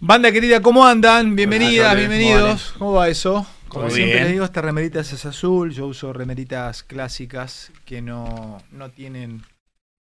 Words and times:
Banda 0.00 0.30
querida, 0.30 0.60
¿cómo 0.62 0.86
andan? 0.86 1.34
Bienvenidas, 1.34 1.96
bienvenidos. 1.96 2.74
¿Cómo 2.78 2.92
va 2.94 3.08
eso? 3.08 3.46
Como 3.68 3.86
Muy 3.86 3.94
siempre 3.94 4.14
bien. 4.14 4.24
les 4.24 4.32
digo, 4.32 4.44
esta 4.44 4.62
remerita 4.62 5.00
es 5.00 5.24
azul. 5.26 5.72
Yo 5.72 5.86
uso 5.86 6.12
remeritas 6.12 6.82
clásicas 6.84 7.72
que 7.84 8.00
no, 8.00 8.58
no 8.70 8.90
tienen. 8.90 9.42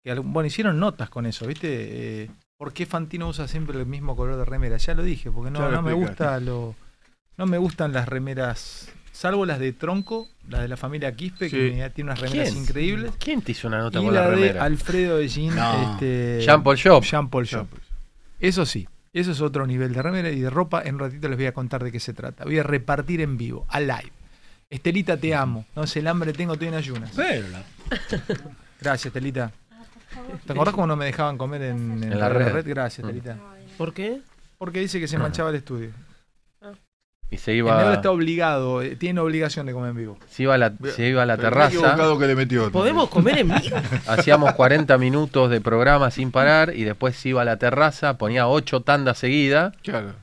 Que, 0.03 0.11
algún- 0.11 0.33
bueno, 0.33 0.47
hicieron 0.47 0.79
notas 0.79 1.09
con 1.09 1.25
eso, 1.25 1.45
¿viste? 1.45 1.67
Eh, 2.23 2.29
¿Por 2.57 2.73
qué 2.73 2.85
Fantino 2.85 3.27
usa 3.27 3.47
siempre 3.47 3.77
el 3.77 3.85
mismo 3.85 4.15
color 4.15 4.37
de 4.37 4.45
remera? 4.45 4.77
Ya 4.77 4.93
lo 4.95 5.03
dije, 5.03 5.29
porque 5.29 5.51
no, 5.51 5.81
me 5.81 5.93
gusta 5.93 6.39
lo. 6.39 6.75
No 7.37 7.45
me 7.45 7.57
gustan 7.57 7.91
las 7.93 8.07
remeras, 8.07 8.89
salvo 9.11 9.45
las 9.45 9.59
de 9.59 9.73
tronco, 9.73 10.27
las 10.47 10.61
de 10.61 10.67
la 10.67 10.77
familia 10.77 11.15
Quispe, 11.15 11.49
que 11.49 11.69
Sí. 11.71 11.75
me- 11.75 11.89
tiene 11.89 12.11
unas 12.11 12.19
remeras 12.19 12.49
¿Quién? 12.51 12.63
increíbles. 12.63 13.11
¿Quién 13.19 13.41
te 13.41 13.51
hizo 13.51 13.67
una 13.67 13.79
nota 13.79 13.99
Y 13.99 14.05
con 14.05 14.13
la 14.13 14.21
la 14.21 14.29
de 14.29 14.35
remera? 14.35 14.63
Alfredo 14.63 15.17
de 15.17 15.27
Jean, 15.27 15.55
No. 15.55 15.91
este, 15.93 16.41
Jean 16.43 16.63
Paul 16.63 16.77
Shop. 16.77 17.03
Jean 17.03 17.29
Paul 17.29 17.45
Shop. 17.45 17.67
Eso 18.39 18.65
sí, 18.65 18.87
eso 19.13 19.31
es 19.31 19.41
otro 19.41 19.67
nivel 19.67 19.93
de 19.93 20.01
remera 20.01 20.29
y 20.29 20.39
de 20.39 20.49
ropa. 20.49 20.81
En 20.83 20.95
un 20.95 21.01
ratito 21.01 21.27
les 21.27 21.37
voy 21.37 21.45
a 21.47 21.53
contar 21.53 21.83
de 21.83 21.91
qué 21.91 21.99
se 21.99 22.13
trata. 22.13 22.43
Voy 22.45 22.59
a 22.59 22.63
repartir 22.63 23.21
en 23.21 23.37
vivo, 23.37 23.65
a 23.69 23.79
live. 23.79 24.11
Estelita, 24.69 25.17
te 25.17 25.35
amo. 25.35 25.65
No 25.75 25.85
sé, 25.85 25.99
el 25.99 26.07
hambre 26.07 26.31
tengo, 26.33 26.53
estoy 26.53 26.69
en 26.69 26.75
ayunas. 26.75 27.11
Gracias, 28.79 29.05
Estelita. 29.07 29.51
¿Te 30.45 30.53
acordás 30.53 30.73
cómo 30.73 30.87
no 30.87 30.95
me 30.95 31.05
dejaban 31.05 31.37
comer 31.37 31.61
en, 31.63 32.03
En 32.03 32.19
la 32.19 32.29
red. 32.29 32.65
Gracias, 32.67 33.05
Mm. 33.05 33.09
Estelita. 33.09 33.37
¿Por 33.77 33.93
qué? 33.93 34.21
Porque 34.57 34.79
dice 34.79 34.99
que 34.99 35.07
se 35.07 35.17
manchaba 35.17 35.49
el 35.49 35.55
estudio. 35.57 35.89
Y 37.31 37.37
se 37.37 37.51
El 37.51 37.59
iba, 37.59 37.93
está 37.93 38.11
obligado, 38.11 38.81
eh, 38.81 38.97
tiene 38.97 39.21
obligación 39.21 39.65
de 39.65 39.71
comer 39.71 39.91
en 39.91 39.95
vivo. 39.95 40.17
se 40.29 40.43
iba 40.43 40.53
a 40.55 40.57
la, 40.57 40.73
se 40.93 41.07
iba 41.07 41.23
a 41.23 41.25
la 41.25 41.37
terraza. 41.37 41.95
que 42.19 42.27
le 42.27 42.35
metió. 42.35 42.69
¿Podemos 42.71 43.07
comer 43.09 43.39
en 43.39 43.47
vivo? 43.47 43.77
Hacíamos 44.07 44.51
40 44.53 44.97
minutos 44.97 45.49
de 45.49 45.61
programa 45.61 46.11
sin 46.11 46.31
parar 46.31 46.75
y 46.75 46.83
después 46.83 47.15
se 47.15 47.29
iba 47.29 47.41
a 47.41 47.45
la 47.45 47.55
terraza, 47.55 48.17
ponía 48.17 48.47
8 48.49 48.81
tandas 48.81 49.17
seguidas 49.17 49.73
Claro. 49.81 50.13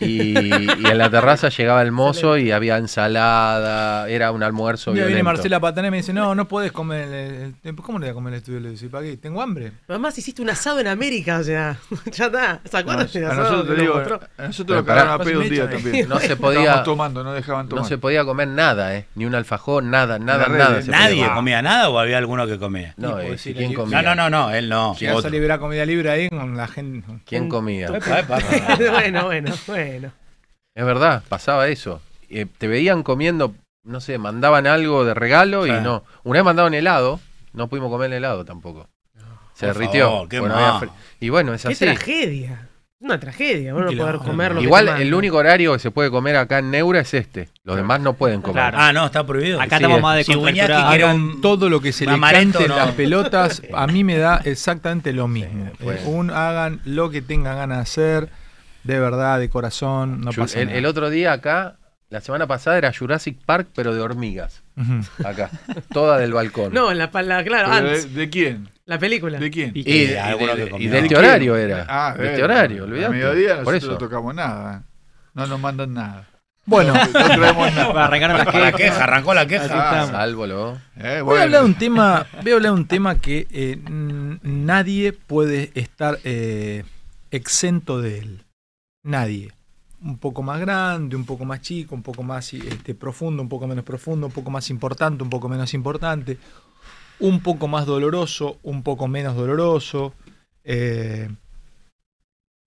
Y, 0.00 0.38
y 0.38 0.86
en 0.86 0.98
la 0.98 1.10
terraza 1.10 1.48
llegaba 1.48 1.82
el 1.82 1.92
mozo 1.92 2.36
y 2.38 2.50
había 2.52 2.76
ensalada, 2.76 4.08
era 4.08 4.30
un 4.32 4.42
almuerzo 4.42 4.92
día 4.92 5.06
viene. 5.06 5.22
Marcela 5.22 5.60
Patané 5.60 5.88
y 5.88 5.90
me 5.90 5.96
dice, 5.98 6.12
no, 6.12 6.34
no 6.34 6.46
podés 6.48 6.72
comer 6.72 7.08
el, 7.12 7.54
el- 7.64 7.74
¿Cómo 7.76 7.98
le 7.98 8.06
voy 8.06 8.10
a 8.10 8.14
comer 8.14 8.32
el 8.34 8.38
estudio? 8.38 8.60
Le 8.60 8.70
dice, 8.70 8.88
¿para 8.88 9.04
qué? 9.04 9.16
Tengo 9.16 9.40
hambre. 9.42 9.72
Además 9.88 10.16
hiciste 10.18 10.42
un 10.42 10.50
asado 10.50 10.80
en 10.80 10.86
América, 10.88 11.38
o 11.38 11.42
sea, 11.42 11.76
ya 12.12 12.26
está. 12.26 12.60
¿Se 12.70 12.76
A, 12.76 12.80
acuerdan 12.80 13.08
del 13.12 13.24
a 13.24 13.28
asado 13.30 13.42
nosotros, 13.42 13.68
que 13.68 13.74
te 13.74 13.80
digo, 13.80 13.94
a 14.38 14.46
nosotros 14.46 14.78
lo 14.78 14.84
cagaron 14.84 15.12
a 15.12 15.18
pedo 15.24 15.40
un 15.40 15.48
día 15.48 15.64
Pásame 15.64 15.82
también. 15.82 16.08
No 16.08 16.18
se 16.20 16.36
podía, 16.36 16.82
tomando, 16.82 17.24
no 17.24 17.32
dejaban 17.32 17.66
no 17.66 17.70
tomar. 17.70 17.84
se 17.86 17.98
podía 17.98 18.24
comer 18.24 18.48
nada, 18.48 18.96
¿eh? 18.96 19.06
Ni 19.14 19.24
un 19.26 19.34
alfajor, 19.34 19.82
nada, 19.82 20.18
nada, 20.18 20.44
red, 20.46 20.58
nada. 20.58 20.78
¿eh? 20.78 20.82
se 20.82 20.86
podía 20.90 21.00
¿Nadie 21.00 21.16
comer. 21.22 21.34
comía 21.34 21.62
nada 21.62 21.88
o 21.90 21.98
había 21.98 22.18
alguno 22.18 22.46
que 22.46 22.58
comía? 22.58 22.94
No, 22.96 23.18
eh, 23.18 23.30
decir, 23.32 23.56
¿quién 23.56 23.70
ahí- 23.70 23.74
comía? 23.74 24.02
No, 24.02 24.14
no, 24.14 24.30
no, 24.30 24.48
no, 24.48 24.54
él 24.54 24.68
no. 24.68 24.94
Llegas 24.96 25.14
a 25.16 25.18
otro. 25.18 25.30
liberar 25.30 25.58
comida 25.58 25.84
libre 25.86 26.10
ahí 26.10 26.28
con 26.28 26.56
la 26.56 26.66
gente. 26.68 27.06
¿Quién 27.26 27.48
comía? 27.48 27.86
Epa. 27.88 28.38
bueno, 28.92 29.24
bueno, 29.26 29.54
bueno. 29.86 30.12
Es 30.74 30.84
verdad, 30.84 31.22
pasaba 31.28 31.68
eso. 31.68 32.00
Eh, 32.30 32.46
te 32.58 32.68
veían 32.68 33.02
comiendo, 33.02 33.54
no 33.84 34.00
sé, 34.00 34.18
mandaban 34.18 34.66
algo 34.66 35.04
de 35.04 35.14
regalo 35.14 35.66
y 35.66 35.70
Sí. 35.70 35.76
no. 35.82 36.04
Una 36.24 36.38
vez 36.40 36.44
mandaban 36.44 36.74
helado, 36.74 37.20
no 37.52 37.68
pudimos 37.68 37.90
comer 37.90 38.06
el 38.08 38.18
helado 38.18 38.44
tampoco. 38.44 38.88
Se 39.54 39.66
Por 39.66 39.74
derritió. 39.78 40.04
favor, 40.08 40.28
qué 40.28 40.38
porque 40.38 40.52
no 40.54 40.58
había 40.60 40.72
mal. 40.74 40.82
fri- 40.88 40.92
y 41.20 41.28
bueno, 41.30 41.52
es 41.54 41.62
Qué 41.62 41.72
así. 41.72 41.84
tragedia. 41.84 42.68
Una 43.00 43.18
tragedia, 43.20 43.72
bueno, 43.74 43.92
Y 43.92 43.96
poder 43.96 44.16
comer 44.18 44.54
lo 44.56 44.60
Igual 44.60 44.88
el 44.88 45.14
único 45.14 45.36
horario 45.36 45.72
que 45.72 45.78
se 45.78 45.92
puede 45.92 46.10
comer 46.10 46.34
acá 46.36 46.58
en 46.58 46.72
Neura 46.72 46.98
es 47.00 47.14
este. 47.14 47.48
Los 47.62 47.76
demás 47.76 48.00
no 48.00 48.14
pueden 48.14 48.40
comer. 48.42 48.54
Claro. 48.60 48.76
Ah, 48.80 48.92
no, 48.92 49.06
está 49.06 49.24
prohibido. 49.24 49.58
Sí, 49.60 49.64
Acá 49.64 49.76
estamos 49.76 49.98
es- 49.98 50.02
más 50.02 50.26
si. 50.26 50.32
Hagan 50.32 50.88
Quiero 50.90 51.14
un- 51.14 51.40
todo 51.40 51.68
lo 51.68 51.80
que 51.80 51.92
se 51.92 52.04
un 52.04 52.08
le 52.10 52.14
amaretto, 52.14 52.52
cante 52.58 52.68
no. 52.68 52.76
las 52.76 52.90
pelotas, 52.92 53.62
a 53.72 53.86
mí 53.86 54.02
me 54.02 54.16
da 54.18 54.38
exactamente 54.44 55.12
lo 55.12 55.28
mismo. 55.28 55.70
Bueno. 55.80 56.00
Eh, 56.00 56.04
un, 56.06 56.30
hagan 56.32 56.80
lo 56.84 57.10
que 57.10 57.22
tengan 57.22 57.56
ganas 57.56 57.78
de 57.78 57.82
hacer, 57.82 58.28
de 58.84 58.98
verdad, 59.00 59.38
de 59.38 59.48
corazón, 59.50 60.20
no 60.20 60.32
pasa 60.32 60.60
el, 60.60 60.66
nada. 60.66 60.78
el 60.78 60.86
otro 60.86 61.10
día 61.10 61.32
acá, 61.32 61.76
la 62.10 62.20
semana 62.20 62.46
pasada 62.46 62.78
era 62.78 62.92
Jurassic 62.92 63.38
Park, 63.44 63.68
pero 63.74 63.94
de 63.94 64.00
hormigas. 64.00 64.62
Acá. 65.24 65.50
Toda 65.92 66.18
del 66.18 66.32
balcón. 66.32 66.72
No, 66.72 66.90
en 66.90 66.98
la, 66.98 67.10
la- 67.22 67.44
claro, 67.44 67.70
antes. 67.72 68.14
¿De, 68.14 68.20
de 68.20 68.30
quién? 68.30 68.68
La 68.86 68.98
película. 68.98 69.38
¿De 69.38 69.50
quién? 69.50 69.72
Y, 69.74 69.80
Y 69.80 70.06
de- 70.06 70.18
alguno 70.20 70.54
y 70.54 70.56
de- 70.56 70.62
que 70.62 70.68
y 70.68 70.70
comió. 70.70 70.90
de 70.90 70.96
¿De 70.96 71.02
este 71.06 71.16
horario 71.16 71.56
era. 71.56 71.86
Ah, 71.88 72.14
de 72.16 72.30
este 72.30 72.42
horario, 72.44 72.82
A 72.82 72.86
olvidate. 72.86 73.10
mediodía 73.14 73.48
Por 73.62 73.74
nosotros 73.74 73.82
eso. 73.82 73.92
no 73.92 73.98
tocamos 73.98 74.34
nada. 74.34 74.82
No 75.34 75.46
nos 75.46 75.60
mandan 75.60 75.92
nada. 75.92 76.26
Bueno, 76.64 76.92
No 76.94 77.08
traemos 77.10 77.74
nada. 77.74 78.04
arrancaron 78.06 78.38
la 78.38 78.72
queja, 78.72 79.04
arrancó 79.04 79.34
la 79.34 79.46
queja. 79.46 79.66
Ah, 80.02 80.06
Sálvolo. 80.06 80.78
eh, 80.96 81.20
voy 81.22 81.38
a 81.38 81.42
hablar 81.44 81.64
un 81.64 81.74
tema, 81.74 82.26
voy 82.42 82.52
a 82.52 82.54
hablar 82.56 82.72
de 82.72 82.78
un 82.78 82.86
tema 82.86 83.14
que 83.16 83.46
eh, 83.50 83.78
nadie 84.42 85.12
puede 85.12 85.70
estar 85.74 86.18
eh, 86.24 86.84
exento 87.30 88.00
de 88.00 88.18
él. 88.18 88.44
Nadie. 89.08 89.50
Un 90.02 90.18
poco 90.18 90.42
más 90.42 90.60
grande, 90.60 91.16
un 91.16 91.24
poco 91.24 91.46
más 91.46 91.62
chico, 91.62 91.94
un 91.94 92.02
poco 92.02 92.22
más 92.22 92.52
este, 92.52 92.94
profundo, 92.94 93.42
un 93.42 93.48
poco 93.48 93.66
menos 93.66 93.82
profundo, 93.82 94.26
un 94.26 94.32
poco 94.32 94.50
más 94.50 94.68
importante, 94.68 95.22
un 95.22 95.30
poco 95.30 95.48
menos 95.48 95.72
importante, 95.72 96.36
un 97.18 97.40
poco 97.40 97.68
más 97.68 97.86
doloroso, 97.86 98.58
un 98.62 98.82
poco 98.82 99.08
menos 99.08 99.34
doloroso. 99.34 100.12
eh, 100.62 101.30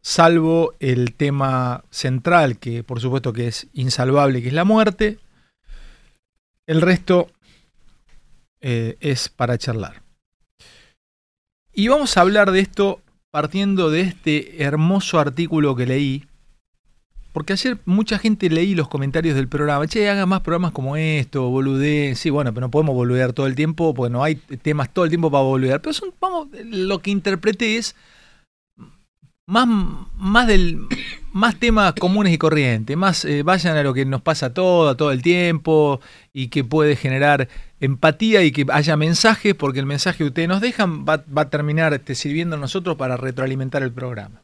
salvo 0.02 0.74
el 0.80 1.14
tema 1.14 1.84
central, 1.92 2.58
que 2.58 2.84
por 2.84 3.00
supuesto 3.00 3.34
que 3.34 3.48
es 3.48 3.68
insalvable, 3.74 4.42
que 4.42 4.48
es 4.48 4.54
la 4.56 4.64
muerte. 4.64 5.20
El 6.66 6.82
resto 6.82 7.28
eh, 8.62 8.98
es 9.00 9.30
para 9.30 9.60
charlar. 9.60 10.02
Y 11.72 11.88
vamos 11.88 12.18
a 12.18 12.22
hablar 12.22 12.50
de 12.50 12.62
esto 12.62 13.00
partiendo 13.30 13.92
de 13.92 14.02
este 14.02 14.64
hermoso 14.64 15.20
artículo 15.20 15.76
que 15.76 15.86
leí. 15.86 16.26
Porque 17.32 17.54
ayer 17.54 17.78
mucha 17.86 18.20
gente 18.20 18.50
leí 18.50 18.76
los 18.76 18.88
comentarios 18.88 19.36
del 19.36 19.48
programa. 19.48 19.88
Che, 19.88 20.10
hagan 20.10 20.28
más 20.28 20.42
programas 20.42 20.72
como 20.72 20.96
esto, 20.98 21.50
boludeen. 21.50 22.16
Sí, 22.16 22.30
bueno, 22.30 22.54
pero 22.54 22.68
no 22.68 22.72
podemos 22.72 22.96
boludear 22.96 23.34
todo 23.34 23.48
el 23.48 23.56
tiempo, 23.56 23.94
porque 23.94 24.12
no 24.12 24.24
hay 24.24 24.36
temas 24.36 24.94
todo 24.94 25.06
el 25.06 25.12
tiempo 25.12 25.32
para 25.32 25.44
boludear. 25.44 25.82
Pero 25.82 25.94
son, 25.94 26.14
vamos, 26.20 26.50
lo 26.66 27.00
que 27.00 27.12
interpreté 27.12 27.78
es 27.78 27.96
más, 29.46 29.68
más 30.16 30.48
del 30.48 30.88
más 31.34 31.58
temas 31.60 31.94
comunes 31.94 32.34
y 32.34 32.38
corrientes, 32.38 32.98
más 32.98 33.26
eh, 33.26 33.44
vayan 33.44 33.78
a 33.78 33.84
lo 33.84 33.94
que 33.94 34.06
nos 34.06 34.22
pasa 34.22 34.54
todo, 34.54 34.96
todo 34.98 35.12
el 35.12 35.22
tiempo 35.22 36.02
y 36.34 36.50
que 36.50 36.64
puede 36.64 36.96
generar 36.96 37.48
empatía 37.80 38.44
y 38.44 38.52
que 38.52 38.66
haya 38.70 38.98
mensajes, 38.98 39.56
porque 39.56 39.80
el 39.80 39.86
mensaje 39.86 40.20
que 40.20 40.24
ustedes 40.26 40.50
nos 40.50 40.62
dejan 40.62 41.06
va, 41.06 41.24
va 41.36 41.44
a 41.44 41.50
terminar 41.50 41.94
este, 41.94 42.16
sirviendo 42.16 42.56
a 42.56 42.60
nosotros 42.60 42.98
para 42.98 43.18
retroalimentar 43.18 43.84
el 43.84 43.92
programa. 43.92 44.44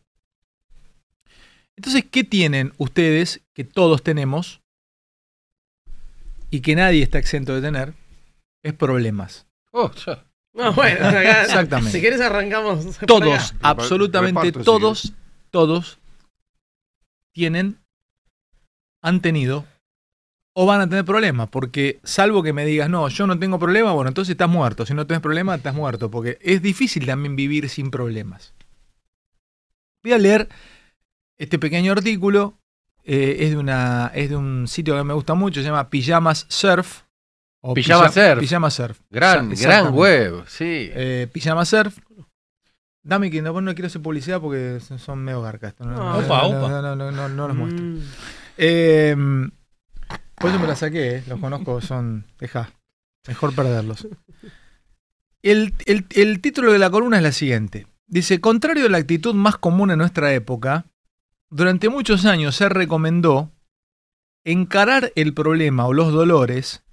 Entonces, 1.77 2.05
¿qué 2.09 2.23
tienen 2.23 2.73
ustedes 2.77 3.41
que 3.53 3.63
todos 3.63 4.03
tenemos 4.03 4.61
y 6.49 6.61
que 6.61 6.75
nadie 6.75 7.03
está 7.03 7.19
exento 7.19 7.53
de 7.53 7.61
tener? 7.61 7.93
Es 8.63 8.73
problemas. 8.73 9.45
Oh, 9.71 9.91
ya. 9.93 10.25
No, 10.53 10.73
bueno, 10.73 11.07
acá- 11.07 11.43
Exactamente. 11.43 11.91
Si 11.91 12.01
quieres 12.01 12.19
arrancamos. 12.19 12.97
Todos, 13.05 13.53
absolutamente 13.61 14.39
reparto, 14.47 14.63
todos, 14.63 15.13
todos 15.51 15.99
tienen, 17.31 17.77
han 19.03 19.21
tenido 19.21 19.65
o 20.55 20.65
van 20.65 20.81
a 20.81 20.89
tener 20.89 21.05
problemas, 21.05 21.49
porque 21.49 21.99
salvo 22.03 22.41
que 22.41 22.53
me 22.53 22.65
digas, 22.65 22.89
no, 22.89 23.07
yo 23.09 23.27
no 23.27 23.37
tengo 23.37 23.59
problema, 23.59 23.91
bueno, 23.91 24.07
entonces 24.07 24.31
estás 24.31 24.49
muerto. 24.49 24.87
Si 24.87 24.95
no 24.95 25.05
tienes 25.05 25.21
problema, 25.21 25.53
estás 25.53 25.75
muerto, 25.75 26.09
porque 26.09 26.39
es 26.41 26.63
difícil 26.63 27.05
también 27.05 27.35
vivir 27.35 27.69
sin 27.69 27.91
problemas. 27.91 28.55
Voy 30.03 30.13
a 30.13 30.17
leer 30.17 30.49
Este 31.37 31.59
pequeño 31.59 31.91
artículo 31.91 32.57
eh, 33.03 33.37
es, 33.41 33.51
de 33.51 33.57
una, 33.57 34.11
es 34.13 34.29
de 34.29 34.35
un 34.35 34.67
sitio 34.67 34.95
que 34.97 35.03
me 35.03 35.13
gusta 35.13 35.33
mucho, 35.33 35.61
se 35.61 35.67
llama 35.67 35.89
Pijamas 35.89 36.45
Surf. 36.49 37.03
o 37.61 37.73
Pijama 37.73 38.07
Pija- 38.09 38.29
Surf. 38.31 38.39
Pijama 38.39 38.69
Surf. 38.71 38.99
Gran, 39.09 39.49
gran 39.51 39.93
web, 39.93 40.43
sí. 40.47 40.89
Eh, 40.93 41.27
Pijama 41.31 41.65
Surf. 41.65 41.97
Dame 43.03 43.31
que 43.31 43.41
no, 43.41 43.59
no 43.61 43.73
quiero 43.73 43.87
hacer 43.87 44.01
publicidad 44.01 44.41
porque 44.41 44.79
son- 44.97 45.19
medio 45.23 45.41
garcas. 45.41 45.69
esto, 45.71 45.85
No, 45.85 45.95
no, 45.95 46.09
Ah. 46.09 46.17
Opa, 46.17 46.41
no, 46.41 46.47
opa. 46.59 46.69
no, 46.69 46.81
no, 46.81 46.95
no, 46.95 47.11
no, 47.11 47.29
no 47.29 47.47
los 47.47 47.55
Mm. 47.55 47.59
muestro. 47.59 47.85
Eh, 48.57 49.15
por 50.35 50.49
eso 50.49 50.59
me 50.59 50.67
la 50.67 50.75
saqué, 50.75 51.17
eh, 51.17 51.23
los 51.27 51.39
conozco, 51.39 51.79
son. 51.81 52.25
Deja, 52.39 52.71
mejor 53.27 53.55
perderlos. 53.55 54.07
El, 55.41 55.73
el- 55.85 56.05
el 56.15 56.41
título 56.41 56.73
de 56.73 56.79
la 56.79 56.89
columna 56.89 57.17
es 57.17 57.23
la 57.23 57.31
siguiente. 57.31 57.87
Dice, 58.07 58.41
contrario 58.41 58.85
a 58.85 58.89
la 58.89 58.97
actitud 58.97 59.33
más 59.33 59.57
común 59.57 59.91
en 59.91 59.99
nuestra 59.99 60.33
época, 60.33 60.85
durante 61.49 61.89
muchos 61.89 62.25
años 62.25 62.55
se 62.55 62.69
recomendó 62.69 63.51
encarar 64.45 65.11
el 65.15 65.33
problema 65.33 65.87
o 65.87 65.93
los 65.93 66.11
dolores, 66.13 66.83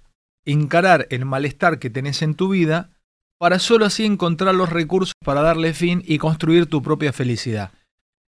encarar 0.45 1.07
el 1.09 1.25
malestar 1.25 1.79
que 1.79 1.89
tenés 1.89 2.21
en 2.21 2.35
tu 2.35 2.49
vida, 2.49 2.91
para 3.37 3.59
solo 3.59 3.85
así 3.85 4.05
encontrar 4.05 4.55
los 4.55 4.69
recursos 4.69 5.13
para 5.23 5.41
darle 5.41 5.73
fin 5.73 6.01
y 6.05 6.17
construir 6.17 6.67
tu 6.67 6.81
propia 6.81 7.13
felicidad. 7.13 7.71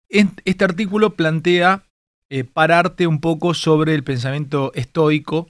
Este 0.08 0.64
artículo 0.64 1.14
plantea 1.14 1.84
eh, 2.30 2.44
pararte 2.44 3.06
un 3.06 3.20
poco 3.20 3.54
sobre 3.54 3.94
el 3.94 4.04
pensamiento 4.04 4.72
estoico, 4.74 5.48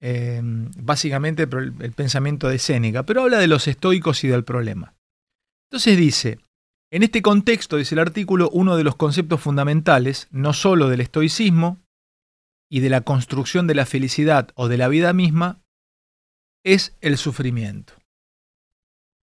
eh, 0.00 0.40
básicamente 0.42 1.42
el 1.42 1.92
pensamiento 1.92 2.48
de 2.48 2.58
Séneca, 2.58 3.04
pero 3.04 3.22
habla 3.22 3.38
de 3.38 3.46
los 3.46 3.66
estoicos 3.66 4.22
y 4.24 4.28
del 4.28 4.44
problema. 4.44 4.94
Entonces 5.70 5.96
dice, 5.96 6.38
en 6.94 7.02
este 7.02 7.22
contexto, 7.22 7.76
dice 7.76 7.96
el 7.96 7.98
artículo, 7.98 8.48
uno 8.50 8.76
de 8.76 8.84
los 8.84 8.94
conceptos 8.94 9.40
fundamentales, 9.40 10.28
no 10.30 10.52
solo 10.52 10.88
del 10.88 11.00
estoicismo 11.00 11.82
y 12.70 12.78
de 12.78 12.88
la 12.88 13.00
construcción 13.00 13.66
de 13.66 13.74
la 13.74 13.84
felicidad 13.84 14.50
o 14.54 14.68
de 14.68 14.76
la 14.76 14.86
vida 14.86 15.12
misma, 15.12 15.60
es 16.64 16.96
el 17.00 17.18
sufrimiento. 17.18 17.94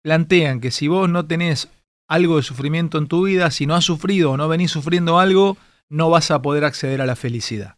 Plantean 0.03 0.59
que 0.59 0.71
si 0.71 0.89
vos 0.89 1.09
no 1.09 1.25
tenés 1.25 1.69
algo 2.09 2.35
de 2.35 2.43
sufrimiento 2.43 2.97
en 2.97 3.07
tu 3.07 3.23
vida, 3.23 3.49
si 3.49 3.65
no 3.65 3.75
has 3.75 3.85
sufrido 3.85 4.31
o 4.31 4.37
no 4.37 4.49
venís 4.49 4.71
sufriendo 4.71 5.17
algo, 5.17 5.55
no 5.89 6.09
vas 6.09 6.31
a 6.31 6.41
poder 6.41 6.65
acceder 6.65 7.01
a 7.01 7.05
la 7.05 7.15
felicidad. 7.15 7.77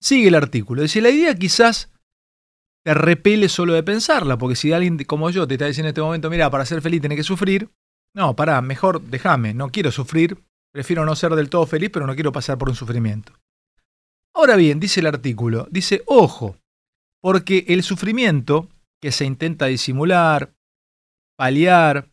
Sigue 0.00 0.28
el 0.28 0.34
artículo. 0.34 0.80
Dice, 0.80 1.02
la 1.02 1.10
idea 1.10 1.34
quizás 1.34 1.92
te 2.82 2.94
repele 2.94 3.50
solo 3.50 3.74
de 3.74 3.82
pensarla, 3.82 4.38
porque 4.38 4.56
si 4.56 4.72
alguien 4.72 4.96
como 5.04 5.28
yo 5.28 5.46
te 5.46 5.56
está 5.56 5.66
diciendo 5.66 5.88
en 5.88 5.90
este 5.90 6.00
momento, 6.00 6.30
mira, 6.30 6.48
para 6.48 6.64
ser 6.64 6.80
feliz 6.80 7.02
tenés 7.02 7.16
que 7.18 7.24
sufrir, 7.24 7.70
no, 8.14 8.34
pará, 8.34 8.60
mejor 8.60 9.00
déjame, 9.02 9.54
no 9.54 9.70
quiero 9.70 9.92
sufrir, 9.92 10.38
prefiero 10.72 11.04
no 11.04 11.14
ser 11.14 11.34
del 11.34 11.50
todo 11.50 11.66
feliz, 11.66 11.90
pero 11.92 12.06
no 12.06 12.14
quiero 12.14 12.32
pasar 12.32 12.58
por 12.58 12.68
un 12.68 12.74
sufrimiento. 12.74 13.32
Ahora 14.34 14.56
bien, 14.56 14.80
dice 14.80 15.00
el 15.00 15.06
artículo, 15.06 15.66
dice, 15.70 16.02
ojo, 16.06 16.56
porque 17.20 17.66
el 17.68 17.82
sufrimiento 17.82 18.68
que 19.00 19.12
se 19.12 19.24
intenta 19.24 19.66
disimular, 19.66 20.52
paliar, 21.36 22.10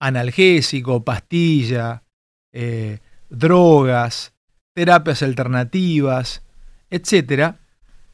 analgésico, 0.00 1.04
pastilla, 1.04 2.04
eh, 2.52 2.98
drogas, 3.28 4.34
terapias 4.74 5.22
alternativas, 5.22 6.42
etc., 6.90 7.56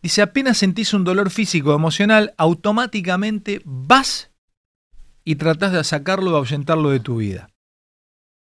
dice, 0.03 0.23
apenas 0.23 0.59
sentís 0.59 0.95
un 0.95 1.05
dolor 1.05 1.31
físico 1.31 1.73
o 1.73 1.77
emocional, 1.77 2.35
automáticamente 2.37 3.61
vas 3.65 4.31
y 5.25 5.37
tratás 5.37 5.73
de 5.73 5.83
sacarlo 5.85 6.33
o 6.33 6.37
ahuyentarlo 6.37 6.91
de 6.91 7.01
tu 7.01 7.17
vida. 7.17 7.49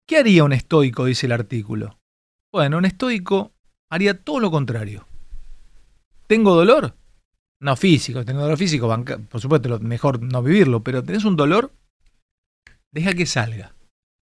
¿Qué 0.08 0.18
haría 0.18 0.44
un 0.44 0.54
estoico? 0.54 1.06
dice 1.06 1.28
el 1.28 1.32
artículo. 1.32 2.00
Bueno, 2.52 2.78
un 2.78 2.86
estoico 2.86 3.52
haría 3.90 4.20
todo 4.20 4.40
lo 4.40 4.52
contrario. 4.52 5.08
¿Tengo 6.28 6.56
dolor? 6.56 6.96
No 7.62 7.76
físico, 7.76 8.26
tengo 8.26 8.42
dolor 8.42 8.58
físico, 8.58 8.94
por 9.30 9.40
supuesto, 9.40 9.80
mejor 9.80 10.22
no 10.22 10.44
vivirlo, 10.44 10.84
pero 10.84 11.04
tenés 11.04 11.24
un 11.24 11.38
dolor, 11.38 11.72
deja 12.92 13.14
que 13.14 13.26
salga. 13.26 13.74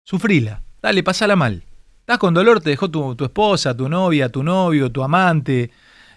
Sufrila, 0.06 0.64
dale, 0.82 1.02
pasala 1.02 1.36
mal. 1.36 1.64
Estás 2.00 2.20
con 2.20 2.34
dolor, 2.34 2.62
te 2.62 2.70
dejó 2.70 2.92
tu, 2.92 3.16
tu 3.16 3.24
esposa, 3.26 3.76
tu 3.76 3.90
novia, 3.90 4.30
tu 4.30 4.44
novio, 4.44 4.92
tu 4.92 5.04
amante, 5.04 5.72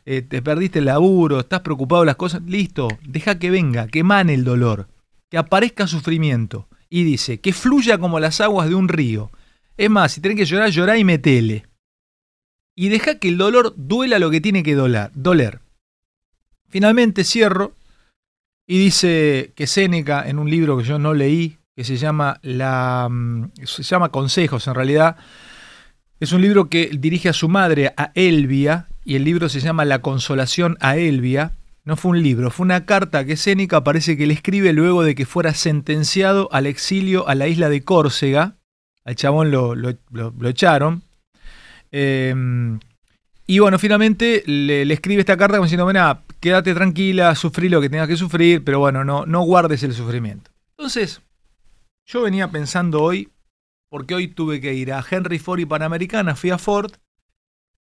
eh, 0.05 0.21
te 0.23 0.43
perdiste 0.43 0.81
el 0.81 0.87
laburo, 0.87 1.41
estás 1.41 1.61
preocupado 1.61 2.03
de 2.03 2.07
las 2.07 2.17
cosas, 2.17 2.43
listo, 2.43 2.89
deja 3.03 3.39
que 3.39 3.51
venga, 3.51 3.89
que 3.89 4.01
emane 4.01 4.35
el 4.35 4.45
dolor, 4.45 4.89
aparezca 5.37 5.87
sufrimiento. 5.87 6.69
Y 6.89 7.05
dice, 7.05 7.41
que 7.41 7.53
fluya 7.53 7.99
como 7.99 8.21
las 8.21 8.41
aguas 8.41 8.69
de 8.69 8.75
un 8.75 8.89
río. 8.89 9.31
Es 9.77 9.91
más, 9.91 10.13
si 10.13 10.21
tenés 10.21 10.39
que 10.39 10.45
llorar, 10.45 10.71
llorá 10.71 10.97
y 10.97 11.05
metele. 11.05 11.67
Y 12.77 12.89
deja 12.89 13.19
que 13.19 13.29
el 13.29 13.39
dolor 13.39 13.75
duela 13.77 14.19
lo 14.19 14.31
que 14.31 14.41
tiene 14.41 14.63
que 14.63 14.75
doler. 14.75 15.61
Finalmente 16.69 17.25
cierro 17.25 17.73
y 18.67 18.79
dice 18.79 19.53
que 19.55 19.67
Séneca, 19.67 20.29
en 20.29 20.39
un 20.39 20.51
libro 20.51 20.79
que 20.79 20.85
yo 20.85 20.99
no 20.99 21.15
leí, 21.15 21.59
que 21.77 21.85
se 21.85 21.97
llama 21.97 22.39
la 22.43 23.09
mm, 23.11 23.51
se 23.65 23.83
llama 23.83 24.09
Consejos 24.11 24.67
en 24.67 24.75
realidad, 24.75 25.17
es 26.21 26.33
un 26.33 26.41
libro 26.41 26.69
que 26.69 26.91
dirige 26.99 27.29
a 27.29 27.33
su 27.33 27.49
madre, 27.49 27.93
a 27.97 28.11
Elvia, 28.15 28.87
y 29.05 29.17
el 29.17 29.25
libro 29.25 29.49
se 29.49 29.61
llama 29.61 29.85
La 29.85 30.01
consolación 30.01 30.79
a 30.81 30.97
Elvia. 30.97 31.53
No 31.87 31.97
fue 31.97 32.13
un 32.13 32.23
libro, 32.23 32.51
fue 32.51 32.65
una 32.65 32.87
carta 32.87 33.25
que 33.27 33.37
Séneca 33.37 33.85
parece 33.85 34.17
que 34.17 34.27
le 34.27 34.33
escribe 34.35 34.73
luego 34.73 35.03
de 35.03 35.15
que 35.15 35.27
fuera 35.27 35.53
sentenciado 35.53 36.49
al 36.51 36.67
exilio 36.67 37.29
a 37.29 37.35
la 37.35 37.47
isla 37.47 37.69
de 37.69 37.83
Córcega. 37.85 38.57
Al 39.05 39.17
chabón 39.17 39.51
lo, 39.51 39.75
lo- 39.75 39.99
lo- 40.11 40.49
echaron. 40.49 41.03
Eh, 41.93 42.35
y 43.47 43.59
bueno, 43.59 43.79
finalmente 43.79 44.43
le, 44.47 44.91
escribe 44.91 45.21
esta 45.21 45.37
carta 45.37 45.59
como 45.59 45.67
diciendo, 45.67 45.87
"Mira, 45.87 46.23
quédate 46.41 46.73
tranquila, 46.75 47.35
sufrí 47.35 47.69
lo 47.69 47.81
que 47.83 47.91
tengas 47.91 48.09
que 48.09 48.17
sufrir, 48.17 48.65
pero 48.65 48.79
bueno, 48.79 49.05
no, 49.05 49.27
no 49.27 49.43
guardes 49.43 49.83
el 49.83 49.93
sufrimiento. 49.93 50.51
Entonces, 50.79 51.21
yo 52.07 52.23
venía 52.23 52.49
pensando 52.51 53.03
hoy, 53.03 53.29
porque 53.91 54.15
hoy 54.15 54.29
tuve 54.29 54.63
que 54.63 54.73
ir 54.73 54.93
a 54.93 55.05
Henry 55.09 55.39
Ford 55.39 55.61
y 55.61 55.67
Panamericana, 55.67 56.35
fui 56.35 56.49
a 56.51 56.57
Ford, 56.59 56.93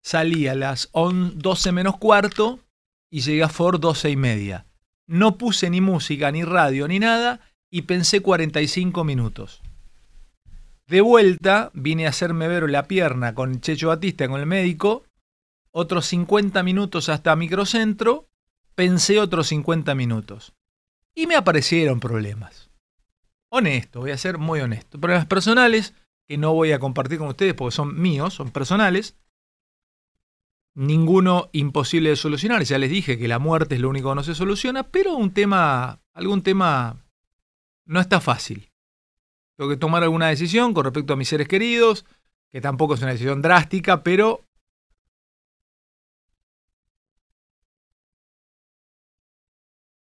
salí 0.02 0.48
a 0.48 0.56
las 0.56 0.90
11 0.92 1.36
12 1.38 1.72
menos 1.72 1.98
cuarto 1.98 2.60
y 3.14 3.22
llegué 3.22 3.44
a 3.44 3.48
Ford 3.50 3.80
12 3.80 4.10
y 4.10 4.16
media. 4.16 4.66
No 5.06 5.38
puse 5.38 5.70
ni 5.70 5.82
música, 5.82 6.32
ni 6.32 6.44
radio, 6.44 6.88
ni 6.88 6.98
nada, 6.98 7.42
y 7.70 7.84
pensé 7.84 8.22
45 8.22 9.04
minutos. 9.04 9.62
De 10.88 11.00
vuelta 11.02 11.70
vine 11.76 12.08
a 12.08 12.10
hacerme 12.10 12.48
ver 12.48 12.68
la 12.72 12.88
pierna 12.88 13.36
con 13.36 13.62
Checho 13.62 13.90
Batista, 13.90 14.28
con 14.28 14.40
el 14.40 14.48
médico, 14.48 15.04
otros 15.70 16.08
50 16.08 16.64
minutos 16.64 17.08
hasta 17.08 17.36
microcentro, 17.36 18.30
pensé 18.74 19.20
otros 19.20 19.46
50 19.46 19.94
minutos. 19.94 20.54
Y 21.14 21.28
me 21.28 21.36
aparecieron 21.36 22.00
problemas. 22.00 22.72
Honesto, 23.50 24.00
voy 24.00 24.10
a 24.10 24.18
ser 24.18 24.40
muy 24.40 24.60
honesto. 24.62 25.00
Problemas 25.00 25.28
personales 25.28 25.94
que 26.28 26.40
no 26.40 26.56
voy 26.56 26.72
a 26.72 26.80
compartir 26.80 27.20
con 27.20 27.28
ustedes 27.28 27.54
porque 27.54 27.76
son 27.76 28.02
míos, 28.02 28.34
son 28.34 28.50
personales. 28.50 29.16
Ninguno 30.76 31.50
imposible 31.52 32.10
de 32.10 32.16
solucionar. 32.16 32.64
Ya 32.64 32.78
les 32.78 32.90
dije 32.90 33.18
que 33.18 33.28
la 33.28 33.40
muerte 33.40 33.76
es 33.76 33.82
lo 33.82 33.90
único 33.90 34.10
que 34.10 34.16
no 34.16 34.24
se 34.24 34.36
soluciona, 34.36 34.84
pero 34.84 35.16
un 35.16 35.32
tema, 35.32 36.00
algún 36.14 36.42
tema 36.42 36.98
no 37.86 38.00
está 38.00 38.20
fácil. 38.20 38.72
Tengo 39.56 39.70
que 39.70 39.78
tomar 39.78 40.04
alguna 40.04 40.30
decisión 40.30 40.74
con 40.74 40.86
respecto 40.86 41.14
a 41.14 41.16
mis 41.16 41.28
seres 41.28 41.48
queridos, 41.48 42.06
que 42.52 42.62
tampoco 42.62 42.96
es 42.96 43.02
una 43.02 43.12
decisión 43.12 43.42
drástica, 43.42 44.04
pero 44.04 44.44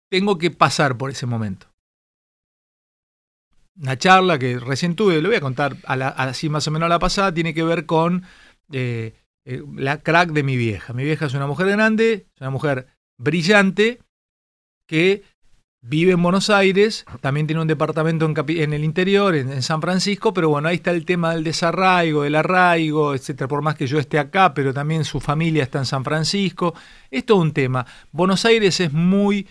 tengo 0.10 0.38
que 0.38 0.52
pasar 0.52 0.96
por 0.96 1.10
ese 1.10 1.26
momento. 1.26 1.68
Una 3.76 3.98
charla 3.98 4.38
que 4.38 4.60
recién 4.60 4.96
tuve, 4.96 5.20
lo 5.20 5.30
voy 5.30 5.38
a 5.38 5.42
contar 5.42 5.78
así 5.88 6.48
más 6.48 6.68
o 6.68 6.72
menos 6.72 6.86
a 6.86 6.90
la 6.90 7.00
pasada, 7.00 7.34
tiene 7.34 7.56
que 7.56 7.64
ver 7.64 7.88
con 7.88 8.24
eh, 8.72 9.16
eh, 9.46 9.62
la 9.76 10.02
crack 10.02 10.32
de 10.32 10.44
mi 10.44 10.58
vieja. 10.58 10.94
Mi 10.94 11.04
vieja 11.04 11.26
es 11.26 11.34
una 11.34 11.48
mujer 11.48 11.68
grande, 11.68 12.28
es 12.34 12.42
una 12.42 12.50
mujer 12.50 12.88
brillante, 13.18 14.00
que 14.88 15.24
vive 15.82 16.14
en 16.14 16.24
Buenos 16.24 16.50
Aires, 16.50 17.06
también 17.20 17.46
tiene 17.46 17.62
un 17.62 17.68
departamento 17.68 18.26
en, 18.26 18.74
el 18.74 18.84
interior, 18.84 19.36
en, 19.36 19.52
en 19.52 19.62
San 19.62 19.82
Francisco, 19.82 20.34
pero 20.34 20.50
bueno, 20.50 20.70
ahí 20.70 20.76
está 20.76 20.92
el 20.92 21.06
tema 21.06 21.34
del 21.34 21.44
desarraigo, 21.44 22.24
del 22.24 22.36
arraigo, 22.36 23.14
etcétera, 23.14 23.50
por 23.50 23.62
más 23.62 23.76
que 23.76 23.86
yo 23.86 24.00
esté 24.00 24.18
acá, 24.18 24.54
pero 24.54 24.74
también 24.74 25.04
su 25.04 25.20
familia 25.20 25.64
está 25.64 25.80
en 25.80 25.86
San 25.86 26.04
Francisco. 26.04 26.74
Es 27.12 27.26
todo 27.26 27.42
un 27.42 27.52
tema. 27.52 27.86
Buenos 28.12 28.46
Aires 28.46 28.80
es 28.80 28.94
muy 28.94 29.48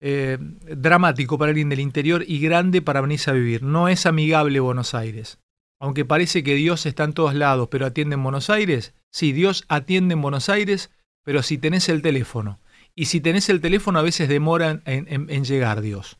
eh, 0.00 0.38
dramático 0.40 1.38
para 1.38 1.50
alguien 1.50 1.68
del 1.68 1.80
interior 1.80 2.24
y 2.26 2.40
grande 2.40 2.82
para 2.82 3.00
venirse 3.00 3.30
a 3.30 3.34
vivir. 3.34 3.62
No 3.62 3.88
es 3.88 4.06
amigable 4.06 4.60
Buenos 4.60 4.94
Aires. 4.94 5.38
Aunque 5.80 6.04
parece 6.04 6.42
que 6.42 6.54
Dios 6.54 6.86
está 6.86 7.04
en 7.04 7.12
todos 7.12 7.34
lados, 7.34 7.68
pero 7.70 7.86
atiende 7.86 8.14
en 8.14 8.22
Buenos 8.22 8.50
Aires. 8.50 8.94
Sí, 9.10 9.32
Dios 9.32 9.64
atiende 9.68 10.14
en 10.14 10.22
Buenos 10.22 10.48
Aires, 10.48 10.90
pero 11.24 11.42
si 11.42 11.58
tenés 11.58 11.88
el 11.88 12.02
teléfono. 12.02 12.60
Y 12.94 13.06
si 13.06 13.20
tenés 13.20 13.48
el 13.48 13.60
teléfono 13.60 13.98
a 13.98 14.02
veces 14.02 14.28
demora 14.28 14.70
en, 14.84 15.06
en- 15.08 15.30
en 15.30 15.44
llegar 15.44 15.80
Dios. 15.80 16.18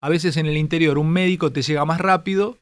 A 0.00 0.08
veces 0.08 0.36
en 0.36 0.46
el 0.46 0.56
interior 0.56 0.98
un 0.98 1.10
médico 1.10 1.52
te 1.52 1.62
llega 1.62 1.84
más 1.84 2.00
rápido 2.00 2.58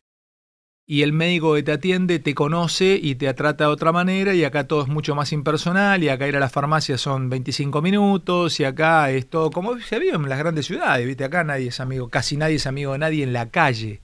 y 0.87 1.03
el 1.03 1.13
médico 1.13 1.55
que 1.55 1.63
te 1.63 1.73
atiende 1.73 2.19
te 2.19 2.35
conoce 2.35 2.99
y 3.01 3.15
te 3.15 3.33
trata 3.35 3.65
de 3.65 3.71
otra 3.71 3.93
manera 3.93 4.35
y 4.35 4.45
acá 4.45 4.67
todo 4.67 4.83
es 4.83 4.89
mucho 4.89 5.15
más 5.15 5.33
impersonal 5.33 6.03
y 6.03 6.09
acá 6.09 6.27
ir 6.27 6.37
a 6.37 6.41
la 6.41 6.49
farmacia 6.49 6.97
son 6.99 7.29
25 7.29 7.83
minutos 7.83 8.59
y 8.61 8.65
acá 8.65 9.11
es 9.11 9.29
todo 9.29 9.51
como 9.51 9.79
se 9.81 9.99
vive 9.99 10.17
en 10.17 10.29
las 10.29 10.39
grandes 10.39 10.67
ciudades, 10.67 11.07
¿viste? 11.07 11.25
Acá 11.25 11.45
nadie 11.45 11.69
es 11.69 11.81
amigo, 11.81 12.09
casi 12.09 12.37
nadie 12.37 12.57
es 12.57 12.67
amigo 12.67 12.93
de 12.93 12.99
nadie 12.99 13.23
en 13.23 13.33
la 13.35 13.51
calle, 13.51 14.01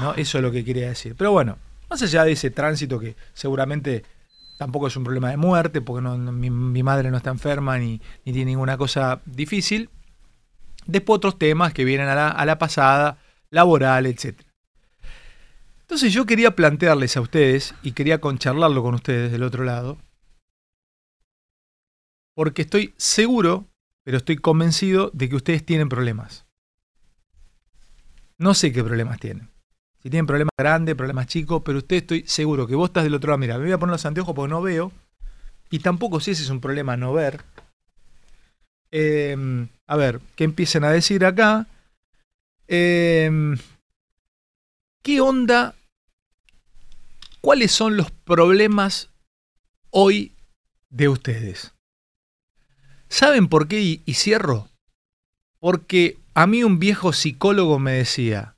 ¿no? 0.00 0.14
Eso 0.14 0.38
es 0.38 0.42
lo 0.42 0.50
que 0.50 0.64
quería 0.64 0.88
decir. 0.88 1.14
Pero 1.16 1.32
bueno, 1.32 1.58
más 1.90 2.02
allá 2.02 2.24
de 2.24 2.32
ese 2.32 2.50
tránsito 2.50 2.98
que 2.98 3.16
seguramente 3.34 4.04
tampoco 4.58 4.86
es 4.86 4.96
un 4.96 5.04
problema 5.04 5.30
de 5.30 5.36
muerte 5.36 5.80
porque 5.80 6.06
mi, 6.08 6.82
madre 6.82 7.10
no 7.10 7.16
está 7.16 7.30
enferma 7.30 7.78
ni, 7.78 8.00
tiene 8.24 8.44
ninguna 8.44 8.76
cosa 8.76 9.20
difícil, 9.26 9.90
después 10.86 11.16
otros 11.16 11.38
temas 11.38 11.72
que 11.72 11.84
vienen 11.84 12.08
a 12.08 12.14
la, 12.14 12.28
a 12.28 12.46
la 12.46 12.58
pasada, 12.58 13.18
laboral, 13.50 14.06
etcétera. 14.06 14.48
Entonces 15.80 16.12
yo 16.12 16.24
quería 16.24 16.56
plantearles 16.56 17.16
a 17.16 17.20
ustedes, 17.20 17.74
y 17.82 17.92
quería 17.92 18.20
concharlarlo 18.20 18.82
con 18.82 18.94
ustedes 18.94 19.30
del 19.30 19.42
otro 19.42 19.64
lado, 19.64 19.98
porque 22.34 22.62
estoy 22.62 22.94
seguro, 22.96 23.68
pero 24.04 24.16
estoy 24.16 24.36
convencido 24.36 25.10
de 25.12 25.28
que 25.28 25.36
ustedes 25.36 25.66
tienen 25.66 25.90
problemas. 25.90 26.46
No 28.38 28.54
sé 28.54 28.72
qué 28.72 28.82
problemas 28.82 29.20
tienen. 29.20 29.51
Si 30.02 30.10
tienen 30.10 30.26
problemas 30.26 30.52
grandes, 30.58 30.96
problemas 30.96 31.28
chicos, 31.28 31.62
pero 31.64 31.78
usted 31.78 31.96
estoy 31.96 32.24
seguro 32.26 32.66
que 32.66 32.74
vos 32.74 32.88
estás 32.88 33.04
del 33.04 33.14
otro 33.14 33.28
lado. 33.28 33.38
Mira, 33.38 33.56
me 33.58 33.64
voy 33.64 33.72
a 33.72 33.78
poner 33.78 33.92
los 33.92 34.04
anteojos 34.04 34.34
porque 34.34 34.50
no 34.50 34.60
veo, 34.60 34.90
y 35.70 35.78
tampoco 35.78 36.18
si 36.20 36.32
es 36.32 36.50
un 36.50 36.60
problema 36.60 36.96
no 36.96 37.12
ver. 37.12 37.44
Eh, 38.90 39.68
a 39.86 39.96
ver, 39.96 40.20
¿qué 40.36 40.44
empiecen 40.44 40.84
a 40.84 40.90
decir 40.90 41.24
acá? 41.24 41.66
Eh, 42.66 43.56
¿Qué 45.02 45.20
onda? 45.20 45.74
¿Cuáles 47.40 47.72
son 47.72 47.96
los 47.96 48.10
problemas 48.10 49.10
hoy 49.90 50.32
de 50.90 51.08
ustedes? 51.08 51.74
¿Saben 53.08 53.48
por 53.48 53.68
qué? 53.68 53.80
Y 54.04 54.14
cierro. 54.14 54.68
Porque 55.58 56.18
a 56.34 56.46
mí 56.46 56.64
un 56.64 56.78
viejo 56.78 57.12
psicólogo 57.12 57.78
me 57.78 57.92
decía, 57.92 58.56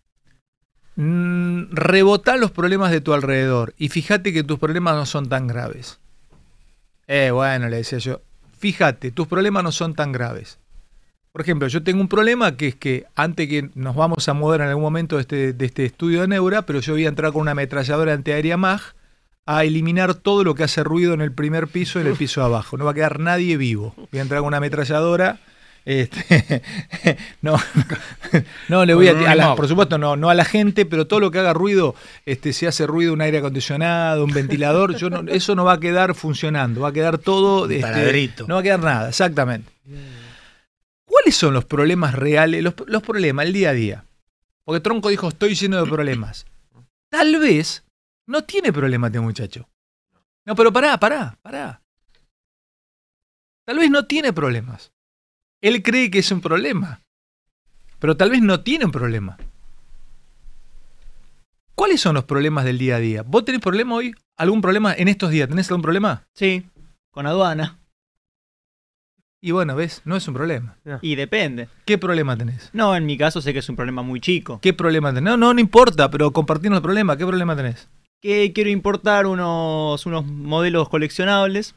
mm, 0.96 1.72
rebotá 1.72 2.36
los 2.36 2.50
problemas 2.50 2.90
de 2.90 3.00
tu 3.00 3.12
alrededor 3.12 3.74
y 3.78 3.88
fíjate 3.88 4.32
que 4.32 4.44
tus 4.44 4.58
problemas 4.58 4.94
no 4.94 5.06
son 5.06 5.28
tan 5.28 5.46
graves. 5.46 5.98
Eh, 7.06 7.30
bueno, 7.30 7.68
le 7.68 7.76
decía 7.76 7.98
yo, 7.98 8.20
fíjate, 8.58 9.10
tus 9.10 9.26
problemas 9.26 9.62
no 9.64 9.72
son 9.72 9.94
tan 9.94 10.12
graves. 10.12 10.58
Por 11.32 11.40
ejemplo, 11.40 11.66
yo 11.66 11.82
tengo 11.82 12.00
un 12.00 12.08
problema 12.08 12.56
que 12.56 12.68
es 12.68 12.74
que 12.76 13.06
antes 13.16 13.48
que 13.48 13.68
nos 13.74 13.96
vamos 13.96 14.28
a 14.28 14.34
mudar 14.34 14.60
en 14.60 14.68
algún 14.68 14.84
momento 14.84 15.16
de 15.16 15.22
este, 15.22 15.56
este 15.64 15.84
estudio 15.84 16.20
de 16.20 16.28
Neura, 16.28 16.62
pero 16.62 16.78
yo 16.78 16.92
voy 16.92 17.06
a 17.06 17.08
entrar 17.08 17.32
con 17.32 17.42
una 17.42 17.50
ametralladora 17.50 18.12
antiaérea 18.12 18.56
MAG 18.56 18.80
a 19.46 19.64
eliminar 19.64 20.14
todo 20.14 20.44
lo 20.44 20.54
que 20.54 20.64
hace 20.64 20.82
ruido 20.84 21.12
en 21.12 21.20
el 21.20 21.32
primer 21.32 21.68
piso 21.68 21.98
y 21.98 22.02
en 22.02 22.08
el 22.08 22.14
piso 22.14 22.42
abajo. 22.42 22.76
No 22.76 22.84
va 22.84 22.92
a 22.92 22.94
quedar 22.94 23.20
nadie 23.20 23.56
vivo. 23.56 23.94
Voy 23.96 24.18
a 24.18 24.22
entrar 24.22 24.40
con 24.40 24.48
una 24.48 24.58
ametralladora. 24.58 25.40
Este, 25.86 26.62
no, 27.42 27.56
no 28.70 28.84
le 28.86 28.94
voy 28.94 29.08
a, 29.08 29.30
a 29.30 29.34
la- 29.34 29.54
por 29.54 29.68
supuesto 29.68 29.98
no, 29.98 30.16
no 30.16 30.30
a 30.30 30.34
la 30.34 30.44
gente, 30.46 30.86
pero 30.86 31.06
todo 31.06 31.20
lo 31.20 31.30
que 31.30 31.38
haga 31.40 31.52
ruido, 31.52 31.94
este, 32.24 32.52
si 32.54 32.64
hace 32.66 32.86
ruido 32.86 33.12
un 33.12 33.20
aire 33.20 33.38
acondicionado, 33.38 34.24
un 34.24 34.32
ventilador, 34.32 34.96
yo 34.96 35.10
no- 35.10 35.30
eso 35.30 35.54
no 35.54 35.64
va 35.64 35.74
a 35.74 35.80
quedar 35.80 36.14
funcionando, 36.14 36.80
va 36.80 36.88
a 36.88 36.92
quedar 36.92 37.18
todo, 37.18 37.68
este, 37.68 37.86
no 38.48 38.54
va 38.54 38.60
a 38.60 38.62
quedar 38.62 38.80
nada, 38.80 39.08
exactamente. 39.10 39.70
¿Cuáles 41.04 41.36
son 41.36 41.52
los 41.54 41.64
problemas 41.66 42.14
reales, 42.14 42.62
los, 42.62 42.74
los 42.86 43.02
problemas, 43.02 43.44
el 43.46 43.52
día 43.52 43.70
a 43.70 43.74
día? 43.74 44.04
Porque 44.64 44.80
Tronco 44.80 45.10
dijo, 45.10 45.28
estoy 45.28 45.54
lleno 45.54 45.76
de 45.76 45.90
problemas. 45.90 46.46
Tal 47.10 47.38
vez 47.38 47.84
no 48.26 48.42
tiene 48.44 48.72
problema 48.72 49.08
este 49.08 49.20
muchacho. 49.20 49.68
No, 50.46 50.54
pero 50.54 50.72
pará, 50.72 50.98
pará, 50.98 51.38
pará. 51.42 51.82
Tal 53.66 53.78
vez 53.78 53.90
no 53.90 54.06
tiene 54.06 54.32
problemas. 54.32 54.90
Él 55.64 55.83
cree 55.83 56.11
que 56.11 56.18
es 56.18 56.30
un 56.30 56.42
problema. 56.42 57.00
Pero 57.99 58.18
tal 58.18 58.28
vez 58.28 58.42
no 58.42 58.61
tiene 58.61 58.85
un 58.85 58.90
problema. 58.90 59.38
¿Cuáles 61.75 62.02
son 62.02 62.16
los 62.16 62.25
problemas 62.25 62.66
del 62.66 62.76
día 62.76 62.97
a 62.97 62.99
día? 62.99 63.23
¿Vos 63.23 63.47
tenés 63.47 63.62
problema 63.62 63.94
hoy? 63.94 64.14
¿Algún 64.37 64.61
problema 64.61 64.92
en 64.92 65.09
estos 65.09 65.30
días? 65.30 65.49
¿Tenés 65.49 65.71
algún 65.71 65.80
problema? 65.80 66.23
Sí, 66.35 66.66
con 67.11 67.26
aduana. 67.26 67.78
Y 69.40 69.52
bueno, 69.52 69.75
ves, 69.75 70.02
no 70.04 70.16
es 70.16 70.28
un 70.28 70.35
problema. 70.35 70.76
Y 71.00 71.14
depende. 71.14 71.71
¿Qué 71.87 71.97
problema 71.97 72.37
tenés? 72.37 72.68
No, 72.75 72.94
en 72.94 73.06
mi 73.06 73.16
caso 73.16 73.40
sé 73.40 73.54
que 73.54 73.61
es 73.61 73.68
un 73.71 73.76
problema 73.76 74.02
muy 74.02 74.21
chico. 74.21 74.61
¿Qué 74.61 74.75
problema 74.75 75.14
tenés? 75.14 75.23
No, 75.23 75.38
no, 75.38 75.54
no 75.54 75.61
importa, 75.61 76.11
pero 76.11 76.30
compartirnos 76.30 76.76
el 76.76 76.83
problema. 76.83 77.16
¿Qué 77.16 77.25
problema 77.25 77.56
tenés? 77.56 77.88
Que 78.21 78.52
quiero 78.52 78.68
importar 78.68 79.26
unos, 79.26 80.04
unos 80.04 80.26
modelos 80.26 80.90
coleccionables 80.90 81.75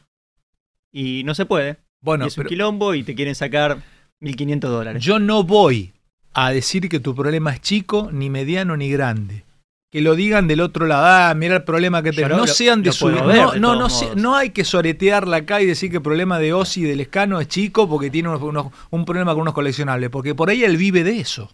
y 0.92 1.22
no 1.24 1.34
se 1.34 1.46
puede. 1.46 1.78
Bueno, 2.00 2.24
Y 2.24 2.28
es 2.28 2.36
un 2.36 2.42
pero- 2.42 2.48
quilombo 2.48 2.94
y 2.94 3.02
te 3.02 3.14
quieren 3.14 3.34
sacar 3.34 3.78
1.500 4.20 4.70
dólares. 4.70 5.02
Yo 5.04 5.18
no 5.18 5.42
voy 5.44 5.92
a 6.34 6.50
decir 6.50 6.88
que 6.88 7.00
tu 7.00 7.14
problema 7.14 7.52
es 7.52 7.60
chico, 7.60 8.10
ni 8.12 8.30
mediano, 8.30 8.76
ni 8.76 8.90
grande. 8.90 9.44
Que 9.90 10.02
lo 10.02 10.14
digan 10.14 10.46
del 10.48 10.60
otro 10.60 10.86
lado. 10.86 11.06
Ah, 11.06 11.34
mira 11.34 11.56
el 11.56 11.64
problema 11.64 12.02
que 12.02 12.12
lo- 12.12 12.28
No 12.28 12.46
sean 12.46 12.82
de 12.82 12.92
su. 12.92 13.08
No, 13.08 13.52
de 13.52 13.58
no, 13.58 13.74
no, 13.74 13.88
se- 13.88 14.04
modos. 14.04 14.16
no 14.18 14.36
hay 14.36 14.50
que 14.50 14.62
soretearla 14.64 15.38
acá 15.38 15.62
y 15.62 15.66
decir 15.66 15.90
que 15.90 15.96
el 15.96 16.02
problema 16.02 16.38
de 16.38 16.52
Ozzy 16.52 16.82
del 16.82 17.00
escano 17.00 17.40
es 17.40 17.48
chico 17.48 17.88
porque 17.88 18.10
tiene 18.10 18.28
unos- 18.28 18.42
unos- 18.42 18.66
un 18.90 19.04
problema 19.06 19.32
con 19.32 19.40
unos 19.42 19.54
coleccionables. 19.54 20.10
Porque 20.10 20.34
por 20.34 20.50
ahí 20.50 20.62
él 20.62 20.76
vive 20.76 21.04
de 21.04 21.18
eso. 21.20 21.50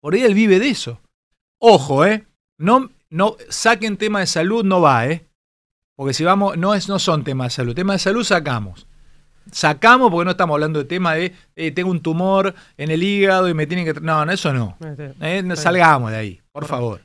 Por 0.00 0.14
ahí 0.14 0.22
él 0.22 0.34
vive 0.34 0.60
de 0.60 0.68
eso. 0.68 1.00
Ojo, 1.58 2.04
¿eh? 2.04 2.26
No, 2.58 2.90
no, 3.10 3.36
saquen 3.48 3.96
tema 3.96 4.20
de 4.20 4.26
salud, 4.26 4.64
no 4.64 4.80
va, 4.80 5.06
¿eh? 5.08 5.24
Porque 5.96 6.14
si 6.14 6.22
vamos, 6.24 6.56
no, 6.56 6.74
es, 6.74 6.88
no 6.88 6.98
son 7.00 7.24
temas 7.24 7.46
de 7.48 7.56
salud. 7.56 7.74
Temas 7.74 7.94
de 7.96 7.98
salud 8.04 8.22
sacamos. 8.24 8.86
Sacamos 9.50 10.10
porque 10.10 10.24
no 10.24 10.30
estamos 10.32 10.54
hablando 10.54 10.78
de 10.78 10.84
tema 10.84 11.14
de 11.14 11.32
eh, 11.56 11.70
tengo 11.70 11.90
un 11.90 12.00
tumor 12.00 12.54
en 12.76 12.90
el 12.90 13.02
hígado 13.02 13.48
y 13.48 13.54
me 13.54 13.66
tienen 13.66 13.84
que. 13.84 14.00
No, 14.00 14.24
no, 14.24 14.32
eso 14.32 14.52
no. 14.52 14.76
Eh, 15.20 15.42
salgamos 15.56 16.10
de 16.10 16.16
ahí, 16.16 16.40
por 16.52 16.66
favor. 16.66 17.00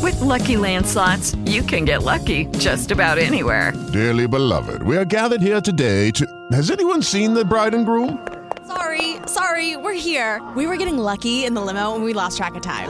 With 0.00 0.20
Lucky 0.20 0.56
Land 0.56 0.86
slots, 0.86 1.36
you 1.44 1.62
can 1.62 1.84
get 1.84 2.02
lucky 2.02 2.46
just 2.58 2.90
about 2.90 3.18
anywhere. 3.18 3.72
Dearly 3.92 4.26
beloved, 4.26 4.82
we 4.82 4.96
are 4.96 5.04
gathered 5.04 5.42
here 5.42 5.60
today 5.60 6.10
to. 6.12 6.26
Has 6.52 6.70
anyone 6.70 7.02
seen 7.02 7.34
the 7.34 7.44
bride 7.44 7.74
and 7.74 7.84
groom? 7.84 8.18
Sorry, 8.66 9.16
sorry, 9.26 9.76
we're 9.76 9.92
here. 9.92 10.40
We 10.56 10.66
were 10.66 10.76
getting 10.76 10.98
lucky 10.98 11.44
in 11.44 11.54
the 11.54 11.60
limo 11.60 11.94
and 11.94 12.04
we 12.04 12.14
lost 12.14 12.36
track 12.38 12.54
of 12.54 12.62
time. 12.62 12.88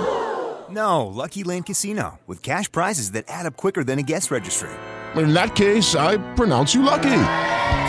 No, 0.70 1.06
Lucky 1.06 1.44
Land 1.44 1.66
Casino, 1.66 2.18
with 2.26 2.42
cash 2.42 2.70
prizes 2.70 3.12
that 3.12 3.24
add 3.28 3.46
up 3.46 3.56
quicker 3.56 3.84
than 3.84 3.98
a 3.98 4.02
guest 4.02 4.30
registry. 4.30 4.70
In 5.16 5.34
that 5.34 5.54
case, 5.54 5.94
I 5.94 6.16
pronounce 6.34 6.74
you 6.74 6.82
lucky. 6.82 7.10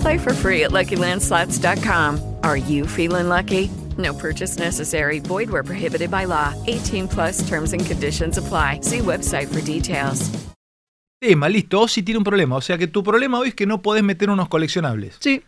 Play 0.00 0.18
for 0.18 0.32
free 0.34 0.64
at 0.64 0.70
LuckyLandSlots.com. 0.70 2.18
Are 2.42 2.56
you 2.56 2.86
feeling 2.86 3.28
lucky? 3.28 3.70
No 3.98 4.14
purchase 4.14 4.58
necessary. 4.58 5.20
Void 5.20 5.50
where 5.50 5.62
prohibited 5.62 6.10
by 6.10 6.24
law. 6.26 6.54
18 6.66 7.08
plus. 7.08 7.46
Terms 7.48 7.72
and 7.72 7.84
conditions 7.84 8.38
apply. 8.38 8.80
See 8.82 9.00
website 9.00 9.48
for 9.48 9.60
details. 9.60 10.30
Tema, 11.20 11.48
listo. 11.50 11.82
Ozzy 11.82 12.02
tiene 12.02 12.16
un 12.18 12.24
problema. 12.24 12.56
O 12.56 12.60
sea 12.62 12.78
que 12.78 12.86
tu 12.86 13.02
problema 13.02 13.38
hoy 13.38 13.48
es 13.48 13.54
que 13.54 13.66
no 13.66 13.82
podés 13.82 14.02
meter 14.02 14.30
unos 14.30 14.48
coleccionables. 14.48 15.16
Sí. 15.20 15.42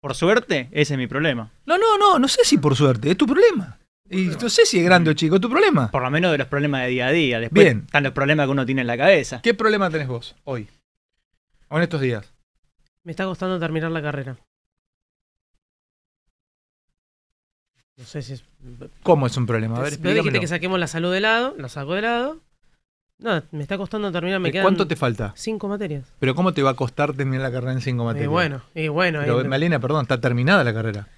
Por 0.00 0.14
suerte, 0.14 0.68
ese 0.70 0.94
es 0.94 0.98
mi 0.98 1.08
problema. 1.08 1.50
No, 1.66 1.76
no, 1.76 1.98
no. 1.98 2.20
No 2.20 2.28
sé 2.28 2.44
si 2.44 2.58
por 2.58 2.76
suerte. 2.76 3.10
Es 3.10 3.16
tu 3.16 3.26
problema. 3.26 3.78
Y 4.08 4.26
no 4.40 4.48
sé 4.48 4.64
si 4.64 4.78
es 4.78 4.84
grande 4.84 5.10
o 5.10 5.14
chico. 5.14 5.34
Es 5.34 5.40
tu 5.40 5.50
problema. 5.50 5.90
Por 5.90 6.02
lo 6.02 6.10
menos 6.12 6.30
de 6.30 6.38
los 6.38 6.46
problemas 6.46 6.82
de 6.82 6.88
día 6.88 7.08
a 7.08 7.10
día. 7.10 7.40
Después 7.40 7.64
Bien. 7.64 7.82
están 7.86 8.04
los 8.04 8.12
problemas 8.12 8.46
que 8.46 8.52
uno 8.52 8.64
tiene 8.64 8.82
en 8.82 8.86
la 8.86 8.96
cabeza. 8.96 9.40
¿Qué 9.42 9.54
problema 9.54 9.90
tenés 9.90 10.06
vos 10.06 10.36
hoy? 10.44 10.68
O 11.68 11.78
en 11.78 11.82
estos 11.82 12.00
días. 12.00 12.35
Me 13.06 13.12
está 13.12 13.24
costando 13.24 13.60
terminar 13.60 13.92
la 13.92 14.02
carrera. 14.02 14.36
No 17.96 18.04
sé 18.04 18.20
si 18.20 18.32
es. 18.32 18.44
¿Cómo 19.04 19.28
es 19.28 19.36
un 19.36 19.46
problema? 19.46 19.78
A 19.78 19.82
ver, 19.82 19.96
dijiste 20.00 20.40
que 20.40 20.48
saquemos 20.48 20.80
la 20.80 20.88
salud 20.88 21.12
de 21.12 21.20
lado, 21.20 21.54
la 21.56 21.68
saco 21.68 21.94
de 21.94 22.02
lado. 22.02 22.40
No, 23.18 23.40
me 23.52 23.62
está 23.62 23.78
costando 23.78 24.10
terminar. 24.10 24.40
Me 24.40 24.48
¿De 24.48 24.52
quedan 24.54 24.64
¿Cuánto 24.64 24.88
te 24.88 24.96
falta? 24.96 25.32
Cinco 25.36 25.68
materias. 25.68 26.12
Pero 26.18 26.34
¿cómo 26.34 26.52
te 26.52 26.64
va 26.64 26.70
a 26.70 26.74
costar 26.74 27.14
terminar 27.14 27.42
la 27.42 27.52
carrera 27.52 27.74
en 27.74 27.80
cinco 27.80 28.02
materias? 28.04 28.24
Y 28.24 28.28
bueno, 28.28 28.62
y 28.74 28.88
bueno. 28.88 29.20
Pero, 29.20 29.38
ahí- 29.38 29.48
Malena, 29.48 29.78
perdón, 29.78 30.02
está 30.02 30.20
terminada 30.20 30.64
la 30.64 30.74
carrera. 30.74 31.08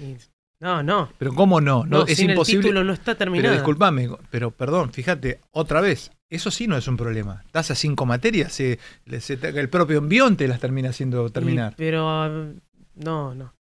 y- 0.00 0.16
no, 0.58 0.82
no. 0.82 1.08
Pero 1.18 1.32
¿cómo 1.34 1.60
no? 1.60 1.84
No, 1.84 1.98
No, 2.00 2.04
es 2.06 2.16
sin 2.18 2.30
el 2.30 2.34
imposible. 2.36 2.62
título 2.64 2.82
no 2.84 2.92
está 2.92 3.14
terminada. 3.14 3.48
Pero 3.48 3.54
disculpame, 3.60 4.10
pero 4.30 4.50
perdón, 4.50 4.92
fíjate, 4.92 5.40
otra 5.52 5.80
vez, 5.80 6.10
Eso 6.32 6.50
sí 6.50 6.66
no 6.66 6.76
es 6.78 6.88
un 6.88 6.96
problema. 6.96 7.42
Estás 7.44 7.70
a 7.70 7.74
cinco 7.74 8.06
materias, 8.06 8.52
se- 8.52 8.78
se 9.20 9.34
el 9.34 9.68
propio 9.68 9.98
envión 9.98 10.36
te 10.36 10.48
las 10.48 10.60
termina 10.60 10.88
haciendo 10.88 11.28
terminar. 11.30 11.72
Y- 11.72 11.76
pero 11.76 12.54
no, 12.94 13.34
no. 13.34 13.52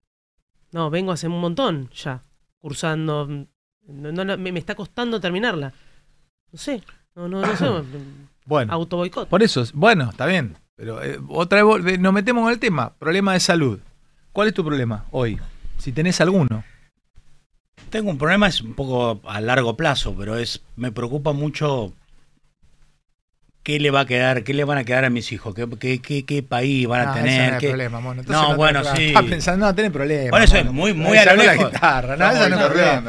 No, 0.71 0.89
vengo 0.89 1.11
hace 1.11 1.27
un 1.27 1.41
montón 1.41 1.89
ya, 1.93 2.23
cursando. 2.59 3.27
No, 3.87 4.11
no, 4.13 4.37
me, 4.37 4.51
me 4.53 4.59
está 4.59 4.73
costando 4.75 5.19
terminarla. 5.19 5.73
No 6.53 6.57
sé, 6.57 6.81
no, 7.15 7.27
no, 7.27 7.41
no 7.41 7.55
sé. 7.57 7.65
Bueno, 8.45 8.73
Auto 8.73 8.97
boicot. 8.97 9.27
por 9.29 9.43
eso, 9.43 9.63
bueno, 9.73 10.09
está 10.09 10.25
bien. 10.25 10.57
Pero 10.75 11.03
eh, 11.03 11.19
otra 11.27 11.63
vez 11.63 11.65
vol- 11.83 11.99
nos 11.99 12.13
metemos 12.13 12.47
en 12.47 12.53
el 12.53 12.59
tema. 12.59 12.93
Problema 12.97 13.33
de 13.33 13.39
salud. 13.41 13.79
¿Cuál 14.31 14.47
es 14.47 14.53
tu 14.53 14.63
problema 14.65 15.05
hoy? 15.11 15.37
Si 15.77 15.91
tenés 15.91 16.21
alguno. 16.21 16.63
Tengo 17.89 18.09
un 18.09 18.17
problema, 18.17 18.47
es 18.47 18.61
un 18.61 18.73
poco 18.73 19.21
a 19.29 19.41
largo 19.41 19.75
plazo, 19.75 20.15
pero 20.17 20.37
es 20.37 20.61
me 20.77 20.91
preocupa 20.91 21.33
mucho 21.33 21.93
qué 23.63 23.79
le 23.79 23.91
va 23.91 24.01
a 24.01 24.05
quedar, 24.05 24.43
qué 24.43 24.53
le 24.53 24.63
van 24.63 24.77
a 24.79 24.83
quedar 24.83 25.05
a 25.05 25.09
mis 25.09 25.31
hijos, 25.31 25.53
qué, 25.53 25.67
qué, 25.79 26.01
qué, 26.01 26.25
qué 26.25 26.43
país 26.43 26.87
van 26.87 27.07
a 27.07 27.13
tener. 27.13 27.51
no 27.51 27.57
es 27.57 27.63
problema, 27.65 27.99
mono. 27.99 28.21
Entonces 28.21 28.49
no, 28.49 28.55
bueno, 28.55 28.81
sí. 28.95 29.07
Estás 29.07 29.23
pensando, 29.25 29.65
no 29.67 29.75
tenés 29.75 29.91
problema. 29.91 30.31
Por 30.31 30.41
eso 30.41 30.57
es 30.57 30.65
muy- 30.65 30.93
muy 30.93 31.17
a 31.17 31.25
lo 31.25 31.31
sacó 31.31 31.43
la 31.43 31.53
lejos. 31.53 31.71
guitarra, 31.71 32.17
no, 32.17 32.25
no 32.25 32.31
es 32.31 32.65
problema. 32.65 33.01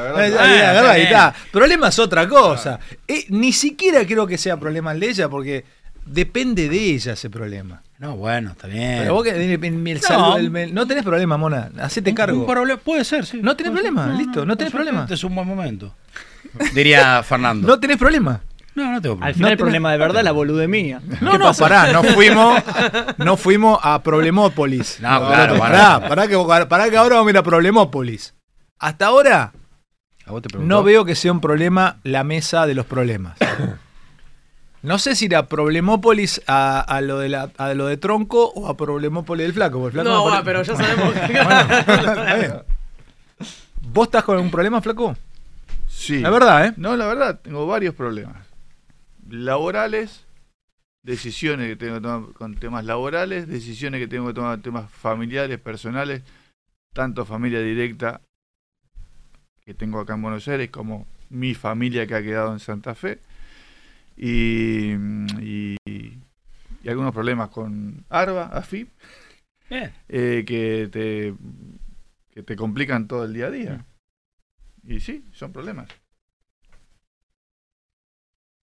es 1.88 1.98
otra 1.98 2.28
cosa. 2.28 2.78
Eh, 3.08 3.24
ni 3.30 3.52
siquiera 3.52 4.04
creo 4.06 4.26
que 4.26 4.36
sea 4.38 4.56
problema 4.58 4.92
el 4.92 5.00
de 5.00 5.08
ella, 5.08 5.28
porque 5.28 5.64
depende 6.04 6.68
de 6.68 6.76
ella 6.78 7.12
ese 7.12 7.30
problema. 7.30 7.82
No, 7.98 8.16
bueno, 8.16 8.50
está 8.50 8.66
bien. 8.66 8.98
Pero 9.02 9.14
vos 9.14 9.22
que 9.24 9.30
en- 9.30 9.64
en 9.64 9.86
el 9.86 10.00
No. 10.18 10.36
el- 10.36 10.74
no 10.74 10.86
tenés 10.86 11.04
problema, 11.04 11.36
mona. 11.36 11.70
Hacete 11.80 12.12
cargo. 12.12 12.40
Un 12.40 12.46
puede 12.78 13.04
ser, 13.04 13.24
sí. 13.24 13.38
No 13.40 13.56
tenés 13.56 13.72
problema, 13.72 14.08
listo, 14.12 14.44
no 14.44 14.56
tenés 14.56 14.72
problema. 14.72 15.02
Este 15.02 15.14
es 15.14 15.24
un 15.24 15.34
buen 15.34 15.46
momento. 15.46 15.94
Diría 16.74 17.22
Fernando. 17.22 17.66
No 17.72 17.78
tenés 17.78 17.96
problema. 17.96 18.40
No, 18.74 18.90
no 18.90 19.02
tengo 19.02 19.16
problema. 19.16 19.26
Al 19.26 19.34
final 19.34 19.48
No 19.48 19.52
el 19.52 19.58
tenés- 19.58 19.60
problema 19.60 19.92
de 19.92 19.98
verdad 19.98 20.18
es 20.18 20.24
la 20.24 20.32
boludemia. 20.32 21.00
No, 21.20 21.36
no, 21.38 21.52
pará, 21.54 21.92
no 21.92 22.02
fuimos, 22.14 22.62
no 23.18 23.36
fuimos 23.36 23.78
a 23.82 24.02
Problemópolis. 24.02 24.98
No, 25.00 25.26
claro, 25.28 25.58
pará, 25.58 26.00
pará. 26.00 26.08
pará, 26.08 26.28
que, 26.28 26.66
pará 26.68 26.90
que 26.90 26.96
ahora 26.96 27.16
vamos 27.16 27.28
a 27.28 27.30
ir 27.32 27.38
a 27.38 27.42
Problemópolis. 27.42 28.34
Hasta 28.78 29.06
ahora 29.06 29.52
¿A 30.26 30.30
vos 30.30 30.40
te 30.42 30.48
preguntó? 30.48 30.74
no 30.74 30.82
veo 30.82 31.04
que 31.04 31.14
sea 31.14 31.32
un 31.32 31.40
problema 31.40 31.98
la 32.02 32.24
mesa 32.24 32.66
de 32.66 32.74
los 32.74 32.86
problemas. 32.86 33.36
No 34.82 34.98
sé 34.98 35.14
si 35.14 35.26
ir 35.26 35.36
a 35.36 35.46
Problemópolis 35.46 36.42
a, 36.48 36.80
a 36.80 37.00
lo 37.02 37.20
de 37.20 37.28
la, 37.28 37.50
a 37.56 37.72
lo 37.72 37.86
de 37.86 37.96
Tronco 37.98 38.46
o 38.52 38.66
a 38.68 38.76
Problemópolis 38.76 39.44
del 39.46 39.52
Flaco. 39.54 39.78
porque 39.80 39.98
el 40.00 40.02
Flaco 40.04 40.08
No, 40.18 40.24
va, 40.24 40.30
pare- 40.32 40.44
pero 40.44 40.62
ya 40.64 40.74
sabemos 40.74 41.14
bien. 41.28 42.54
¿Vos 43.80 44.06
estás 44.08 44.24
con 44.24 44.34
algún 44.36 44.50
problema, 44.50 44.80
Flaco? 44.82 45.14
Sí. 45.88 46.18
La 46.18 46.30
verdad, 46.30 46.66
¿eh? 46.66 46.74
No, 46.76 46.96
la 46.96 47.06
verdad, 47.06 47.38
tengo 47.40 47.64
varios 47.66 47.94
problemas. 47.94 48.34
Laborales, 49.32 50.26
decisiones 51.02 51.66
que 51.68 51.76
tengo 51.76 51.94
que 51.94 52.00
tomar 52.02 52.34
con 52.34 52.54
temas 52.56 52.84
laborales, 52.84 53.48
decisiones 53.48 53.98
que 53.98 54.06
tengo 54.06 54.26
que 54.26 54.34
tomar 54.34 54.60
temas 54.60 54.90
familiares, 54.90 55.58
personales, 55.58 56.22
tanto 56.92 57.24
familia 57.24 57.60
directa 57.60 58.20
que 59.64 59.72
tengo 59.72 60.00
acá 60.00 60.14
en 60.14 60.22
Buenos 60.22 60.46
Aires 60.48 60.68
como 60.68 61.06
mi 61.30 61.54
familia 61.54 62.06
que 62.06 62.14
ha 62.14 62.22
quedado 62.22 62.52
en 62.52 62.60
Santa 62.60 62.94
Fe. 62.94 63.20
Y, 64.18 64.92
y, 65.40 65.78
y 65.86 66.88
algunos 66.88 67.14
problemas 67.14 67.48
con 67.48 68.04
ARBA, 68.10 68.48
AFIP, 68.48 68.90
eh, 69.70 70.44
que, 70.46 70.90
te, 70.92 71.34
que 72.34 72.42
te 72.42 72.54
complican 72.54 73.08
todo 73.08 73.24
el 73.24 73.32
día 73.32 73.46
a 73.46 73.50
día. 73.50 73.86
Y 74.86 75.00
sí, 75.00 75.24
son 75.32 75.54
problemas. 75.54 75.88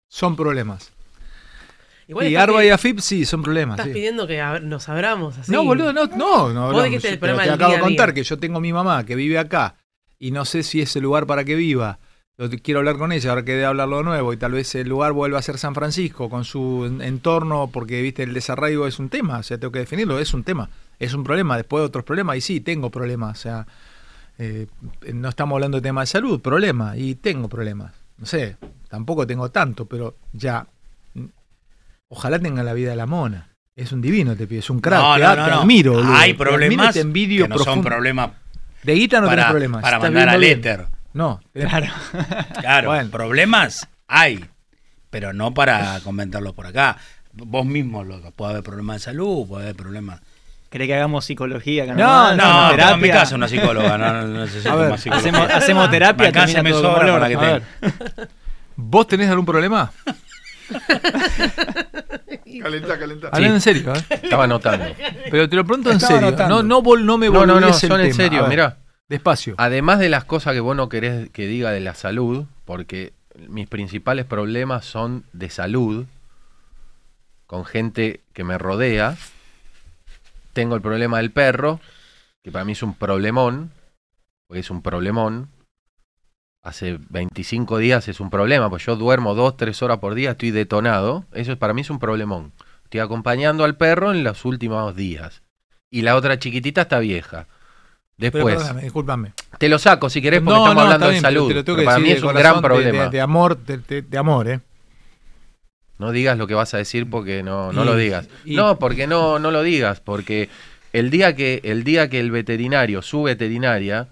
Son 0.08 0.36
problemas. 0.36 0.92
Igual 2.08 2.28
y 2.28 2.36
Arba 2.36 2.64
y 2.64 2.68
Afip 2.70 3.00
sí, 3.00 3.24
son 3.24 3.42
problemas. 3.42 3.74
Estás 3.78 3.88
sí. 3.88 3.94
pidiendo 3.94 4.26
que 4.26 4.40
a- 4.40 4.60
nos 4.60 4.88
abramos 4.88 5.36
así. 5.38 5.50
No, 5.50 5.64
boludo, 5.64 5.92
no, 5.92 6.06
no, 6.06 6.52
no. 6.52 6.66
Vos 6.72 6.76
hablamos. 6.76 6.94
el 6.94 7.02
te- 7.02 7.16
problema 7.18 7.42
te, 7.42 7.48
del 7.50 7.54
acabo 7.54 7.72
de 7.72 7.78
a 7.78 7.80
contar 7.80 8.14
que 8.14 8.22
yo 8.22 8.38
tengo 8.38 8.60
mi 8.60 8.72
mamá 8.72 9.04
que 9.04 9.16
vive 9.16 9.38
acá 9.38 9.74
y 10.18 10.30
no 10.30 10.44
sé 10.44 10.62
si 10.62 10.80
es 10.80 10.94
el 10.96 11.02
lugar 11.02 11.26
para 11.26 11.44
que 11.44 11.56
viva. 11.56 11.98
Lo 12.38 12.48
quiero 12.50 12.80
hablar 12.80 12.96
con 12.98 13.12
ella, 13.12 13.30
ahora 13.30 13.44
que 13.44 13.52
de 13.54 13.64
hablarlo 13.64 13.96
de 13.98 14.04
nuevo 14.04 14.32
y 14.32 14.36
tal 14.36 14.52
vez 14.52 14.74
el 14.74 14.88
lugar 14.88 15.12
vuelva 15.14 15.38
a 15.38 15.42
ser 15.42 15.56
San 15.58 15.74
Francisco 15.74 16.28
con 16.30 16.44
su 16.44 16.84
en- 16.86 17.00
entorno, 17.00 17.70
porque 17.72 18.00
viste 18.02 18.22
el 18.22 18.34
desarraigo 18.34 18.86
es 18.86 18.98
un 18.98 19.08
tema, 19.08 19.38
o 19.38 19.42
sea, 19.42 19.58
tengo 19.58 19.72
que 19.72 19.78
definirlo, 19.80 20.18
es 20.20 20.32
un 20.34 20.44
tema, 20.44 20.68
es 20.98 21.14
un 21.14 21.24
problema, 21.24 21.56
después 21.56 21.82
otros 21.82 22.04
problemas, 22.04 22.36
y 22.36 22.40
sí, 22.42 22.60
tengo 22.60 22.90
problemas, 22.90 23.38
o 23.38 23.42
sea, 23.42 23.66
eh, 24.38 24.66
no 25.14 25.30
estamos 25.30 25.56
hablando 25.56 25.78
de 25.78 25.82
tema 25.82 26.02
de 26.02 26.06
salud, 26.08 26.40
problema, 26.40 26.94
y 26.98 27.14
tengo 27.14 27.48
problemas, 27.48 27.94
no 28.18 28.26
sé, 28.26 28.56
tampoco 28.88 29.26
tengo 29.26 29.50
tanto, 29.50 29.86
pero 29.86 30.16
ya, 30.32 30.66
mm, 31.14 31.24
ojalá 32.08 32.38
tenga 32.38 32.62
la 32.62 32.72
vida 32.72 32.90
de 32.90 32.96
la 32.96 33.06
mona. 33.06 33.48
Es 33.74 33.92
un 33.92 34.00
divino, 34.00 34.34
te 34.36 34.46
pido, 34.46 34.60
es 34.60 34.70
un 34.70 34.80
crack, 34.80 35.00
No, 35.02 35.14
te, 35.16 35.20
no, 35.22 35.30
te 35.30 35.36
no, 35.36 35.46
no. 35.48 35.60
admiro. 35.60 35.92
boludo, 35.94 36.14
Hay 36.14 36.32
te 36.34 36.42
admiro 36.42 36.54
y 36.54 36.56
problemas 36.56 36.94
te 36.94 37.00
envidio 37.00 37.44
que 37.44 37.48
no 37.50 37.58
son 37.58 37.82
problemas 37.82 38.30
De 38.82 38.94
guita 38.94 39.20
no 39.20 39.26
para, 39.26 39.42
tenés 39.42 39.50
problemas. 39.50 39.82
para 39.82 39.98
mandar 39.98 40.28
al 40.30 40.44
éter. 40.44 40.86
No, 41.12 41.40
Claro. 41.52 41.86
Claro, 42.60 42.88
Bueno. 42.90 43.10
problemas 43.10 43.86
hay, 44.08 44.44
pero 45.10 45.32
no 45.32 45.52
para 45.52 46.00
comentarlos 46.00 46.54
por 46.54 46.66
acá. 46.66 46.96
Vos 47.32 47.66
mismo 47.66 48.02
lo 48.04 48.20
puede 48.32 48.52
haber 48.52 48.62
problemas 48.64 48.96
de 48.96 49.00
salud, 49.00 49.46
puede 49.46 49.64
haber 49.64 49.76
problemas. 49.76 50.20
¿Cree 50.76 50.86
que 50.88 50.94
hagamos 50.94 51.24
psicología? 51.24 51.84
acá 51.84 51.94
No? 51.94 52.36
No, 52.36 52.66
¿Hacemos 52.66 52.76
tengo 52.76 52.90
en 52.90 53.00
mi 53.00 53.08
casa 53.08 53.34
una 53.34 53.48
psicóloga, 53.48 53.96
no, 53.96 54.12
no 54.26 54.40
necesito 54.44 54.70
A 54.72 54.76
ver, 54.76 54.90
más 54.90 55.00
psicología. 55.00 55.30
Hacemos, 55.30 55.50
hacemos 55.50 55.90
terapia, 55.90 56.30
termina 56.32 56.62
me 56.62 56.72
sobra 56.72 57.12
para 57.14 57.28
que 57.28 57.36
ver. 57.38 57.62
¿Vos 58.76 59.06
tenés 59.06 59.30
algún 59.30 59.46
problema? 59.46 59.90
Calentá, 62.62 62.98
calentá. 62.98 63.28
Hablando 63.32 63.54
en 63.54 63.60
serio, 63.62 63.94
¿eh? 63.94 64.04
Estaba 64.22 64.44
anotando. 64.44 64.84
Pero 65.30 65.48
te 65.48 65.56
lo 65.56 65.64
pregunto 65.64 65.90
en 65.90 66.00
serio. 66.00 66.28
anotando. 66.28 66.56
No, 66.56 66.62
no, 66.62 66.82
vol- 66.82 67.04
no 67.04 67.16
me 67.16 67.30
No, 67.30 67.46
no, 67.46 67.58
no, 67.58 67.72
son 67.72 68.00
en 68.02 68.12
serio, 68.12 68.46
mirá. 68.48 68.76
Despacio. 69.08 69.54
Además 69.56 69.98
de 69.98 70.10
las 70.10 70.24
cosas 70.24 70.52
que 70.52 70.60
vos 70.60 70.76
no 70.76 70.90
querés 70.90 71.30
que 71.30 71.46
diga 71.46 71.70
de 71.70 71.80
la 71.80 71.94
salud, 71.94 72.44
porque 72.66 73.14
mis 73.48 73.66
principales 73.66 74.26
problemas 74.26 74.84
son 74.84 75.24
de 75.32 75.48
salud, 75.48 76.04
con 77.46 77.64
gente 77.64 78.20
que 78.34 78.44
me 78.44 78.58
rodea. 78.58 79.16
Tengo 80.56 80.74
el 80.74 80.80
problema 80.80 81.18
del 81.18 81.32
perro, 81.32 81.80
que 82.42 82.50
para 82.50 82.64
mí 82.64 82.72
es 82.72 82.82
un 82.82 82.94
problemón, 82.94 83.72
porque 84.46 84.60
es 84.60 84.70
un 84.70 84.80
problemón. 84.80 85.50
Hace 86.62 86.98
25 87.10 87.76
días 87.76 88.08
es 88.08 88.20
un 88.20 88.30
problema, 88.30 88.70
pues 88.70 88.82
yo 88.86 88.96
duermo 88.96 89.34
2, 89.34 89.58
3 89.58 89.82
horas 89.82 89.98
por 89.98 90.14
día, 90.14 90.30
estoy 90.30 90.52
detonado. 90.52 91.26
Eso 91.32 91.52
es, 91.52 91.58
para 91.58 91.74
mí 91.74 91.82
es 91.82 91.90
un 91.90 91.98
problemón. 91.98 92.52
Estoy 92.84 93.00
acompañando 93.00 93.64
al 93.64 93.76
perro 93.76 94.12
en 94.12 94.24
los 94.24 94.46
últimos 94.46 94.96
días. 94.96 95.42
Y 95.90 96.00
la 96.00 96.16
otra 96.16 96.38
chiquitita 96.38 96.80
está 96.82 97.00
vieja. 97.00 97.46
Pero 98.16 98.32
Después, 98.32 98.56
perdóname, 98.56 98.82
discúlpame. 98.82 99.32
te 99.58 99.68
lo 99.68 99.78
saco 99.78 100.08
si 100.08 100.22
querés 100.22 100.40
porque 100.40 100.58
No, 100.58 100.64
estamos 100.64 100.74
no, 100.76 100.80
hablando 100.90 101.06
de 101.08 101.12
pero 101.12 101.20
salud. 101.20 101.48
te 101.48 101.54
lo 101.54 101.64
tengo 101.64 101.76
pero 101.76 101.82
que 101.82 101.84
para 101.84 101.98
decir 101.98 102.12
mí 102.14 102.16
es 102.18 102.22
un 102.24 102.32
gran 102.34 102.62
problema. 102.62 103.04
De, 103.04 103.10
de 103.10 103.20
amor, 103.20 103.58
de, 103.58 103.76
de- 103.76 104.00
de 104.02 104.16
amor, 104.18 104.48
¿eh? 104.48 104.60
No 105.98 106.12
digas 106.12 106.36
lo 106.38 106.46
que 106.46 106.54
vas 106.54 106.74
a 106.74 106.78
decir 106.78 107.08
porque 107.08 107.42
no, 107.42 107.72
no 107.72 107.82
Y- 107.82 107.86
lo 107.86 107.96
digas. 107.96 108.28
y- 108.44 108.54
No, 108.56 108.78
porque 108.78 109.06
no, 109.06 109.38
no 109.38 109.50
lo 109.50 109.62
digas, 109.62 110.00
porque 110.00 110.48
el 110.92 111.10
día 111.10 111.34
que, 111.34 111.60
el 111.64 111.84
día 111.84 112.08
que 112.10 112.20
el 112.20 112.30
veterinario, 112.30 113.02
su 113.02 113.22
veterinaria, 113.22 114.08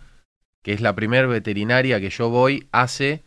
que 0.63 0.73
es 0.73 0.81
la 0.81 0.95
primer 0.95 1.27
veterinaria 1.29 2.01
que 2.01 2.11
yo 2.11 2.31
voy, 2.31 2.67
hace 2.73 3.23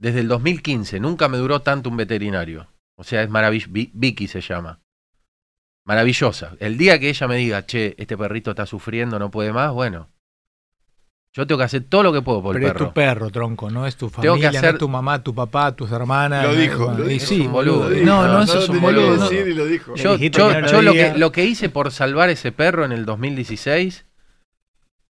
desde 0.00 0.20
el 0.20 0.28
2015, 0.28 0.98
nunca 0.98 1.28
me 1.28 1.38
duró 1.38 1.60
tanto 1.62 1.88
un 1.88 1.96
veterinario. 1.96 2.66
O 2.96 3.04
sea, 3.04 3.22
es 3.22 3.30
maravilloso. 3.30 3.70
Vicky 3.72 4.26
se 4.26 4.40
llama. 4.40 4.80
Maravillosa. 5.84 6.56
El 6.60 6.76
día 6.78 6.98
que 6.98 7.08
ella 7.08 7.26
me 7.28 7.36
diga, 7.36 7.66
che, 7.66 7.94
este 7.98 8.16
perrito 8.16 8.50
está 8.50 8.66
sufriendo, 8.66 9.18
no 9.18 9.30
puede 9.30 9.52
más, 9.52 9.72
bueno. 9.72 10.08
Yo 11.34 11.46
tengo 11.46 11.58
que 11.60 11.64
hacer 11.64 11.84
todo 11.88 12.02
lo 12.02 12.12
que 12.12 12.20
puedo 12.20 12.42
por 12.42 12.54
Pero 12.54 12.66
el 12.66 12.70
es 12.72 12.72
perro. 12.74 12.86
tu 12.88 12.92
perro, 12.92 13.30
tronco, 13.30 13.70
no 13.70 13.86
es 13.86 13.96
tu 13.96 14.10
Tengo 14.10 14.20
que 14.34 14.42
familia, 14.42 14.52
no 14.52 14.58
hacer- 14.58 14.74
es 14.74 14.78
tu 14.78 14.88
mamá, 14.88 15.22
tu 15.22 15.34
papá, 15.34 15.74
tus 15.74 15.90
hermanas. 15.90 16.44
Lo 16.44 16.52
no, 16.52 16.58
dijo, 16.60 16.84
bueno, 16.84 16.98
lo 16.98 17.04
dijo. 17.06 17.24
sí, 17.26 17.40
Es 17.40 17.46
un 17.46 17.52
boludo. 17.52 17.88
No, 17.88 18.26
no, 18.28 18.42
eso 18.42 18.58
es 18.58 18.68
un 18.68 18.80
boludo. 18.82 19.16
no. 19.16 19.28
decir 19.30 19.48
y 19.48 19.54
lo 19.54 19.64
dijo. 19.64 19.94
Yo, 19.94 20.10
no 20.18 20.92
que, 20.92 21.14
lo 21.16 21.32
que 21.32 21.44
hice 21.46 21.70
por 21.70 21.90
salvar 21.90 22.28
ese 22.28 22.52
perro 22.52 22.84
en 22.84 22.92
el 22.92 23.06
2016 23.06 24.04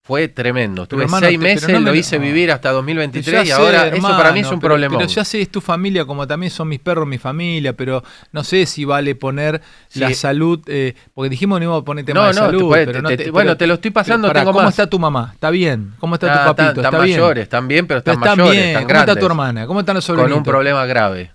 fue 0.04 0.28
tremendo. 0.28 0.84
Estuve 0.84 1.04
hermano, 1.04 1.28
seis 1.28 1.40
te- 1.40 1.44
meses, 1.46 1.70
no 1.70 1.80
me 1.80 1.92
lo 1.92 1.96
hice 1.96 2.18
no. 2.18 2.26
vivir 2.26 2.52
hasta 2.52 2.72
2023 2.72 3.34
Ya 3.36 3.44
y 3.44 3.46
sé, 3.48 3.54
ahora 3.54 3.88
eso 3.88 4.02
para 4.08 4.32
mí 4.32 4.40
es 4.40 4.48
un 4.48 4.60
pero- 4.60 4.72
problema. 4.72 4.98
Pero 4.98 5.08
ya 5.10 5.24
sé, 5.24 5.42
es 5.42 5.50
tu 5.50 5.62
familia, 5.62 6.06
como 6.06 6.26
también 6.28 6.50
son 6.52 6.68
mis 6.70 6.80
perros, 6.80 7.08
mi 7.08 7.20
familia, 7.20 7.74
pero 7.74 8.04
no 8.32 8.44
sé 8.44 8.66
si 8.66 8.84
vale 8.84 9.14
poner 9.14 9.62
la 9.94 10.12
salud, 10.16 10.60
eh, 10.66 10.96
porque 11.14 11.30
dijimos 11.30 11.58
que 11.58 11.60
no 11.60 11.64
íbamos 11.66 11.82
a 11.84 11.86
poner 11.86 12.04
tema 12.04 12.22
No, 12.22 12.28
de 12.28 12.34
salud. 12.34 12.68
puede- 12.68 12.86
pero 12.88 12.98
te- 12.98 13.02
no 13.04 13.10
te- 13.10 13.32
bueno, 13.32 13.56
te 13.58 13.68
lo 13.68 13.76
estoy 13.76 13.92
pasando, 13.92 14.32
tengo 14.34 14.52
¿Cómo 14.52 14.64
más. 14.64 14.70
está 14.74 14.88
tu 14.90 14.98
mamá? 14.98 15.30
¿Está 15.34 15.52
bien? 15.52 15.94
¿Cómo 16.00 16.16
está 16.16 16.28
Ah, 16.34 16.48
tu 16.48 16.56
papito? 16.56 16.70
están- 16.82 16.86
¿Está 16.86 16.98
mayores, 16.98 17.44
están 17.44 17.68
bien, 17.68 17.86
pero 17.88 18.00
están 18.00 18.16
Están 18.16 18.38
mayores, 18.38 18.52
bien. 18.54 18.68
están 18.70 18.84
¿Cómo 18.84 18.90
está 19.00 19.06
tu 19.06 19.14
grandes. 19.14 19.26
hermana? 19.32 19.68
¿Cómo 19.68 19.80
están 19.82 19.96
los 19.96 20.06
Con 20.08 20.16
sobrinitos? 20.16 20.38
un 20.40 20.44
problema 20.44 20.86
grave. 20.88 21.32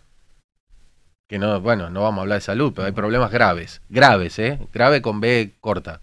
Que 1.28 1.38
no, 1.38 1.60
bueno, 1.60 1.88
no 1.90 2.02
vamos 2.02 2.18
a 2.18 2.22
hablar 2.22 2.38
de 2.38 2.42
salud, 2.44 2.72
pero 2.74 2.86
hay 2.86 2.92
problemas 2.92 3.30
graves. 3.30 3.80
Graves, 3.88 4.38
¿eh? 4.40 4.58
Grave 4.72 5.02
con 5.02 5.20
B 5.20 5.54
corta. 5.60 6.00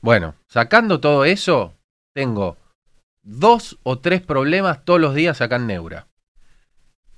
Bueno, 0.00 0.34
sacando 0.48 1.00
todo 1.00 1.24
eso, 1.24 1.74
tengo 2.14 2.56
dos 3.22 3.78
o 3.82 3.98
tres 3.98 4.22
problemas 4.22 4.84
todos 4.84 5.00
los 5.00 5.14
días 5.14 5.40
acá 5.40 5.56
en 5.56 5.66
Neura. 5.66 6.06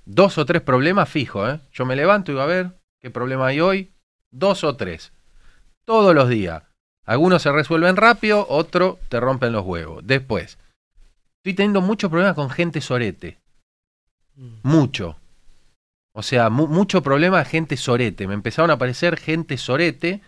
Dos 0.05 0.37
o 0.37 0.45
tres 0.45 0.61
problemas 0.61 1.09
fijos, 1.09 1.53
¿eh? 1.53 1.59
Yo 1.71 1.85
me 1.85 1.95
levanto 1.95 2.31
y 2.31 2.33
digo, 2.33 2.41
a 2.43 2.47
ver, 2.47 2.71
¿qué 2.99 3.09
problema 3.09 3.47
hay 3.47 3.61
hoy? 3.61 3.91
Dos 4.31 4.63
o 4.63 4.75
tres. 4.75 5.13
Todos 5.85 6.13
los 6.13 6.27
días. 6.27 6.63
Algunos 7.05 7.41
se 7.41 7.51
resuelven 7.51 7.95
rápido, 7.95 8.45
otros 8.49 8.97
te 9.09 9.19
rompen 9.19 9.53
los 9.53 9.65
huevos. 9.65 10.05
Después, 10.05 10.57
estoy 11.37 11.53
teniendo 11.53 11.81
muchos 11.81 12.09
problemas 12.09 12.35
con 12.35 12.49
gente 12.49 12.81
sorete. 12.81 13.39
Mucho. 14.63 15.17
O 16.13 16.23
sea, 16.23 16.49
mu- 16.49 16.67
mucho 16.67 17.01
problema 17.01 17.39
de 17.39 17.45
gente 17.45 17.77
sorete. 17.77 18.27
Me 18.27 18.33
empezaron 18.33 18.69
a 18.71 18.73
aparecer 18.73 19.17
gente 19.17 19.57
sorete 19.57 20.21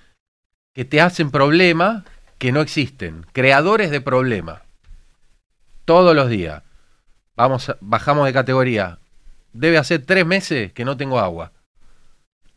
que 0.73 0.85
te 0.85 1.01
hacen 1.01 1.29
problemas 1.31 2.03
que 2.43 2.51
no 2.51 2.59
existen. 2.59 3.25
Creadores 3.31 3.89
de 3.89 4.01
problemas. 4.01 4.59
Todos 5.85 6.13
los 6.13 6.27
días. 6.29 6.61
Vamos, 7.37 7.73
bajamos 7.79 8.25
de 8.25 8.33
categoría. 8.33 8.99
Debe 9.53 9.77
hacer 9.77 10.05
tres 10.05 10.25
meses 10.25 10.73
que 10.73 10.83
no 10.83 10.97
tengo 10.97 11.19
agua. 11.19 11.53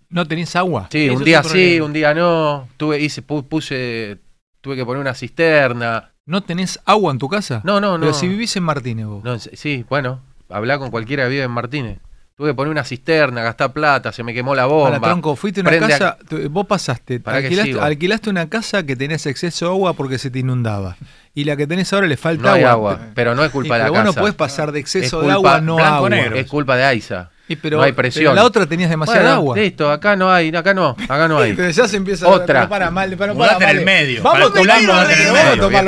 ¿No 0.09 0.27
tenés 0.27 0.57
agua? 0.57 0.89
Sí, 0.91 1.09
un 1.09 1.23
día 1.23 1.41
sí, 1.45 1.81
un 1.81 1.93
día 1.93 2.15
no. 2.15 2.69
Tuve, 2.77 2.99
hice, 2.99 3.25
pu- 3.25 3.47
puse, 3.47 4.19
tuve 4.61 4.75
que 4.75 4.85
poner 4.85 5.01
una 5.01 5.15
cisterna. 5.15 6.11
¿No 6.27 6.43
tenés 6.43 6.81
agua 6.85 7.13
en 7.13 7.19
tu 7.19 7.29
casa? 7.29 7.61
No, 7.63 7.81
no, 7.81 7.97
no. 7.97 8.01
Pero 8.07 8.15
si 8.15 8.27
vivís 8.27 8.57
en 8.57 8.65
Martínez 8.65 9.07
vos. 9.07 9.23
No, 9.23 9.39
sí, 9.39 9.85
bueno, 9.89 10.21
hablar 10.49 10.81
con 10.81 10.91
cualquiera 10.91 11.23
que 11.25 11.31
vive 11.31 11.45
en 11.45 11.51
Martínez. 11.53 11.99
Tuve 12.37 12.51
que 12.51 12.55
poner 12.55 12.71
una 12.71 12.85
cisterna, 12.85 13.43
gastar 13.43 13.73
plata, 13.73 14.13
se 14.13 14.23
me 14.23 14.35
quemó 14.35 14.55
la 14.55 14.67
bomba. 14.67 15.01
Para, 15.01 15.13
tronco, 15.13 15.37
fuiste 15.37 15.61
a 15.61 15.63
una 15.63 15.71
Prende 15.71 15.87
a- 15.95 15.99
casa, 15.99 16.19
tu- 16.29 16.51
vos 16.51 16.67
pasaste, 16.67 17.19
alquilaste, 17.25 17.81
alquilaste 17.81 18.29
una 18.29 18.47
casa 18.51 18.83
que 18.83 18.95
tenías 18.95 19.25
exceso 19.25 19.65
de 19.65 19.71
agua 19.71 19.95
porque 19.95 20.19
se 20.19 20.29
te 20.29 20.41
inundaba. 20.41 20.99
Y 21.35 21.45
la 21.45 21.57
que 21.57 21.67
tenés 21.67 21.91
ahora 21.95 22.07
le 22.07 22.19
falta 22.19 22.43
No 22.43 22.53
hay 22.53 22.63
agua. 22.65 22.93
agua, 22.93 23.07
pero 23.15 23.35
no 23.35 23.43
es 23.43 23.51
culpa 23.51 23.77
Y, 23.77 23.79
de 23.79 23.79
la 23.79 23.85
pero 23.85 23.93
vos 23.95 24.05
no 24.05 24.11
casa. 24.11 24.21
podés 24.21 24.35
pasar 24.35 24.71
de 24.73 24.81
exceso 24.81 25.23
Es 25.23 25.27
de 25.29 25.33
agua 25.33 25.63
no 25.63 25.79
a 25.79 25.81
blanco 25.81 25.95
agua. 25.97 26.11
negro. 26.11 26.37
Es 26.37 26.47
culpa 26.47 26.77
de 26.77 26.85
AISA. 26.85 27.31
Y 27.49 27.57
pero- 27.57 27.79
no 27.79 27.85
hay 27.85 27.93
pero 27.93 28.03
presión. 28.03 28.35
la 28.35 28.45
otra 28.45 28.67
tenías 28.67 28.91
demasiada 28.91 29.21
Bueno, 29.23 29.35
agua. 29.37 29.57
Listo, 29.57 29.91
acá 29.91 30.15
no 30.15 30.31
hay, 30.31 30.55
acá 30.55 30.75
no, 30.75 30.91
acá 31.09 31.29
no 31.29 31.39
hay. 31.39 31.53
Pero 31.57 31.71
ya 31.71 31.89
se 31.89 31.97
empieza 31.97 32.29
Otra. 32.29 32.47
pero 32.61 32.69
para 32.69 32.91
mal, 32.91 33.15
pero 33.17 33.35
Mudate 33.35 33.55
para 33.55 33.71
en 33.71 33.79
el 33.79 33.85
medio. 33.87 34.23
Vamos 34.23 34.41
Para 34.41 34.51
a 34.51 34.63
tomarlo, 34.83 34.93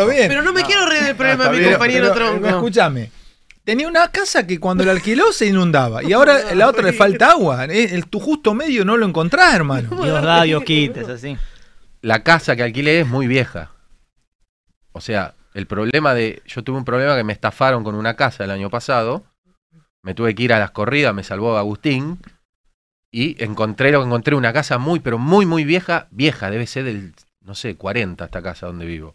a 0.05 0.07
bien. 0.15 0.29
Pero 0.29 0.41
no 0.41 0.55
me 0.55 0.63
quiero 0.63 0.87
reír 0.87 1.03
del 1.03 1.15
problema 1.17 1.45
de 1.45 1.51
mi 1.51 1.57
Pero- 1.59 1.71
compañero 1.73 2.13
pero- 2.15 2.27
tronco. 2.31 2.49
Escúchame. 2.49 3.18
Tenía 3.69 3.87
una 3.87 4.11
casa 4.11 4.47
que 4.47 4.59
cuando 4.59 4.83
la 4.83 4.93
alquiló 4.93 5.31
se 5.31 5.45
inundaba. 5.45 6.03
Y 6.03 6.15
ahora 6.15 6.39
la 6.55 6.69
otra 6.69 6.85
le 6.85 6.95
falta 6.95 7.33
agua. 7.33 7.67
El, 7.67 8.07
tu 8.07 8.19
justo 8.19 8.55
medio 8.55 8.83
no 8.83 8.97
lo 8.97 9.05
encontrás, 9.05 9.55
hermano. 9.55 9.91
Dios 10.03 10.23
da, 10.23 10.45
Dios 10.45 10.65
quita, 10.65 11.03
es 11.03 11.09
así. 11.11 11.37
La 12.01 12.23
casa 12.23 12.57
que 12.57 12.63
alquilé 12.63 13.01
es 13.01 13.07
muy 13.07 13.27
vieja. 13.27 13.73
O 14.93 15.03
sea, 15.03 15.35
el 15.53 15.67
problema 15.67 16.15
de. 16.15 16.43
Yo 16.47 16.65
tuve 16.65 16.79
un 16.79 16.87
problema 16.87 17.15
que 17.15 17.25
me 17.25 17.35
estafaron 17.35 17.85
con 17.85 17.95
una 17.95 18.15
casa 18.15 18.43
el 18.43 18.53
año 18.53 18.71
pasado. 18.71 19.25
Me 20.03 20.15
tuve 20.15 20.35
que 20.35 20.45
ir 20.45 20.55
a 20.55 20.59
las 20.59 20.71
corridas, 20.71 21.13
me 21.13 21.23
salvó 21.23 21.59
Agustín. 21.59 22.21
Y 23.13 23.37
encontré 23.45 23.93
lo 23.93 24.01
que 24.01 24.07
encontré, 24.07 24.35
una 24.35 24.55
casa 24.55 24.79
muy, 24.79 25.01
pero 25.01 25.19
muy, 25.19 25.45
muy 25.45 25.65
vieja. 25.65 26.09
Vieja, 26.11 26.49
debe 26.51 26.67
ser 26.67 26.85
del, 26.85 27.13
no 27.43 27.55
sé, 27.55 27.77
40 27.77 28.25
esta 28.25 28.41
casa 28.41 28.67
donde 28.67 28.87
vivo. 28.87 29.15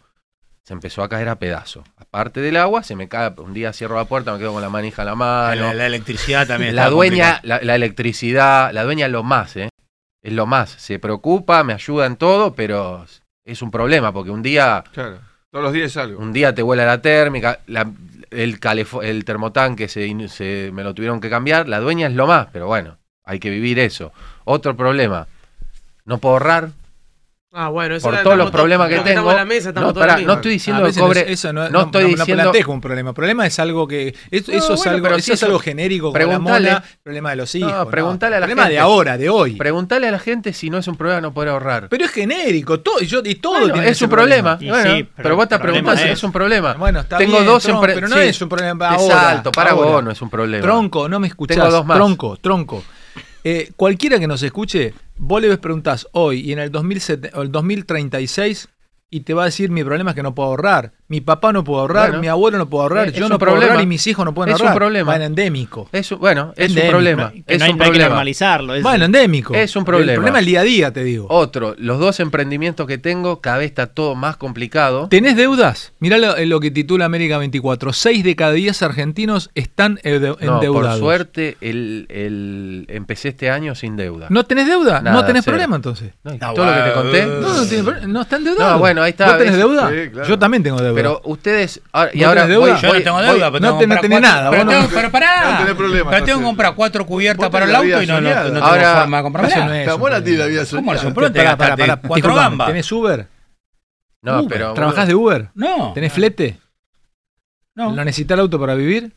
Se 0.64 0.72
empezó 0.72 1.02
a 1.02 1.08
caer 1.10 1.28
a 1.28 1.36
pedazos. 1.38 1.84
Aparte 1.98 2.40
del 2.40 2.56
agua, 2.56 2.82
se 2.82 2.96
me 2.96 3.06
cae. 3.08 3.32
Un 3.36 3.52
día 3.52 3.72
cierro 3.74 3.96
la 3.96 4.06
puerta, 4.06 4.32
me 4.32 4.38
quedo 4.38 4.54
con 4.54 4.62
la 4.62 4.70
manija 4.70 5.02
en 5.02 5.06
la 5.06 5.14
mano. 5.14 5.60
La, 5.66 5.74
la 5.74 5.86
electricidad 5.86 6.46
también 6.46 6.74
La 6.74 6.88
dueña, 6.88 7.40
la, 7.42 7.60
la 7.62 7.74
electricidad, 7.74 8.72
la 8.72 8.82
dueña 8.84 9.06
es 9.06 9.12
lo 9.12 9.22
más, 9.22 9.56
¿eh? 9.56 9.68
Es 10.22 10.32
lo 10.32 10.46
más. 10.46 10.70
Se 10.70 10.98
preocupa, 10.98 11.62
me 11.64 11.74
ayuda 11.74 12.06
en 12.06 12.16
todo, 12.16 12.54
pero 12.54 13.04
es 13.44 13.60
un 13.60 13.70
problema 13.70 14.10
porque 14.12 14.30
un 14.30 14.42
día, 14.42 14.82
Claro. 14.92 15.18
Todos 15.50 15.64
los 15.64 15.72
días 15.74 15.90
es 15.90 15.96
algo. 15.98 16.18
un 16.20 16.32
día 16.32 16.54
te 16.54 16.62
vuela 16.62 16.86
la 16.86 17.00
térmica, 17.02 17.60
la- 17.66 17.90
el, 18.30 18.58
calefo- 18.58 19.02
el 19.04 19.24
termotanque 19.26 19.86
se, 19.88 20.28
se- 20.28 20.70
me 20.72 20.82
lo 20.82 20.94
tuvieron 20.94 21.20
que 21.20 21.28
cambiar. 21.30 21.68
La 21.68 21.78
dueña 21.78 22.06
es 22.06 22.14
lo 22.14 22.26
más, 22.26 22.48
pero 22.52 22.66
bueno, 22.66 22.96
hay 23.22 23.38
que 23.38 23.50
vivir 23.50 23.78
eso. 23.78 24.12
Otro 24.44 24.74
problema, 24.76 25.28
no 26.06 26.16
puedo 26.18 26.32
ahorrar. 26.36 26.70
Ah, 27.56 27.68
bueno, 27.68 27.94
eso 27.94 28.10
Por 28.10 28.20
todos 28.24 28.36
los 28.36 28.50
problemas 28.50 28.88
que 28.88 28.98
tengo. 28.98 29.32
la 29.32 29.44
mesa, 29.44 29.68
estamos 29.68 29.94
no, 29.94 30.00
pará, 30.00 30.18
no 30.18 30.32
estoy 30.32 30.50
diciendo 30.54 30.82
que 30.82 30.92
cobre. 30.98 31.20
no, 31.20 31.26
es- 31.26 31.32
eso 31.38 31.52
no, 31.52 31.62
no 31.62 31.70
no- 31.70 31.80
estoy 31.82 32.02
no- 32.02 32.08
no 32.10 32.16
diciendo. 32.16 32.42
plantees 32.42 32.64
como 32.64 32.74
un 32.74 32.80
problema. 32.80 33.10
El 33.10 33.14
problema 33.14 33.46
es 33.46 33.58
algo 33.60 33.86
que. 33.86 34.08
Eso, 34.30 34.50
No, 34.50 34.58
eso 34.58 34.72
es, 34.74 34.78
bueno, 34.80 34.92
algo, 34.94 35.04
pero 35.04 35.16
eso 35.16 35.24
si 35.26 35.30
es 35.30 35.38
eso- 35.38 35.46
algo 35.46 35.58
genérico 35.60 36.10
con 36.10 36.20
la 36.20 36.26
preguntale- 36.26 36.70
mona, 36.72 36.84
problema 37.04 37.30
de 37.30 37.36
los 37.36 37.54
hijos. 37.54 37.70
No, 37.70 37.84
¿no? 37.84 37.90
preguntale 37.90 38.34
a 38.36 38.40
la 38.40 38.46
problema 38.46 38.62
gente. 38.62 38.74
de 38.74 38.80
ahora, 38.80 39.16
de 39.16 39.28
hoy. 39.30 39.54
Preguntale 39.54 40.08
a 40.08 40.10
la 40.10 40.18
gente 40.18 40.52
si 40.52 40.68
no 40.68 40.78
es 40.78 40.88
un 40.88 40.96
problema 40.96 41.20
no 41.20 41.32
poder 41.32 41.50
ahorrar. 41.50 41.88
Pero 41.88 42.04
es 42.04 42.10
genérico, 42.10 42.80
todo, 42.80 42.96
y, 43.00 43.06
yo, 43.06 43.20
y 43.24 43.36
todo 43.36 43.52
Bueno, 43.60 43.72
tiene 43.74 43.88
es 43.88 44.02
un 44.02 44.08
problema. 44.08 44.58
problema. 44.58 44.82
Bueno, 44.82 45.08
pero, 45.16 45.36
vos 45.36 45.48
te 45.48 45.58
preguntás 45.60 46.00
si 46.00 46.08
es 46.08 46.24
un 46.24 46.32
problema. 46.32 46.74
Bueno, 46.74 47.00
está 47.00 47.18
Tengo 47.18 47.34
bien, 47.34 47.46
dos 47.46 47.64
pero 47.80 48.08
no 48.08 48.16
sí, 48.16 48.22
es 48.22 48.42
un 48.42 48.48
problema 48.48 48.88
ahora. 48.88 49.14
salto, 49.14 49.52
para 49.52 49.74
vos 49.74 50.02
no 50.02 50.10
es 50.10 50.20
un 50.20 50.28
problema. 50.28 50.60
Tronco, 50.62 51.08
no 51.08 51.20
me 51.20 51.28
escuchás. 51.28 51.56
Tengo 51.56 51.70
dos 51.70 51.86
más. 51.86 51.96
Tronco, 51.98 52.36
tronco. 52.38 52.82
Eh, 53.46 53.72
cualquiera 53.76 54.18
que 54.18 54.26
nos 54.26 54.42
escuche, 54.42 54.94
vos 55.18 55.42
le 55.42 55.54
preguntás 55.58 56.08
hoy 56.12 56.40
y 56.40 56.52
en 56.52 56.58
el, 56.58 56.72
2007 56.72 57.32
o 57.34 57.42
el 57.42 57.52
2036 57.52 58.68
y 59.10 59.20
te 59.20 59.34
va 59.34 59.42
a 59.42 59.46
decir 59.46 59.70
mi 59.70 59.84
problema 59.84 60.10
es 60.10 60.16
que 60.16 60.22
no 60.22 60.34
puedo 60.34 60.48
ahorrar. 60.48 60.94
Mi 61.06 61.20
papá 61.20 61.52
no 61.52 61.62
puede 61.62 61.80
ahorrar, 61.82 62.06
Bueno. 62.08 62.20
mi 62.22 62.28
abuelo 62.28 62.56
no 62.56 62.66
puede 62.70 62.82
ahorrar, 62.84 63.08
Eh, 63.08 63.12
yo 63.12 63.24
es 63.26 63.30
no 63.30 63.38
puedo 63.38 63.50
problema. 63.52 63.72
ahorrar 63.72 63.84
y 63.84 63.86
mis 63.86 64.06
hijos 64.06 64.24
no 64.24 64.32
pueden 64.32 64.54
Es 64.54 64.60
un 64.60 64.68
ahorrar. 64.68 64.78
problema. 64.78 65.12
Bueno, 65.12 65.24
endémico. 65.26 65.86
Es 65.92 66.10
un- 66.10 66.18
bueno, 66.18 66.54
es 66.56 66.68
Endémico. 66.70 66.86
un 66.86 66.90
problema. 66.92 67.30
Que 67.32 67.42
es 67.46 67.58
no 67.58 67.64
hay- 67.66 67.72
un 67.72 67.78
no 67.78 67.84
hay 67.84 67.90
que 67.92 67.98
normalizarlo. 67.98 68.74
es- 68.74 68.82
Bueno, 68.82 69.04
endémico. 69.04 69.54
Es 69.54 69.76
un 69.76 69.84
problema. 69.84 70.12
El 70.12 70.16
problema 70.16 70.38
es 70.38 70.42
el 70.42 70.46
día 70.46 70.60
a 70.60 70.62
día, 70.64 70.92
te 70.94 71.04
digo. 71.04 71.26
Otro, 71.28 71.74
los 71.76 71.98
dos 71.98 72.20
emprendimientos 72.20 72.86
que 72.86 72.96
tengo, 72.96 73.42
cada 73.42 73.58
vez 73.58 73.66
está 73.66 73.88
todo 73.88 74.14
más 74.14 74.38
complicado. 74.38 75.08
¿Tenés 75.10 75.36
deudas? 75.36 75.92
Mirá 76.00 76.16
lo, 76.16 76.42
lo 76.42 76.60
que 76.60 76.70
titula 76.70 77.04
América 77.04 77.36
24. 77.36 77.92
Seis 77.92 78.24
de 78.24 78.34
cada 78.34 78.52
diez 78.52 78.82
argentinos 78.82 79.50
están 79.54 80.00
endeudados. 80.04 80.66
por 80.74 80.98
suerte, 80.98 81.58
el, 81.60 82.06
el- 82.08 82.86
empecé 82.88 83.28
este 83.28 83.50
año 83.50 83.74
sin 83.74 83.96
deuda. 83.96 84.28
¿No 84.30 84.44
tenés 84.44 84.66
deuda? 84.66 85.02
Nada, 85.02 85.16
¿No 85.20 85.26
tenés 85.26 85.44
cero. 85.44 85.54
problema 85.56 85.76
entonces? 85.76 86.12
Todo 86.22 86.64
lo 86.64 86.72
que 86.74 86.80
te 86.80 86.92
conté. 86.94 87.26
No, 87.26 87.54
no, 87.54 87.66
tiene 87.66 88.06
no 88.06 88.22
está 88.22 88.36
endeudado. 88.36 88.72
No, 88.72 88.78
bueno, 88.78 89.02
ahí 89.02 89.10
está. 89.10 89.26
¿Vos 89.26 89.38
tenés 89.38 89.56
deuda? 89.56 89.90
Sí, 89.90 90.08
claro. 90.10 90.28
Yo 90.28 90.38
también 90.38 90.62
tengo 90.62 90.80
deuda. 90.80 90.93
Pero 90.94 91.20
ustedes. 91.24 91.80
ahora- 91.92 92.10
y 92.14 92.18
¿Vos 92.18 92.26
ahora 92.28 92.46
deuda? 92.46 92.72
voy- 92.72 92.80
Yo 92.80 92.88
voy- 92.88 92.98
no 92.98 93.04
tengo 93.04 93.16
voy- 93.16 93.26
deuda, 93.26 93.50
pero 93.52 93.60
no 93.60 93.66
tengo 93.66 93.78
te- 93.78 93.86
no 93.86 94.00
comprar 94.00 94.20
nada, 94.22 94.50
Pero, 94.50 94.66
tengo- 94.66 94.88
pero 94.94 95.10
pará. 95.10 95.50
No 95.52 95.58
tenés 95.58 95.74
problema, 95.74 96.10
pero 96.10 96.24
tengo 96.24 96.38
que 96.38 96.44
comprar 96.44 96.74
cuatro 96.74 97.06
cubiertas 97.06 97.50
para 97.50 97.64
el 97.66 97.74
auto 97.74 98.02
y 98.02 98.06
no, 98.06 98.14
no, 98.14 98.20
no 98.20 98.28
soñada. 98.28 98.44
tengo 98.52 98.66
Ahora- 98.66 99.00
forma 99.00 99.16
de 99.16 99.22
comprarme 99.22 99.48
Eso 99.50 99.58
nada. 99.60 99.68
no 99.68 99.74
es 99.74 99.86
La 99.86 99.94
un 99.94 100.00
mona 100.00 100.10
problema. 100.16 100.24
tiene 100.24 100.38
la 100.38 100.46
vida 100.46 100.60
¿Cómo 100.70 101.14
problema? 101.14 101.34
Pará, 101.34 101.56
pará, 101.56 101.76
pará, 101.76 101.96
cuatro 102.08 102.34
gambas. 102.34 102.66
¿Tenés 102.68 102.92
Uber? 102.92 103.26
No, 104.22 104.38
Uber. 104.40 104.48
pero. 104.48 104.74
¿Trabajás 104.74 105.06
de 105.08 105.14
Uber? 105.14 105.48
No. 105.54 105.92
¿Tenés 105.94 106.12
flete? 106.12 106.58
No. 107.74 107.92
¿Lo 107.92 108.04
necesitas 108.04 108.34
el 108.36 108.40
auto 108.40 108.58
para 108.60 108.74
vivir? 108.74 109.12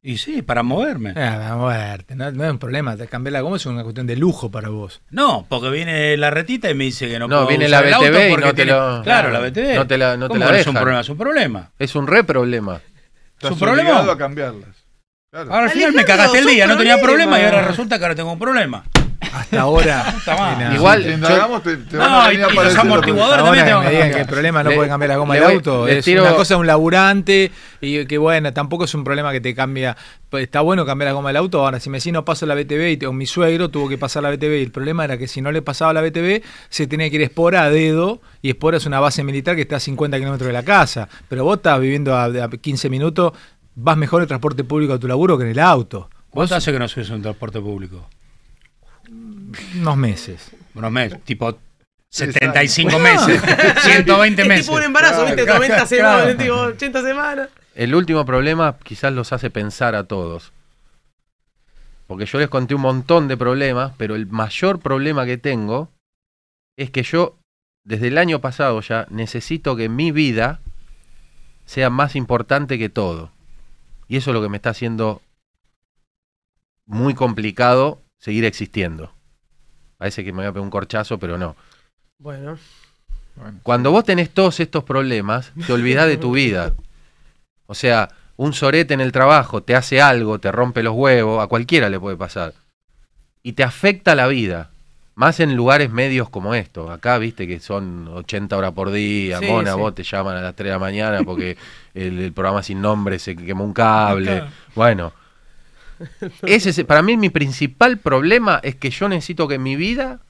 Y 0.00 0.16
sí, 0.18 0.42
para 0.42 0.62
moverme. 0.62 1.12
Ah, 1.16 1.50
a 1.52 1.56
moverte, 1.56 2.14
no, 2.14 2.30
no 2.30 2.44
es 2.44 2.50
un 2.52 2.58
problema. 2.58 2.96
Te 2.96 3.08
cambiar 3.08 3.32
la 3.32 3.40
goma 3.40 3.56
es 3.56 3.66
una 3.66 3.82
cuestión 3.82 4.06
de 4.06 4.14
lujo 4.16 4.48
para 4.50 4.68
vos. 4.68 5.02
No, 5.10 5.44
porque 5.48 5.70
viene 5.70 6.16
la 6.16 6.30
retita 6.30 6.70
y 6.70 6.74
me 6.74 6.84
dice 6.84 7.08
que 7.08 7.18
no, 7.18 7.26
No, 7.26 7.36
puedo 7.38 7.48
viene 7.48 7.66
usar 7.66 7.82
la 7.82 7.88
el 7.88 7.94
auto 7.94 8.06
BTV 8.10 8.26
y 8.26 8.30
porque 8.30 8.44
no 8.46 8.50
te 8.52 8.56
tiene- 8.64 8.72
lo- 8.72 9.02
Claro, 9.02 9.30
la 9.30 9.40
BTV. 9.40 9.74
no 9.74 9.86
te 9.88 9.98
la- 9.98 10.16
no 10.16 10.26
te 10.26 10.28
¿Cómo 10.34 10.44
la 10.44 10.50
no 10.52 10.56
es 10.56 10.66
un 10.68 10.74
problema? 10.74 11.00
Es 11.00 11.08
un 11.08 11.16
problema. 11.18 11.70
Es 11.80 11.94
un 11.96 12.06
re 12.06 12.24
problema. 12.24 12.80
Estás 13.34 13.50
¿Su 13.54 13.58
problema? 13.58 14.00
a 14.12 14.16
cambiarlas. 14.16 14.68
Claro. 15.30 15.52
Ahora 15.52 15.64
al 15.64 15.70
final 15.70 15.92
me 15.92 16.04
cagaste 16.04 16.38
el 16.38 16.46
día, 16.46 16.66
no 16.66 16.76
tenía 16.78 16.98
problema 17.00 17.38
y 17.40 17.44
ahora 17.44 17.62
resulta 17.62 17.98
que 17.98 18.04
ahora 18.04 18.14
tengo 18.14 18.32
un 18.32 18.38
problema. 18.38 18.84
Hasta 19.32 19.60
ahora. 19.60 20.14
Igual, 20.74 21.02
Si 21.02 21.08
te 21.10 21.18
yo- 21.20 21.60
te, 21.60 21.76
te 21.76 21.96
van 21.96 22.10
No, 22.10 22.20
a 22.20 22.24
y- 22.32 22.36
venir 22.36 22.44
a 22.44 22.48
y 22.48 22.50
los 22.50 22.52
aparecer 22.52 22.76
los 22.76 22.84
amortiguadores 22.84 23.44
también 23.44 23.64
que 23.64 23.70
tengo 23.70 23.80
me 23.82 23.86
que 23.86 23.90
digan 23.92 24.06
que 24.08 24.10
cambiar. 24.12 24.20
el 24.20 24.26
problema 24.32 24.62
no 24.62 24.70
Le- 24.70 24.76
puede 24.76 24.88
cambiar 24.88 25.08
la 25.10 25.16
goma 25.16 25.34
del 25.34 25.44
voy- 25.44 25.54
auto. 25.54 25.88
Es 25.88 26.04
tiro- 26.04 26.22
una 26.22 26.34
cosa 26.34 26.56
un 26.56 26.66
laburante 26.66 27.50
y 27.80 28.06
que 28.06 28.18
bueno, 28.18 28.52
tampoco 28.52 28.84
es 28.84 28.94
un 28.94 29.04
problema 29.04 29.32
que 29.32 29.40
te 29.40 29.54
cambia. 29.54 29.96
pues, 30.30 30.44
Está 30.44 30.60
bueno 30.60 30.84
cambiar 30.86 31.08
la 31.08 31.12
goma 31.12 31.28
del 31.30 31.36
auto. 31.38 31.64
Ahora, 31.64 31.80
si 31.80 31.88
mi 31.90 31.94
vecino 31.94 32.24
pasa 32.24 32.44
la 32.46 32.54
BTV 32.54 32.90
y 32.92 32.96
te- 32.96 33.06
o 33.06 33.12
mi 33.12 33.26
suegro 33.26 33.68
tuvo 33.70 33.88
que 33.88 33.98
pasar 33.98 34.22
la 34.22 34.30
BTV 34.30 34.58
y 34.58 34.62
el 34.62 34.70
problema 34.72 35.04
era 35.04 35.16
que 35.18 35.26
si 35.28 35.40
no 35.40 35.50
le 35.52 35.62
pasaba 35.62 35.92
la 35.92 36.00
BTV 36.02 36.42
se 36.68 36.86
tenía 36.86 37.08
que 37.10 37.16
ir 37.16 37.22
a 37.22 37.24
Espora 37.24 37.62
a 37.64 37.70
dedo 37.70 38.20
y 38.42 38.50
Espora 38.50 38.76
es 38.76 38.86
una 38.86 39.00
base 39.00 39.24
militar 39.24 39.56
que 39.56 39.62
está 39.62 39.76
a 39.76 39.80
50 39.80 40.18
kilómetros 40.18 40.46
de 40.46 40.52
la 40.52 40.62
casa. 40.62 41.08
Pero 41.28 41.44
vos 41.44 41.56
estás 41.56 41.80
viviendo 41.80 42.14
a, 42.16 42.24
a 42.24 42.48
15 42.50 42.88
minutos, 42.90 43.32
vas 43.74 43.96
mejor 43.96 44.22
en 44.22 44.28
transporte 44.28 44.64
público 44.64 44.92
a 44.94 44.98
tu 44.98 45.06
laburo 45.08 45.38
que 45.38 45.44
en 45.44 45.50
el 45.50 45.58
auto. 45.60 46.10
¿Cuánto 46.30 46.54
hace 46.56 46.72
que 46.72 46.78
no 46.78 46.86
subes 46.88 47.08
un 47.10 47.22
transporte 47.22 47.60
público? 47.60 48.06
Unos 49.76 49.96
meses. 49.96 50.50
Unos 50.74 50.90
meses, 50.92 51.22
tipo 51.24 51.58
Sí, 52.10 52.24
75 52.24 52.90
exacto. 52.96 53.26
meses, 53.28 53.82
120 53.84 54.42
Es 54.42 54.48
meses. 54.48 54.64
tipo 54.66 54.76
un 54.78 54.82
embarazo, 54.84 55.26
¿viste? 55.26 55.44
Claro, 55.44 55.58
90 55.58 55.74
claro. 55.74 55.86
semanas, 55.88 56.38
tipo 56.38 56.54
80 56.54 57.02
semanas. 57.02 57.48
El 57.74 57.94
último 57.94 58.24
problema 58.24 58.76
quizás 58.82 59.12
los 59.12 59.32
hace 59.32 59.50
pensar 59.50 59.94
a 59.94 60.04
todos. 60.04 60.52
Porque 62.06 62.24
yo 62.24 62.38
les 62.38 62.48
conté 62.48 62.74
un 62.74 62.80
montón 62.80 63.28
de 63.28 63.36
problemas, 63.36 63.92
pero 63.98 64.14
el 64.16 64.26
mayor 64.26 64.80
problema 64.80 65.26
que 65.26 65.36
tengo 65.36 65.90
es 66.78 66.90
que 66.90 67.02
yo, 67.02 67.36
desde 67.84 68.08
el 68.08 68.16
año 68.16 68.40
pasado 68.40 68.80
ya, 68.80 69.06
necesito 69.10 69.76
que 69.76 69.90
mi 69.90 70.10
vida 70.10 70.60
sea 71.66 71.90
más 71.90 72.16
importante 72.16 72.78
que 72.78 72.88
todo. 72.88 73.30
Y 74.08 74.16
eso 74.16 74.30
es 74.30 74.34
lo 74.34 74.40
que 74.42 74.48
me 74.48 74.56
está 74.56 74.70
haciendo 74.70 75.20
muy 76.86 77.12
complicado 77.14 78.00
seguir 78.18 78.46
existiendo. 78.46 79.12
Parece 79.98 80.24
que 80.24 80.32
me 80.32 80.38
voy 80.38 80.46
a 80.46 80.52
pegar 80.52 80.64
un 80.64 80.70
corchazo, 80.70 81.18
pero 81.18 81.36
no. 81.36 81.56
Bueno. 82.18 82.56
Cuando 83.62 83.90
vos 83.90 84.04
tenés 84.04 84.30
todos 84.30 84.60
estos 84.60 84.84
problemas, 84.84 85.52
te 85.66 85.72
olvidás 85.72 86.06
de 86.06 86.16
tu 86.16 86.32
vida. 86.32 86.74
O 87.66 87.74
sea, 87.74 88.08
un 88.36 88.52
sorete 88.52 88.94
en 88.94 89.00
el 89.00 89.12
trabajo 89.12 89.62
te 89.62 89.74
hace 89.74 90.00
algo, 90.00 90.38
te 90.38 90.50
rompe 90.50 90.82
los 90.82 90.94
huevos, 90.94 91.42
a 91.42 91.46
cualquiera 91.46 91.88
le 91.88 92.00
puede 92.00 92.16
pasar. 92.16 92.54
Y 93.42 93.52
te 93.52 93.62
afecta 93.62 94.14
la 94.14 94.26
vida. 94.26 94.70
Más 95.14 95.40
en 95.40 95.56
lugares 95.56 95.90
medios 95.90 96.30
como 96.30 96.54
estos. 96.54 96.90
Acá 96.90 97.18
viste 97.18 97.48
que 97.48 97.58
son 97.58 98.06
80 98.08 98.56
horas 98.56 98.72
por 98.72 98.92
día. 98.92 99.40
Sí, 99.40 99.46
Mona, 99.46 99.72
sí. 99.72 99.78
vos 99.78 99.94
te 99.94 100.04
llaman 100.04 100.36
a 100.36 100.40
las 100.40 100.54
3 100.54 100.66
de 100.66 100.72
la 100.72 100.78
mañana 100.78 101.22
porque 101.24 101.56
el, 101.94 102.20
el 102.20 102.32
programa 102.32 102.62
sin 102.62 102.80
nombre 102.80 103.18
se 103.18 103.34
quemó 103.34 103.64
un 103.64 103.72
cable. 103.72 104.38
Acá. 104.38 104.48
Bueno. 104.76 105.12
Ese 106.42 106.70
es, 106.70 106.84
para 106.84 107.02
mí 107.02 107.16
mi 107.16 107.30
principal 107.30 107.98
problema 107.98 108.60
es 108.62 108.74
que 108.76 108.90
yo 108.90 109.08
necesito 109.08 109.48
que 109.48 109.58
mi 109.58 109.76
vida 109.76 110.20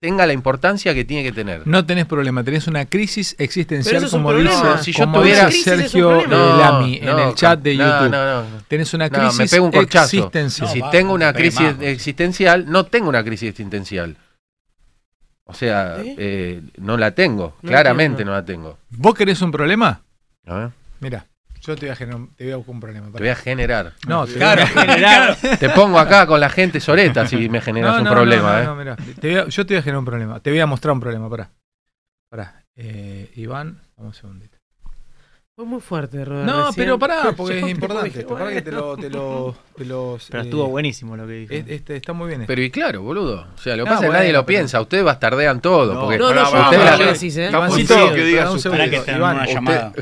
tenga 0.00 0.26
la 0.26 0.34
importancia 0.34 0.92
que 0.94 1.04
tiene 1.04 1.22
que 1.22 1.32
tener. 1.32 1.66
No 1.66 1.86
tenés 1.86 2.04
problema, 2.04 2.44
tenés 2.44 2.66
una 2.66 2.84
crisis 2.84 3.34
existencial 3.38 4.04
es 4.04 4.10
como 4.10 4.28
problema. 4.28 4.50
dice, 4.50 4.62
No, 4.64 4.78
si 4.78 4.92
yo 4.92 5.04
como 5.04 5.20
tuviera- 5.20 5.50
Sergio 5.50 6.20
eh, 6.20 6.26
No, 6.28 6.58
Lamy 6.58 6.96
en 6.98 7.04
no, 7.06 7.28
el 7.30 7.34
chat 7.34 7.58
de 7.60 7.74
no, 7.74 7.84
YouTube. 7.84 8.10
no, 8.10 8.42
no. 8.42 8.48
Tenés 8.68 8.92
una 8.92 9.08
No, 9.08 9.18
crisis 9.18 9.38
me 9.38 9.48
pego 9.48 9.66
un 9.66 9.74
existencial. 9.74 10.68
si 10.68 10.82
tengo 10.90 11.14
una 11.14 11.32
crisis 11.32 11.74
existencial, 11.80 12.66
no 12.70 12.84
tengo 12.84 13.08
una 13.08 13.24
crisis 13.24 13.48
existencial. 13.48 14.16
O 15.46 15.54
sea, 15.54 15.96
eh, 16.02 16.60
no 16.78 16.96
la 16.96 17.12
tengo. 17.14 17.56
No 17.62 17.68
Claramente 17.68 18.22
entiendo. 18.22 18.32
no 18.32 18.38
la 18.38 18.44
tengo. 18.44 18.78
¿Vos 18.90 19.14
querés 19.14 19.40
un 19.42 19.52
problema? 19.52 20.02
A 20.46 20.54
ver. 20.54 20.70
Mira, 21.00 21.26
yo 21.66 21.74
te 21.76 21.86
voy 21.86 21.92
a 21.92 21.96
generar, 21.96 22.20
te 22.36 22.44
voy 22.44 22.52
a 22.52 22.56
buscar 22.56 22.74
un 22.74 22.80
problema. 22.80 23.06
Te 23.12 23.18
voy 23.18 23.28
a 23.28 23.36
generar. 23.36 23.92
No, 24.06 24.26
te 24.26 24.34
Claro, 24.34 24.62
voy 24.74 24.82
a 24.82 24.86
generar. 24.86 25.36
Te 25.58 25.68
pongo 25.70 25.98
acá 25.98 26.26
con 26.26 26.40
la 26.40 26.48
gente 26.50 26.80
soreta 26.80 27.26
si 27.26 27.48
me 27.48 27.60
generas 27.60 27.92
No, 27.92 27.98
un 27.98 28.04
no, 28.04 28.10
problema, 28.10 28.52
no, 28.52 28.58
¿eh? 28.60 28.64
no, 28.66 28.76
mirá, 28.76 28.96
te 29.20 29.28
voy 29.30 29.36
a- 29.40 29.48
yo 29.48 29.66
te 29.66 29.74
voy 29.74 29.78
a 29.78 29.82
generar 29.82 29.98
un 30.00 30.04
problema. 30.04 30.40
Te 30.40 30.50
voy 30.50 30.60
a 30.60 30.66
mostrar 30.66 30.92
un 30.92 31.00
problema, 31.00 31.28
pará. 31.30 31.50
Pará. 32.30 32.64
Eh, 32.76 33.30
Iván, 33.36 33.80
vamos 33.96 34.16
un 34.16 34.20
segundito. 34.20 34.58
Fue 35.56 35.64
muy 35.66 35.80
fuerte, 35.80 36.24
Robert. 36.24 36.46
No, 36.46 36.66
recién. 36.66 36.84
pero 36.84 36.98
pará, 36.98 37.32
porque 37.36 37.60
Yo 37.60 37.66
es 37.68 37.70
importante 37.72 38.04
dije, 38.06 38.20
esto. 38.22 38.34
Pará 38.34 38.50
que 38.50 38.60
te 38.62 38.72
lo, 38.72 38.96
te 38.96 39.08
lo, 39.08 39.56
te 39.76 39.84
los, 39.84 40.26
Pero 40.28 40.42
eh, 40.42 40.46
estuvo 40.46 40.66
buenísimo 40.66 41.16
lo 41.16 41.28
que 41.28 41.32
dijo. 41.34 41.52
es- 41.54 41.64
Este, 41.68 41.94
está 41.94 42.12
muy 42.12 42.26
bien. 42.26 42.40
esto. 42.40 42.48
Pero 42.48 42.60
y 42.62 42.70
claro, 42.72 43.02
boludo. 43.02 43.46
O 43.54 43.58
sea, 43.58 43.76
lo 43.76 43.84
que 43.84 43.90
Ah, 43.90 43.92
pasa 43.94 44.06
es 44.06 44.10
que 44.10 44.16
nadie 44.18 44.32
lo 44.32 44.44
piensa. 44.44 44.80
Ustedes 44.80 45.04
bastardean 45.04 45.60
todo. 45.60 45.94
No, 45.94 46.00
porque 46.00 46.18
no, 46.18 46.34
no, 46.34 46.42
ustedes 46.42 46.78
no, 46.78 46.84
la- 46.84 46.98
yo 46.98 47.12
decís, 47.12 47.36
¿eh? 47.36 47.50
Ivancito, 47.50 48.12
que 48.14 48.24
diga 48.24 48.50
un 48.50 48.60
que 48.60 49.12
Iván, 49.16 49.36
una 49.36 49.46
llamada. 49.46 49.92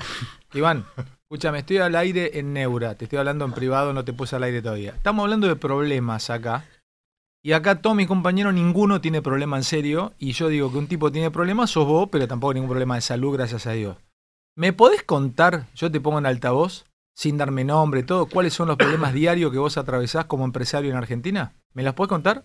Iván, 0.54 0.86
escúchame, 1.32 1.60
estoy 1.60 1.78
al 1.78 1.96
aire 1.96 2.38
en 2.38 2.52
Neura. 2.52 2.94
Te 2.94 3.06
estoy 3.06 3.18
hablando 3.18 3.46
en 3.46 3.52
privado, 3.52 3.94
no 3.94 4.04
te 4.04 4.12
puse 4.12 4.36
al 4.36 4.42
aire 4.42 4.60
todavía. 4.60 4.90
Estamos 4.90 5.22
hablando 5.22 5.46
de 5.46 5.56
problemas 5.56 6.28
acá. 6.28 6.66
Y 7.42 7.52
acá 7.52 7.80
todos 7.80 7.96
mis 7.96 8.06
compañeros, 8.06 8.52
ninguno 8.52 9.00
tiene 9.00 9.22
problema 9.22 9.56
en 9.56 9.64
serio. 9.64 10.12
Y 10.18 10.32
yo 10.32 10.48
digo 10.48 10.70
que 10.70 10.76
un 10.76 10.88
tipo 10.88 11.10
tiene 11.10 11.30
problemas, 11.30 11.70
sos 11.70 11.86
vos, 11.86 12.10
pero 12.12 12.28
tampoco 12.28 12.52
ningún 12.52 12.68
problema 12.68 12.96
de 12.96 13.00
salud, 13.00 13.32
gracias 13.32 13.66
a 13.66 13.72
Dios. 13.72 13.96
¿Me 14.54 14.74
podés 14.74 15.04
contar, 15.04 15.68
yo 15.74 15.90
te 15.90 16.02
pongo 16.02 16.18
en 16.18 16.26
altavoz, 16.26 16.84
sin 17.16 17.38
darme 17.38 17.64
nombre, 17.64 18.02
todo, 18.02 18.26
cuáles 18.26 18.52
son 18.52 18.68
los 18.68 18.76
problemas 18.76 19.14
diarios 19.14 19.50
que 19.50 19.58
vos 19.58 19.78
atravesás 19.78 20.26
como 20.26 20.44
empresario 20.44 20.90
en 20.90 20.98
Argentina? 20.98 21.54
¿Me 21.72 21.82
las 21.82 21.94
podés 21.94 22.10
contar? 22.10 22.44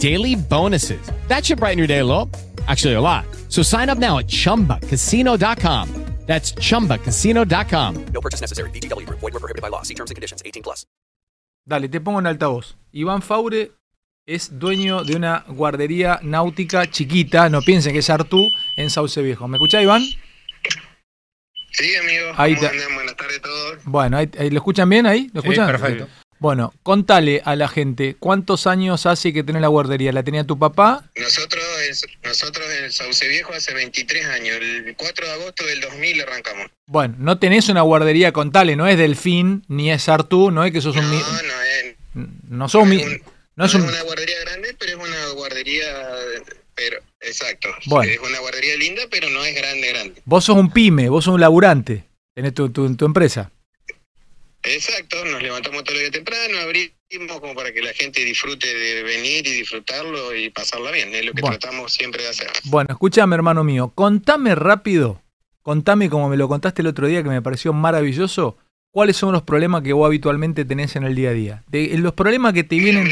daily 0.01 0.35
bonuses. 0.35 0.99
That 1.27 1.45
should 1.45 1.59
brighten 1.59 1.77
your 1.77 1.87
day 1.87 1.99
a 1.99 2.05
little. 2.05 2.27
Actually, 2.67 2.95
a 2.95 3.01
lot. 3.01 3.25
So 3.49 3.61
sign 3.63 3.89
up 3.89 3.97
now 3.97 4.17
at 4.19 4.27
chumbacasino.com. 4.27 5.87
That's 6.27 6.53
chumbacasino.com. 6.53 7.95
No 8.13 8.21
purchase 8.21 8.41
necessary. 8.41 8.69
VGW 8.71 9.05
Group. 9.05 9.19
Void 9.19 9.33
were 9.33 9.39
prohibited 9.39 9.61
by 9.61 9.69
law. 9.69 9.81
See 9.83 9.95
terms 9.95 10.11
and 10.11 10.15
conditions. 10.15 10.41
18 10.45 10.63
plus. 10.63 10.85
Dale, 11.67 11.87
te 11.89 11.99
pongo 11.99 12.19
en 12.19 12.27
altavoz. 12.27 12.75
Iván 12.93 13.21
Faure 13.21 13.71
es 14.27 14.57
dueño 14.59 15.03
de 15.03 15.15
una 15.15 15.43
guardería 15.47 16.19
náutica 16.23 16.89
chiquita, 16.89 17.49
no 17.49 17.61
piensen 17.61 17.93
que 17.93 17.99
es 17.99 18.09
Artú, 18.09 18.47
en 18.77 18.89
Sauce 18.89 19.21
Viejo. 19.21 19.47
¿Me 19.47 19.57
escuchá, 19.57 19.81
Iván? 19.81 20.01
Sí, 21.71 21.95
amigo. 21.95 22.31
Ahí 22.37 22.55
¿Cómo 22.55 22.67
te- 22.69 22.75
andan? 22.77 22.95
Buenas 22.95 23.15
tardes 23.17 23.37
a 23.39 23.41
todos. 23.41 23.77
Bueno, 23.85 24.17
ahí- 24.17 24.29
ahí- 24.39 24.49
¿lo 24.51 24.57
escuchan 24.57 24.89
bien 24.89 25.05
ahí? 25.05 25.29
¿Lo 25.33 25.41
Sí, 25.41 25.47
escuchan? 25.49 25.67
perfecto. 25.67 26.07
Bueno, 26.41 26.73
contale 26.81 27.43
a 27.45 27.55
la 27.55 27.67
gente, 27.67 28.15
¿cuántos 28.19 28.65
años 28.65 29.05
hace 29.05 29.31
que 29.31 29.43
tenés 29.43 29.61
la 29.61 29.67
guardería? 29.67 30.11
¿La 30.11 30.23
tenía 30.23 30.43
tu 30.43 30.57
papá? 30.57 31.05
Nosotros 31.15 31.63
en, 31.87 32.27
nosotros 32.27 32.65
en 32.81 32.91
Sauce 32.91 33.27
Viejo 33.27 33.53
hace 33.53 33.75
23 33.75 34.25
años. 34.25 34.57
El 34.59 34.95
4 34.97 35.27
de 35.27 35.33
agosto 35.33 35.63
del 35.67 35.81
2000 35.81 36.21
arrancamos. 36.23 36.65
Bueno, 36.87 37.13
no 37.19 37.37
tenés 37.37 37.69
una 37.69 37.81
guardería, 37.81 38.31
contale, 38.31 38.75
no 38.75 38.87
es 38.87 38.97
Delfín, 38.97 39.63
ni 39.67 39.91
es 39.91 40.09
Artú, 40.09 40.49
no 40.49 40.65
es 40.65 40.71
que 40.71 40.81
sos 40.81 40.95
un... 40.95 41.03
No, 41.11 41.11
no 41.11 41.61
es, 41.61 42.27
No 42.49 42.67
sos 42.67 42.81
un... 42.83 42.89
mi- 42.89 43.03
No 43.55 43.65
es 43.65 43.75
un... 43.75 43.83
una 43.83 44.01
guardería 44.01 44.39
grande, 44.39 44.75
pero 44.79 44.97
es 44.99 45.07
una 45.07 45.27
guardería... 45.35 45.85
Pero, 46.73 46.97
exacto. 47.19 47.69
Bueno. 47.85 48.11
Es 48.11 48.17
una 48.19 48.39
guardería 48.39 48.75
linda, 48.77 49.03
pero 49.11 49.29
no 49.29 49.45
es 49.45 49.53
grande, 49.53 49.89
grande. 49.89 50.21
Vos 50.25 50.43
sos 50.45 50.57
un 50.57 50.71
pyme, 50.71 51.07
vos 51.07 51.25
sos 51.25 51.35
un 51.35 51.41
laburante, 51.41 52.05
tenés 52.33 52.55
tu, 52.55 52.69
tu, 52.71 52.95
tu 52.95 53.05
empresa. 53.05 53.51
Exacto, 54.63 55.23
nos 55.25 55.41
levantamos 55.41 55.83
todo 55.83 55.95
el 55.95 56.01
día 56.03 56.11
temprano, 56.11 56.59
abrimos 56.59 57.39
como 57.39 57.55
para 57.55 57.73
que 57.73 57.81
la 57.81 57.93
gente 57.93 58.23
disfrute 58.23 58.73
de 58.73 59.03
venir 59.03 59.45
y 59.47 59.51
disfrutarlo 59.51 60.35
y 60.35 60.49
pasarla 60.49 60.91
bien. 60.91 61.13
Es 61.13 61.25
lo 61.25 61.33
que 61.33 61.41
Bueno. 61.41 61.57
tratamos 61.57 61.91
siempre 61.91 62.23
de 62.23 62.29
hacer. 62.29 62.47
Bueno, 62.65 62.89
escúchame, 62.91 63.35
hermano 63.35 63.63
mío, 63.63 63.91
contame 63.95 64.55
rápido, 64.55 65.21
contame 65.61 66.09
como 66.09 66.29
me 66.29 66.37
lo 66.37 66.47
contaste 66.47 66.81
el 66.81 66.87
otro 66.87 67.07
día 67.07 67.23
que 67.23 67.29
me 67.29 67.41
pareció 67.41 67.73
maravilloso, 67.73 68.57
cuáles 68.91 69.17
son 69.17 69.31
los 69.31 69.43
problemas 69.43 69.81
que 69.81 69.93
vos 69.93 70.05
habitualmente 70.05 70.63
tenés 70.65 70.95
en 70.95 71.03
el 71.03 71.15
día 71.15 71.29
a 71.29 71.33
día. 71.33 71.63
De, 71.67 71.97
los 71.97 72.13
problemas 72.13 72.53
que 72.53 72.63
te 72.63 72.75
vienen... 72.75 73.07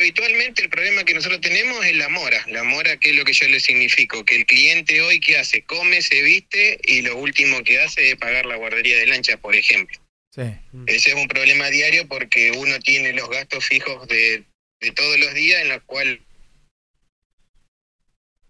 habitualmente 0.00 0.62
el 0.62 0.68
problema 0.70 1.04
que 1.04 1.14
nosotros 1.14 1.40
tenemos 1.40 1.84
es 1.84 1.94
la 1.96 2.08
mora. 2.08 2.44
La 2.48 2.64
mora, 2.64 2.96
que 2.96 3.10
es 3.10 3.16
lo 3.16 3.24
que 3.24 3.32
yo 3.32 3.46
le 3.48 3.60
significo? 3.60 4.24
Que 4.24 4.36
el 4.36 4.46
cliente 4.46 5.00
hoy, 5.02 5.20
¿qué 5.20 5.38
hace? 5.38 5.62
Come, 5.64 6.02
se 6.02 6.22
viste 6.22 6.78
y 6.84 7.02
lo 7.02 7.16
último 7.16 7.62
que 7.62 7.80
hace 7.80 8.10
es 8.10 8.16
pagar 8.16 8.46
la 8.46 8.56
guardería 8.56 8.96
de 8.96 9.06
lancha, 9.06 9.36
por 9.36 9.54
ejemplo. 9.54 9.98
Sí. 10.34 10.42
Ese 10.86 11.10
es 11.10 11.16
un 11.16 11.28
problema 11.28 11.68
diario 11.70 12.06
porque 12.08 12.52
uno 12.52 12.78
tiene 12.80 13.12
los 13.12 13.28
gastos 13.28 13.64
fijos 13.64 14.06
de, 14.08 14.44
de 14.80 14.90
todos 14.92 15.18
los 15.18 15.34
días 15.34 15.62
en 15.62 15.68
los 15.70 15.82
cuales 15.84 16.20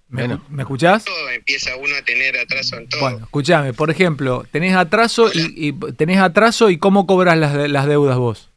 ¿Me, 0.09 0.27
¿me 0.49 0.63
escuchás? 0.65 1.05
empieza 1.33 1.77
uno 1.77 1.95
a 1.95 2.03
tener 2.03 2.37
atraso 2.37 2.77
en 2.77 2.89
todo. 2.89 3.01
Bueno, 3.01 3.19
escúchame, 3.25 3.73
por 3.73 3.91
ejemplo, 3.91 4.45
tenés 4.51 4.75
atraso 4.75 5.31
y, 5.33 5.69
y 5.69 5.73
tenés 5.97 6.19
atraso 6.19 6.69
y 6.69 6.79
cómo 6.79 7.07
cobras 7.07 7.39
las, 7.39 7.55
de- 7.55 7.69
las 7.69 7.87
deudas 7.87 8.19
vos. 8.19 8.50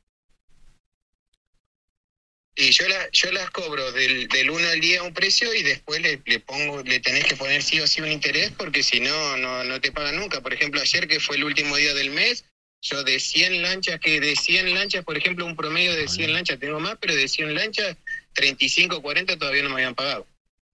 Y 2.55 2.69
yo, 2.69 2.87
la, 2.87 3.09
yo 3.11 3.31
las 3.31 3.49
cobro 3.49 3.91
del, 3.93 4.27
del 4.27 4.49
1 4.51 4.67
al 4.69 4.79
10 4.79 4.99
a 4.99 5.03
un 5.03 5.13
precio 5.13 5.53
y 5.53 5.63
después 5.63 6.01
le, 6.01 6.21
le 6.23 6.39
pongo, 6.39 6.83
le 6.83 6.99
tenés 6.99 7.25
que 7.25 7.35
poner 7.35 7.63
sí 7.63 7.79
o 7.79 7.87
sí 7.87 7.99
un 8.01 8.11
interés 8.11 8.51
porque 8.51 8.83
si 8.83 8.99
no, 8.99 9.37
no, 9.37 9.63
no 9.63 9.81
te 9.81 9.91
pagan 9.91 10.17
nunca. 10.17 10.41
Por 10.41 10.53
ejemplo, 10.53 10.79
ayer 10.79 11.07
que 11.07 11.19
fue 11.19 11.37
el 11.37 11.45
último 11.45 11.75
día 11.77 11.95
del 11.95 12.11
mes, 12.11 12.45
yo 12.81 13.03
de 13.03 13.19
100 13.19 13.61
lanchas, 13.63 13.99
que 13.99 14.19
de 14.19 14.35
100 14.35 14.73
lanchas, 14.75 15.03
por 15.03 15.17
ejemplo, 15.17 15.45
un 15.45 15.55
promedio 15.55 15.95
de 15.95 16.07
100 16.07 16.33
lanchas 16.33 16.59
tengo 16.59 16.79
más, 16.79 16.97
pero 16.99 17.15
de 17.15 17.27
100 17.27 17.55
lanchas, 17.55 17.97
35 18.33 19.01
40 19.01 19.37
todavía 19.37 19.63
no 19.63 19.69
me 19.69 19.75
habían 19.75 19.95
pagado. 19.95 20.27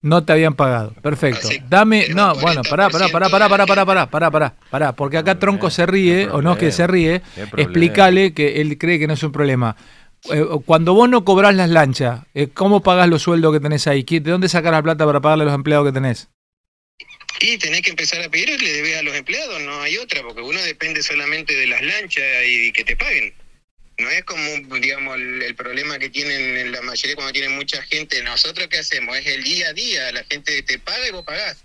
No 0.02 0.24
te 0.24 0.34
habían 0.34 0.54
pagado. 0.54 0.94
Perfecto. 1.02 1.50
Dame, 1.68 2.10
no, 2.10 2.36
bueno, 2.36 2.62
pará, 2.62 2.90
pará, 2.90 3.10
pará, 3.10 3.28
pará, 3.28 3.40
pará, 3.40 3.66
pará, 3.66 3.86
pará, 3.86 4.06
pará, 4.08 4.32
pará, 4.32 4.56
pará, 4.70 4.96
porque 4.96 5.18
acá 5.18 5.40
Tronco 5.40 5.72
se 5.72 5.88
ríe, 5.88 6.30
o 6.30 6.44
no 6.44 6.54
es 6.54 6.60
que 6.60 6.72
se 6.72 6.86
ríe, 6.86 7.24
explícale 7.58 8.34
que 8.34 8.62
él 8.62 8.78
cree 8.78 9.00
que 9.00 9.08
no 9.08 9.16
es 9.16 9.24
un 9.24 9.32
problema. 9.32 9.76
Eh, 10.32 10.44
Cuando 10.66 10.94
vos 10.94 11.08
no 11.10 11.24
cobrás 11.24 11.54
las 11.56 11.70
lanchas, 11.70 12.22
eh, 12.34 12.48
¿cómo 12.54 12.82
pagás 12.82 13.08
los 13.10 13.22
sueldos 13.22 13.54
que 13.54 13.60
tenés 13.60 13.86
ahí? 13.88 14.04
¿Qué- 14.04 14.20
¿De 14.20 14.32
dónde 14.32 14.50
sacás 14.50 14.72
la 14.72 14.82
plata 14.84 15.06
para 15.06 15.22
pagarle 15.22 15.44
a 15.44 15.46
los 15.46 15.56
empleados 15.56 15.86
que 15.88 15.94
tenés? 15.94 16.30
Y 17.42 17.58
tenés 17.58 17.82
que 17.82 17.90
empezar 17.92 18.22
a 18.24 18.30
pedir 18.30 18.50
y 18.50 18.58
le 18.58 18.74
debes 18.74 18.98
a 18.98 19.04
los 19.04 19.14
empleados, 19.16 19.62
no 19.62 19.82
hay 19.82 19.98
otra, 19.98 20.22
porque 20.24 20.42
uno 20.42 20.62
depende 20.64 21.04
solamente 21.04 21.54
de 21.56 21.68
las 21.68 21.82
lanchas 21.82 22.24
y 22.48 22.72
que 22.72 22.84
te 22.86 22.96
paguen. 22.96 23.34
No 23.98 24.10
es 24.10 24.24
como, 24.24 24.42
digamos, 24.80 25.16
el, 25.16 25.42
el 25.44 25.56
problema 25.56 26.00
que 26.00 26.10
tienen 26.10 26.58
en 26.58 26.72
la 26.72 26.82
mayoría 26.82 27.16
cuando 27.16 27.32
tienen 27.34 27.56
mucha 27.56 27.82
gente. 27.84 28.22
Nosotros, 28.24 28.68
¿qué 28.70 28.80
hacemos? 28.80 29.18
Es 29.18 29.28
el 29.28 29.44
día 29.44 29.70
a 29.70 29.74
día. 29.74 30.12
La 30.12 30.24
gente 30.26 30.62
te 30.64 30.80
paga 30.80 31.08
y 31.08 31.12
vos 31.12 31.24
pagás. 31.24 31.64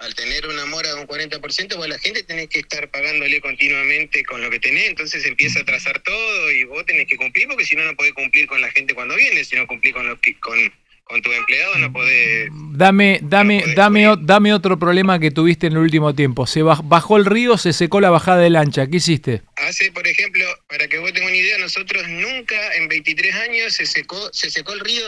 Al 0.00 0.14
tener 0.14 0.46
una 0.46 0.64
mora 0.66 0.88
de 0.94 1.00
un 1.00 1.06
40%, 1.06 1.76
vos 1.76 1.86
la 1.88 1.98
gente 1.98 2.22
tenés 2.22 2.48
que 2.48 2.60
estar 2.60 2.90
pagándole 2.90 3.40
continuamente 3.42 4.24
con 4.24 4.40
lo 4.40 4.50
que 4.50 4.58
tenés. 4.58 4.88
Entonces 4.88 5.24
empieza 5.26 5.60
a 5.60 5.64
trazar 5.64 6.00
todo 6.00 6.50
y 6.52 6.64
vos 6.64 6.84
tenés 6.86 7.06
que 7.06 7.16
cumplir 7.16 7.46
porque 7.48 7.64
si 7.66 7.76
no, 7.76 7.84
no 7.84 7.94
podés 7.94 8.14
cumplir 8.14 8.46
con 8.46 8.60
la 8.62 8.70
gente 8.70 8.94
cuando 8.94 9.14
viene. 9.14 9.44
Si 9.44 9.56
no 9.56 9.66
cumplís 9.66 9.92
con, 9.92 10.08
lo 10.08 10.18
que- 10.18 10.38
con, 10.40 10.56
con 11.04 11.20
tu 11.20 11.30
empleado, 11.32 11.76
no 11.78 11.92
podés 11.92 12.48
Dame, 12.72 13.18
dame, 13.22 13.62
dame, 13.74 14.08
o- 14.08 14.16
dame 14.16 14.54
otro 14.54 14.78
problema 14.78 15.18
que 15.18 15.30
tuviste 15.30 15.66
en 15.66 15.74
el 15.74 15.80
último 15.80 16.14
tiempo. 16.14 16.46
Se 16.46 16.60
baj- 16.62 16.80
bajó 16.84 17.18
el 17.18 17.26
río, 17.26 17.58
se 17.58 17.72
secó 17.74 18.00
la 18.00 18.08
bajada 18.08 18.40
de 18.40 18.48
lancha. 18.48 18.86
¿Qué 18.86 18.96
hiciste? 18.96 19.42
Hace, 19.56 19.92
por 19.92 20.06
ejemplo, 20.06 20.44
para 20.68 20.88
que 20.88 20.96
vos 20.98 21.12
tengas 21.12 21.28
una 21.28 21.36
idea, 21.38 21.58
nosotros 21.58 22.08
nunca 22.08 22.74
en 22.76 22.88
23 22.88 23.34
años 23.34 23.74
se 23.74 23.84
secó, 23.84 24.30
se 24.32 24.50
secó 24.50 24.72
el 24.72 24.80
río, 24.80 25.04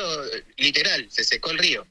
literal, 0.58 1.06
se 1.08 1.24
secó 1.24 1.50
el 1.52 1.58
río. 1.58 1.86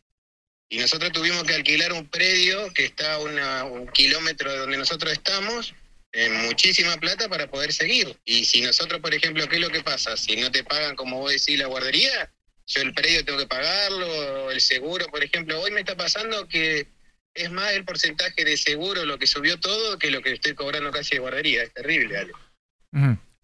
Y 0.72 0.78
nosotros 0.78 1.12
tuvimos 1.12 1.44
que 1.44 1.54
alquilar 1.54 1.92
un 1.92 2.08
predio 2.08 2.72
que 2.74 2.86
está 2.86 3.16
a 3.16 3.20
una- 3.20 3.66
un 3.66 3.88
kilómetro 3.90 4.50
de 4.50 4.58
donde 4.58 4.78
nosotros 4.78 5.12
estamos, 5.12 5.74
en 6.14 6.34
muchísima 6.46 6.96
plata 6.98 7.28
para 7.28 7.52
poder 7.52 7.74
seguir. 7.74 8.18
Y 8.24 8.46
si 8.46 8.62
nosotros, 8.62 9.02
por 9.02 9.14
ejemplo, 9.14 9.48
¿qué 9.50 9.56
es 9.58 9.62
lo 9.62 9.70
que 9.70 9.84
pasa? 9.84 10.16
Si 10.16 10.38
no 10.38 10.50
te 10.50 10.64
pagan, 10.64 10.96
como 10.96 11.20
vos 11.20 11.32
decís, 11.34 11.60
la 11.60 11.68
guardería, 11.68 12.32
yo 12.68 12.82
el 12.84 12.94
predio 12.94 13.26
tengo 13.26 13.40
que 13.40 13.48
pagarlo, 13.48 14.50
el 14.50 14.62
seguro, 14.62 15.08
por 15.08 15.22
ejemplo, 15.24 15.60
hoy 15.60 15.72
me 15.72 15.82
está 15.82 15.98
pasando 15.98 16.48
que 16.48 16.88
es 17.34 17.52
más 17.52 17.74
el 17.74 17.84
porcentaje 17.84 18.46
de 18.46 18.56
seguro 18.56 19.06
lo 19.06 19.20
que 19.20 19.28
subió 19.28 19.60
todo 19.60 20.00
que 20.00 20.10
lo 20.10 20.22
que 20.22 20.32
estoy 20.34 20.54
cobrando 20.54 20.90
casi 20.92 21.16
de 21.16 21.20
guardería. 21.20 21.64
Es 21.64 21.74
terrible, 21.74 22.18
Ale. 22.18 22.32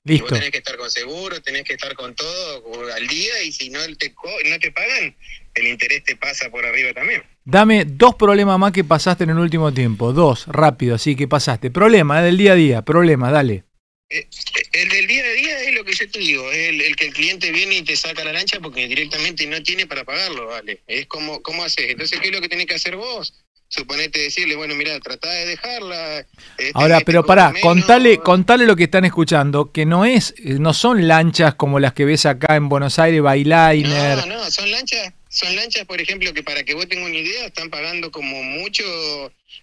Y 0.06 0.12
Listo. 0.12 0.26
Vos 0.26 0.34
tenés 0.36 0.52
que 0.52 0.60
estar 0.60 0.78
con 0.78 0.90
seguro, 0.90 1.42
tenés 1.42 1.63
que 1.66 1.74
estar 1.74 1.94
con 1.94 2.16
todo 2.16 2.94
al 2.94 3.08
día 3.08 3.44
y 3.44 3.52
si 3.52 3.70
no 3.70 3.80
te, 3.98 4.13
no 4.46 4.60
te 4.60 4.72
pagan, 4.72 5.16
el 5.60 5.67
interés 5.67 6.04
te 6.04 6.15
pasa 6.15 6.50
por 6.50 6.65
arriba 6.65 6.93
también. 6.93 7.24
Dame 7.43 7.86
dos 7.86 8.15
problemas 8.15 8.60
más 8.60 8.72
que 8.72 8.84
pasaste 8.84 9.24
en 9.24 9.32
el 9.32 9.39
último 9.39 9.74
tiempo. 9.74 10.13
Dos, 10.13 10.46
rápido, 10.48 10.96
así 10.96 11.15
que 11.15 11.28
pasaste. 11.28 11.72
Problema, 11.72 12.20
eh, 12.22 12.26
del 12.26 12.38
día 12.38 12.52
a 12.54 12.56
día. 12.56 12.82
Problema, 12.84 13.32
dale. 13.32 13.63
El 14.10 14.89
del 14.89 15.08
día 15.08 15.24
a 15.26 15.30
día 15.32 15.62
es 15.63 15.74
lo 15.74 15.84
que 15.84 15.93
yo 15.93 16.10
te 16.10 16.20
digo, 16.20 16.50
es 16.50 16.70
el, 16.70 16.82
el 16.82 16.96
que 16.96 17.08
el 17.08 17.13
cliente 17.13 17.52
viene 17.52 17.76
y 17.78 17.82
te 17.82 17.96
saca 17.98 18.24
la 18.24 18.32
lancha 18.32 18.58
porque 18.62 18.88
directamente 18.88 19.46
no 19.48 19.62
tiene 19.62 19.86
para 19.86 20.06
pagarlo, 20.06 20.48
¿vale? 20.48 20.80
Es 20.88 21.08
como, 21.08 21.41
¿cómo 21.41 21.63
haces? 21.65 21.89
Entonces, 21.89 22.17
¿qué 22.22 22.30
es 22.30 22.34
lo 22.34 22.39
que 22.39 22.48
tenés 22.48 22.67
que 22.67 22.76
hacer 22.76 22.96
vos? 22.96 23.34
Suponete 23.70 24.20
decirle, 24.20 24.56
bueno, 24.56 24.76
mira, 24.76 24.98
tratá 25.02 25.30
de 25.30 25.48
dejarla. 25.48 26.20
este, 26.58 26.72
Ahora, 26.74 27.00
este 27.00 27.06
pero 27.06 27.26
pará, 27.26 27.50
menos. 27.50 27.62
contale, 27.62 28.17
contale 28.20 28.65
lo 28.65 28.78
que 28.78 28.86
están 28.86 29.04
escuchando, 29.04 29.74
que 29.74 29.86
no 29.86 30.06
es, 30.06 30.34
eh, 30.38 30.56
no 30.58 30.74
son 30.74 31.06
lanchas 31.06 31.56
como 31.56 31.82
las 31.82 31.91
que 31.91 32.06
ves 32.06 32.26
acá 32.26 32.56
en 32.56 32.70
Buenos 32.70 33.00
Aires, 33.00 33.22
Bailiner. 33.22 34.20
No, 34.20 34.26
no, 34.26 34.50
son 34.52 34.72
lanchas, 34.72 35.12
son 35.38 35.56
lanchas, 35.56 35.86
por 35.86 36.02
ejemplo, 36.02 36.34
que 36.34 36.43
para 36.43 36.63
que 36.63 36.73
vos 36.73 36.88
tengas 36.88 37.10
una 37.10 37.17
idea, 37.17 37.45
están 37.45 37.69
pagando 37.69 38.10
como 38.12 38.41
mucho 38.43 38.84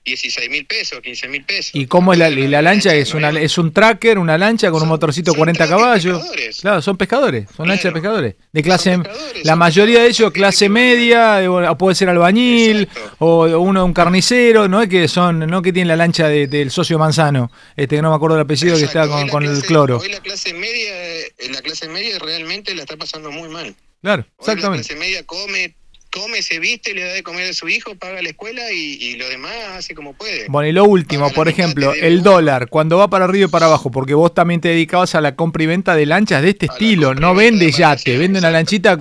16 0.05 0.51
mil 0.51 0.67
pesos, 0.67 1.01
15 1.01 1.29
mil 1.29 1.45
pesos. 1.45 1.71
¿Y 1.75 1.87
cómo 1.87 2.13
es 2.13 2.19
la, 2.19 2.29
y 2.31 2.47
la 2.49 2.63
lancha? 2.63 2.95
Es 2.95 3.15
una 3.15 3.31
es 3.31 3.59
un 3.59 3.73
tracker, 3.73 4.19
una 4.19 4.37
lancha 4.39 4.71
con 4.71 4.83
un 4.83 4.89
motorcito 4.89 5.33
de 5.33 5.37
40 5.39 5.69
caballos. 5.69 6.23
Claro, 6.61 6.81
son 6.83 6.97
pescadores, 6.97 7.49
son 7.57 7.69
lanchas 7.69 7.85
de 7.87 7.93
pescadores. 7.93 8.35
De 8.53 8.63
clase, 8.63 8.99
la 9.45 9.57
mayoría 9.57 10.03
de 10.03 10.09
ellos 10.09 10.31
clase 10.33 10.69
media, 10.69 11.43
eh, 11.43 11.49
o 11.49 11.77
puede 11.79 11.95
ser 11.95 12.09
albañil, 12.09 12.89
o 13.19 13.45
uno 13.59 13.85
un 13.85 13.93
carnicero, 13.95 14.69
no 14.69 14.81
es 14.83 14.89
que 14.89 15.09
son, 15.09 15.41
no 15.41 15.61
que 15.63 15.73
tienen 15.73 15.89
la 15.89 15.97
lancha 15.97 16.29
de- 16.29 16.47
del 16.47 16.71
socio 16.71 16.99
Manzano, 16.99 17.51
este 17.77 17.97
que 17.97 18.03
no 18.03 18.11
me 18.11 18.17
acuerdo 18.17 18.37
el 18.37 18.43
apellido 18.43 18.77
que 18.77 18.85
está 18.85 19.09
con, 19.09 19.29
con 19.29 19.45
el 19.45 19.63
cloro. 19.63 19.99
Hoy 19.99 20.09
la 20.11 20.21
clase 20.21 20.53
media, 20.55 20.93
eh, 21.27 21.33
la 21.51 21.63
clase 21.63 21.89
media 21.89 22.19
realmente 22.19 22.75
la 22.75 22.83
está 22.83 22.97
pasando 22.97 23.31
muy 23.31 23.49
mal. 23.49 23.75
Claro, 24.05 24.23
Hoy 24.37 24.47
la 24.47 24.53
exactamente. 24.53 24.87
clase 24.87 25.01
media 25.01 25.25
come, 25.25 25.75
come, 26.13 26.43
se 26.43 26.59
viste, 26.59 26.93
le 26.93 27.05
da 27.05 27.13
de 27.15 27.23
comer 27.23 27.49
a 27.49 27.53
su 27.55 27.71
hijo, 27.71 27.95
paga 27.97 28.21
la 28.21 28.29
escuela 28.29 28.71
y, 28.71 28.99
y 29.03 29.17
lo 29.17 29.27
demás 29.31 29.51
hace 29.71 29.95
como 29.95 30.13
puede. 30.13 30.45
Bueno, 30.49 30.69
y 30.69 30.73
lo 30.73 30.85
último, 30.85 31.31
por 31.33 31.49
ejemplo, 31.49 31.95
el 31.95 32.23
dólar, 32.23 32.69
cuando 32.69 32.99
va 32.99 33.09
para 33.09 33.25
arriba 33.25 33.47
y 33.47 33.49
para 33.49 33.65
abajo, 33.65 33.91
porque 33.91 34.13
vos 34.13 34.35
también 34.35 34.61
te 34.61 34.69
dedicabas 34.69 35.15
a 35.15 35.23
la 35.23 35.35
compra 35.37 35.63
y 35.63 35.67
venta 35.69 35.97
de 35.97 36.05
lanchas 36.05 36.43
de 36.43 36.51
este 36.51 36.67
estilo, 36.67 37.15
no 37.15 37.35
vende 37.35 37.73
yate, 37.73 38.19
vende 38.19 38.41
una 38.41 38.51
lanchita, 38.51 38.99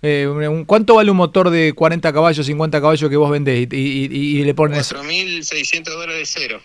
eh, 0.00 0.62
¿cuánto 0.66 0.94
vale 0.94 1.10
un 1.10 1.18
motor 1.18 1.50
de 1.50 1.74
40 1.74 2.10
caballos, 2.14 2.46
50 2.46 2.80
caballos 2.80 3.10
que 3.10 3.16
vos 3.16 3.30
vendés? 3.30 3.68
Y, 3.70 3.76
y- 3.76 4.38
y- 4.40 4.42
le 4.44 4.54
pones 4.54 4.90
4.600 4.90 5.84
dólares 5.84 6.32
cero, 6.34 6.62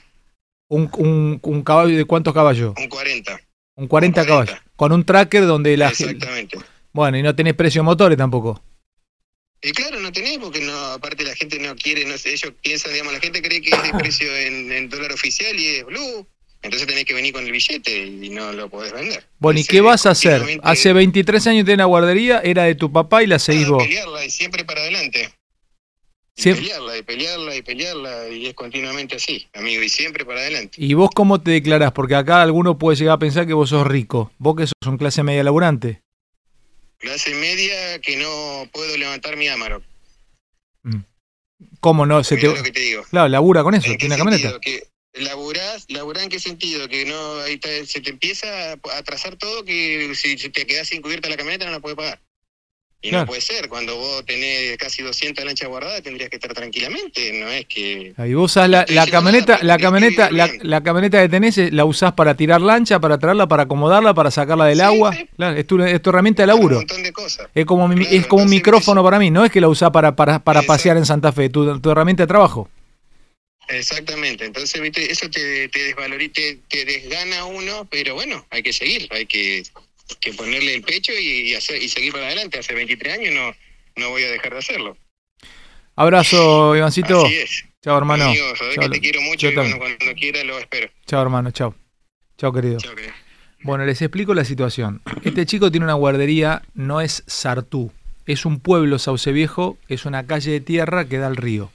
un, 0.69 0.89
un- 0.97 1.39
un 1.43 1.62
caballo 1.62 1.97
de 1.97 2.06
cuántos 2.06 2.34
caballos? 2.34 2.73
un 2.77 2.88
40. 2.88 3.38
Un 3.75 3.88
40 3.89 4.25
caballos, 4.25 4.56
con 4.77 4.93
un 4.93 5.04
tracker 5.04 5.45
donde 5.45 5.75
la. 5.75 5.89
Exactamente. 5.89 6.58
Bueno, 6.93 7.17
y 7.17 7.23
no 7.23 7.36
tenés 7.36 7.54
precio 7.54 7.84
motores 7.84 8.17
tampoco. 8.17 8.62
Y 9.62 9.71
claro, 9.73 9.99
no 9.99 10.12
tenés, 10.12 10.39
porque 10.39 10.60
no, 10.62 10.73
aparte 10.93 11.23
la 11.23 11.36
gente 11.36 11.60
no 11.60 11.75
quiere, 11.75 12.04
no 12.06 12.17
sé, 12.17 12.34
ellos 12.34 12.51
piensan, 12.63 12.93
digamos, 12.93 13.13
la 13.13 13.19
gente 13.19 13.41
cree 13.41 13.62
que 13.62 13.69
es 13.69 13.84
de 13.84 13.93
precio 13.99 14.36
en, 14.36 14.71
en 14.71 14.89
dólar 14.89 15.12
oficial 15.12 15.56
y 15.60 15.67
es 15.67 15.86
blue, 15.86 16.27
entonces 16.63 16.88
tenés 16.88 17.06
que 17.06 17.13
venir 17.13 17.32
con 17.32 17.45
el 17.45 17.51
billete 17.51 18.06
y 18.08 18.30
no 18.30 18.51
lo 18.54 18.69
podés 18.69 18.91
vender. 18.91 19.23
Bueno, 19.38 19.60
¿y 19.60 19.63
qué 19.63 19.82
vas 19.82 20.06
a 20.08 20.12
hacer? 20.12 20.41
Hace 20.63 20.93
23 20.93 21.45
años 21.47 21.65
tenés 21.65 21.77
la 21.77 21.86
guardería, 21.86 22.39
era 22.43 22.63
de 22.63 22.73
tu 22.75 22.91
papá 22.91 23.21
y 23.23 23.27
la 23.27 23.38
seguís 23.38 23.67
vos. 23.67 23.84
Pelearla 23.84 24.25
y 24.25 24.30
siempre 24.32 24.65
para 24.65 24.82
adelante. 24.82 25.30
Y 26.38 26.41
Siem- 26.41 26.56
pelearla 26.56 26.97
y 26.97 27.04
pelearla 27.04 27.56
y 27.56 27.62
pelearla 27.62 28.30
y 28.30 28.47
es 28.47 28.54
continuamente 28.56 29.17
así, 29.17 29.47
amigo, 29.54 29.84
y 29.84 29.89
siempre 29.89 30.25
para 30.25 30.39
adelante. 30.39 30.75
¿Y 30.84 30.93
vos 30.95 31.10
cómo 31.13 31.39
te 31.39 31.51
declarás? 31.51 31.91
Porque 31.91 32.15
acá 32.15 32.41
alguno 32.41 32.80
puede 32.80 32.97
llegar 32.97 33.15
a 33.15 33.19
pensar 33.19 33.45
que 33.45 33.54
vos 33.54 33.69
sos 33.69 33.86
rico. 33.86 34.32
Vos 34.39 34.56
que 34.56 34.65
sos 34.65 34.73
un 34.88 34.97
clase 34.97 35.21
media 35.21 35.43
laburante. 35.43 36.01
Clase 37.02 37.34
media 37.34 38.00
que 38.00 38.16
no 38.18 38.70
puedo 38.72 38.96
levantar 38.98 39.36
mi 39.36 39.48
Amarok. 39.48 39.84
¿Cómo 41.80 42.06
no? 42.06 42.24
Se 42.24 42.38
te... 42.38 42.48
Mirá 42.48 42.58
lo 42.60 42.64
que 42.64 42.72
te 42.72 42.80
digo. 42.80 43.04
Claro, 43.10 43.28
labura 43.28 43.64
con 43.64 43.74
eso, 43.76 43.88
¿En 43.88 43.94
qué 43.94 43.98
tiene 44.08 44.18
camioneta. 44.18 44.60
Que 44.60 44.84
laburás, 45.14 45.86
laburás 45.90 46.24
en 46.24 46.30
qué 46.30 46.40
sentido? 46.40 46.88
Que 46.88 47.06
no 47.06 47.40
ahí 47.42 47.56
está- 47.56 47.86
se 47.86 48.02
te 48.02 48.10
empieza 48.12 48.74
a 48.74 48.80
atrasar 48.98 49.36
todo 49.36 49.66
que 49.66 50.14
si 50.16 50.38
si 50.38 50.50
te 50.50 50.66
quedás 50.66 50.88
sin 50.90 51.02
cubierta 51.02 51.30
la 51.30 51.38
camioneta 51.38 51.66
no 51.66 51.72
la 51.72 51.80
puedes 51.80 51.98
pagar. 51.98 52.22
Y 53.04 53.10
Claro. 53.10 53.24
no 53.24 53.28
puede 53.28 53.42
ser, 53.42 53.68
cuando 53.68 53.96
vos 53.98 54.24
tenés 54.28 54.78
casi 54.78 55.02
200 55.02 55.44
lanchas 55.44 55.68
guardadas 55.68 56.04
tendrías 56.04 56.30
que 56.30 56.36
estar 56.36 56.54
tranquilamente, 56.54 57.34
no 57.34 57.48
es 57.50 57.66
que... 57.66 58.14
Y 58.16 58.34
vos 58.36 58.52
usás 58.52 58.70
la, 58.70 58.86
la 58.90 59.08
camioneta, 59.08 59.58
la 59.64 59.80
camioneta, 59.80 60.30
la, 60.30 60.52
la 60.62 60.84
camioneta 60.84 61.20
que 61.20 61.28
tenés, 61.30 61.58
eh, 61.58 61.70
la 61.72 61.86
usás 61.86 62.14
para 62.14 62.36
tirar 62.36 62.62
lancha, 62.62 63.00
para 63.00 63.18
traerla, 63.18 63.48
para 63.48 63.64
acomodarla, 63.64 64.14
para 64.14 64.30
sacarla 64.30 64.66
del 64.66 64.82
agua. 64.82 65.18
Claro, 65.36 65.58
es 65.58 65.66
tu, 65.66 65.82
es 65.82 66.00
tu 66.00 66.12
herramienta 66.12 66.44
de 66.44 66.48
laburo. 66.48 66.84
Es 67.56 67.66
como, 67.66 67.88
mi- 67.88 68.06
es 68.08 68.28
como 68.28 68.44
un 68.44 68.50
micrófono 68.50 69.04
para 69.04 69.18
mí, 69.18 69.32
no 69.32 69.44
es 69.46 69.52
que 69.52 69.62
la 69.62 69.68
usás 69.68 69.90
para, 69.90 70.16
para, 70.16 70.44
para 70.44 70.62
pasear 70.62 70.96
en 70.98 71.06
Santa 71.08 71.32
Fe, 71.32 71.50
tu, 71.50 71.80
tu 71.80 71.90
herramienta 71.90 72.22
de 72.24 72.28
trabajo. 72.28 72.70
Exactamente, 73.68 74.46
entonces, 74.46 74.82
viste, 74.82 75.10
eso 75.12 75.30
te, 75.30 75.70
te 75.70 75.84
desvaloriza, 75.86 76.34
te, 76.34 76.60
te 76.68 76.84
desgana 76.86 77.46
uno, 77.46 77.88
pero 77.90 78.16
bueno, 78.16 78.46
hay 78.50 78.62
que 78.64 78.74
seguir, 78.74 79.08
hay 79.12 79.26
que, 79.26 79.64
que 80.15 80.34
ponerle 80.34 80.76
el 80.76 80.82
pecho 80.82 81.12
y, 81.13 81.52
y 81.52 81.56
hacer, 81.56 81.82
y 81.82 81.89
seguir 81.89 82.12
para 82.12 82.28
adelante. 82.28 82.60
Hace 82.60 82.74
23 82.74 83.19
años 83.19 83.34
no, 83.34 83.56
no 84.04 84.10
voy 84.10 84.24
a 84.24 84.32
dejar 84.32 84.54
de 84.54 84.60
hacerlo. 84.60 84.97
Abrazo, 85.95 86.76
Ivancito. 86.78 87.26
Así 87.26 87.36
es. 87.36 87.65
Chao, 87.82 87.97
hermano. 87.97 88.26
Amigo, 88.26 88.56
sabés 88.56 88.76
Chao, 88.76 88.84
que 88.84 88.89
te 88.89 89.00
quiero 89.00 89.21
mucho 89.21 89.47
yo 89.47 89.52
y 89.52 89.54
cuando, 89.56 89.78
también. 89.78 89.97
cuando 89.97 90.19
quiera 90.19 90.43
lo 90.43 90.58
espero. 90.60 90.89
Chao, 91.08 91.21
hermano, 91.21 91.52
chao. 91.52 91.76
Chao, 92.38 92.54
querido. 92.54 92.78
Bueno, 93.63 93.86
les 93.86 94.02
explico 94.02 94.34
la 94.34 94.45
situación. 94.45 95.02
Este 95.24 95.45
chico 95.45 95.69
tiene 95.69 95.86
una 95.86 95.93
guardería, 95.93 96.63
no 96.74 97.02
es 97.02 97.24
Sartú, 97.28 97.91
es 98.26 98.45
un 98.45 98.60
pueblo, 98.60 98.97
Sauce 98.97 99.32
Viejo, 99.32 99.78
es 99.88 100.06
una 100.06 100.26
calle 100.26 100.52
de 100.52 100.62
tierra 100.62 101.06
que 101.06 101.17
da 101.19 101.28
al 101.28 101.36
río. 101.38 101.71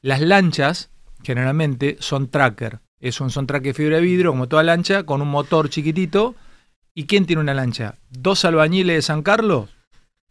Las 0.00 0.20
lanchas, 0.20 0.90
generalmente, 1.24 1.96
son 1.98 2.28
tracker. 2.30 2.78
Es 3.00 3.20
un, 3.20 3.30
son 3.30 3.48
tracker 3.48 3.72
de 3.72 3.74
fibra 3.74 3.96
de 3.96 4.02
vidrio, 4.02 4.30
como 4.30 4.48
toda 4.48 4.62
lancha, 4.62 5.02
con 5.04 5.22
un 5.22 5.28
motor 5.28 5.68
chiquitito. 5.70 6.36
¿Y 6.94 7.06
quién 7.06 7.24
tiene 7.24 7.40
una 7.40 7.54
lancha? 7.54 7.96
Dos 8.10 8.44
albañiles 8.44 8.96
de 8.96 9.02
San 9.02 9.22
Carlos, 9.22 9.70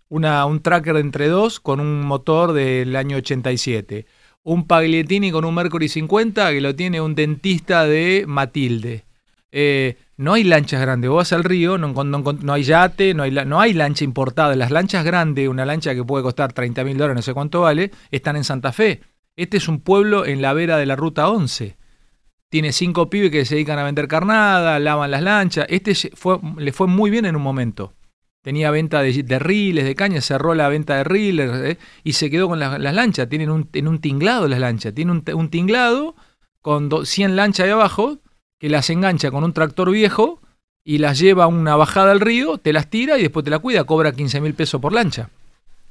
una, 0.09 0.45
un 0.45 0.61
tracker 0.61 0.95
entre 0.97 1.27
dos 1.27 1.59
con 1.59 1.79
un 1.79 2.01
motor 2.01 2.53
del 2.53 2.95
año 2.95 3.17
87. 3.17 4.05
Un 4.43 4.67
Pagliettini 4.67 5.31
con 5.31 5.45
un 5.45 5.55
Mercury 5.55 5.89
50 5.89 6.51
que 6.51 6.61
lo 6.61 6.75
tiene 6.75 7.01
un 7.01 7.15
dentista 7.15 7.85
de 7.85 8.25
Matilde. 8.27 9.05
Eh, 9.51 9.97
no 10.17 10.33
hay 10.33 10.43
lanchas 10.43 10.81
grandes. 10.81 11.09
Vos 11.09 11.17
vas 11.17 11.33
al 11.33 11.43
río, 11.43 11.79
no, 11.79 11.93
no 12.03 12.53
hay 12.53 12.63
yate, 12.63 13.15
no 13.15 13.23
hay, 13.23 13.31
no 13.31 13.59
hay 13.59 13.73
lancha 13.73 14.03
importada. 14.03 14.55
Las 14.55 14.69
lanchas 14.69 15.03
grandes, 15.03 15.49
una 15.49 15.65
lancha 15.65 15.95
que 15.95 16.03
puede 16.03 16.23
costar 16.23 16.53
30 16.53 16.83
mil 16.83 16.97
dólares, 16.97 17.15
no 17.15 17.21
sé 17.23 17.33
cuánto 17.33 17.61
vale, 17.61 17.89
están 18.11 18.35
en 18.35 18.43
Santa 18.43 18.71
Fe. 18.71 19.01
Este 19.35 19.57
es 19.57 19.67
un 19.67 19.79
pueblo 19.79 20.27
en 20.27 20.43
la 20.43 20.53
vera 20.53 20.77
de 20.77 20.85
la 20.85 20.95
ruta 20.95 21.27
11. 21.27 21.75
Tiene 22.51 22.73
cinco 22.73 23.09
pibes 23.09 23.31
que 23.31 23.45
se 23.45 23.55
dedican 23.55 23.79
a 23.79 23.83
vender 23.85 24.09
carnada, 24.09 24.77
lavan 24.77 25.09
las 25.09 25.21
lanchas. 25.21 25.65
Este 25.69 25.93
le 26.57 26.73
fue 26.73 26.87
muy 26.87 27.09
bien 27.09 27.23
en 27.25 27.37
un 27.37 27.41
momento. 27.41 27.93
Tenía 28.43 28.71
venta 28.71 29.01
de, 29.01 29.23
de 29.23 29.39
riles, 29.39 29.85
de 29.85 29.95
caña, 29.95 30.19
cerró 30.19 30.53
la 30.53 30.67
venta 30.67 30.97
de 30.97 31.05
riles 31.05 31.49
eh, 31.63 31.77
y 32.03 32.11
se 32.11 32.29
quedó 32.29 32.49
con 32.49 32.59
las, 32.59 32.77
lanchas. 32.81 33.29
Tienen 33.29 33.51
un, 33.51 33.69
en 33.71 33.87
un 33.87 34.01
tinglado 34.01 34.49
las 34.49 34.59
lanchas. 34.59 34.93
Tiene 34.93 35.13
un, 35.13 35.49
tinglado 35.49 36.13
con 36.61 36.89
do- 36.89 37.05
100 37.05 37.37
lanchas 37.37 37.67
ahí 37.67 37.71
abajo 37.71 38.17
que 38.59 38.67
las 38.67 38.89
engancha 38.89 39.31
con 39.31 39.45
un 39.45 39.53
tractor 39.53 39.89
viejo 39.89 40.41
y 40.83 40.97
las 40.97 41.19
lleva 41.19 41.45
a 41.45 41.47
una 41.47 41.77
bajada 41.77 42.11
al 42.11 42.19
río, 42.19 42.57
te 42.57 42.73
las 42.73 42.89
tira 42.89 43.17
y 43.17 43.21
después 43.21 43.45
te 43.45 43.49
la 43.49 43.59
cuida, 43.59 43.85
cobra 43.85 44.11
15 44.11 44.41
mil 44.41 44.55
pesos 44.55 44.81
por 44.81 44.91
lancha. 44.91 45.29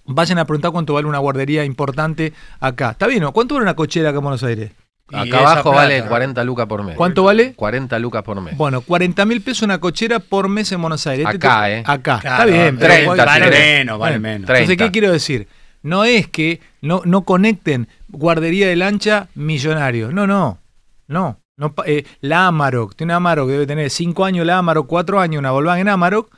Vayan 0.05 0.39
a 0.39 0.45
preguntar 0.45 0.73
cuánto 0.73 0.93
vale 0.93 1.07
una 1.07 1.19
guardería 1.21 1.65
importante 1.65 2.35
acá. 2.59 2.91
¿Está 2.91 3.07
bien? 3.07 3.25
¿Cuánto 3.33 3.55
vale 3.55 3.65
una 3.65 3.77
cochera 3.77 4.11
acá 4.11 4.19
en 4.19 4.25
Buenos 4.25 4.43
Aires? 4.43 4.73
Acá 5.13 5.39
abajo 5.39 5.73
vale 5.73 6.05
40 6.05 6.45
lucas 6.45 6.67
por 6.67 6.83
mes. 6.85 6.97
¿Cuánto 6.97 7.25
vale? 7.25 7.55
40 7.55 7.99
lucas 7.99 8.23
por 8.23 8.41
mes. 8.41 8.57
Bueno, 8.57 8.81
40 8.81 9.25
mil 9.27 9.41
pesos 9.41 9.63
una 9.63 9.79
cochera 9.79 10.19
por 10.21 10.49
mes 10.49 10.71
en 10.73 10.81
Buenos 10.81 11.07
Aires. 11.07 11.27
Este 11.27 11.47
Acá, 11.47 11.65
te- 11.65 11.79
¿eh? 11.79 11.83
Acá. 11.87 12.19
Claro, 12.21 12.45
Está 12.51 12.63
bien. 12.63 12.77
pero 12.79 12.93
30, 12.95 13.03
igual- 13.03 13.19
vale 13.27 13.47
Bueno, 13.47 13.57
menos, 13.59 13.99
vale 13.99 14.19
menos. 14.19 14.41
Entonces, 14.41 14.67
30. 14.67 14.85
¿qué 14.85 14.91
quiero 14.93 15.13
decir? 15.13 15.49
No 15.83 16.05
es 16.05 16.29
que 16.29 16.61
no, 16.83 17.03
no 17.05 17.23
conecten 17.23 17.89
guardería 18.09 18.69
de 18.69 18.77
lancha 18.77 19.29
millonarios. 19.35 20.13
No, 20.13 20.27
no. 20.27 20.59
No. 21.09 21.41
no 21.57 21.73
pa- 21.75 21.85
eh, 21.87 22.05
la 22.21 22.47
Amarok, 22.47 22.95
tiene 22.95 23.13
una 23.13 23.17
Amarok 23.17 23.47
que 23.49 23.53
debe 23.53 23.67
tener 23.67 23.91
5 23.91 24.25
años, 24.25 24.47
la 24.47 24.59
Amarok, 24.59 24.87
4 24.87 25.21
años, 25.21 25.41
una 25.41 25.51
Volkswagen 25.51 25.89
Amarok. 25.89 26.31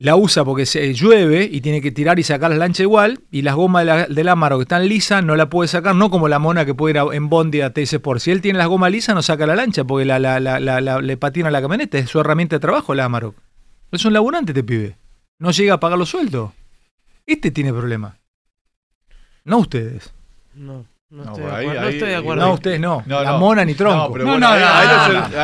La 0.00 0.14
usa 0.14 0.44
porque 0.44 0.64
se 0.64 0.94
llueve 0.94 1.48
y 1.50 1.60
tiene 1.60 1.80
que 1.80 1.90
tirar 1.90 2.20
y 2.20 2.22
sacar 2.22 2.50
la 2.50 2.56
lancha 2.56 2.84
igual. 2.84 3.18
Y 3.32 3.42
las 3.42 3.56
gomas 3.56 3.82
de 3.82 3.86
la, 3.86 4.06
del 4.06 4.28
Amarok 4.28 4.62
están 4.62 4.88
lisas, 4.88 5.24
no 5.24 5.34
la 5.34 5.50
puede 5.50 5.66
sacar, 5.66 5.96
no 5.96 6.08
como 6.08 6.28
la 6.28 6.38
mona 6.38 6.64
que 6.64 6.72
puede 6.72 6.92
ir 6.94 6.98
a- 7.00 7.14
en 7.16 7.28
Bondi 7.28 7.62
a 7.62 7.72
TS 7.72 7.94
Sport. 7.94 8.20
Si 8.20 8.30
él 8.30 8.40
tiene 8.40 8.58
las 8.58 8.68
gomas 8.68 8.92
lisas, 8.92 9.16
no 9.16 9.22
saca 9.22 9.44
la 9.44 9.56
lancha 9.56 9.82
porque 9.82 10.04
la, 10.04 10.20
la- 10.20 10.38
la- 10.38 10.60
la- 10.60 10.80
la- 10.80 11.00
le 11.00 11.16
patina 11.16 11.50
la 11.50 11.60
camioneta. 11.60 11.98
Es 11.98 12.10
su 12.10 12.20
herramienta 12.20 12.54
de 12.56 12.60
trabajo, 12.60 12.94
la 12.94 13.06
Amarok. 13.06 13.34
Es 13.90 14.04
un 14.04 14.12
laburante 14.12 14.52
este 14.52 14.62
pibe. 14.62 14.96
No 15.40 15.50
llega 15.50 15.74
a 15.74 15.80
pagar 15.80 15.98
los 15.98 16.10
sueldos. 16.10 16.52
Este 17.26 17.50
tiene 17.50 17.72
problema. 17.72 18.18
No 19.44 19.58
ustedes. 19.58 20.12
No, 20.54 20.84
no, 21.10 21.24
No, 21.24 21.32
estoy, 21.32 21.44
ahí- 21.44 21.66
acuerdo, 21.66 21.80
no 21.80 21.88
estoy 21.88 22.08
de 22.08 22.16
acuerdo. 22.16 22.46
No, 22.46 22.52
ustedes 22.52 22.80
no. 22.80 23.02
No, 23.04 23.22
la 23.24 23.32
no. 23.32 23.38
mona 23.38 23.64
ni 23.64 23.74
tronco. 23.74 23.96
No, 24.08 24.12
pero 24.12 24.26
bueno, 24.26 24.46
ahí, 24.46 24.62
ahí 24.62 24.86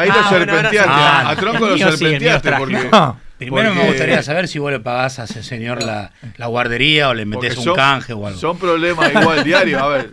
lo, 0.09 0.15
Ah, 0.15 0.27
serpenteaste. 0.29 0.79
a- 0.79 1.37
tronco 1.37 1.59
lo 1.67 1.75
el 1.75 1.83
el 1.83 1.91
serpenteaste 1.91 2.53
porque. 2.57 2.91
Primero 3.39 3.75
me 3.75 3.87
gustaría 3.87 4.23
saber 4.23 4.47
si 4.49 4.59
vos 4.59 4.71
le 4.71 4.81
pagás 4.81 5.19
a 5.19 5.25
ese 5.25 5.43
señor 5.43 5.83
la, 5.83 6.13
la 6.37 6.47
guardería 6.47 7.09
o 7.09 7.15
le 7.15 7.25
metés 7.27 7.57
un 7.59 7.75
canje 7.75 8.13
o 8.13 8.27
algo. 8.27 8.39
Son 8.39 8.57
problemas 8.59 9.13
igual 9.13 9.43
diarios. 9.45 9.83
A 9.83 9.89
ver, 9.89 10.11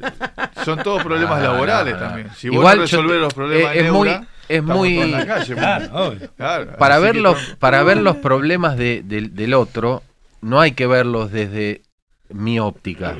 son 0.65 0.81
todos 0.83 1.03
problemas 1.03 1.41
laborales 1.41 1.93
no, 1.93 1.99
no. 1.99 2.05
también. 2.07 2.27
Si 2.35 2.49
vos 2.49 2.55
Igual 2.57 2.79
resolvés 2.79 3.13
te- 3.17 3.19
los 3.19 3.33
problemas 3.33 3.75
es- 3.75 3.81
de 3.81 3.87
es 3.87 3.93
muy- 3.93 4.09
es 4.49 4.63
muy- 4.63 4.95
todos 4.95 5.05
en 5.05 5.11
la 5.11 5.25
calle. 5.27 5.53
Claro. 5.55 6.15
Claro, 6.35 6.77
Para 6.77 6.99
ver, 6.99 7.15
los, 7.15 7.37
para 7.59 7.83
ver 7.83 7.97
los 7.97 8.15
problemas 8.17 8.75
de- 8.75 9.01
del- 9.05 9.35
del 9.35 9.53
otro, 9.53 10.03
no 10.41 10.59
hay 10.59 10.71
que 10.71 10.87
verlos 10.87 11.31
desde 11.31 11.83
mi 12.29 12.59
óptica. 12.59 13.15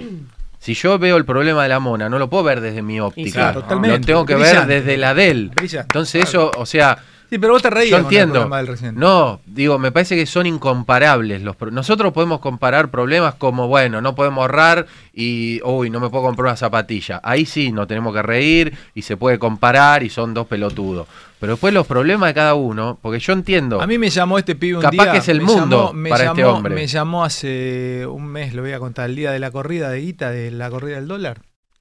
Si 0.59 0.73
yo 0.73 0.97
veo 0.99 1.17
el 1.17 1.25
problema 1.25 1.63
de 1.63 1.69
la 1.69 1.79
mona, 1.79 2.09
no 2.09 2.19
lo 2.19 2.29
puedo 2.29 2.43
ver 2.43 2.59
desde 2.61 2.81
mi 2.81 2.99
óptica. 2.99 3.31
claro, 3.31 3.61
totalmente. 3.61 3.97
Lo 3.99 4.05
tengo 4.05 4.25
que 4.25 4.35
ver 4.35 4.65
desde 4.67 4.97
la 4.97 5.13
de 5.13 5.29
él. 5.31 5.51
Entonces 5.61 6.23
eso, 6.23 6.51
o 6.57 6.65
sea, 6.65 6.97
Sí, 7.32 7.39
pero 7.39 7.53
vos 7.53 7.61
te 7.61 7.69
reías 7.69 7.91
yo 7.91 7.95
con 7.95 7.99
el 8.01 8.05
entiendo. 8.07 8.34
problema 8.34 8.57
del 8.57 8.67
recién. 8.67 8.95
No, 8.95 9.39
digo, 9.45 9.79
me 9.79 9.93
parece 9.93 10.17
que 10.17 10.25
son 10.25 10.45
incomparables 10.47 11.41
los 11.41 11.55
pro- 11.55 11.71
Nosotros 11.71 12.11
podemos 12.11 12.41
comparar 12.41 12.91
problemas 12.91 13.36
como, 13.36 13.69
bueno, 13.69 14.01
no 14.01 14.15
podemos 14.15 14.41
ahorrar 14.41 14.86
y, 15.13 15.61
uy, 15.63 15.89
no 15.89 16.01
me 16.01 16.09
puedo 16.09 16.25
comprar 16.25 16.47
una 16.47 16.57
zapatilla. 16.57 17.21
Ahí 17.23 17.45
sí, 17.45 17.71
nos 17.71 17.88
tenemos 17.88 18.13
que 18.13 18.21
reír 18.21 18.77
y 18.93 19.03
se 19.03 19.15
puede 19.15 19.39
comparar 19.39 20.03
y 20.03 20.09
son 20.09 20.34
dos 20.34 20.45
pelotudos. 20.45 21.07
Pero 21.39 21.53
después 21.53 21.73
los 21.73 21.88
problemas 21.88 22.27
de 22.29 22.34
cada 22.34 22.53
uno, 22.55 22.99
porque 23.01 23.19
yo 23.19 23.32
entiendo. 23.32 23.82
A 23.82 23.88
mí 23.88 23.97
me 23.97 24.09
llamó 24.09 24.38
este 24.38 24.55
pibe 24.55 24.75
un 24.75 24.82
Capaz 24.82 25.03
día. 25.03 25.11
que 25.13 25.17
es 25.19 25.29
el 25.29 25.38
me 25.39 25.45
mundo 25.45 25.88
llamó- 25.88 25.93
me 25.93 26.09
para 26.09 26.25
este 26.25 26.43
hombre. 26.43 26.75
Me 26.75 26.86
llamó 26.86 27.23
hace 27.23 28.05
un 28.07 28.25
mes, 28.27 28.53
lo 28.53 28.61
voy 28.61 28.73
a 28.73 28.79
contar, 28.79 29.09
el 29.09 29.15
día 29.15 29.32
de 29.32 29.39
la 29.39 29.51
corrida 29.51 29.89
de 29.89 30.01
guita, 30.01 30.32
de 30.32 30.51
la 30.51 30.69
corrida 30.69 30.97
del 30.97 31.07
dólar, 31.07 31.39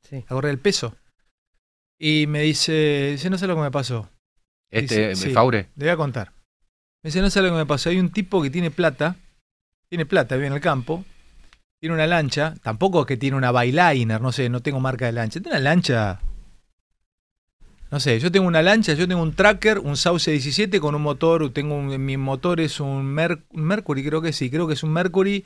Sí. 0.09 0.15
la 0.29 0.35
corrida 0.37 0.51
del 0.53 0.61
peso. 0.61 0.95
Y 1.99 2.27
me 2.29 2.43
dice, 2.43 3.09
dice, 3.13 3.29
no 3.31 3.37
sé 3.37 3.49
lo 3.49 3.57
que 3.57 3.63
me 3.63 3.71
pasó. 3.73 4.09
Este, 4.71 5.11
Dice, 5.11 5.17
sí, 5.29 5.31
Faure. 5.33 5.69
Le 5.77 5.85
voy 5.87 5.89
a 5.93 5.97
contar. 5.97 6.33
Me 7.03 7.09
dice, 7.09 7.21
no 7.21 7.31
sé 7.31 7.43
lo 7.43 7.49
que 7.49 7.57
me 7.57 7.67
pasó. 7.67 7.91
Hay 7.91 7.99
un 7.99 8.11
tipo 8.11 8.43
que 8.43 8.51
tiene 8.51 8.71
plata, 8.71 9.17
tiene 9.89 10.07
plata, 10.07 10.37
vive 10.37 10.49
en 10.49 10.53
el 10.53 10.61
campo, 10.61 11.05
tiene 11.81 11.95
una 11.95 12.07
lancha, 12.07 12.55
tampoco 12.63 13.01
es 13.01 13.07
que 13.07 13.17
tiene 13.17 13.37
una 13.37 13.51
Bailiner, 13.53 14.21
no 14.21 14.33
sé, 14.33 14.49
no 14.49 14.61
tengo 14.61 14.81
marca 14.81 15.07
de 15.07 15.13
lancha, 15.13 15.41
tiene 15.41 15.57
una 15.59 15.65
lancha... 15.71 16.21
No 17.91 17.99
sé, 17.99 18.21
yo 18.21 18.31
tengo 18.31 18.47
una 18.47 18.63
lancha, 18.63 18.93
yo 18.95 19.09
tengo 19.09 19.21
un 19.23 19.35
tracker, 19.35 19.81
un 19.81 19.97
Sauce 19.97 20.31
17 20.31 20.79
con 20.79 20.95
un 20.95 21.03
motor, 21.03 21.53
tengo 21.53 21.75
un, 21.75 22.05
mi 22.05 22.17
motor 22.17 22.61
es 22.61 22.79
un, 22.79 23.05
Mer- 23.05 23.43
un 23.51 23.63
Mercury, 23.65 24.05
creo 24.05 24.23
que 24.23 24.33
sí, 24.33 24.49
creo 24.49 24.69
que 24.69 24.75
es 24.75 24.85
un 24.85 24.93
Mercury 24.93 25.45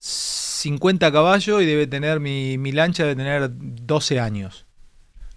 50 0.00 1.12
caballos 1.12 1.62
y 1.62 1.66
debe 1.66 1.86
tener 1.86 2.18
mi, 2.18 2.58
mi 2.58 2.72
lancha 2.72 3.04
debe 3.04 3.14
tener 3.16 3.50
12 3.52 4.18
años. 4.18 4.66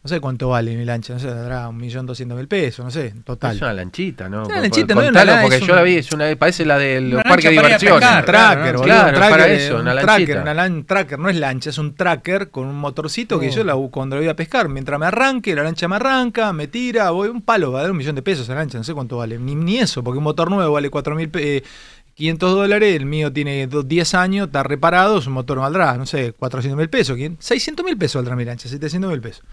No 0.03 0.07
sé 0.07 0.19
cuánto 0.19 0.49
vale 0.49 0.75
mi 0.75 0.83
lancha, 0.83 1.13
no 1.13 1.19
sé, 1.19 1.27
tendrá 1.27 1.69
un 1.69 1.77
millón 1.77 2.07
doscientos 2.07 2.35
mil 2.35 2.47
pesos, 2.47 2.83
no 2.83 2.89
sé, 2.89 3.13
total. 3.23 3.55
Es 3.55 3.61
una 3.61 3.71
lanchita, 3.73 4.27
¿no? 4.27 4.41
Es 4.41 4.47
una 4.49 4.61
lanchita, 4.61 4.95
no 4.95 5.01
es 5.03 5.09
una 5.09 5.19
contalo, 5.19 5.37
lan- 5.37 5.41
porque 5.43 5.57
es 5.57 5.67
yo 5.67 5.75
la 5.75 5.83
vi, 5.83 5.95
es 5.97 6.11
una, 6.11 6.35
parece 6.35 6.65
la 6.65 6.79
del 6.79 7.13
Una 7.13 7.17
de 7.17 7.29
para 7.29 7.41
ir 7.41 7.47
a 7.47 7.51
diversiones. 7.51 8.09
un 8.19 8.25
tracker, 8.25 8.65
boludo, 8.77 8.83
claro, 8.83 9.07
un 9.09 9.13
tracker, 9.13 9.29
para 9.31 9.47
eh, 9.47 9.55
eso, 9.65 9.75
un 9.75 9.81
una 9.81 9.91
tracker, 9.91 10.07
lanchita. 10.09 10.41
una 10.41 10.53
lan- 10.55 10.85
tracker, 10.87 11.19
no 11.19 11.29
es 11.29 11.35
lancha, 11.35 11.69
es 11.69 11.77
un 11.77 11.93
tracker 11.95 12.49
con 12.49 12.65
un 12.65 12.79
motorcito 12.79 13.39
que 13.39 13.49
Oh. 13.49 13.51
yo 13.51 13.63
la, 13.63 13.75
cuando 13.91 14.15
la 14.15 14.21
voy 14.21 14.29
a 14.29 14.35
pescar, 14.35 14.69
mientras 14.69 14.99
me 14.99 15.05
arranque, 15.05 15.53
la 15.53 15.61
lancha 15.61 15.87
me 15.87 15.97
arranca, 15.97 16.51
me 16.51 16.65
tira, 16.67 17.11
voy 17.11 17.29
un 17.29 17.43
palo, 17.43 17.71
va 17.71 17.79
a 17.79 17.81
dar 17.83 17.91
un 17.91 17.97
millón 17.97 18.15
de 18.15 18.23
pesos 18.23 18.45
esa 18.45 18.55
lancha, 18.55 18.79
no 18.79 18.83
sé 18.83 18.95
cuánto 18.95 19.17
vale, 19.17 19.37
ni, 19.37 19.53
ni 19.53 19.77
eso, 19.77 20.03
porque 20.03 20.17
un 20.17 20.23
motor 20.23 20.49
nuevo 20.49 20.73
vale 20.73 20.89
4.500 20.89 22.37
dólares, 22.39 22.95
el 22.95 23.05
mío 23.05 23.31
tiene 23.31 23.67
do- 23.67 23.83
10 23.83 24.15
años, 24.15 24.47
está 24.47 24.63
reparado, 24.63 25.21
su 25.21 25.29
motor 25.29 25.59
valdrá, 25.59 25.95
no 25.95 26.07
sé, 26.07 26.33
400 26.33 26.75
mil 26.77 26.89
pesos, 26.89 27.17
600 27.39 27.85
mil 27.85 27.97
pesos 27.97 28.15
valdrá 28.15 28.35
mi 28.35 28.45
lancha, 28.45 28.67
700 28.67 29.11
mil 29.11 29.21
pesos. 29.21 29.43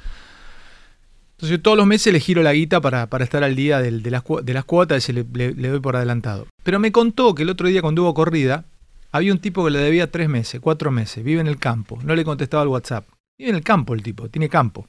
Entonces 1.39 1.57
yo 1.59 1.62
todos 1.62 1.76
los 1.76 1.86
meses 1.86 2.12
le 2.12 2.18
giro 2.18 2.43
la 2.43 2.53
guita 2.53 2.80
para, 2.80 3.07
para 3.09 3.22
estar 3.22 3.45
al 3.45 3.55
día 3.55 3.78
de, 3.80 3.93
las, 4.11 4.24
de 4.43 4.53
las 4.55 4.64
cuotas 4.64 5.09
y 5.09 5.12
le, 5.12 5.24
le- 5.32 5.55
le 5.55 5.68
doy 5.68 5.78
por 5.78 5.95
adelantado. 5.95 6.49
Pero 6.64 6.80
me 6.80 6.91
contó 6.91 7.32
que 7.32 7.45
el 7.45 7.51
otro 7.51 7.68
día 7.68 7.80
cuando 7.80 8.03
hubo 8.03 8.12
corrida, 8.12 8.64
había 9.12 9.32
un 9.32 9.39
tipo 9.39 9.64
que 9.64 9.70
le 9.70 9.78
debía 9.78 10.11
tres 10.11 10.28
meses, 10.28 10.61
cuatro 10.61 10.91
meses, 10.91 11.22
vive 11.22 11.41
en 11.41 11.47
el 11.47 11.59
campo, 11.59 11.99
no 12.03 12.16
le 12.16 12.24
contestaba 12.24 12.64
al 12.64 12.68
WhatsApp. 12.68 13.07
Vive 13.39 13.51
en 13.51 13.57
el 13.57 13.62
campo 13.62 13.95
el 13.95 14.03
tipo, 14.03 14.28
tiene 14.28 14.49
campo. 14.49 14.89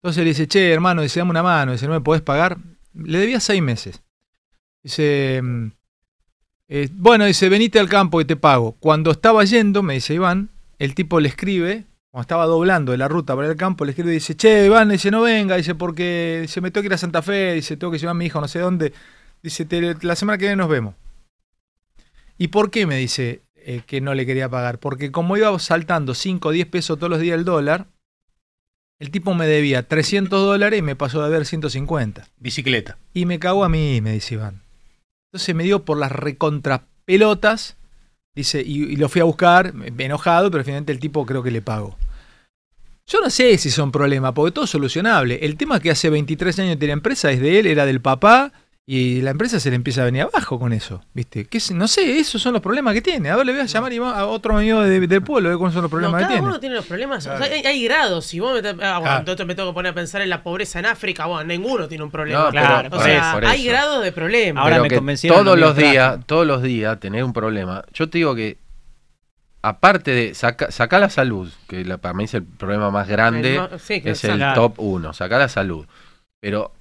Entonces 0.00 0.22
le 0.22 0.30
dice, 0.30 0.46
che, 0.46 0.70
hermano, 0.72 1.02
dice, 1.02 1.18
dame 1.18 1.32
una 1.32 1.42
mano, 1.42 1.72
dice, 1.72 1.86
¿no 1.88 1.92
me 1.94 2.00
podés 2.00 2.22
pagar? 2.22 2.56
Le 2.94 3.18
debía 3.18 3.40
seis 3.40 3.60
meses. 3.60 4.00
Dice, 4.84 5.40
mm, 5.42 5.72
eh, 6.68 6.88
bueno, 6.92 7.24
dice, 7.24 7.48
venite 7.48 7.80
al 7.80 7.88
campo 7.88 8.20
y 8.20 8.24
te 8.24 8.36
pago. 8.36 8.76
Cuando 8.78 9.10
estaba 9.10 9.42
yendo, 9.44 9.82
me 9.82 9.94
dice 9.94 10.14
Iván, 10.14 10.50
el 10.78 10.94
tipo 10.94 11.18
le 11.18 11.28
escribe, 11.28 11.84
cuando 12.10 12.22
estaba 12.22 12.46
doblando 12.46 12.92
de 12.92 12.98
la 12.98 13.08
ruta 13.08 13.36
para 13.36 13.48
al 13.48 13.56
campo, 13.56 13.84
le 13.84 13.92
escribe 13.92 14.10
y 14.10 14.14
dice, 14.14 14.36
che, 14.36 14.66
Iván, 14.66 14.88
dice, 14.88 15.10
no 15.10 15.22
venga, 15.22 15.56
dice, 15.56 15.74
porque 15.76 16.44
se 16.48 16.60
me 16.60 16.70
tengo 16.70 16.82
que 16.82 16.86
ir 16.88 16.94
a 16.94 16.98
Santa 16.98 17.22
Fe, 17.22 17.54
dice, 17.54 17.76
tengo 17.76 17.92
que 17.92 17.98
llevar 17.98 18.12
a 18.12 18.18
mi 18.18 18.26
hijo 18.26 18.40
no 18.40 18.48
sé 18.48 18.58
dónde. 18.58 18.92
Dice, 19.42 19.64
"Te- 19.64 19.96
la 20.02 20.16
semana 20.16 20.36
que 20.36 20.44
viene 20.46 20.56
nos 20.56 20.68
vemos. 20.68 20.94
¿Y 22.36 22.48
por 22.48 22.70
qué 22.70 22.86
me 22.86 22.96
dice 22.96 23.42
eh, 23.54 23.82
que 23.86 24.00
no 24.00 24.14
le 24.14 24.26
quería 24.26 24.48
pagar? 24.48 24.78
Porque 24.78 25.12
como 25.12 25.36
iba 25.36 25.56
saltando 25.58 26.14
5 26.14 26.48
o 26.48 26.52
10 26.52 26.66
pesos 26.66 26.98
todos 26.98 27.10
los 27.10 27.20
días 27.20 27.38
el 27.38 27.44
dólar, 27.44 27.86
el 28.98 29.10
tipo 29.10 29.34
me 29.34 29.46
debía 29.46 29.86
300 29.86 30.42
dólares 30.42 30.78
y 30.78 30.82
me 30.82 30.96
pasó 30.96 31.22
de 31.22 31.30
deber 31.30 31.46
150. 31.46 32.26
Bicicleta. 32.38 32.98
Y 33.14 33.24
me 33.24 33.38
cagó 33.38 33.64
a 33.64 33.68
mí, 33.68 34.00
me 34.00 34.12
dice 34.12 34.34
Iván. 34.34 34.62
Entonces 35.32 35.54
me 35.54 35.64
dio 35.64 35.84
por 35.84 35.96
las 35.96 36.12
recontrapelotas, 36.12 37.76
dice, 38.34 38.60
y, 38.60 38.96
lo 38.96 39.08
fui 39.08 39.20
a 39.20 39.24
buscar, 39.24 39.72
enojado, 39.98 40.50
pero 40.50 40.64
finalmente 40.64 40.92
el 40.92 41.00
tipo 41.00 41.26
creo 41.26 41.42
que 41.42 41.50
le 41.50 41.62
pago. 41.62 41.96
Yo 43.06 43.20
no 43.20 43.30
sé 43.30 43.58
si 43.58 43.70
son 43.70 43.90
problemas, 43.90 44.32
porque 44.32 44.52
todo 44.52 44.64
es 44.64 44.70
solucionable. 44.70 45.40
El 45.42 45.56
tema 45.56 45.80
que 45.80 45.90
hace 45.90 46.10
23 46.10 46.58
años 46.60 46.78
tiene 46.78 46.92
empresa, 46.92 47.30
es 47.32 47.40
de 47.40 47.58
él, 47.58 47.66
era 47.66 47.84
del 47.86 48.00
papá, 48.00 48.52
y 48.92 49.20
la 49.22 49.30
empresa 49.30 49.60
se 49.60 49.70
le 49.70 49.76
empieza 49.76 50.02
a 50.02 50.04
venir 50.06 50.22
abajo 50.22 50.58
con 50.58 50.72
eso, 50.72 51.00
¿viste? 51.14 51.44
Que 51.44 51.58
es- 51.58 51.70
no 51.70 51.86
sé, 51.86 52.18
esos 52.18 52.42
son 52.42 52.54
los 52.54 52.60
problemas 52.60 52.92
que 52.92 53.00
tiene. 53.00 53.30
A 53.30 53.36
ver, 53.36 53.46
le 53.46 53.52
voy 53.52 53.60
a 53.60 53.66
llamar 53.66 53.92
a 54.18 54.26
otro 54.26 54.56
amigo 54.56 54.80
de- 54.80 55.06
del 55.06 55.22
pueblo, 55.22 55.48
a 55.48 55.50
ver 55.52 55.58
cuáles 55.58 55.74
son 55.74 55.82
los 55.82 55.90
No, 55.92 55.96
problemas 55.96 56.18
que 56.18 56.22
cada 56.24 56.34
tiene. 56.34 56.48
uno 56.48 56.58
tiene 56.58 56.74
los 56.74 56.86
problemas. 56.86 57.24
O 57.24 57.36
sea, 57.38 57.46
hay, 57.46 57.64
hay 57.64 57.84
grados. 57.84 58.26
Si 58.26 58.40
vos 58.40 58.52
me, 58.52 58.62
te- 58.62 58.84
ah, 58.84 58.98
bueno, 58.98 59.18
entonces 59.18 59.46
me 59.46 59.54
tengo 59.54 59.68
que 59.70 59.74
poner 59.74 59.92
a 59.92 59.94
pensar 59.94 60.22
en 60.22 60.28
la 60.28 60.42
pobreza 60.42 60.80
en 60.80 60.86
África, 60.86 61.26
bueno, 61.26 61.44
ninguno 61.44 61.86
tiene 61.86 62.02
un 62.02 62.10
problema. 62.10 62.40
No, 62.46 62.50
pero 62.50 62.66
Claro, 62.66 62.88
o 62.96 63.00
sea, 63.00 63.38
eso, 63.38 63.46
hay 63.48 63.64
grados 63.64 64.02
de 64.02 64.10
problemas. 64.10 64.64
Pero 64.68 64.82
que 64.82 65.28
todos 65.28 65.56
los 65.56 65.76
días, 65.76 66.18
todos 66.26 66.44
los 66.44 66.60
días 66.60 66.98
tener 66.98 67.22
un 67.22 67.32
problema. 67.32 67.84
Yo 67.94 68.10
te 68.10 68.18
digo 68.18 68.34
que 68.34 68.58
aparte 69.62 70.10
de 70.10 70.34
saca, 70.34 70.70
saca 70.72 70.98
la 70.98 71.10
salud, 71.10 71.48
que 71.68 71.84
la- 71.84 71.98
para 71.98 72.14
mí 72.14 72.24
es 72.24 72.34
el 72.34 72.42
problema 72.44 72.90
más 72.90 73.06
grande, 73.06 73.54
El 73.54 73.60
ma- 73.60 73.78
sí, 73.78 74.00
que 74.00 74.10
es 74.10 74.24
el 74.24 74.42
top 74.54 74.74
uno, 74.78 75.12
saca 75.12 75.38
la 75.38 75.48
salud. 75.48 75.86
Pero 76.40 76.72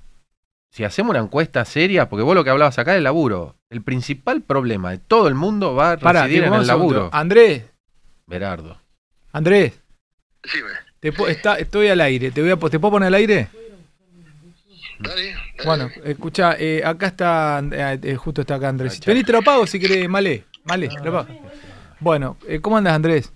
si 0.71 0.83
hacemos 0.83 1.09
una 1.11 1.19
encuesta 1.19 1.65
seria, 1.65 2.09
porque 2.09 2.23
vos 2.23 2.35
lo 2.35 2.43
que 2.43 2.49
hablabas 2.49 2.77
acá 2.79 2.93
del 2.93 3.03
laburo, 3.03 3.55
el 3.69 3.81
principal 3.81 4.41
problema 4.41 4.91
de 4.91 4.97
todo 4.99 5.27
el 5.27 5.35
mundo 5.35 5.73
va 5.75 5.93
a 5.93 5.97
Pará, 5.97 6.23
residir 6.23 6.43
te 6.43 6.47
en 6.47 6.53
el 6.53 6.67
laburo. 6.67 7.09
Andrés, 7.11 7.63
Berardo. 8.27 8.79
Andrés. 9.31 9.79
Te 10.99 11.11
po- 11.11 11.27
está, 11.27 11.55
estoy 11.55 11.87
al 11.87 12.01
aire. 12.01 12.31
¿Te, 12.31 12.41
voy 12.41 12.51
a, 12.51 12.57
¿Te 12.57 12.79
puedo 12.79 12.91
poner 12.91 13.07
al 13.07 13.13
aire? 13.15 13.47
Bueno, 15.65 15.89
escucha, 16.03 16.57
acá 16.83 17.07
está, 17.07 17.61
eh, 17.71 17.99
eh, 18.03 18.15
justo 18.15 18.41
está 18.41 18.55
acá 18.55 18.69
Andrés. 18.69 18.99
Vení, 19.05 19.23
te 19.23 19.31
lo 19.31 19.41
pago 19.41 19.65
si 19.65 19.79
querés, 19.79 20.07
Malé. 20.09 20.43
Malé, 20.65 20.89
te 20.89 21.03
lo 21.03 21.11
pago. 21.11 21.27
Bueno, 21.99 22.37
eh, 22.47 22.59
¿cómo 22.59 22.77
andas, 22.77 22.93
Andrés? 22.93 23.31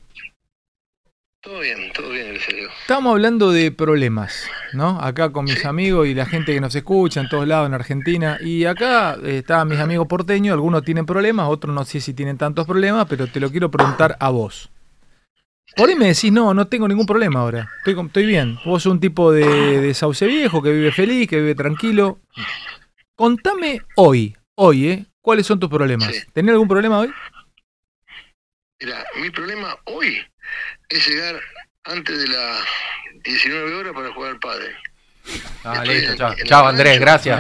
Todo 1.44 1.60
bien, 1.60 1.92
todo 1.92 2.10
bien. 2.10 2.40
sé 2.40 2.62
yo. 2.62 2.70
Estamos 2.70 3.12
hablando 3.12 3.52
de 3.52 3.70
problemas, 3.74 4.50
¿no? 4.72 4.98
Acá 5.02 5.34
con 5.34 5.44
mis 5.44 5.66
amigos 5.66 6.08
y 6.08 6.14
la 6.14 6.26
gente 6.26 6.54
que 6.54 6.62
nos 6.62 6.74
escucha 6.74 7.20
en 7.20 7.28
todos 7.28 7.46
lados 7.46 7.68
en 7.68 7.74
Argentina. 7.74 8.38
Y 8.40 8.64
acá 8.64 9.18
eh, 9.22 9.40
estaban 9.40 9.68
mis 9.68 9.80
amigos 9.80 10.08
porteños, 10.08 10.54
algunos 10.54 10.86
tienen 10.86 11.06
problemas, 11.06 11.50
otros 11.50 11.76
no 11.76 11.84
sé 11.84 12.00
si 12.00 12.14
tienen 12.14 12.38
tantos 12.38 12.66
problemas, 12.66 13.08
pero 13.10 13.28
te 13.28 13.42
lo 13.42 13.52
quiero 13.52 13.70
preguntar 13.70 14.16
a 14.22 14.30
vos. 14.30 14.72
Por 15.76 15.90
ahí 15.90 15.96
me 15.96 16.08
decís, 16.08 16.32
no, 16.32 16.54
no 16.54 16.68
tengo 16.68 16.88
ningún 16.88 17.06
problema 17.06 17.42
ahora. 17.42 17.68
Estoy 17.86 18.26
bien. 18.26 18.58
Vos 18.64 18.84
sos 18.84 18.94
un 18.94 19.02
tipo 19.02 19.34
de, 19.34 19.82
de 19.82 19.94
sauce 19.94 20.26
viejo 20.26 20.62
que 20.62 20.72
vive 20.72 20.94
feliz, 20.94 21.28
que 21.28 21.40
vive 21.42 21.56
tranquilo. 21.56 22.20
Contame 23.16 23.82
hoy, 23.98 24.34
hoy, 24.56 24.88
¿eh? 24.88 25.06
¿Cuáles 25.20 25.46
son 25.46 25.60
tus 25.60 25.70
problemas? 25.70 26.10
¿Tenés 26.32 26.54
algún 26.54 26.70
problema 26.70 27.00
hoy? 27.00 27.12
Mira, 28.80 29.04
mi 29.22 29.30
problema 29.30 29.76
hoy 29.86 30.20
es 30.90 31.08
llegar 31.08 31.40
antes 31.86 32.18
de 32.20 32.28
las 32.28 32.60
19 33.24 33.76
horas 33.76 33.94
para 33.94 34.14
jugar 34.14 34.32
al 34.32 34.40
padre. 34.40 34.76
Ah, 35.64 35.84
listo, 35.86 36.16
chao. 36.16 36.36
Chao, 36.46 36.68
Andrés, 36.68 37.00
gracias. 37.00 37.40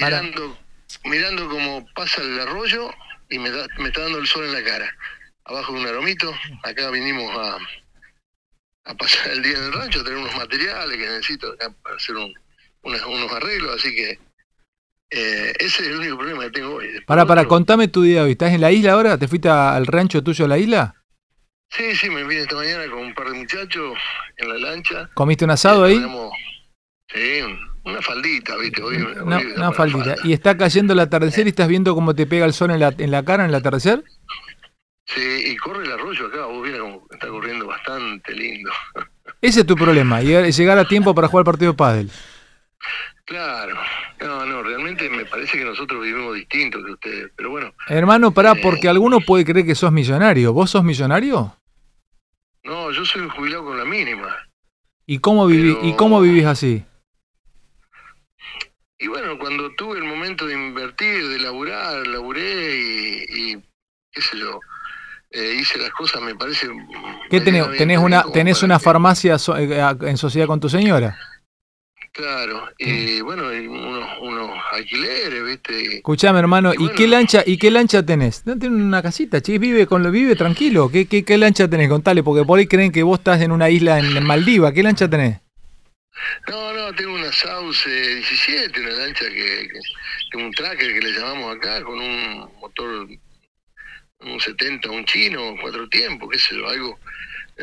Mirando, 0.00 0.58
mirando 1.04 1.48
cómo 1.48 1.86
pasa 1.94 2.20
el 2.22 2.40
arroyo 2.40 2.90
y 3.30 3.38
me, 3.38 3.50
da- 3.50 3.66
me 3.78 3.88
está 3.88 4.02
dando 4.02 4.18
el 4.18 4.26
sol 4.26 4.44
en 4.44 4.52
la 4.52 4.62
cara. 4.62 4.94
Abajo 5.44 5.72
de 5.72 5.80
un 5.80 5.86
aromito, 5.86 6.32
acá 6.62 6.90
vinimos 6.90 7.30
a, 7.36 7.56
a 8.90 8.94
pasar 8.94 9.32
el 9.32 9.42
día 9.42 9.56
en 9.56 9.64
el 9.64 9.72
rancho, 9.72 10.00
a 10.00 10.04
tener 10.04 10.18
unos 10.18 10.36
materiales 10.36 10.96
que 10.96 11.06
necesito 11.06 11.52
acá 11.52 11.72
para 11.82 11.96
hacer 11.96 12.14
un- 12.16 12.34
unas- 12.82 13.04
unos 13.06 13.32
arreglos, 13.32 13.76
así 13.76 13.94
que 13.94 14.18
eh, 15.10 15.52
ese 15.58 15.82
es 15.82 15.88
el 15.88 15.96
único 15.98 16.16
problema 16.18 16.44
que 16.44 16.50
tengo 16.50 16.74
hoy. 16.76 17.00
Para, 17.06 17.26
para, 17.26 17.44
contame 17.46 17.88
tu 17.88 18.02
día 18.02 18.22
hoy. 18.22 18.32
¿Estás 18.32 18.52
en 18.52 18.60
la 18.60 18.72
isla 18.72 18.92
ahora? 18.92 19.18
¿Te 19.18 19.28
fuiste 19.28 19.48
al 19.48 19.86
rancho 19.86 20.22
tuyo 20.22 20.44
a 20.44 20.48
la 20.48 20.58
isla? 20.58 20.94
Sí, 21.76 21.96
sí, 21.96 22.10
me 22.10 22.22
vine 22.24 22.42
esta 22.42 22.56
mañana 22.56 22.84
con 22.90 23.00
un 23.00 23.14
par 23.14 23.28
de 23.30 23.38
muchachos 23.38 23.94
en 24.36 24.48
la 24.48 24.58
lancha. 24.58 25.08
¿Comiste 25.14 25.44
un 25.44 25.50
asado 25.52 25.84
ahí? 25.84 25.94
Tenemos, 25.94 26.32
sí, 27.08 27.40
una 27.84 28.02
faldita, 28.02 28.56
¿viste? 28.56 28.82
Hoy, 28.82 28.96
Una, 29.22 29.38
hoy- 29.38 29.52
una 29.56 29.72
faldita. 29.72 30.16
¿Y 30.24 30.32
está 30.34 30.56
cayendo 30.56 30.92
el 30.92 30.98
atardecer 31.00 31.46
y 31.46 31.50
estás 31.50 31.68
viendo 31.68 31.94
cómo 31.94 32.14
te 32.14 32.26
pega 32.26 32.44
el 32.44 32.52
sol 32.52 32.70
en 32.72 32.80
la, 32.80 32.94
en 32.96 33.10
la 33.10 33.24
cara 33.24 33.44
en 33.44 33.50
el 33.50 33.54
atardecer? 33.54 34.04
Sí, 35.06 35.44
y 35.46 35.56
corre 35.56 35.84
el 35.84 35.92
arroyo 35.92 36.26
acá, 36.26 36.44
vos 36.46 36.62
vieras 36.62 36.80
como 36.82 37.06
está 37.10 37.28
corriendo 37.28 37.66
bastante 37.66 38.34
lindo. 38.34 38.70
Ese 39.40 39.60
es 39.60 39.66
tu 39.66 39.74
problema, 39.74 40.20
llegar, 40.20 40.78
a 40.78 40.86
tiempo 40.86 41.14
para 41.14 41.26
jugar 41.28 41.42
el 41.42 41.46
partido 41.46 41.72
de 41.72 41.76
pádel. 41.76 42.10
Claro, 43.24 43.74
no, 44.20 44.44
no, 44.46 44.62
realmente 44.62 45.08
me 45.08 45.24
parece 45.24 45.56
que 45.58 45.64
nosotros 45.64 46.02
vivimos 46.02 46.34
distinto 46.34 46.84
que 46.84 46.92
ustedes, 46.92 47.30
pero 47.36 47.50
bueno, 47.50 47.72
Hermano, 47.88 48.32
pará, 48.32 48.54
porque 48.56 48.88
alguno 48.88 49.20
puede 49.20 49.44
creer 49.44 49.64
que 49.64 49.74
sos 49.74 49.90
millonario. 49.92 50.52
¿Vos 50.52 50.70
sos 50.70 50.84
millonario? 50.84 51.56
No, 52.64 52.90
yo 52.92 53.04
soy 53.04 53.28
jubilado 53.28 53.64
con 53.64 53.78
la 53.78 53.84
mínima. 53.84 54.28
¿Y 55.06 55.18
cómo, 55.18 55.46
viví, 55.46 55.76
¿y 55.82 55.94
cómo 55.96 56.20
vivís 56.20 56.46
así? 56.46 56.84
Y 58.98 59.08
bueno, 59.08 59.36
cuando 59.38 59.70
tuve 59.74 59.98
el 59.98 60.04
momento 60.04 60.46
de 60.46 60.54
invertir, 60.54 61.26
de 61.28 61.40
laburar, 61.40 62.06
laburé 62.06 62.76
y, 62.76 63.24
y 63.52 63.62
qué 64.12 64.22
sé 64.22 64.38
yo, 64.38 64.60
eh, 65.32 65.56
hice 65.60 65.78
las 65.78 65.90
cosas, 65.90 66.22
me 66.22 66.34
parece... 66.36 66.68
¿Qué 67.28 67.40
tenés? 67.40 67.66
¿Tenés 67.76 67.98
una, 67.98 68.22
tenés 68.30 68.62
una 68.62 68.78
que- 68.78 68.84
farmacia 68.84 69.38
so- 69.38 69.56
eh, 69.56 69.80
en 70.02 70.16
sociedad 70.16 70.46
con 70.46 70.60
tu 70.60 70.68
señora? 70.68 71.18
Claro, 72.12 72.68
y 72.76 73.22
bueno, 73.22 73.44
unos, 73.48 74.18
unos 74.20 74.50
alquileres, 74.72 75.46
¿viste? 75.46 75.96
Escuchame, 75.96 76.40
hermano, 76.40 76.74
¿y 76.78 76.90
qué 76.90 77.08
lancha 77.08 77.42
y 77.46 77.56
qué 77.56 77.70
lancha 77.70 78.04
tenés? 78.04 78.46
No 78.46 78.58
tiene 78.58 78.76
una 78.76 79.00
casita, 79.00 79.40
che, 79.40 79.58
vive 79.58 79.86
con 79.86 80.02
lo 80.02 80.10
vive 80.10 80.36
tranquilo. 80.36 80.90
¿Qué, 80.90 81.06
qué, 81.06 81.24
qué 81.24 81.38
lancha 81.38 81.68
tenés? 81.68 81.88
Contale, 81.88 82.22
porque 82.22 82.44
por 82.44 82.58
ahí 82.58 82.66
creen 82.66 82.92
que 82.92 83.02
vos 83.02 83.18
estás 83.18 83.40
en 83.40 83.50
una 83.50 83.70
isla 83.70 83.98
en, 83.98 84.24
Maldiva. 84.24 84.74
¿Qué 84.74 84.82
lancha 84.82 85.08
tenés? 85.08 85.40
No, 86.48 86.74
no, 86.74 86.92
tengo 86.94 87.14
una 87.14 87.32
Sauce 87.32 87.88
17, 87.88 88.78
una 88.78 88.90
lancha 88.90 89.24
que, 89.30 89.68
que, 89.72 89.80
que 90.32 90.36
un 90.36 90.52
tracker 90.52 90.92
que 90.92 91.00
le 91.00 91.18
llamamos 91.18 91.56
acá, 91.56 91.82
con 91.82 91.98
un 91.98 92.50
motor, 92.60 93.08
un 94.20 94.38
70, 94.38 94.90
un 94.90 95.06
chino, 95.06 95.54
cuatro 95.62 95.88
tiempos, 95.88 96.28
qué 96.30 96.38
sé 96.38 96.56
yo, 96.56 96.68
algo, 96.68 96.90
eh, 96.90 97.02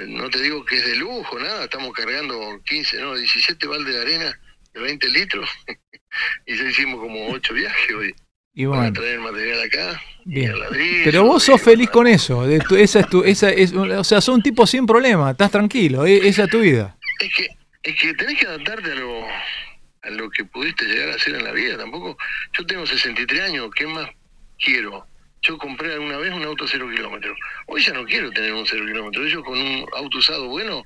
no 0.08 0.30
te 0.30 0.42
digo 0.42 0.64
que 0.66 0.78
es 0.78 0.86
de 0.86 0.96
lujo, 0.96 1.40
nada, 1.40 1.64
estamos 1.66 1.92
cargando 1.94 2.62
15, 2.66 3.02
no, 3.02 3.16
17 3.16 3.68
baldes 3.68 3.94
de 3.96 4.02
arena 4.02 4.40
de 4.74 4.80
20 4.82 5.08
litros 5.10 5.50
y 6.46 6.56
ya 6.58 6.64
hicimos 6.64 7.00
como 7.00 7.28
8 7.30 7.54
viajes 7.54 7.96
hoy. 7.96 8.16
Y 8.54 8.66
Para 8.66 8.78
bueno, 8.82 8.94
traer 8.94 9.14
el 9.14 9.20
material 9.22 9.62
acá, 9.62 10.02
bien. 10.26 10.60
ladrillo, 10.60 11.02
Pero 11.06 11.24
vos 11.24 11.44
sos 11.44 11.62
feliz 11.62 11.90
con 11.90 12.08
eso. 12.08 12.46
De 12.46 12.60
tu- 12.60 12.76
esa 12.76 13.00
es 13.02 13.08
tu, 13.10 13.24
esa 13.24 13.50
es, 13.52 13.72
o 13.74 14.04
sea, 14.04 14.20
sos 14.22 14.36
un 14.36 14.42
tipo 14.44 14.66
sin 14.68 14.86
problema, 14.86 15.32
estás 15.32 15.52
tranquilo, 15.52 16.06
e- 16.06 16.28
esa 16.28 16.44
es 16.44 16.50
tu 16.50 16.60
vida. 16.60 16.98
Es 17.22 17.34
que, 17.36 17.48
es 17.84 18.00
que 18.00 18.14
tenés 18.16 18.38
que 18.40 18.48
adaptarte 18.48 18.92
a 18.92 18.96
lo, 18.96 19.24
a 19.26 20.10
lo 20.10 20.30
que 20.32 20.44
pudiste 20.46 20.86
llegar 20.86 21.10
a 21.10 21.16
hacer 21.16 21.36
en 21.36 21.44
la 21.44 21.52
vida. 21.52 21.78
Tampoco, 21.78 22.18
yo 22.58 22.66
tengo 22.66 22.86
63 22.86 23.42
años, 23.42 23.70
¿qué 23.76 23.86
más 23.88 24.10
quiero? 24.58 25.06
Yo 25.42 25.58
compré 25.58 25.94
alguna 25.94 26.18
vez 26.18 26.34
un 26.34 26.44
auto 26.44 26.66
cero 26.68 26.88
kilómetros. 26.94 27.38
Hoy 27.68 27.82
ya 27.82 27.94
no 27.94 28.06
quiero 28.06 28.32
tener 28.32 28.54
un 28.54 28.66
cero 28.66 28.86
kilómetro. 28.86 29.26
Yo 29.28 29.44
con 29.44 29.58
un 29.58 29.86
auto 29.96 30.18
usado 30.18 30.48
bueno 30.48 30.84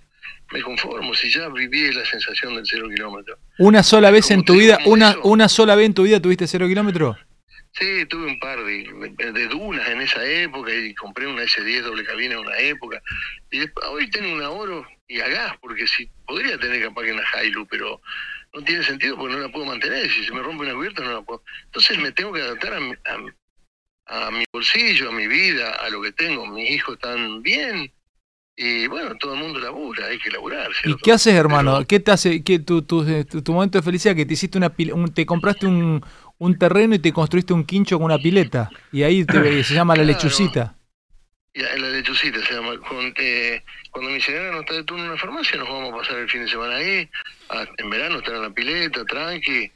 me 0.52 0.62
conformo. 0.62 1.14
Si 1.14 1.30
ya 1.32 1.50
viví 1.50 1.92
la 1.92 2.06
sensación 2.06 2.56
del 2.56 2.66
cero 2.66 2.88
kilómetro. 2.90 3.38
Una 3.58 3.84
sola 3.84 4.12
vez 4.12 4.30
en 4.32 4.44
tu 4.44 4.54
vida, 4.54 4.80
una, 4.86 5.16
una 5.24 5.50
sola 5.50 5.76
vez 5.76 5.88
en 5.88 5.94
tu 5.94 6.04
vida 6.04 6.22
tuviste 6.22 6.48
cero 6.48 6.68
kilómetros. 6.68 7.18
Sí, 7.74 8.06
tuve 8.06 8.28
un 8.28 8.40
par 8.40 8.64
de, 8.64 9.32
de 9.34 9.48
dunas 9.48 9.88
en 9.90 10.02
esa 10.02 10.24
época 10.24 10.72
y 10.72 10.94
compré 10.94 11.26
una 11.26 11.42
S10 11.42 11.82
doble 11.82 12.04
cabina 12.04 12.36
en 12.36 12.42
una 12.42 12.58
época. 12.60 13.02
Y 13.50 13.60
después, 13.60 13.88
hoy 13.88 14.10
tengo 14.12 14.32
una 14.32 14.52
oro 14.52 14.86
y 15.08 15.20
a 15.22 15.28
gas, 15.28 15.54
porque 15.60 15.88
si 15.88 16.08
podría 16.28 16.58
tener 16.60 16.84
capaz 16.84 17.04
que 17.04 17.14
una 17.14 17.24
Hilux, 17.44 17.68
pero 17.72 18.00
no 18.54 18.62
tiene 18.64 18.84
sentido 18.84 19.18
porque 19.18 19.36
no 19.36 19.42
la 19.42 19.52
puedo 19.52 19.66
mantener. 19.66 20.08
Si 20.12 20.24
se 20.24 20.34
me 20.34 20.44
rompe 20.44 20.66
una 20.66 20.76
cubierta, 20.76 21.04
no 21.04 21.14
la 21.14 21.22
puedo. 21.24 21.44
Entonces 21.66 21.98
me 21.98 22.12
tengo 22.12 22.32
que 22.32 22.42
adaptar 22.42 22.74
a 22.74 22.78
a, 22.78 23.18
a 24.08 24.32
mi 24.32 24.44
bolsillo, 24.52 25.10
a 25.10 25.12
mi 25.12 25.28
vida, 25.28 25.72
a 25.72 25.90
lo 25.90 26.02
que 26.02 26.12
tengo. 26.12 26.46
Mis 26.48 26.70
hijos 26.72 26.96
están 26.96 27.42
bien 27.42 27.92
y 28.56 28.86
bueno, 28.88 29.16
todo 29.20 29.34
el 29.34 29.40
mundo 29.40 29.60
labura, 29.60 30.08
hay 30.08 30.20
que 30.20 30.30
laburar. 30.30 30.70
¿Y 30.86 30.96
qué 30.98 31.12
haces, 31.14 31.34
hermano? 31.34 31.86
¿Qué 31.88 32.00
te 32.00 32.12
hace, 32.12 32.44
qué, 32.44 32.60
tu, 32.60 32.82
tu, 32.84 33.04
tu- 33.26 33.42
tu 33.42 33.54
momento 33.54 33.78
de 33.78 33.84
felicidad 33.84 34.16
que 34.16 34.26
te 34.26 34.34
hiciste 34.34 34.58
una 34.58 34.72
un- 34.94 35.14
te 35.14 35.26
compraste 35.26 35.66
un, 35.66 36.04
un 36.38 36.60
terreno 36.60 36.94
y 36.96 37.00
te 37.00 37.12
construiste 37.14 37.54
un 37.54 37.64
quincho 37.66 37.98
con 37.98 38.06
una 38.06 38.18
pileta 38.20 38.70
y 38.92 39.04
ahí 39.04 39.26
te- 39.26 39.64
se 39.64 39.74
llama 39.74 39.96
la 39.96 40.04
Claro. 40.04 40.18
lechucita. 40.18 40.76
Ya, 41.56 41.76
la 41.78 41.90
lechucita 41.90 42.44
se 42.46 42.54
llama. 42.56 42.78
Con, 42.80 43.14
eh, 43.18 43.64
cuando 43.92 44.10
mi 44.12 44.20
señora 44.20 44.52
no 44.52 44.62
está 44.62 44.74
de 44.74 44.84
turno 44.84 45.04
en 45.06 45.12
la 45.12 45.18
farmacia, 45.18 45.58
nos 45.60 45.70
vamos 45.70 45.94
a 45.94 45.98
pasar 45.98 46.18
el 46.18 46.30
fin 46.30 46.42
de 46.42 46.48
semana 46.50 46.76
ahí. 46.76 47.10
a- 47.50 47.68
en 47.78 47.90
verano 47.92 48.18
estar 48.18 48.34
en 48.36 48.42
la 48.42 48.50
pileta, 48.50 49.06
tranqui. 49.06 49.72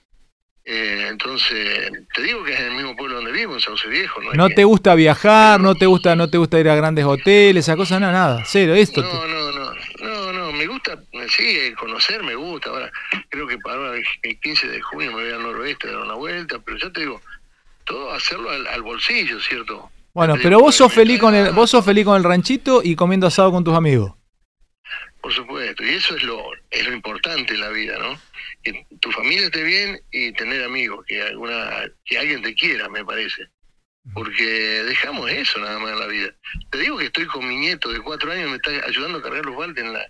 Eh, 0.69 1.05
entonces, 1.09 1.89
te 2.13 2.21
digo 2.23 2.43
que 2.43 2.53
es 2.53 2.59
en 2.59 2.65
el 2.67 2.75
mismo 2.75 2.93
pueblo 2.97 3.15
donde 3.15 3.31
vivo, 3.31 3.53
en 3.53 3.61
Sauce 3.61 3.87
Viejo. 3.87 4.21
No, 4.21 4.33
No 4.33 4.47
que- 4.49 4.55
te 4.55 4.63
gusta 4.65 4.95
viajar, 4.95 5.61
no 5.61 5.75
te 5.75 5.85
gusta, 5.85 6.13
no 6.17 6.29
te 6.29 6.37
gusta 6.37 6.59
ir 6.59 6.67
a 6.67 6.75
grandes 6.75 7.05
hoteles, 7.05 7.63
esa 7.65 7.77
cosa, 7.77 7.99
nada, 8.01 8.11
nada, 8.11 8.43
cero, 8.45 8.75
esto. 8.75 9.01
te- 9.01 9.07
No, 9.07 9.27
no, 9.27 9.51
no, 9.53 9.73
no, 10.01 10.33
no, 10.33 10.51
me 10.51 10.67
gusta, 10.67 10.99
sí, 11.29 11.73
conocer 11.79 12.21
me 12.21 12.35
gusta. 12.35 12.69
Ahora, 12.69 12.91
creo 13.29 13.47
que 13.47 13.57
para 13.59 13.95
el 13.95 14.39
15 14.41 14.67
de 14.67 14.81
junio 14.81 15.13
me 15.13 15.23
voy 15.23 15.31
al 15.31 15.41
noroeste 15.41 15.87
a 15.87 15.91
dar 15.93 16.01
una 16.01 16.15
vuelta, 16.15 16.59
pero 16.59 16.77
ya 16.77 16.89
te 16.91 16.99
digo, 16.99 17.21
todo 17.85 18.11
hacerlo 18.11 18.49
al, 18.49 18.67
al 18.67 18.81
bolsillo, 18.81 19.39
¿cierto? 19.39 19.89
Bueno, 20.13 20.35
pero 20.43 20.59
vos 20.59 20.75
sos 20.75 20.91
feliz 20.91 21.17
con 21.19 21.33
el, 21.33 21.53
vos 21.53 21.69
sos 21.69 21.85
feliz 21.85 22.03
con 22.03 22.17
el 22.17 22.25
ranchito 22.25 22.81
y 22.83 22.95
comiendo 22.97 23.27
asado 23.27 23.51
con 23.53 23.63
tus 23.63 23.73
amigos. 23.75 24.11
Por 25.27 25.35
supuesto, 25.35 25.83
y 25.83 25.89
eso 25.89 26.15
es 26.15 26.23
lo, 26.23 26.41
es 26.71 26.87
lo 26.87 26.93
importante 26.93 27.53
en 27.53 27.59
la 27.59 27.67
vida, 27.67 27.97
¿no? 27.99 28.17
Que 28.63 28.85
tu 29.01 29.11
familia 29.11 29.47
esté 29.47 29.61
bien 29.61 29.99
y 30.09 30.31
tener 30.31 30.63
amigos, 30.63 31.05
que 31.05 31.21
alguna, 31.21 31.83
que 32.05 32.17
alguien 32.17 32.41
te 32.41 32.55
quiera, 32.55 32.87
me 32.87 33.03
parece. 33.03 33.45
Porque 34.13 34.45
dejamos 34.45 35.29
eso 35.29 35.59
nada 35.59 35.79
más 35.79 35.91
en 35.91 35.99
la 35.99 36.07
vida. 36.07 36.29
Te 36.71 36.77
digo 36.77 36.97
que 36.97 37.07
estoy 37.07 37.25
con 37.25 37.45
mi 37.45 37.57
nieto 37.57 37.91
de 37.91 37.99
cuatro 37.99 38.31
años, 38.31 38.51
me 38.51 38.55
está 38.55 38.71
ayudando 38.87 39.17
a 39.17 39.21
cargar 39.21 39.45
los 39.45 39.57
baldes 39.57 39.83
en 39.83 39.91
la, 39.91 40.09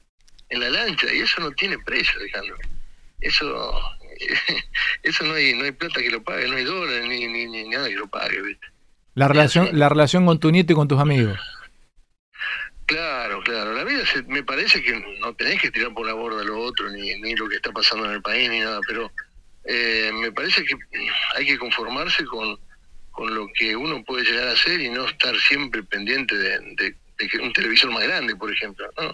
en 0.50 0.60
la 0.60 0.70
lancha, 0.70 1.12
y 1.12 1.18
eso 1.18 1.42
no 1.42 1.50
tiene 1.54 1.80
precio, 1.80 2.20
Alejandro. 2.20 2.56
Eso, 3.20 3.82
eso 5.02 5.24
no 5.26 5.34
hay, 5.34 5.56
no 5.56 5.64
hay 5.64 5.72
plata 5.72 6.00
que 6.00 6.12
lo 6.12 6.22
pague, 6.22 6.48
no 6.48 6.58
hay 6.58 6.64
dólares, 6.64 7.08
ni, 7.08 7.26
ni, 7.26 7.48
ni 7.48 7.70
nada 7.70 7.88
que 7.88 7.96
lo 7.96 8.08
pague, 8.08 8.40
¿viste? 8.40 8.68
La 9.16 9.28
relación, 9.28 9.70
la 9.72 9.90
relación 9.90 10.28
con 10.28 10.40
tu 10.40 10.52
nieto 10.52 10.74
y 10.74 10.76
con 10.76 10.88
tus 10.88 11.00
amigos. 11.00 11.40
Claro, 12.88 13.42
claro. 13.44 13.74
La 13.74 13.84
vida 13.84 14.06
se- 14.06 14.24
me 14.24 14.44
parece 14.44 14.82
que 14.82 14.94
no 15.20 15.34
tenés 15.36 15.62
que 15.62 15.70
tirar 15.72 15.94
por 15.94 16.08
la 16.08 16.14
borda 16.14 16.44
lo 16.44 16.58
otro, 16.60 16.90
ni, 16.90 17.14
ni 17.20 17.36
lo 17.36 17.48
que 17.50 17.58
está 17.58 17.72
pasando 17.72 18.06
en 18.06 18.14
el 18.14 18.22
país, 18.22 18.50
ni 18.50 18.60
nada, 18.62 18.80
pero 18.88 19.12
eh, 19.66 20.10
me 20.14 20.32
parece 20.32 20.64
que 20.64 20.74
hay 21.36 21.46
que 21.46 21.58
conformarse 21.60 22.24
con, 22.26 22.58
con 23.12 23.36
lo 23.36 23.48
que 23.54 23.76
uno 23.76 24.04
puede 24.06 24.24
llegar 24.24 24.48
a 24.48 24.52
hacer 24.54 24.80
y 24.80 24.90
no 24.90 25.06
estar 25.06 25.36
siempre 25.38 25.84
pendiente 25.84 26.36
de, 26.38 26.60
de- 26.60 26.96
un 27.42 27.52
televisor 27.52 27.92
más 27.92 28.04
grande, 28.04 28.36
por 28.36 28.52
ejemplo. 28.54 28.88
¿no? 29.02 29.12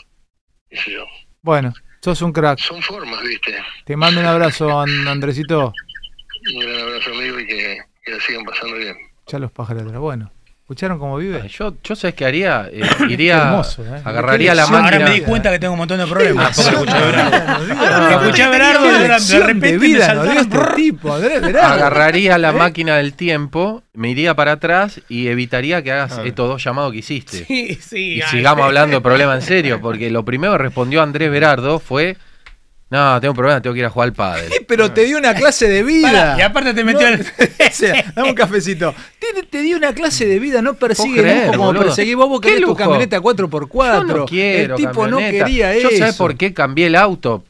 Yo. 0.85 1.05
Bueno, 1.41 1.73
sos 2.01 2.21
un 2.21 2.31
crack. 2.33 2.59
Son 2.59 2.81
formas, 2.81 3.21
¿viste? 3.23 3.55
Te 3.85 3.95
mando 3.97 4.19
un 4.21 4.27
abrazo, 4.27 4.79
An- 4.79 5.07
Andresito. 5.07 5.73
Un 6.53 6.59
gran 6.59 6.79
abrazo, 6.81 7.09
amigo, 7.11 7.39
y 7.39 7.47
que, 7.47 7.79
que 8.03 8.11
la 8.11 8.19
sigan 8.19 8.43
pasando 8.43 8.75
bien. 8.77 8.95
Ya 9.27 9.39
los 9.39 9.51
pájaros. 9.51 9.91
Bueno, 9.93 10.31
¿Escucharon 10.63 10.97
cómo 10.97 11.17
vive? 11.17 11.45
Yo, 11.49 11.73
yo 11.83 11.93
sabes 11.93 12.15
qué 12.15 12.25
haría, 12.25 12.69
Eh, 12.71 12.81
iría, 13.09 13.37
hermoso, 13.49 13.83
¿eh? 13.83 13.99
agarraría 14.03 14.55
la 14.55 14.63
Ahora 14.63 14.81
máquina. 14.81 15.05
me 15.05 15.13
di 15.15 15.21
cuenta 15.21 15.51
que 15.51 15.59
tengo 15.59 15.73
un 15.73 15.79
montón 15.79 15.97
de 15.99 16.07
problemas. 16.07 16.57
Escuché 16.57 16.91
a 16.93 17.01
Berardo. 17.01 17.67
No, 17.67 18.07
Que 18.07 18.13
escuché 18.15 18.43
a 18.43 18.49
Berardo 18.49 18.85
y 18.89 18.99
de- 18.99 19.39
repente 19.39 19.71
me 19.73 19.77
vida 19.77 20.23
dio 20.23 20.31
este 20.39 20.57
tipo, 20.77 21.13
Andrés 21.13 21.41
Berardo. 21.41 21.73
Agarraría 21.73 22.37
la 22.37 22.51
¿Eh? 22.51 22.53
máquina 22.53 22.95
del 22.95 23.13
tiempo, 23.13 23.83
me 23.93 24.09
iría 24.09 24.35
para 24.35 24.53
atrás 24.53 25.01
y 25.09 25.27
evitaría 25.27 25.81
que 25.83 25.91
hagas 25.91 26.17
estos 26.23 26.47
dos 26.47 26.63
llamados 26.63 26.93
que 26.93 26.99
hiciste. 26.99 27.43
Sí, 27.45 27.75
sí. 27.81 28.13
y 28.15 28.21
ay. 28.21 28.27
sigamos 28.31 28.65
hablando 28.65 28.95
de 28.95 29.01
problemas 29.01 29.41
en 29.43 29.47
serio, 29.47 29.81
porque 29.81 30.09
lo 30.09 30.23
primero 30.23 30.53
que 30.53 30.59
respondió 30.59 31.03
Andrés 31.03 31.29
Berardo 31.29 31.79
fue, 31.79 32.15
no, 32.93 33.19
tengo 33.19 33.31
un 33.31 33.35
problema, 33.37 33.59
tengo 33.61 33.73
que 33.73 33.79
ir 33.79 33.85
a 33.85 33.89
jugar 33.89 34.07
al 34.09 34.13
padre. 34.13 34.49
Pero 34.67 34.91
te 34.91 35.03
dio 35.03 35.17
una 35.17 35.33
clase 35.35 35.67
de 35.67 35.81
vida. 35.83 36.11
Pará, 36.11 36.35
y 36.37 36.41
aparte 36.41 36.73
te 36.75 36.83
metió 36.83 37.09
No, 37.09 37.15
el- 37.15 37.21
o 37.69 37.71
sea, 37.71 38.11
dame 38.15 38.29
un 38.29 38.35
cafecito. 38.35 38.93
Te, 39.19 39.43
te 39.43 39.61
dio 39.61 39.77
una 39.77 39.93
clase 39.93 40.25
de 40.27 40.39
vida, 40.39 40.61
no 40.61 40.75
persigue 40.75 41.15
¿Puedo 41.15 41.23
creer, 41.23 41.45
lujo 41.47 41.51
como 41.57 41.65
boludo? 41.65 41.83
perseguís 41.85 42.15
vos, 42.15 42.29
vos 42.29 42.39
¿Qué 42.41 42.47
querés 42.49 42.61
tu 42.61 42.67
lujo? 42.67 42.77
camioneta 42.77 43.19
4x4. 43.19 43.93
Yo 43.93 44.03
no 44.03 44.25
quiero 44.25 44.75
El 44.75 44.81
tipo 44.81 45.07
no 45.07 45.17
camioneta. 45.17 45.45
quería 45.45 45.79
Yo 45.79 45.89
eso. 45.89 45.97
sabés 45.97 46.15
por 46.15 46.35
qué 46.37 46.53
cambié 46.53 46.87
el 46.87 46.95
auto. 46.95 47.43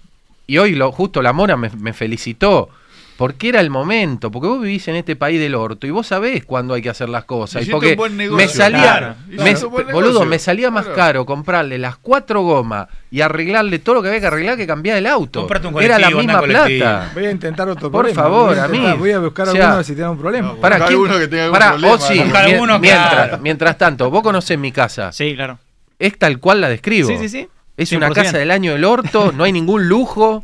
Y 0.47 0.57
hoy 0.57 0.75
lo, 0.75 0.91
justo 0.91 1.21
la 1.21 1.33
Mora 1.33 1.57
me, 1.57 1.69
me 1.77 1.93
felicitó. 1.93 2.69
Porque 3.17 3.49
era 3.49 3.59
el 3.59 3.69
momento, 3.69 4.31
porque 4.31 4.47
vos 4.47 4.59
vivís 4.59 4.87
en 4.87 4.95
este 4.95 5.15
país 5.15 5.39
del 5.39 5.53
orto 5.53 5.85
y 5.85 5.91
vos 5.91 6.07
sabés 6.07 6.43
cuándo 6.45 6.73
hay 6.73 6.81
que 6.81 6.89
hacer 6.89 7.09
las 7.09 7.25
cosas. 7.25 7.65
Y 7.67 7.69
porque 7.69 7.91
un 7.91 7.95
buen 7.97 8.17
negocio. 8.17 8.37
me 8.47 8.51
salía, 8.51 8.81
Claro, 8.81 9.15
me- 9.27 9.53
buen 9.53 9.85
boludo, 9.91 10.09
negocio. 10.09 10.25
me 10.25 10.39
salía 10.39 10.71
más 10.71 10.85
Claro. 10.85 10.95
caro 10.97 11.25
comprarle 11.25 11.77
las 11.77 11.95
cuatro 11.97 12.41
gomas 12.41 12.87
y 13.11 13.21
arreglarle 13.21 13.77
todo 13.77 13.95
lo 13.95 14.01
que 14.01 14.07
había 14.07 14.19
que 14.19 14.25
arreglar 14.27 14.57
que 14.57 14.65
cambiar 14.65 14.97
el 14.97 15.05
auto. 15.05 15.47
Un 15.47 15.83
Era 15.83 15.99
la 15.99 16.09
misma 16.09 16.41
plata. 16.41 17.11
Voy 17.13 17.25
a 17.25 17.31
intentar 17.31 17.69
otro 17.69 17.91
Por 17.91 18.01
problema. 18.01 18.21
favor, 18.23 18.49
voy 18.49 18.57
a, 18.57 18.63
a 18.63 18.67
mí. 18.67 18.97
voy 18.97 19.11
a 19.11 19.19
buscar 19.19 19.47
O 19.47 19.51
sea, 19.51 19.65
alguno 19.67 19.83
si 19.83 19.93
tiene 19.93 20.09
un 20.09 20.17
problema. 20.17 20.55
Para 20.55 20.77
alguno 20.77 21.17
que 21.19 21.27
tenga 21.27 21.43
algún 21.43 21.59
para, 21.59 21.77
mien- 21.77 22.33
alguno, 22.53 22.79
mientras, 22.79 23.11
claro. 23.13 23.37
mientras 23.43 23.77
tanto, 23.77 24.09
vos 24.09 24.23
conocés 24.23 24.57
mi 24.57 24.71
casa. 24.71 25.11
Sí, 25.11 25.35
claro. 25.35 25.59
Es 25.99 26.17
tal 26.17 26.39
cual 26.39 26.61
la 26.61 26.69
describo. 26.69 27.07
Sí, 27.09 27.17
sí, 27.19 27.29
sí. 27.29 27.47
Es 27.77 27.91
una 27.91 28.07
100%. 28.09 28.13
casa 28.13 28.37
del 28.39 28.49
año 28.51 28.71
del 28.73 28.83
orto, 28.85 29.31
no 29.31 29.43
hay 29.43 29.51
ningún 29.51 29.87
lujo. 29.87 30.43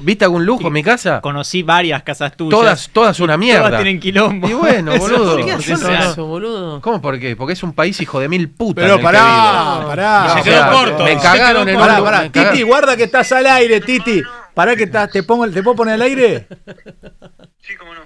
¿Viste 0.00 0.24
algún 0.24 0.46
lujo 0.46 0.68
en 0.68 0.72
mi 0.72 0.82
casa? 0.82 1.20
Conocí 1.20 1.62
varias 1.62 2.02
casas 2.02 2.36
tuyas. 2.36 2.50
Todas, 2.58 2.90
todas 2.92 3.20
una 3.20 3.36
mierda. 3.38 3.64
Todas 3.68 3.82
tienen 3.82 4.00
quilombo. 4.00 4.48
Y 4.48 4.52
bueno, 4.54 4.92
boludo. 4.98 5.36
¿Por 5.36 5.44
qué 5.44 5.72
no- 5.74 5.78
no- 5.78 5.90
eso, 6.10 6.26
boludo? 6.26 6.80
¿Cómo 6.80 7.00
por 7.02 7.18
qué? 7.18 7.36
Porque 7.36 7.52
es 7.54 7.62
un 7.62 7.72
país 7.72 8.00
hijo 8.00 8.20
de 8.20 8.28
mil 8.28 8.48
putas. 8.50 8.84
Pero 8.84 9.00
pará, 9.00 9.82
pará. 9.86 10.24
No, 10.28 10.34
Se 10.34 10.40
o 10.40 10.44
quedó 10.44 10.54
sea, 10.54 10.70
corto, 10.70 11.04
Me 11.04 11.16
cagaron 11.18 11.68
en 11.68 11.78
Pará, 11.78 12.02
pará. 12.02 12.22
me 12.22 12.30
Titi, 12.30 12.62
guarda 12.62 12.96
que 12.96 13.04
estás 13.04 13.30
al 13.32 13.46
aire, 13.46 13.80
Titi. 13.80 14.22
Pará 14.54 14.76
que 14.76 14.84
estás, 14.84 15.10
te 15.10 15.22
pongo, 15.22 15.48
¿te 15.48 15.62
puedo 15.62 15.76
poner 15.76 15.94
al 15.94 16.02
aire? 16.02 16.46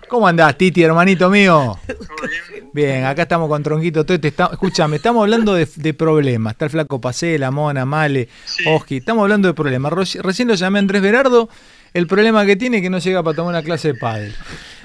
¿Cómo 0.08 0.28
andás, 0.28 0.56
Titi, 0.56 0.82
hermanito 0.84 1.28
mío? 1.28 1.76
Bien, 2.72 3.04
acá 3.04 3.22
estamos 3.22 3.48
con 3.48 3.62
Tronquito 3.62 4.04
Tete. 4.06 4.28
Está, 4.28 4.50
escúchame, 4.52 4.96
estamos 4.96 5.22
hablando 5.22 5.54
de, 5.54 5.68
de 5.74 5.94
problemas. 5.94 6.52
Está 6.52 6.66
el 6.66 6.70
flaco 6.70 7.00
Pacé, 7.00 7.38
la 7.38 7.50
Mona, 7.50 7.84
Male, 7.84 8.28
Oski. 8.68 8.98
Estamos 8.98 9.22
hablando 9.22 9.48
de 9.48 9.54
problemas. 9.54 9.92
Reci- 9.92 10.20
Recién 10.20 10.46
lo 10.48 10.54
llamé 10.54 10.78
a 10.78 10.80
Andrés 10.80 11.02
Berardo. 11.02 11.48
El 11.96 12.06
problema 12.06 12.44
que 12.44 12.56
tiene 12.56 12.76
es 12.76 12.82
que 12.82 12.90
no 12.90 12.98
llega 12.98 13.22
para 13.22 13.34
tomar 13.34 13.54
una 13.54 13.62
clase 13.62 13.94
de 13.94 13.94
pádel. 13.94 14.34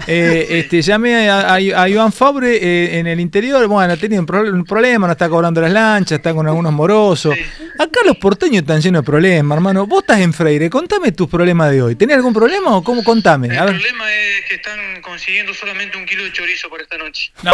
Eh, 0.07 0.47
este, 0.59 0.81
llamé 0.81 1.29
a, 1.29 1.41
a- 1.41 1.55
a 1.55 1.89
Iván 1.89 2.11
Fabre 2.11 2.55
eh, 2.57 2.99
en 2.99 3.07
el 3.07 3.19
interior. 3.19 3.65
Bueno, 3.67 3.97
tenía 3.97 4.19
un, 4.19 4.25
pro- 4.25 4.41
un 4.41 4.63
problema, 4.65 5.07
no 5.07 5.13
está 5.13 5.29
cobrando 5.29 5.61
las 5.61 5.71
lanchas, 5.71 6.17
está 6.17 6.33
con 6.33 6.47
algunos 6.47 6.73
morosos. 6.73 7.35
Acá 7.79 7.99
los 8.05 8.17
porteños 8.17 8.61
están 8.61 8.81
llenos 8.81 9.01
de 9.01 9.05
problemas, 9.05 9.55
hermano. 9.55 9.87
Vos 9.87 10.01
estás 10.01 10.19
en 10.19 10.33
Freire, 10.33 10.69
contame 10.69 11.11
tus 11.11 11.29
problemas 11.29 11.71
de 11.71 11.81
hoy. 11.81 11.95
¿Tenés 11.95 12.17
algún 12.17 12.33
problema 12.33 12.75
o 12.75 12.83
cómo? 12.83 13.03
Contame. 13.03 13.47
A 13.57 13.65
ver. 13.65 13.73
problema 13.73 14.11
es 14.13 14.45
que 14.47 14.55
están 14.55 15.01
consiguiendo 15.01 15.53
solamente 15.53 15.97
un 15.97 16.05
kilo 16.05 16.23
de 16.23 16.31
chorizo 16.31 16.69
por 16.69 16.81
esta 16.81 16.97
noche. 16.97 17.31
No, 17.43 17.51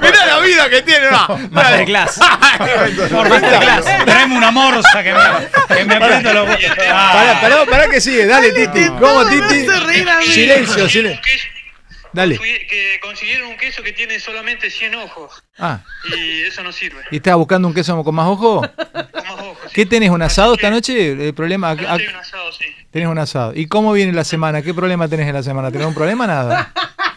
Mirá 0.00 0.26
la 0.26 0.40
vida 0.40 0.68
que 0.70 0.82
tiene, 0.82 1.06
no. 1.10 1.38
Masterclass. 1.50 2.18
Masterclass. 3.28 4.04
Traeme 4.04 4.36
una 4.36 4.50
morsa 4.50 5.02
que 5.02 5.12
me, 5.12 5.76
que 5.76 5.84
me 5.84 5.94
aprieta 5.94 6.32
los 6.32 6.48
Ah. 6.90 7.10
Pará, 7.12 7.40
pará, 7.40 7.66
pará 7.70 7.88
que 7.90 8.00
sigue. 8.00 8.26
Dale, 8.26 8.52
Titi. 8.52 8.88
¿Cómo, 9.00 9.24
Titi? 9.26 9.66
Silencio, 10.52 10.88
silencio. 10.88 11.50
Dale. 12.12 12.38
Que 12.38 12.98
consiguieron 13.02 13.48
un 13.48 13.56
queso 13.56 13.82
que 13.82 13.92
tiene 13.92 14.20
solamente 14.20 14.68
100 14.70 14.94
ojos. 14.96 15.42
Ah, 15.58 15.80
Y 16.14 16.42
eso 16.42 16.62
no 16.62 16.70
sirve. 16.70 17.00
¿y 17.10 17.16
estás 17.16 17.36
buscando 17.36 17.66
un 17.68 17.72
queso 17.74 18.02
con 18.04 18.14
más 18.14 18.26
ojo? 18.28 18.62
¿Qué 19.72 19.86
tenés, 19.86 20.10
un 20.10 20.20
asado 20.20 20.54
esta 20.54 20.68
noche? 20.68 21.12
El 21.28 21.32
problema... 21.34 21.72
ac- 21.74 22.08
un 22.10 22.16
asado, 22.16 22.52
sí. 22.52 22.66
Tenés 22.90 23.08
un 23.08 23.18
asado. 23.18 23.52
¿Y 23.54 23.66
cómo 23.66 23.92
viene 23.94 24.12
la 24.12 24.24
semana? 24.24 24.60
¿Qué 24.60 24.74
problema 24.74 25.08
tenés 25.08 25.26
en 25.26 25.34
la 25.34 25.42
semana? 25.42 25.70
¿Tenés 25.70 25.86
un 25.86 25.94
problema? 25.94 26.26
Nada. 26.26 26.70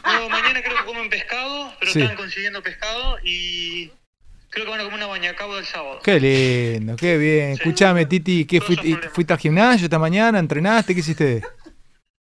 No, 0.05 0.29
mañana 0.29 0.61
creo 0.63 0.77
que 0.77 0.85
comen 0.85 1.09
pescado, 1.09 1.73
pero 1.79 1.91
Sí. 1.91 2.01
están 2.01 2.15
consiguiendo 2.15 2.63
pescado 2.63 3.17
y 3.23 3.91
creo 4.49 4.63
que 4.63 4.71
van 4.71 4.79
a 4.79 4.83
comer 4.83 4.99
una 4.99 5.07
bañacabo 5.07 5.57
el 5.57 5.65
sábado. 5.65 5.99
Qué 6.01 6.19
lindo, 6.21 6.95
qué 6.95 7.17
bien. 7.17 7.49
Escuchame, 7.51 8.05
Titi, 8.05 8.45
¿qué 8.45 8.61
fuiste, 8.61 8.97
fuiste 9.13 9.33
al 9.33 9.39
gimnasio 9.39 9.85
esta 9.85 9.99
mañana? 9.99 10.39
¿Entrenaste? 10.39 10.93
¿Qué 10.93 11.01
hiciste? 11.01 11.41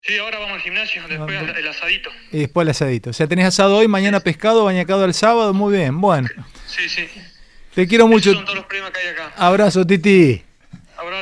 Sí, 0.02 0.16
ahora 0.18 0.38
vamos 0.38 0.54
al 0.54 0.60
gimnasio, 0.62 1.02
después 1.08 1.38
al- 1.38 1.56
el 1.56 1.68
asadito. 1.68 2.10
Y 2.32 2.38
después 2.40 2.64
el 2.64 2.70
asadito. 2.70 3.10
O 3.10 3.12
sea, 3.12 3.26
tenés 3.26 3.46
asado 3.46 3.76
hoy, 3.76 3.86
mañana 3.86 4.20
pescado, 4.20 4.64
bañacado 4.64 5.04
el 5.04 5.12
sábado. 5.14 5.52
Muy 5.52 5.76
bien, 5.76 6.00
bueno. 6.00 6.28
Sí, 6.66 6.88
sí. 6.88 7.06
Te 7.74 7.86
quiero 7.86 8.06
mucho. 8.06 8.32
Son 8.32 8.44
todos 8.44 8.56
los 8.56 8.64
problemas 8.66 8.92
que 8.92 9.00
hay 9.00 9.08
acá. 9.08 9.32
Abrazo, 9.36 9.86
Titi. 9.86 10.42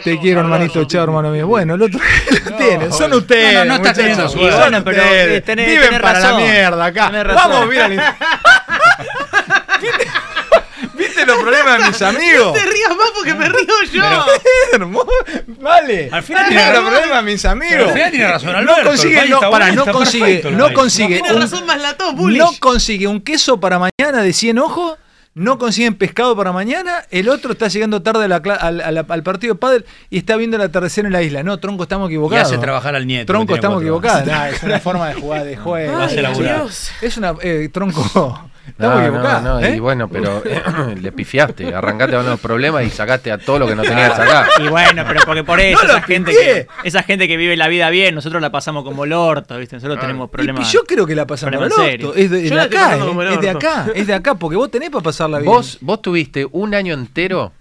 Te 0.05 0.19
quiero, 0.19 0.41
hermanito. 0.41 0.85
Chao, 0.87 1.05
hermano 1.05 1.31
mío. 1.31 1.47
Bueno, 1.47 1.75
el 1.75 1.83
otro 1.83 2.01
lo 2.45 2.57
tiene. 2.57 2.91
Son 2.93 3.13
ustedes. 3.13 3.55
No, 3.55 3.65
no, 3.65 3.79
no 3.79 3.93
teniendo 3.93 4.29
suerte. 4.29 4.57
Bueno, 4.59 4.85
pero, 4.85 5.03
eh, 5.03 5.43
tenés- 5.45 5.67
Viven 5.67 5.83
tenés 5.85 6.01
para 6.01 6.21
razón. 6.21 6.41
la 6.41 6.47
mierda 6.47 6.85
acá. 6.87 7.11
Vamos, 7.35 7.69
mira. 7.69 8.17
¿Viste, 11.37 11.45
¿Viste 11.45 11.63
los 11.63 11.63
problemas 11.65 11.79
de 11.79 11.89
mis 11.89 12.03
amigos? 12.25 12.53
te 12.55 12.61
rías 12.67 12.97
más 12.97 13.11
porque 13.15 13.35
me 13.35 13.49
río 13.49 13.75
yo. 13.93 14.03
Vale. 15.61 16.09
Al 16.13 16.23
final 16.23 16.45
¿Viste 16.49 16.57
tiene 16.57 16.73
los 16.73 16.85
razón. 16.85 16.93
problemas 16.93 17.25
de 17.25 17.33
mis 17.33 17.45
amigos. 17.45 17.73
Pero 17.77 17.85
al 17.87 17.93
final 17.93 18.11
tiene 18.11 18.29
razón, 18.29 18.53
No 18.53 18.59
Alberto, 18.59 18.81
el 18.81 18.87
consigue, 18.87 19.29
no, 19.29 19.41
no 19.41 19.51
consigue, 19.93 20.43
no 20.53 20.73
consigue. 20.73 21.23
Razón 21.29 21.67
más 21.67 21.81
la 21.81 21.97
no 21.99 22.51
consigue 22.61 23.07
un 23.07 23.21
queso 23.21 23.61
para 23.61 23.79
mañana 23.79 24.23
de 24.23 24.33
100 24.33 24.59
ojos, 24.59 24.99
no 25.35 25.59
consiguen 25.59 25.95
pescado 25.95 26.37
para 26.37 26.51
mañana, 26.53 27.05
el 27.11 27.29
otro 27.29 27.53
está 27.53 27.69
llegando 27.69 28.03
tarde 28.03 28.25
a 28.25 28.29
la 28.29 28.37
al, 28.37 28.81
a 28.81 28.91
la- 28.91 29.07
al 29.09 29.23
partido 29.23 29.55
de 29.55 29.61
pádel 29.61 29.85
y 30.11 30.19
está 30.19 30.37
viendo 30.37 30.57
el 30.57 30.63
atardecer 30.63 31.07
en 31.07 31.13
la 31.13 31.23
isla. 31.23 31.43
No, 31.45 31.59
tronco, 31.59 31.85
estamos 31.85 32.11
Y 32.11 32.15
equivocados. 32.15 32.49
hace 32.49 32.59
trabajar 32.59 32.97
al 32.97 33.07
nieto. 33.07 33.27
Tronco, 33.33 33.55
estamos 33.55 33.81
equivocados. 33.83 34.27
es 34.53 34.63
una 34.65 34.81
forma 34.81 35.09
de 35.09 35.15
jugar, 35.15 35.45
de 35.45 35.57
juego. 35.57 35.97
Lo 35.99 36.05
hace 36.05 36.23
laburar. 36.23 36.57
Dios. 36.63 36.91
Es 37.03 37.17
una. 37.17 37.35
eh, 37.43 37.69
tronco, 37.73 38.05
No, 38.15 38.51
estamos 38.69 38.97
no, 38.97 39.03
equivocados. 39.07 39.43
no, 39.43 39.61
¿eh? 39.61 39.77
y 39.77 39.79
bueno, 39.81 40.09
pero 40.09 40.43
le 41.01 41.13
pifiaste, 41.13 41.75
arrancaste 41.75 42.17
con 42.17 42.27
los 42.27 42.41
problemas 42.41 42.85
y 42.85 42.91
sacaste 42.91 43.31
a 43.33 43.39
todo 43.39 43.59
lo 43.61 43.67
que 43.67 43.75
no 43.75 43.83
tenías 43.83 44.11
que 44.11 44.17
sacar. 44.17 44.47
Y 44.65 44.69
bueno, 44.69 45.05
pero 45.07 45.21
porque 45.27 45.45
por 45.45 45.61
eso, 45.61 45.83
No 45.87 45.91
esa, 45.91 46.03
gente 46.03 46.31
pifié. 46.33 46.45
que, 46.67 46.69
esa 46.85 47.03
gente 47.03 47.27
que 47.29 47.37
vive 47.37 47.57
la 47.57 47.69
vida 47.69 47.91
bien, 47.91 48.15
nosotros 48.15 48.41
la 48.43 48.51
pasamos 48.51 48.85
como 48.85 49.05
el 49.05 49.13
orto, 49.13 49.59
¿viste? 49.59 49.77
Nosotros 49.77 49.99
tenemos 50.01 50.29
Y 50.29 50.33
problemas. 50.33 50.73
yo 50.73 50.85
creo 50.85 51.07
que 51.07 51.15
la 51.15 51.27
pasamos 51.27 51.55
al 51.55 51.69
problemas 51.69 51.79
orto. 51.79 52.13
serios. 52.15 52.17
Es 52.43 52.51
de, 52.51 52.61
acá, 52.61 52.99
como 52.99 53.23
el 53.23 53.29
eh, 53.29 53.35
es 53.35 53.41
de 53.41 53.51
acá, 53.51 53.87
es 53.95 54.07
de 54.07 54.15
acá, 54.15 54.35
porque 54.35 54.57
vos 54.57 54.71
tenés 54.71 54.91
para 54.91 55.03
pasarla 55.03 55.39
bien. 55.39 55.51
Vos, 55.53 55.79
vos 55.81 56.01
tuviste 56.03 56.47
un 56.53 56.75
año 56.75 56.95
entero 56.95 57.53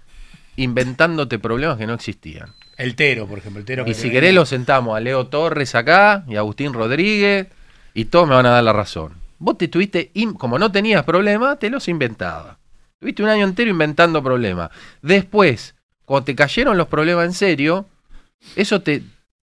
inventándote 0.56 1.38
problemas 1.38 1.78
que 1.78 1.86
no 1.86 1.94
existían. 1.94 2.52
El 2.76 2.94
Tero, 2.94 3.26
por 3.26 3.38
ejemplo. 3.38 3.60
El 3.60 3.66
Tero 3.66 3.84
que 3.84 3.90
Y 3.90 3.94
si 3.94 4.10
querés 4.10 4.34
lo 4.34 4.46
sentamos 4.46 4.96
a 4.96 5.00
Leo 5.00 5.26
Torres 5.26 5.74
acá 5.74 6.24
y 6.28 6.36
a 6.36 6.40
Agustín 6.40 6.72
Rodríguez 6.72 7.48
y 7.94 8.04
todos 8.06 8.28
me 8.28 8.34
van 8.34 8.46
a 8.46 8.50
dar 8.50 8.62
la 8.64 8.72
razón. 8.72 9.14
Vos 9.38 9.56
te 9.58 9.68
tuviste, 9.68 10.10
como 10.36 10.58
no 10.58 10.72
tenías 10.72 11.04
problemas, 11.04 11.58
te 11.58 11.70
los 11.70 11.88
inventabas. 11.88 12.56
Tuviste 12.98 13.22
un 13.22 13.28
año 13.28 13.44
entero 13.44 13.70
inventando 13.70 14.22
problemas. 14.22 14.70
Después, 15.02 15.74
cuando 16.04 16.24
te 16.24 16.34
cayeron 16.34 16.76
los 16.76 16.88
problemas 16.88 17.26
en 17.26 17.32
serio, 17.32 17.86
eso 18.56 18.82
te, 18.82 19.02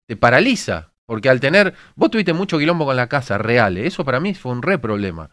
te 0.06 0.16
paraliza. 0.16 0.88
Porque 1.04 1.28
al 1.28 1.40
tener, 1.40 1.74
vos 1.94 2.10
tuviste 2.10 2.32
mucho 2.32 2.58
quilombo 2.58 2.86
con 2.86 2.96
la 2.96 3.08
casa, 3.08 3.36
reales. 3.36 3.86
Eso 3.86 4.04
para 4.04 4.20
mí 4.20 4.34
fue 4.34 4.52
un 4.52 4.62
re 4.62 4.78
problema. 4.78 5.28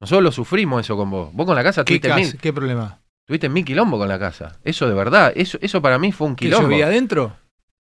Nosotros 0.00 0.22
lo 0.22 0.32
sufrimos 0.32 0.80
eso 0.80 0.96
con 0.96 1.10
vos. 1.10 1.30
Vos 1.34 1.44
con 1.46 1.54
la 1.56 1.62
casa 1.62 1.84
¿Qué, 1.84 1.98
tuviste 1.98 2.14
mil, 2.14 2.38
¿Qué 2.38 2.52
problema? 2.52 2.98
tuviste 3.26 3.48
mil 3.50 3.64
quilombo 3.64 3.98
con 3.98 4.08
la 4.08 4.18
casa. 4.18 4.58
Eso 4.64 4.88
de 4.88 4.94
verdad. 4.94 5.32
Eso, 5.36 5.58
eso 5.60 5.82
para 5.82 5.98
mí 5.98 6.12
fue 6.12 6.28
un 6.28 6.36
¿Que 6.36 6.46
quilombo. 6.46 6.68
llovía 6.70 6.86
adentro? 6.86 7.36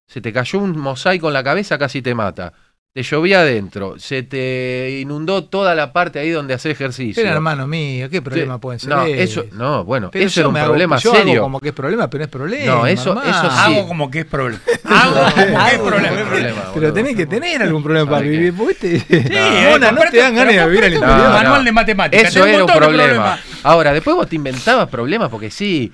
Se 0.07 0.23
te 0.23 0.33
cayó 0.33 0.61
un 0.61 0.79
mosaico 0.79 1.27
en 1.29 1.35
la 1.35 1.45
cabeza, 1.45 1.77
casi 1.77 2.01
te 2.01 2.15
mata. 2.15 2.55
Te 2.97 3.03
llovía 3.03 3.41
adentro. 3.41 3.99
Se 3.99 4.23
te 4.23 5.01
inundó 5.03 5.45
toda 5.45 5.75
la 5.75 5.93
parte 5.93 6.19
ahí 6.19 6.31
donde 6.31 6.55
haces 6.55 6.73
ejercicio. 6.73 7.23
Pero 7.23 7.35
hermano 7.35 7.67
mío, 7.67 8.09
¿qué 8.09 8.23
problema 8.23 8.55
Sí, 8.55 8.61
pueden 8.61 8.81
ser? 8.81 8.89
No, 8.89 9.05
eso, 9.05 9.45
no, 9.53 9.85
bueno, 9.85 10.11
Pero 10.11 10.25
eso 10.25 10.41
era 10.41 10.49
un 10.49 10.57
hago- 10.57 10.67
problema 10.69 10.97
yo 10.97 11.11
hago 11.13 11.19
serio. 11.23 11.43
como 11.43 11.61
que 11.61 11.69
es 11.69 11.75
problema, 11.75 12.09
pero 12.09 12.21
no 12.21 12.25
es 12.25 12.31
problema. 12.31 12.75
No, 12.75 12.87
eso- 12.87 13.23
eso 13.23 13.51
sí. 13.51 13.57
Hago 13.59 13.87
como 13.87 14.11
que 14.11 14.21
es 14.21 14.25
problema. 14.25 14.63
Hago 14.85 15.13
como 15.15 15.35
que 15.35 15.41
es 15.43 15.55
Hago 15.57 15.85
problema. 15.85 16.63
Pero 16.73 16.93
tenés 16.95 17.17
que 17.17 17.27
tener 17.27 17.63
algún 17.63 17.83
problema 17.83 18.09
para 18.11 18.23
vivir. 18.23 18.55
¿viste? 18.55 19.05
eh, 19.11 19.69
Mona, 19.73 19.93
no 19.93 20.01
te 20.11 20.17
dan 20.17 20.35
ganas 20.35 20.55
de 20.55 20.65
vivir 20.67 20.85
al 20.85 20.93
comprate 20.95 20.97
un 20.97 21.19
interior. 21.21 21.33
manual 21.43 21.65
de 21.67 21.73
matemáticas, 21.73 22.29
Eso 22.35 22.47
era 22.47 22.65
un 22.65 22.73
problema. 22.73 23.39
Ahora, 23.63 23.93
después 23.93 24.17
vos 24.17 24.27
te 24.27 24.37
inventabas 24.37 24.89
problemas 24.89 25.29
porque 25.29 25.51
sí. 25.51 25.93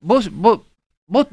Vos, 0.00 0.30
vos, 0.30 0.60
vos, 1.08 1.26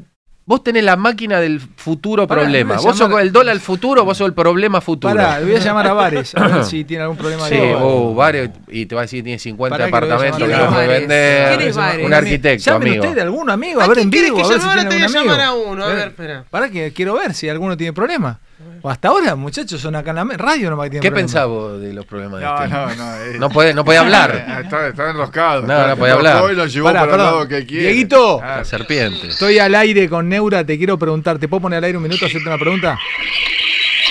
Vos 0.51 0.65
tenés 0.65 0.83
la 0.83 0.97
máquina 0.97 1.39
del 1.39 1.61
futuro 1.61 2.27
Pará, 2.27 2.41
problema. 2.41 2.75
Vos 2.75 2.97
sos 2.97 3.07
llamar- 3.09 3.21
el 3.21 3.31
dólar 3.31 3.57
futuro, 3.61 4.03
vos 4.03 4.17
sos 4.17 4.27
el 4.27 4.33
problema 4.33 4.81
futuro. 4.81 5.15
Pará, 5.15 5.39
voy 5.39 5.55
a 5.55 5.59
llamar 5.59 5.87
a 5.87 5.93
Vares 5.93 6.35
a 6.35 6.45
ver 6.45 6.65
si 6.65 6.83
tiene 6.83 7.03
algún 7.03 7.15
problema 7.15 7.47
Sí, 7.47 7.55
de 7.55 7.73
oh, 7.79 8.13
Vares, 8.13 8.49
y 8.67 8.85
te 8.85 8.93
va 8.93 8.99
a 8.99 9.03
decir 9.05 9.19
que 9.19 9.23
tiene 9.23 9.39
50 9.39 9.73
Pará 9.73 9.85
que 9.89 9.95
apartamentos 9.95 10.39
que 10.49 10.53
no 10.57 10.63
a 10.65 10.69
puede 10.73 10.87
vender. 10.87 11.55
¿Quién 11.57 11.69
es 11.69 11.77
Vares? 11.77 12.05
Un 12.05 12.13
arquitecto, 12.13 12.65
Llamen 12.69 12.87
amigo. 12.89 13.03
ustedes 13.05 13.23
algún 13.23 13.49
amigo, 13.49 13.81
a 13.81 13.87
ver 13.87 13.99
en 13.99 14.09
vivo, 14.09 14.43
a 14.45 14.47
ver 14.49 14.59
si 14.59 14.67
tiene 14.67 14.81
algún 14.81 15.03
amigo. 15.03 15.23
llamar 15.23 15.41
a 15.41 15.53
uno? 15.53 15.83
A 15.85 15.87
ver, 15.87 16.07
espera. 16.09 16.43
Para 16.49 16.69
que 16.69 16.91
quiero 16.91 17.13
ver 17.13 17.33
si 17.33 17.47
alguno 17.47 17.77
tiene 17.77 17.93
problema. 17.93 18.37
O 18.83 18.89
hasta 18.89 19.09
ahora, 19.09 19.35
muchachos, 19.35 19.79
son 19.79 19.95
acá 19.95 20.09
en 20.09 20.15
la 20.15 20.25
me- 20.25 20.37
radio 20.37 20.69
nomás 20.71 20.85
que 20.85 20.91
tienen 20.99 21.03
¿Qué 21.03 21.11
pensás 21.15 21.45
vos 21.47 21.79
de 21.79 21.93
los 21.93 22.03
problemas 22.05 22.39
de 22.39 22.45
No, 22.47 22.55
este? 22.63 22.67
no, 22.73 22.95
no, 22.95 23.15
eh. 23.17 23.35
No 23.39 23.49
puede, 23.49 23.73
no 23.75 23.85
puede 23.85 23.99
hablar. 23.99 24.35
Está, 24.63 24.87
está 24.87 25.09
enroscado. 25.11 25.61
No, 25.67 25.73
está- 25.73 25.95
no 25.95 26.05
hablar. 26.13 26.37
tocó 26.39 26.51
y 26.51 26.55
lo 26.55 26.65
llevó 26.65 26.91
para 26.91 27.03
el 27.03 27.17
lado 27.17 27.47
que 27.47 27.65
quiere. 27.65 27.87
Dieguito. 27.89 28.41
Ah, 28.43 28.63
serpiente. 28.65 29.27
Estoy 29.27 29.59
al 29.59 29.75
aire 29.75 30.09
con 30.09 30.27
Neura, 30.27 30.65
te 30.65 30.77
quiero 30.77 30.97
preguntar, 30.97 31.37
¿te 31.37 31.47
puedo 31.47 31.61
poner 31.61 31.77
al 31.77 31.83
aire 31.83 31.97
un 31.97 32.03
minuto 32.03 32.25
a 32.25 32.27
hacerte 32.27 32.47
una 32.47 32.57
pregunta? 32.57 32.97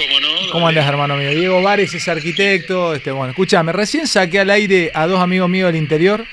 ¿Cómo 0.07 0.21
no? 0.21 0.29
¿Cómo 0.53 0.69
andas, 0.69 0.87
hermano 0.89 1.17
mío? 1.17 1.31
Diego 1.31 1.61
Vares 1.63 1.93
es 1.93 2.07
arquitecto. 2.09 2.95
Este, 2.95 3.11
bueno, 3.11 3.31
escúchame, 3.31 3.73
recién 3.73 4.07
saqué 4.07 4.41
al 4.41 4.51
aire 4.51 4.93
a 4.95 5.07
dos 5.07 5.21
amigos 5.21 5.49
míos 5.49 5.67
del 5.73 5.77
interior. 5.83 6.25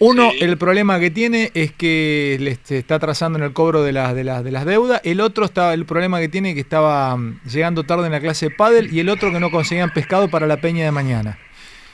Uno, 0.00 0.30
el 0.40 0.56
problema 0.58 1.00
que 1.00 1.10
tiene 1.10 1.50
es 1.54 1.72
que 1.72 2.36
le 2.40 2.56
está 2.78 2.94
atrasando 2.96 3.38
en 3.38 3.44
el 3.44 3.52
cobro 3.52 3.82
de 3.82 3.92
las, 3.92 4.14
de, 4.14 4.22
las, 4.22 4.44
de 4.44 4.52
las 4.52 4.64
deudas. 4.64 5.00
El 5.02 5.20
otro, 5.20 5.44
estaba, 5.44 5.74
el 5.74 5.86
problema 5.86 6.20
que 6.20 6.28
tiene 6.28 6.50
es 6.50 6.54
que 6.54 6.60
estaba 6.60 7.16
mm, 7.16 7.40
llegando 7.50 7.82
tarde 7.82 8.06
en 8.06 8.12
la 8.12 8.20
clase 8.20 8.48
de 8.48 8.54
pádel. 8.54 8.92
Y 8.94 9.00
el 9.00 9.08
otro 9.08 9.32
que 9.32 9.40
no 9.40 9.50
conseguían 9.50 9.92
pescado 9.92 10.28
para 10.28 10.46
la 10.46 10.60
peña 10.60 10.84
de 10.84 10.92
mañana. 10.92 11.38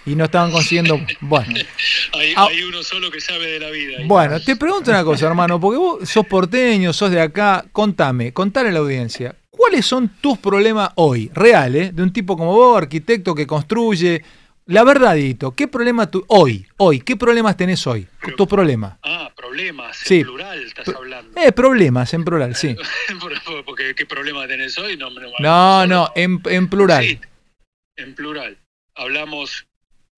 Y 0.04 0.16
no 0.16 0.24
estaban 0.26 0.50
consiguiendo... 0.50 1.00
Bueno, 1.22 1.54
Hay, 2.12 2.34
Ah. 2.36 2.46
hay 2.50 2.62
uno 2.62 2.82
solo 2.82 3.10
que 3.10 3.22
sabe 3.22 3.46
de 3.52 3.60
la 3.60 3.70
vida. 3.70 3.96
bueno, 4.04 4.38
te 4.38 4.54
pregunto 4.56 4.90
una 4.90 5.02
cosa, 5.02 5.26
hermano, 5.26 5.58
porque 5.58 5.78
vos 5.78 6.06
sos 6.08 6.26
porteño, 6.26 6.92
sos 6.92 7.10
de 7.10 7.22
acá, 7.22 7.64
contame, 7.72 8.32
contale 8.34 8.68
a 8.68 8.72
la 8.72 8.80
audiencia, 8.80 9.34
¿cuáles 9.48 9.86
son 9.86 10.10
tus 10.20 10.36
problemas 10.36 10.90
hoy, 10.96 11.30
reales, 11.32 11.96
de 11.96 12.02
un 12.02 12.12
tipo 12.12 12.36
como 12.36 12.52
vos, 12.52 12.76
arquitecto 12.76 13.34
que 13.34 13.46
construye? 13.46 14.22
La 14.66 14.82
verdadito, 14.82 15.54
¿qué 15.54 15.68
problema 15.68 16.10
tú 16.10 16.24
hoy, 16.28 16.66
hoy, 16.78 17.00
qué 17.00 17.16
problemas 17.16 17.56
tenés 17.56 17.86
hoy? 17.86 18.06
tus 18.36 18.48
problemas. 18.48 18.98
Ah, 19.02 19.30
problemas, 19.36 19.98
Sí. 19.98 20.20
en 20.20 20.22
plural 20.26 20.64
estás 20.64 20.88
hablando. 20.88 21.38
Eh, 21.40 21.52
problemas 21.52 22.14
en 22.14 22.24
plural, 22.24 22.56
sí. 22.56 22.74
Porque 23.66 23.94
qué 23.94 24.06
problema 24.06 24.46
tenés 24.48 24.78
hoy, 24.78 24.96
no, 24.96 25.10
no, 25.10 25.28
No, 25.38 25.86
no, 25.86 26.12
en, 26.16 26.40
en 26.46 26.68
plural. 26.68 27.04
Sí, 27.04 27.20
en 27.96 28.14
plural. 28.14 28.56
Hablamos 28.94 29.66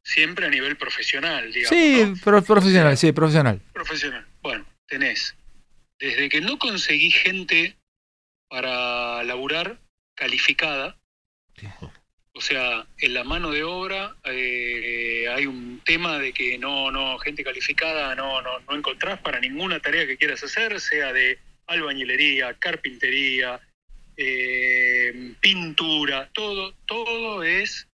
siempre 0.05 0.47
a 0.47 0.51
nivel 0.51 0.77
profesional, 0.77 1.53
digamos. 1.53 1.77
Sí, 1.77 2.05
¿no? 2.07 2.15
pro- 2.23 2.43
profesional, 2.43 2.97
sí, 2.97 3.11
profesional. 3.11 3.61
Profesional. 3.73 4.25
Bueno, 4.43 4.65
tenés. 4.87 5.35
Desde 5.99 6.29
que 6.29 6.41
no 6.41 6.57
conseguí 6.59 7.11
gente 7.11 7.77
para 8.49 9.25
laburar 9.25 9.81
calificada, 10.15 10.97
o 12.37 12.41
sea, 12.43 12.87
en 12.99 13.15
la 13.15 13.25
mano 13.25 13.51
de 13.51 13.65
obra 13.65 14.15
eh, 14.25 15.27
hay 15.35 15.47
un 15.47 15.81
tema 15.85 16.19
de 16.19 16.35
que 16.35 16.59
no, 16.59 16.91
no, 16.91 17.19
gente 17.19 17.43
calificada 17.43 18.15
no, 18.15 18.43
no, 18.43 18.61
no 18.61 18.77
encontrás 18.77 19.19
para 19.21 19.41
ninguna 19.41 19.81
tarea 19.81 20.07
que 20.07 20.19
quieras 20.19 20.43
hacer, 20.43 20.79
sea 20.79 21.15
de 21.15 21.39
albañilería, 21.67 22.53
carpintería, 22.59 23.59
eh, 24.19 25.33
pintura, 25.41 26.29
todo, 26.35 26.75
todo 26.85 27.43
es, 27.43 27.89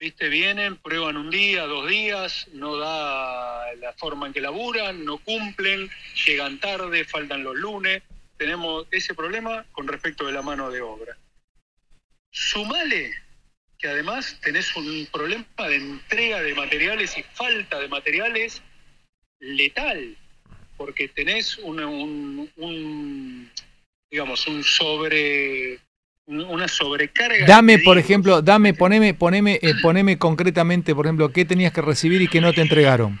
viste, 0.00 0.28
vienen, 0.28 0.76
prueban 0.76 1.16
un 1.16 1.30
día, 1.30 1.62
dos 1.66 1.88
días, 1.88 2.48
no 2.52 2.78
da 2.78 3.72
la 3.76 3.92
forma 3.92 4.26
en 4.26 4.32
que 4.32 4.40
laburan, 4.40 5.04
no 5.04 5.18
cumplen, 5.18 5.88
llegan 6.26 6.58
tarde, 6.58 7.04
faltan 7.04 7.44
los 7.44 7.54
lunes, 7.54 8.02
tenemos 8.38 8.88
ese 8.90 9.14
problema 9.14 9.64
con 9.70 9.86
respecto 9.86 10.26
de 10.26 10.32
la 10.32 10.42
mano 10.42 10.68
de 10.72 10.80
obra. 10.80 11.16
Sumale 12.30 13.27
que 13.78 13.88
además 13.88 14.36
tenés 14.42 14.74
un 14.76 15.06
problema 15.12 15.44
de 15.68 15.76
entrega 15.76 16.42
de 16.42 16.54
materiales 16.54 17.16
y 17.16 17.22
falta 17.34 17.78
de 17.78 17.88
materiales 17.88 18.60
letal, 19.40 20.16
porque 20.76 21.08
tenés 21.08 21.58
un, 21.58 21.80
un- 21.84 22.50
un, 22.56 23.50
digamos, 24.10 24.46
un 24.48 24.64
sobre, 24.64 25.78
un- 26.26 26.40
una 26.44 26.66
sobrecarga. 26.66 27.46
Dame, 27.46 27.78
por 27.78 27.98
ejemplo, 27.98 28.42
dame, 28.42 28.74
poneme, 28.74 29.14
poneme, 29.14 29.60
eh, 29.62 29.74
poneme 29.80 30.18
concretamente, 30.18 30.94
por 30.94 31.06
ejemplo, 31.06 31.32
qué 31.32 31.44
tenías 31.44 31.72
que 31.72 31.80
recibir 31.82 32.20
y 32.20 32.28
qué 32.28 32.40
no 32.40 32.52
te 32.52 32.62
entregaron. 32.62 33.20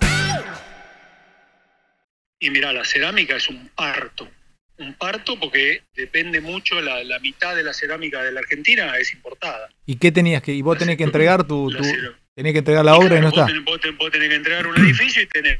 Y 2.41 2.49
mira, 2.49 2.73
la 2.73 2.83
cerámica 2.83 3.35
es 3.37 3.47
un 3.47 3.69
parto. 3.69 4.27
Un 4.77 4.95
parto 4.95 5.39
porque 5.39 5.83
depende 5.95 6.41
mucho, 6.41 6.81
la, 6.81 7.03
la 7.03 7.19
mitad 7.19 7.55
de 7.55 7.61
la 7.63 7.71
cerámica 7.71 8.23
de 8.23 8.31
la 8.31 8.39
Argentina 8.39 8.97
es 8.97 9.13
importada. 9.13 9.69
¿Y 9.85 9.95
qué 9.97 10.11
tenías 10.11 10.41
que, 10.41 10.51
y 10.53 10.61
vos 10.63 10.77
tenés 10.77 10.97
que 10.97 11.03
entregar 11.03 11.45
tu, 11.47 11.69
tenés 12.35 12.51
que 12.53 12.59
entregar 12.59 12.83
la 12.83 12.95
obra 12.95 13.17
y 13.17 13.21
no 13.21 13.29
Vos 13.29 13.39
está? 13.39 13.59
vos 13.63 13.79
tenés- 13.79 13.97
vos 13.97 14.11
tenés 14.11 14.29
que 14.29 14.35
entregar 14.35 14.65
un 14.65 14.75
edificio 14.83 15.21
y 15.21 15.27
tenés. 15.27 15.59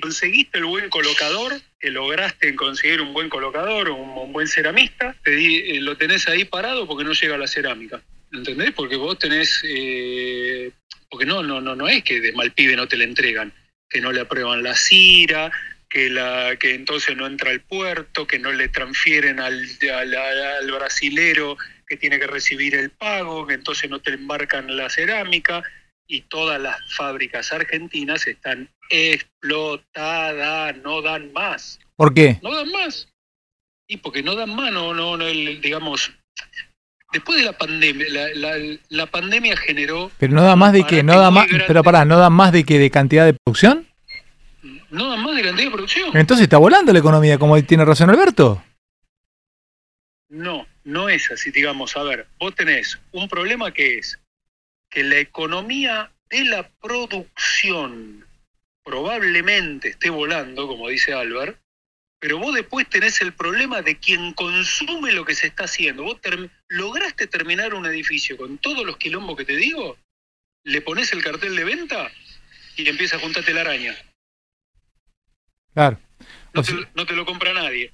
Conseguiste 0.00 0.58
el 0.58 0.66
buen 0.66 0.88
colocador, 0.90 1.54
que 1.80 1.90
lograste 1.90 2.54
conseguir 2.54 3.00
un 3.00 3.12
buen 3.14 3.28
colocador, 3.30 3.90
un, 3.90 4.10
un 4.10 4.32
buen 4.32 4.46
ceramista, 4.46 5.14
te 5.24 5.30
di- 5.32 5.56
eh, 5.76 5.80
lo 5.80 5.96
tenés 5.96 6.28
ahí 6.28 6.44
parado 6.44 6.86
porque 6.86 7.04
no 7.04 7.12
llega 7.12 7.36
la 7.38 7.46
cerámica. 7.46 8.00
¿Entendés? 8.32 8.72
Porque 8.72 8.96
vos 8.96 9.18
tenés. 9.18 9.62
eh, 9.66 10.70
porque 11.08 11.24
no, 11.26 11.42
no, 11.42 11.60
no, 11.60 11.74
no 11.76 11.88
es 11.88 12.02
que 12.02 12.20
de 12.20 12.32
mal 12.32 12.52
pibe 12.52 12.74
no 12.76 12.86
te 12.88 12.96
la 12.96 13.04
entregan, 13.04 13.52
que 13.88 14.00
no 14.00 14.12
le 14.12 14.20
aprueban 14.20 14.62
la 14.62 14.74
CIRA, 14.74 15.50
que, 15.88 16.10
la, 16.10 16.56
que 16.58 16.74
entonces 16.74 17.16
no 17.16 17.26
entra 17.26 17.50
al 17.50 17.60
puerto, 17.60 18.26
que 18.26 18.38
no 18.38 18.52
le 18.52 18.68
transfieren 18.68 19.40
al, 19.40 19.66
al, 19.92 20.70
brasilero 20.72 21.56
que 21.88 21.96
tiene 21.96 22.18
que 22.18 22.26
recibir 22.26 22.74
el 22.74 22.90
pago, 22.90 23.46
que 23.46 23.54
entonces 23.54 23.88
no 23.88 24.00
te 24.00 24.12
embarcan 24.12 24.76
la 24.76 24.90
cerámica 24.90 25.62
y 26.08 26.22
todas 26.22 26.60
las 26.60 26.76
fábricas 26.94 27.52
argentinas 27.52 28.26
están 28.26 28.68
explotadas, 28.90 30.76
no 30.78 31.02
dan 31.02 31.32
más. 31.32 31.78
¿Por 31.96 32.12
qué? 32.12 32.38
No 32.42 32.54
dan 32.54 32.70
más. 32.70 33.08
Y 33.88 33.98
porque 33.98 34.22
no 34.22 34.34
dan 34.34 34.54
más, 34.54 34.72
no, 34.72 34.92
no, 34.94 35.16
no, 35.16 35.26
el- 35.26 35.60
digamos, 35.60 36.12
después 37.16 37.38
de 37.38 37.44
la 37.44 37.52
pandemia, 37.58 38.06
la, 38.10 38.28
la- 38.34 38.76
la 38.88 39.06
pandemia 39.06 39.56
generó, 39.56 40.10
Pero 40.18 40.32
no 40.34 40.42
da 40.42 40.56
más 40.56 40.72
de 40.72 40.84
que, 40.84 41.02
no 41.02 41.18
da 41.18 41.30
más, 41.30 41.46
pero 41.66 41.82
pará, 41.82 42.04
no 42.04 42.18
da 42.18 42.30
más 42.30 42.52
de 42.52 42.64
que 42.64 42.78
de 42.78 42.90
cantidad 42.90 43.24
de 43.26 43.34
producción. 43.34 43.86
no 44.90 45.10
dan 45.10 45.22
más 45.22 45.36
de 45.36 45.42
cantidad 45.42 45.66
de 45.66 45.72
producción. 45.72 46.16
Entonces 46.16 46.44
está 46.44 46.58
volando 46.58 46.92
la 46.92 46.98
economía, 47.00 47.38
como 47.38 47.62
tiene 47.64 47.84
razón 47.84 48.10
Alberto. 48.10 48.62
No, 50.28 50.66
no 50.84 51.08
es 51.08 51.30
así, 51.30 51.50
digamos, 51.50 51.96
a 51.96 52.02
ver, 52.02 52.26
vos 52.38 52.54
tenés 52.54 52.98
un 53.12 53.28
problema 53.28 53.72
que 53.72 53.98
es 53.98 54.18
que 54.90 55.02
la 55.04 55.18
economía 55.18 56.10
de 56.30 56.44
la 56.44 56.68
producción 56.80 58.24
probablemente 58.84 59.88
esté 59.90 60.10
volando, 60.10 60.66
como 60.66 60.88
dice 60.88 61.12
Albert, 61.12 61.58
pero 62.26 62.38
vos 62.38 62.52
después 62.52 62.88
tenés 62.90 63.20
el 63.20 63.32
problema 63.34 63.82
de 63.82 64.00
quien 64.00 64.32
consume 64.32 65.12
lo 65.12 65.24
que 65.24 65.36
se 65.36 65.46
está 65.46 65.62
haciendo. 65.62 66.02
Vos 66.02 66.18
lograste 66.66 67.28
terminar 67.28 67.72
un 67.72 67.86
edificio 67.86 68.36
con 68.36 68.58
todos 68.58 68.84
los 68.84 68.96
quilombos 68.96 69.36
que 69.36 69.44
te 69.44 69.54
digo, 69.54 69.96
le 70.64 70.80
pones 70.80 71.12
el 71.12 71.22
cartel 71.22 71.54
de 71.54 71.62
venta 71.62 72.10
y 72.76 72.88
empieza 72.88 73.14
a 73.14 73.20
juntarte 73.20 73.54
la 73.54 73.60
araña. 73.60 73.94
Claro. 75.72 76.00
no 76.52 76.64
te, 76.64 76.72
no 76.96 77.06
te 77.06 77.14
lo 77.14 77.24
compra 77.24 77.52
nadie. 77.54 77.92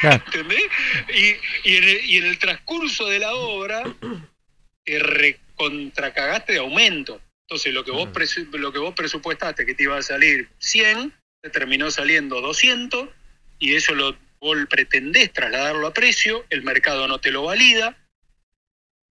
Claro. 0.00 0.22
¿Entendés? 0.32 0.62
Y, 1.14 1.68
y, 1.68 1.76
en 1.76 1.84
el, 1.84 2.04
y 2.06 2.16
en 2.16 2.24
el 2.24 2.38
transcurso 2.38 3.08
de 3.10 3.18
la 3.18 3.34
obra 3.34 3.82
te 4.86 4.98
recontracagaste 5.00 6.54
de 6.54 6.60
aumento. 6.60 7.20
Entonces 7.46 7.74
lo 7.74 7.84
que 7.84 7.90
vos 7.90 8.08
presu- 8.08 8.48
lo 8.52 8.72
que 8.72 8.78
vos 8.78 8.94
presupuestaste 8.94 9.66
que 9.66 9.74
te 9.74 9.82
iba 9.82 9.98
a 9.98 10.02
salir 10.02 10.48
100, 10.60 11.12
te 11.42 11.50
terminó 11.50 11.90
saliendo 11.90 12.40
200 12.40 13.10
y 13.58 13.74
eso 13.74 13.94
lo 13.94 14.16
vos 14.40 14.56
pretendés 14.70 15.32
trasladarlo 15.32 15.86
a 15.88 15.92
precio, 15.92 16.46
el 16.50 16.62
mercado 16.62 17.08
no 17.08 17.18
te 17.18 17.30
lo 17.32 17.44
valida. 17.44 17.96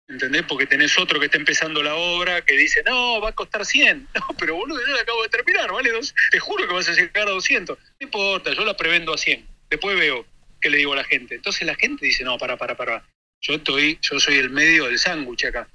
¿Entendés? 0.08 0.44
Porque 0.44 0.66
tenés 0.66 0.96
otro 0.98 1.18
que 1.18 1.26
está 1.26 1.36
empezando 1.36 1.82
la 1.82 1.96
obra 1.96 2.44
que 2.44 2.56
dice, 2.56 2.80
no, 2.84 3.20
va 3.20 3.30
a 3.30 3.32
costar 3.32 3.66
100. 3.66 4.06
No, 4.14 4.26
pero 4.38 4.54
boludo, 4.54 4.80
yo 4.86 4.94
la 4.94 5.00
acabo 5.02 5.22
de 5.24 5.28
terminar, 5.30 5.72
¿vale? 5.72 5.90
Dos- 5.90 6.14
te 6.30 6.38
juro 6.38 6.66
que 6.68 6.74
vas 6.74 6.88
a 6.88 6.92
llegar 6.92 7.26
a 7.26 7.32
200. 7.32 7.76
No 7.76 7.84
importa, 7.98 8.52
yo 8.52 8.64
la 8.64 8.76
prevendo 8.76 9.12
a 9.12 9.18
100. 9.18 9.44
Después 9.68 9.98
veo 9.98 10.24
qué 10.60 10.70
le 10.70 10.78
digo 10.78 10.92
a 10.92 10.96
la 10.96 11.04
gente. 11.04 11.34
Entonces 11.34 11.66
la 11.66 11.74
gente 11.74 12.06
dice, 12.06 12.22
no, 12.22 12.38
para, 12.38 12.56
para, 12.56 12.76
para. 12.76 13.04
Yo 13.40 13.54
estoy, 13.54 13.98
yo 14.00 14.20
soy 14.20 14.36
el 14.36 14.50
medio 14.50 14.86
del 14.86 14.98
sándwich 14.98 15.44
acá. 15.46 15.68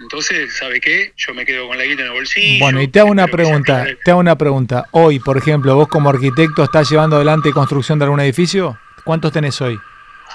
Entonces, 0.00 0.56
¿sabe 0.56 0.80
qué? 0.80 1.12
Yo 1.16 1.32
me 1.34 1.44
quedo 1.46 1.68
con 1.68 1.78
la 1.78 1.84
guita 1.84 2.02
en 2.02 2.08
el 2.08 2.12
bolsillo. 2.14 2.64
Bueno, 2.64 2.80
y 2.82 2.88
te 2.88 3.00
hago 3.00 3.10
una 3.10 3.26
pregunta, 3.28 3.86
te 4.04 4.10
hago 4.10 4.20
una 4.20 4.36
pregunta. 4.36 4.86
Hoy, 4.92 5.18
por 5.20 5.36
ejemplo, 5.38 5.74
vos 5.76 5.88
como 5.88 6.10
arquitecto 6.10 6.64
estás 6.64 6.90
llevando 6.90 7.16
adelante 7.16 7.52
construcción 7.52 7.98
de 7.98 8.06
algún 8.06 8.20
edificio. 8.20 8.78
¿Cuántos 9.04 9.32
tenés 9.32 9.60
hoy? 9.60 9.78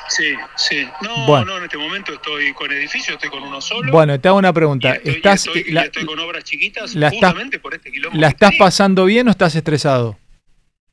Sí, 0.09 0.35
sí. 0.55 0.87
No, 1.01 1.25
Bueno. 1.25 1.45
no, 1.47 1.57
en 1.57 1.63
este 1.65 1.77
momento 1.77 2.13
estoy 2.13 2.53
con 2.53 2.71
edificio, 2.71 3.15
estoy 3.15 3.29
con 3.29 3.43
uno 3.43 3.59
solo. 3.59 3.91
Bueno, 3.91 4.17
te 4.19 4.27
hago 4.29 4.37
una 4.37 4.53
pregunta. 4.53 4.89
Y 4.89 4.91
estoy, 4.97 5.11
y 5.11 5.15
¿Estás, 5.17 5.45
estoy- 5.47 5.63
y 5.67 5.71
la, 5.71 5.81
estoy 5.83 6.05
con 6.05 6.19
obras 6.19 6.43
chiquitas 6.45 6.95
la 6.95 7.07
estás- 7.07 7.31
justamente 7.31 7.59
por 7.59 7.73
este 7.73 7.91
quilombo. 7.91 8.17
¿La 8.17 8.27
estás 8.29 8.53
pasando 8.57 9.03
bien 9.05 9.27
o 9.27 9.31
estás 9.31 9.55
estresado? 9.55 10.17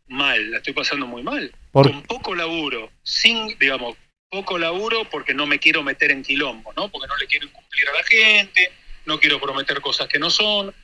mal, 0.06 0.50
la 0.50 0.58
estoy 0.58 0.74
pasando 0.74 1.06
muy 1.06 1.22
mal. 1.22 1.50
Por- 1.72 1.90
Con 1.90 2.02
poco 2.02 2.34
laburo, 2.34 2.90
sin, 3.02 3.56
digamos, 3.58 3.96
poco 4.34 4.58
laburo 4.58 5.04
porque 5.10 5.32
no 5.34 5.46
me 5.46 5.58
quiero 5.58 5.82
meter 5.82 6.10
en 6.10 6.22
quilombo, 6.22 6.72
¿no? 6.76 6.88
Porque 6.88 7.06
no 7.06 7.16
le 7.16 7.26
quiero 7.26 7.46
incumplir 7.46 7.88
a 7.88 7.92
la 7.92 8.02
gente, 8.02 8.72
no 9.06 9.20
quiero 9.20 9.40
prometer 9.40 9.80
cosas 9.80 10.08
que 10.08 10.18
no 10.18 10.28
son. 10.30 10.74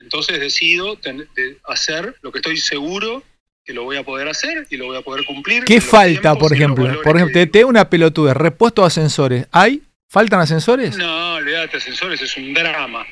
Entonces 0.00 0.38
decido 0.40 0.96
ten- 0.96 1.28
de 1.36 1.58
hacer 1.64 2.14
lo 2.22 2.32
que 2.32 2.38
estoy 2.38 2.56
seguro 2.56 3.22
que 3.64 3.72
lo 3.74 3.84
voy 3.84 3.96
a 3.98 4.02
poder 4.02 4.26
hacer 4.28 4.66
y 4.70 4.76
lo 4.76 4.86
voy 4.86 4.96
a 4.96 5.02
poder 5.02 5.24
cumplir. 5.26 5.64
¿Qué 5.64 5.80
falta, 5.80 6.34
por 6.34 6.52
ejemplo? 6.52 7.02
Por 7.02 7.16
ejemplo, 7.16 7.34
te, 7.34 7.46
te 7.46 7.64
una 7.64 7.88
pelotuda. 7.90 8.32
Repuesto 8.34 8.82
de 8.82 8.86
ascensores. 8.88 9.46
¿Hay? 9.52 9.82
¿Faltan 10.10 10.40
ascensores? 10.40 10.96
No, 10.96 11.34
olvídate, 11.34 11.76
ascensores 11.76 12.20
es 12.22 12.36
un 12.36 12.54
drama. 12.54 13.06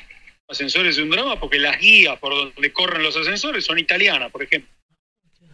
Ascensores 0.49 0.97
es 0.97 1.03
un 1.03 1.09
drama 1.11 1.39
porque 1.39 1.59
las 1.59 1.77
guías 1.79 2.17
por 2.19 2.33
donde 2.33 2.73
corren 2.73 3.03
los 3.03 3.15
ascensores 3.15 3.63
son 3.65 3.77
italianas, 3.79 4.31
por 4.31 4.41
ejemplo. 4.43 4.71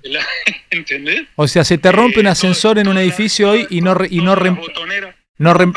La- 0.04 0.26
¿Entendés? 0.70 1.24
O 1.36 1.48
sea, 1.48 1.64
se 1.64 1.78
te 1.78 1.92
rompe 1.92 2.20
un 2.20 2.28
ascensor 2.28 2.78
en 2.80 2.88
un 2.88 2.98
edificio 2.98 3.52
hoy 3.52 3.68
y 3.70 3.82
no 3.82 3.94
re- 3.94 4.08
y 4.12 4.18
no 4.22 4.36
rem- 4.36 4.56
no 5.38 5.54
rem- 5.54 5.74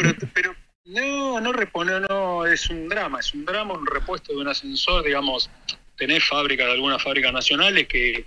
No, 0.85 1.41
no 1.41 1.53
repone, 1.53 2.01
no, 2.09 2.47
es 2.47 2.69
un 2.71 2.89
drama, 2.89 3.21
es 3.21 3.35
un 3.35 3.45
drama, 3.45 3.75
un 3.75 3.87
repuesto 3.87 4.33
de 4.33 4.39
un 4.39 4.49
ascensor, 4.49 5.05
digamos, 5.05 5.51
tenés 5.97 6.25
fábricas, 6.25 6.69
algunas 6.69 7.03
fábricas 7.03 7.33
nacionales 7.33 7.89
que, 7.89 8.25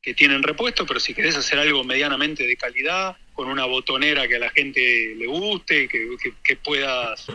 que 0.00 0.14
tienen 0.14 0.42
repuesto, 0.42 0.86
pero 0.86 1.00
si 1.00 1.14
querés 1.14 1.36
hacer 1.36 1.58
algo 1.58 1.82
medianamente 1.84 2.46
de 2.46 2.56
calidad, 2.56 3.16
con 3.32 3.48
una 3.48 3.64
botonera 3.66 4.26
que 4.28 4.36
a 4.36 4.38
la 4.38 4.50
gente 4.50 5.14
le 5.16 5.26
guste, 5.26 5.88
que, 5.88 6.16
que- 6.22 6.32
que 6.42 6.56
puedas 6.56 7.26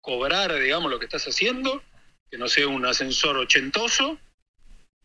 cobrar, 0.00 0.54
digamos, 0.60 0.90
lo 0.90 0.98
que 0.98 1.06
estás 1.06 1.24
haciendo, 1.26 1.82
que 2.30 2.36
no 2.38 2.48
sea 2.48 2.68
un 2.68 2.84
ascensor 2.84 3.36
ochentoso, 3.38 4.18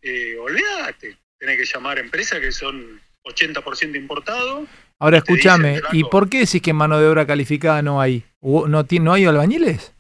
eh, 0.02 0.36
olvídate, 0.38 1.18
tenés 1.44 1.58
que 1.58 1.66
llamar 1.66 1.98
a 1.98 2.02
empresas 2.02 2.40
que 2.40 2.52
son 2.54 3.02
80% 3.26 3.96
importados, 3.98 4.68
Ahora 5.00 5.18
escúchame, 5.18 5.76
¿y 5.76 5.80
"Flaco, 5.80 6.10
por 6.10 6.30
qué 6.30 6.40
decís 6.40 6.62
que 6.62 6.72
mano 6.72 6.98
de 6.98 7.08
obra 7.08 7.26
calificada 7.28 7.82
no 7.82 8.00
hay? 8.00 8.24
¿Hubo- 8.40 8.68
¿No, 8.70 8.86
ti- 8.86 9.00
no 9.00 9.12
hay 9.12 9.26
albañiles? 9.26 9.94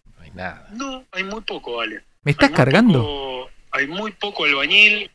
No, 0.72 1.06
hay 1.12 1.24
muy 1.26 1.41
poco, 1.41 1.82
Ale. 1.82 2.02
¿Me 2.24 2.32
estás 2.32 2.52
cargando? 2.52 3.00
Poco- 3.02 3.50
hay 3.72 3.88
muy 3.88 4.12
poco 4.14 4.46
albañil. 4.46 5.12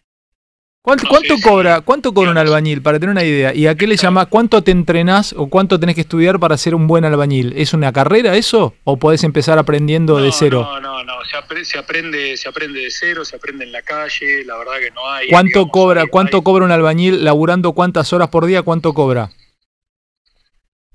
¿Cuánto, 0.88 1.04
No 1.04 1.10
cuánto 1.10 1.36
sé, 1.36 1.42
cobra, 1.42 1.80
cuánto 1.82 2.14
cobra 2.14 2.30
un 2.30 2.38
albañil? 2.38 2.80
Para 2.80 2.98
tener 2.98 3.12
una 3.12 3.22
idea. 3.22 3.54
¿Y 3.54 3.66
a 3.66 3.74
qué 3.74 3.86
le 3.86 3.96
llama? 3.98 4.24
¿Cuánto 4.24 4.62
te 4.62 4.70
entrenás 4.70 5.34
o 5.36 5.48
cuánto 5.50 5.78
tenés 5.78 5.94
que 5.94 6.00
estudiar 6.00 6.40
para 6.40 6.56
ser 6.56 6.74
un 6.74 6.86
buen 6.86 7.04
albañil? 7.04 7.52
¿Es 7.58 7.74
una 7.74 7.92
carrera 7.92 8.34
eso? 8.36 8.74
¿O 8.84 8.96
podés 8.98 9.22
empezar 9.22 9.58
aprendiendo 9.58 10.16
de 10.16 10.32
cero? 10.32 10.62
No, 10.62 10.80
no, 10.80 11.04
no. 11.04 11.12
Se, 11.30 11.36
apre- 11.36 11.64
se 11.64 11.78
aprende, 11.78 12.38
se 12.38 12.48
aprende 12.48 12.80
de 12.80 12.90
cero, 12.90 13.22
se 13.26 13.36
aprende 13.36 13.64
en 13.64 13.72
la 13.72 13.82
calle. 13.82 14.44
La 14.46 14.56
verdad 14.56 14.78
que 14.78 14.90
no 14.92 15.06
hay. 15.10 15.28
¿Cuánto 15.28 15.48
digamos, 15.58 15.72
cobra, 15.72 16.00
hay- 16.02 16.08
cuánto 16.08 16.42
cobra 16.42 16.64
un 16.64 16.72
albañil 16.72 17.22
laburando 17.22 17.72
cuántas 17.74 18.10
horas 18.14 18.28
por 18.28 18.46
día? 18.46 18.62
¿Cuánto 18.62 18.94
cobra? 18.94 19.30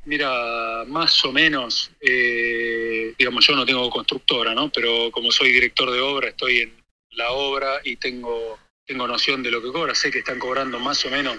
Mira, 0.06 0.84
más 0.88 1.24
o 1.24 1.32
menos, 1.32 1.92
eh, 2.02 3.14
digamos, 3.18 3.46
yo 3.48 3.56
no 3.56 3.66
tengo 3.66 3.90
constructora, 3.90 4.54
¿no? 4.54 4.70
Pero 4.70 5.12
como 5.12 5.32
soy 5.32 5.54
director 5.54 5.90
de 5.92 6.00
obra, 6.02 6.30
estoy 6.30 6.60
en 6.62 6.74
la 7.12 7.32
obra 7.32 7.76
y 7.86 7.96
tengo, 7.96 8.58
tengo 8.86 9.08
noción 9.08 9.44
de 9.44 9.52
lo 9.52 9.62
que 9.62 9.72
cobra. 9.72 9.96
Sé 9.96 10.12
que 10.12 10.20
están 10.20 10.40
cobrando 10.40 10.80
más 10.80 11.04
o 11.06 11.10
menos 11.10 11.38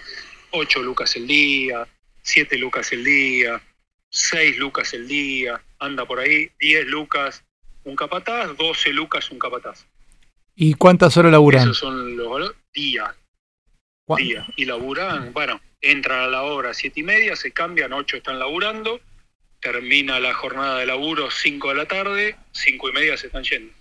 8 0.50 0.82
lucas 0.82 1.14
el 1.16 1.26
día, 1.26 1.86
7 2.22 2.56
lucas 2.58 2.92
el 2.92 3.04
día, 3.04 3.60
6 4.10 4.56
lucas 4.58 4.94
el 4.94 5.06
día, 5.08 5.60
anda 5.78 6.04
por 6.06 6.20
ahí, 6.20 6.50
10 6.60 6.86
lucas 6.86 7.44
un 7.84 7.96
capataz, 7.96 8.56
12 8.56 8.92
lucas 8.92 9.30
un 9.30 9.38
capataz. 9.38 9.84
¿Y 10.56 10.74
cuántas 10.74 11.16
horas 11.16 11.32
laburan? 11.32 11.62
Esos 11.64 11.78
son 11.78 12.16
los 12.16 12.28
valores. 12.30 12.56
Día. 12.72 13.14
¿Cuá- 14.06 14.18
Día. 14.18 14.46
Y 14.56 14.64
laburan, 14.64 15.32
bueno, 15.32 15.60
entran 15.80 16.20
a 16.20 16.26
la 16.28 16.42
obra 16.42 16.70
a 16.70 16.74
siete 16.74 17.00
y 17.00 17.02
media, 17.02 17.36
se 17.36 17.52
cambian, 17.52 17.92
ocho 17.92 18.16
están 18.16 18.38
laburando, 18.38 19.00
termina 19.60 20.20
la 20.20 20.32
jornada 20.34 20.78
de 20.78 20.86
laburo 20.86 21.30
5 21.30 21.70
de 21.70 21.74
la 21.74 21.86
tarde, 21.86 22.36
cinco 22.52 22.88
y 22.88 22.92
media 22.92 23.16
se 23.16 23.26
están 23.26 23.44
yendo. 23.44 23.72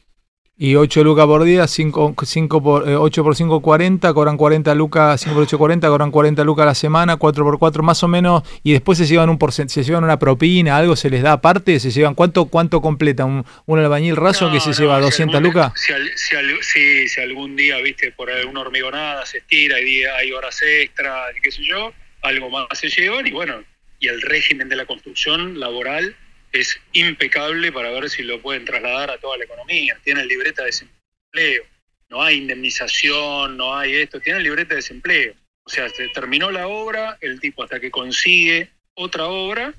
Y 0.55 0.75
8 0.75 1.03
lucas 1.03 1.25
por 1.25 1.43
día, 1.43 1.65
5, 1.65 2.13
por, 2.61 2.87
eh, 2.87 2.95
8 2.95 3.23
por 3.23 3.35
5, 3.35 3.59
40, 3.61 4.13
cobran 4.13 4.37
40 4.37 4.75
lucas, 4.75 5.19
5 5.21 5.33
por 5.33 5.43
8, 5.43 5.57
40, 5.57 5.87
cobran 5.87 6.11
40 6.11 6.43
lucas 6.43 6.63
a 6.63 6.65
la 6.67 6.75
semana, 6.75 7.17
4 7.17 7.43
por 7.43 7.57
4 7.57 7.81
más 7.81 8.03
o 8.03 8.07
menos, 8.07 8.43
y 8.61 8.71
después 8.73 8.99
se 8.99 9.07
llevan 9.07 9.29
un 9.29 9.39
se 9.67 9.83
llevan 9.83 10.03
una 10.03 10.19
propina, 10.19 10.77
algo 10.77 10.95
se 10.95 11.09
les 11.09 11.23
da 11.23 11.31
aparte, 11.33 11.79
se 11.79 11.89
llevan, 11.89 12.13
¿cuánto, 12.13 12.45
cuánto 12.45 12.81
completa 12.81 13.25
un, 13.25 13.43
un 13.65 13.79
albañil 13.79 14.15
raso 14.15 14.51
que 14.51 14.59
se 14.59 14.73
lleva 14.73 14.99
200 15.01 15.35
algún- 15.37 15.51
lucas? 15.53 15.73
Si, 15.75 15.91
al- 15.91 16.11
si 16.15 16.35
al- 16.35 16.57
sí, 16.61 17.07
si 17.09 17.19
algún 17.19 17.55
día, 17.55 17.77
viste, 17.79 18.11
por 18.11 18.29
alguna 18.29 18.61
hormigonada 18.61 19.25
se 19.25 19.39
estira 19.39 19.79
y 19.81 19.85
día- 19.85 20.15
hay 20.17 20.31
horas 20.33 20.61
extras, 20.61 21.35
y 21.35 21.41
qué 21.41 21.51
sé 21.51 21.63
yo, 21.67 21.91
algo 22.21 22.51
más 22.51 22.67
se 22.73 22.89
llevan 22.89 23.25
y 23.25 23.31
bueno, 23.31 23.55
y 23.99 24.07
el 24.07 24.21
régimen 24.21 24.69
de 24.69 24.75
la 24.75 24.85
construcción 24.85 25.59
laboral 25.59 26.15
es 26.53 26.79
impecable 26.93 27.71
para 27.71 27.89
ver 27.91 28.09
si 28.09 28.23
lo 28.23 28.41
pueden 28.41 28.63
trasladar 28.65 29.09
a 29.11 29.17
toda 29.17 29.37
la 29.37 29.43
economía. 29.45 29.97
Tienen 30.03 30.27
libreta 30.27 30.61
de 30.61 30.67
desempleo, 30.67 31.63
no 32.09 32.21
hay 32.21 32.37
indemnización, 32.37 33.57
no 33.57 33.75
hay 33.75 33.95
esto, 33.95 34.19
tienen 34.19 34.43
libreta 34.43 34.69
de 34.69 34.75
desempleo. 34.77 35.33
O 35.65 35.69
sea, 35.69 35.89
se 35.89 36.07
terminó 36.09 36.51
la 36.51 36.67
obra, 36.67 37.17
el 37.21 37.39
tipo 37.39 37.63
hasta 37.63 37.79
que 37.79 37.89
consigue 37.89 38.69
otra 38.95 39.25
obra, 39.27 39.73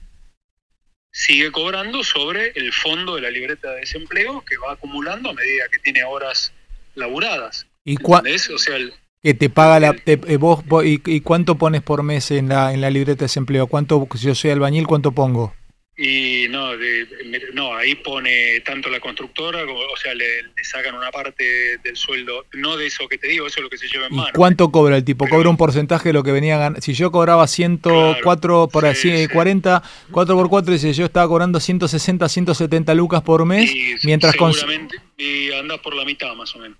sigue 1.12 1.52
cobrando 1.52 2.02
sobre 2.02 2.52
el 2.56 2.72
fondo 2.72 3.14
de 3.14 3.20
la 3.22 3.30
libreta 3.30 3.70
de 3.70 3.80
desempleo 3.80 4.44
que 4.44 4.56
va 4.56 4.72
acumulando 4.72 5.30
a 5.30 5.32
medida 5.34 5.68
que 5.70 5.78
tiene 5.78 6.02
horas 6.04 6.52
laburadas. 6.94 7.66
¿Y, 7.84 7.92
¿Entendés? 8.02 8.50
O 8.50 8.58
sea, 8.58 8.76
el- 8.76 8.92
que 9.22 9.32
te 9.34 9.48
paga 9.48 9.80
la, 9.80 9.92
te- 9.94 10.20
eh, 10.26 10.36
vos, 10.36 10.66
vos- 10.66 10.84
y, 10.84 11.00
y 11.06 11.20
cuánto 11.20 11.54
pones 11.56 11.82
por 11.82 12.02
mes 12.02 12.30
en 12.30 12.48
la, 12.48 12.74
en 12.74 12.80
la 12.80 12.90
libreta 12.90 13.20
de 13.20 13.24
desempleo? 13.26 13.68
¿Cuánto, 13.68 14.06
si 14.16 14.26
yo 14.26 14.34
soy 14.34 14.50
albañil, 14.50 14.86
cuánto 14.86 15.12
pongo? 15.12 15.54
Y 15.96 16.46
no, 16.50 16.76
de- 16.76 17.06
no, 17.52 17.76
ahí 17.76 17.94
pone 17.94 18.60
tanto 18.60 18.88
la 18.88 18.98
constructora, 18.98 19.64
como, 19.64 19.78
o 19.78 19.96
sea, 19.96 20.12
le, 20.14 20.42
le 20.42 20.64
sacan 20.64 20.94
una 20.96 21.10
parte 21.12 21.78
del 21.84 21.96
sueldo, 21.96 22.46
no 22.54 22.76
de 22.76 22.86
eso 22.86 23.06
que 23.08 23.16
te 23.18 23.28
digo, 23.28 23.46
eso 23.46 23.58
es 23.60 23.62
lo 23.64 23.70
que 23.70 23.78
se 23.78 23.86
lleva 23.88 24.06
en 24.08 24.14
¿Y 24.14 24.16
mano. 24.16 24.30
cuánto 24.34 24.70
cobra 24.72 24.96
el 24.96 25.04
tipo? 25.04 25.28
¿Cobra 25.28 25.48
un 25.48 25.56
porcentaje 25.56 26.08
de 26.08 26.12
lo 26.12 26.22
que 26.24 26.32
venía 26.32 26.58
ganando? 26.58 26.80
Si 26.80 26.94
yo 26.94 27.12
cobraba 27.12 27.46
104 27.46 28.68
por 28.72 28.86
así, 28.86 29.28
40, 29.28 29.82
4 30.10 30.34
por 30.36 30.48
4, 30.48 30.72
dice 30.72 30.92
yo 30.92 31.04
estaba 31.04 31.28
cobrando 31.28 31.60
160, 31.60 32.28
170 32.28 32.94
lucas 32.94 33.22
por 33.22 33.44
mes, 33.44 33.70
Y 33.72 33.94
mientras 34.04 34.34
con... 34.36 34.52
seguramente 34.52 34.96
y 35.16 35.52
andás 35.52 35.78
por 35.78 35.94
la 35.94 36.04
mitad 36.04 36.34
más 36.34 36.54
o 36.56 36.58
menos. 36.58 36.76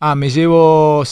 Ah, 0.00 0.14
me 0.14 0.28
llevo 0.28 1.02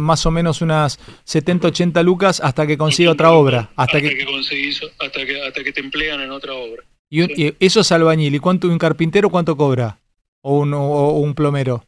más 0.00 0.26
o 0.26 0.30
menos 0.30 0.60
unas 0.60 0.98
70, 1.24 1.68
80 1.68 2.02
lucas 2.02 2.40
hasta 2.40 2.66
que 2.66 2.76
consiga 2.76 3.12
otra 3.12 3.30
obra. 3.30 3.70
Hasta 3.76 3.82
Hasta 3.98 4.00
que, 4.00 4.16
que 4.18 4.24
conseguís, 4.26 4.80
hasta 4.98 5.24
que, 5.24 5.42
hasta 5.42 5.64
que 5.64 5.72
te 5.72 5.80
emplean 5.80 6.20
en 6.20 6.30
otra 6.30 6.52
obra. 6.54 6.82
y, 7.10 7.22
un- 7.22 7.30
y 7.36 7.54
eso 7.64 7.80
es 7.80 7.92
albañil. 7.92 8.34
¿Y 8.34 8.38
cuánto 8.38 8.68
un 8.68 8.78
carpintero 8.78 9.30
cuánto 9.30 9.56
cobra? 9.56 9.98
¿O 10.42 10.58
un, 10.58 10.74
o- 10.74 11.10
un 11.12 11.34
plomero? 11.34 11.84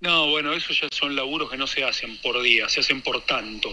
No, 0.00 0.30
bueno, 0.30 0.52
eso 0.52 0.72
ya 0.72 0.88
son 0.90 1.14
laburos 1.14 1.50
que 1.50 1.56
no 1.56 1.66
se 1.66 1.84
hacen 1.84 2.18
por 2.22 2.40
día, 2.42 2.68
se 2.68 2.80
hacen 2.80 3.00
por 3.02 3.20
tanto. 3.24 3.68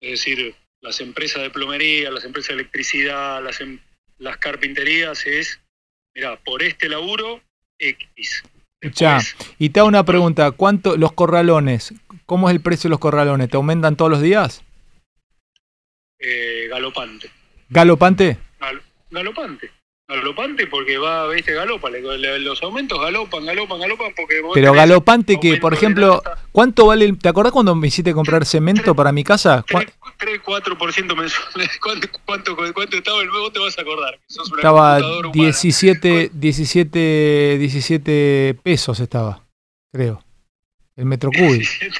Es 0.00 0.10
decir, 0.12 0.54
las 0.80 1.00
empresas 1.00 1.42
de 1.42 1.50
plomería, 1.50 2.10
las 2.10 2.24
empresas 2.24 2.48
de 2.48 2.54
electricidad, 2.62 3.42
las, 3.42 3.60
em- 3.60 3.78
las 4.18 4.36
carpinterías 4.38 5.26
es, 5.26 5.60
mira, 6.14 6.36
por 6.44 6.62
este 6.62 6.88
laburo, 6.88 7.40
X. 7.78 8.42
Ya. 8.94 9.20
Y 9.58 9.70
te 9.70 9.80
hago 9.80 9.88
una 9.88 10.04
pregunta. 10.04 10.50
¿Cuánto 10.50 10.96
los 10.96 11.12
corralones? 11.12 11.94
¿Cómo 12.26 12.48
es 12.48 12.54
el 12.54 12.60
precio 12.60 12.88
de 12.88 12.90
los 12.92 12.98
corralones? 12.98 13.48
¿Te 13.48 13.56
aumentan 13.56 13.96
todos 13.96 14.10
los 14.10 14.20
días? 14.20 14.62
eh, 16.24 16.68
galopante. 16.70 17.30
¿Galopante? 17.68 18.38
Gal- 18.60 18.80
galopante. 19.10 19.70
Galopante 20.06 20.66
porque 20.66 20.98
va, 20.98 21.26
viste, 21.28 21.52
galopa. 21.52 21.90
los 21.90 22.62
aumentos 22.62 23.00
galopan, 23.00 23.44
galopan, 23.44 23.80
galopan 23.80 24.12
porque 24.14 24.40
vos 24.40 24.52
Pero 24.54 24.72
galopante 24.72 25.40
que, 25.40 25.56
por 25.56 25.74
ejemplo, 25.74 26.22
¿cuánto 26.52 26.86
vale? 26.86 27.06
el- 27.06 27.18
¿Te 27.18 27.28
acordás 27.28 27.52
cuando 27.52 27.74
me 27.74 27.88
hiciste 27.88 28.12
comprar 28.12 28.44
cemento 28.44 28.94
para 28.94 29.10
mi 29.10 29.24
casa? 29.24 29.64
¿Cuá- 30.44 30.62
3-4% 30.62 31.16
mensuales. 31.16 31.78
¿Cuánto, 31.82 32.08
cuánto, 32.24 32.56
¿Cuánto 32.56 32.96
estaba 32.96 33.20
el 33.22 33.30
vos 33.30 33.52
te 33.52 33.58
vas 33.58 33.78
a 33.78 33.82
acordar? 33.82 34.18
sos 34.26 34.50
una 34.50 34.60
Estaba 34.60 34.90
computadora 34.94 35.28
humana. 35.28 35.42
17, 35.44 36.30
17, 36.32 37.56
17 37.58 38.58
pesos 38.62 39.00
estaba, 39.00 39.44
creo. 39.92 40.24
El 40.96 41.06
metro 41.06 41.30
cúbico. 41.30 41.68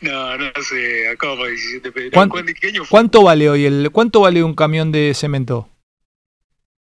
No, 0.00 0.36
no 0.36 0.50
sé, 0.62 1.08
acá 1.08 1.28
para 1.36 1.48
17 1.48 1.90
pesos. 1.92 2.10
¿Cuán- 2.12 2.28
¿Cuánto? 2.28 2.52
¿Cuánto 2.88 3.22
vale 3.22 3.48
hoy 3.48 3.64
el 3.64 3.90
cuánto 3.90 4.20
vale 4.20 4.42
un 4.42 4.54
camión 4.54 4.92
de 4.92 5.12
cemento? 5.14 5.68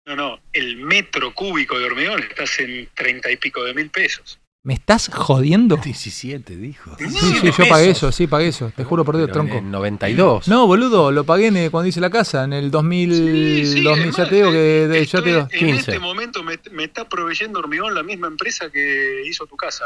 No, 0.06 0.16
no, 0.16 0.40
el 0.52 0.78
metro 0.78 1.34
cúbico 1.34 1.78
de 1.80 1.86
hormigón 1.86 2.20
estás 2.24 2.60
en 2.60 2.90
30 2.96 3.32
y 3.32 3.38
pico 3.38 3.64
de 3.64 3.74
mil 3.74 3.90
pesos. 3.90 4.40
¿Me 4.66 4.76
estás 4.76 5.10
jodiendo? 5.14 5.76
17 5.76 6.56
dijo. 6.56 6.96
Sí, 6.98 7.10
sí, 7.10 7.52
yo 7.52 7.68
pagué 7.68 7.90
eso, 7.90 8.14
sí, 8.14 8.28
pagué 8.28 8.48
eso. 8.48 8.72
Te 8.74 8.86
juro 8.86 9.04
por 9.04 9.18
Dios, 9.18 9.28
Pero 9.30 9.42
en 9.42 9.48
tronco. 9.50 9.66
el 9.66 9.70
92. 9.72 10.48
No, 10.48 10.66
boludo, 10.68 11.12
lo 11.12 11.26
pagué 11.26 11.48
en 11.48 11.70
cuando 11.70 11.90
hice 11.90 12.00
la 12.00 12.10
casa, 12.10 12.46
en 12.46 12.54
el 12.54 12.72
2000, 12.72 13.84
2000 13.84 14.12
ya 14.14 14.30
te 14.30 14.36
digo 14.36 14.52
que 14.52 14.58
de- 14.88 15.06
ya 15.06 15.22
te 15.22 15.30
digo. 15.30 15.48
En 15.52 15.70
este 15.70 16.00
momento 16.00 16.44
me, 16.44 16.58
me 16.72 16.86
está 16.86 17.10
proveyendo 17.10 17.60
hormigón 17.60 17.94
la 17.94 18.04
misma 18.04 18.28
empresa 18.28 18.70
que 18.70 19.24
hizo 19.26 19.46
tu 19.48 19.58
casa. 19.58 19.84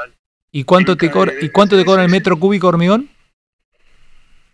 ¿Y 0.51 0.63
cuánto 0.63 0.95
te 0.95 1.09
cobra 1.09 1.33
y 1.41 1.49
cuánto 1.49 1.75
te 1.75 1.83
cobra 1.83 2.03
el 2.03 2.11
metro 2.11 2.37
cúbico 2.37 2.67
hormigón? 2.67 3.09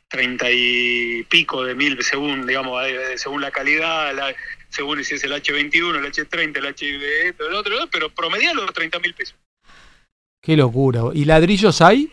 30 0.08 0.46
y 0.52 1.24
pico 1.24 1.66
de 1.66 1.76
mil 1.76 2.02
según, 2.02 2.48
digamos, 2.48 2.82
eh, 2.86 3.18
según 3.18 3.42
la 3.42 3.52
calidad, 3.52 4.16
la- 4.16 4.34
según 4.70 5.04
si 5.04 5.16
es 5.16 5.24
el 5.26 5.34
H21, 5.34 5.98
el 6.00 6.06
H30, 6.06 6.58
el 6.60 6.66
H 6.68 7.28
esto, 7.28 7.46
el 7.48 7.56
otro, 7.56 7.76
pero 7.92 8.10
promedia 8.10 8.54
los 8.54 8.72
30 8.74 9.00
mil 9.00 9.14
pesos. 9.14 9.36
Qué 10.44 10.58
locura. 10.58 11.04
¿Y 11.14 11.24
ladrillos 11.24 11.82
hay? 11.82 12.10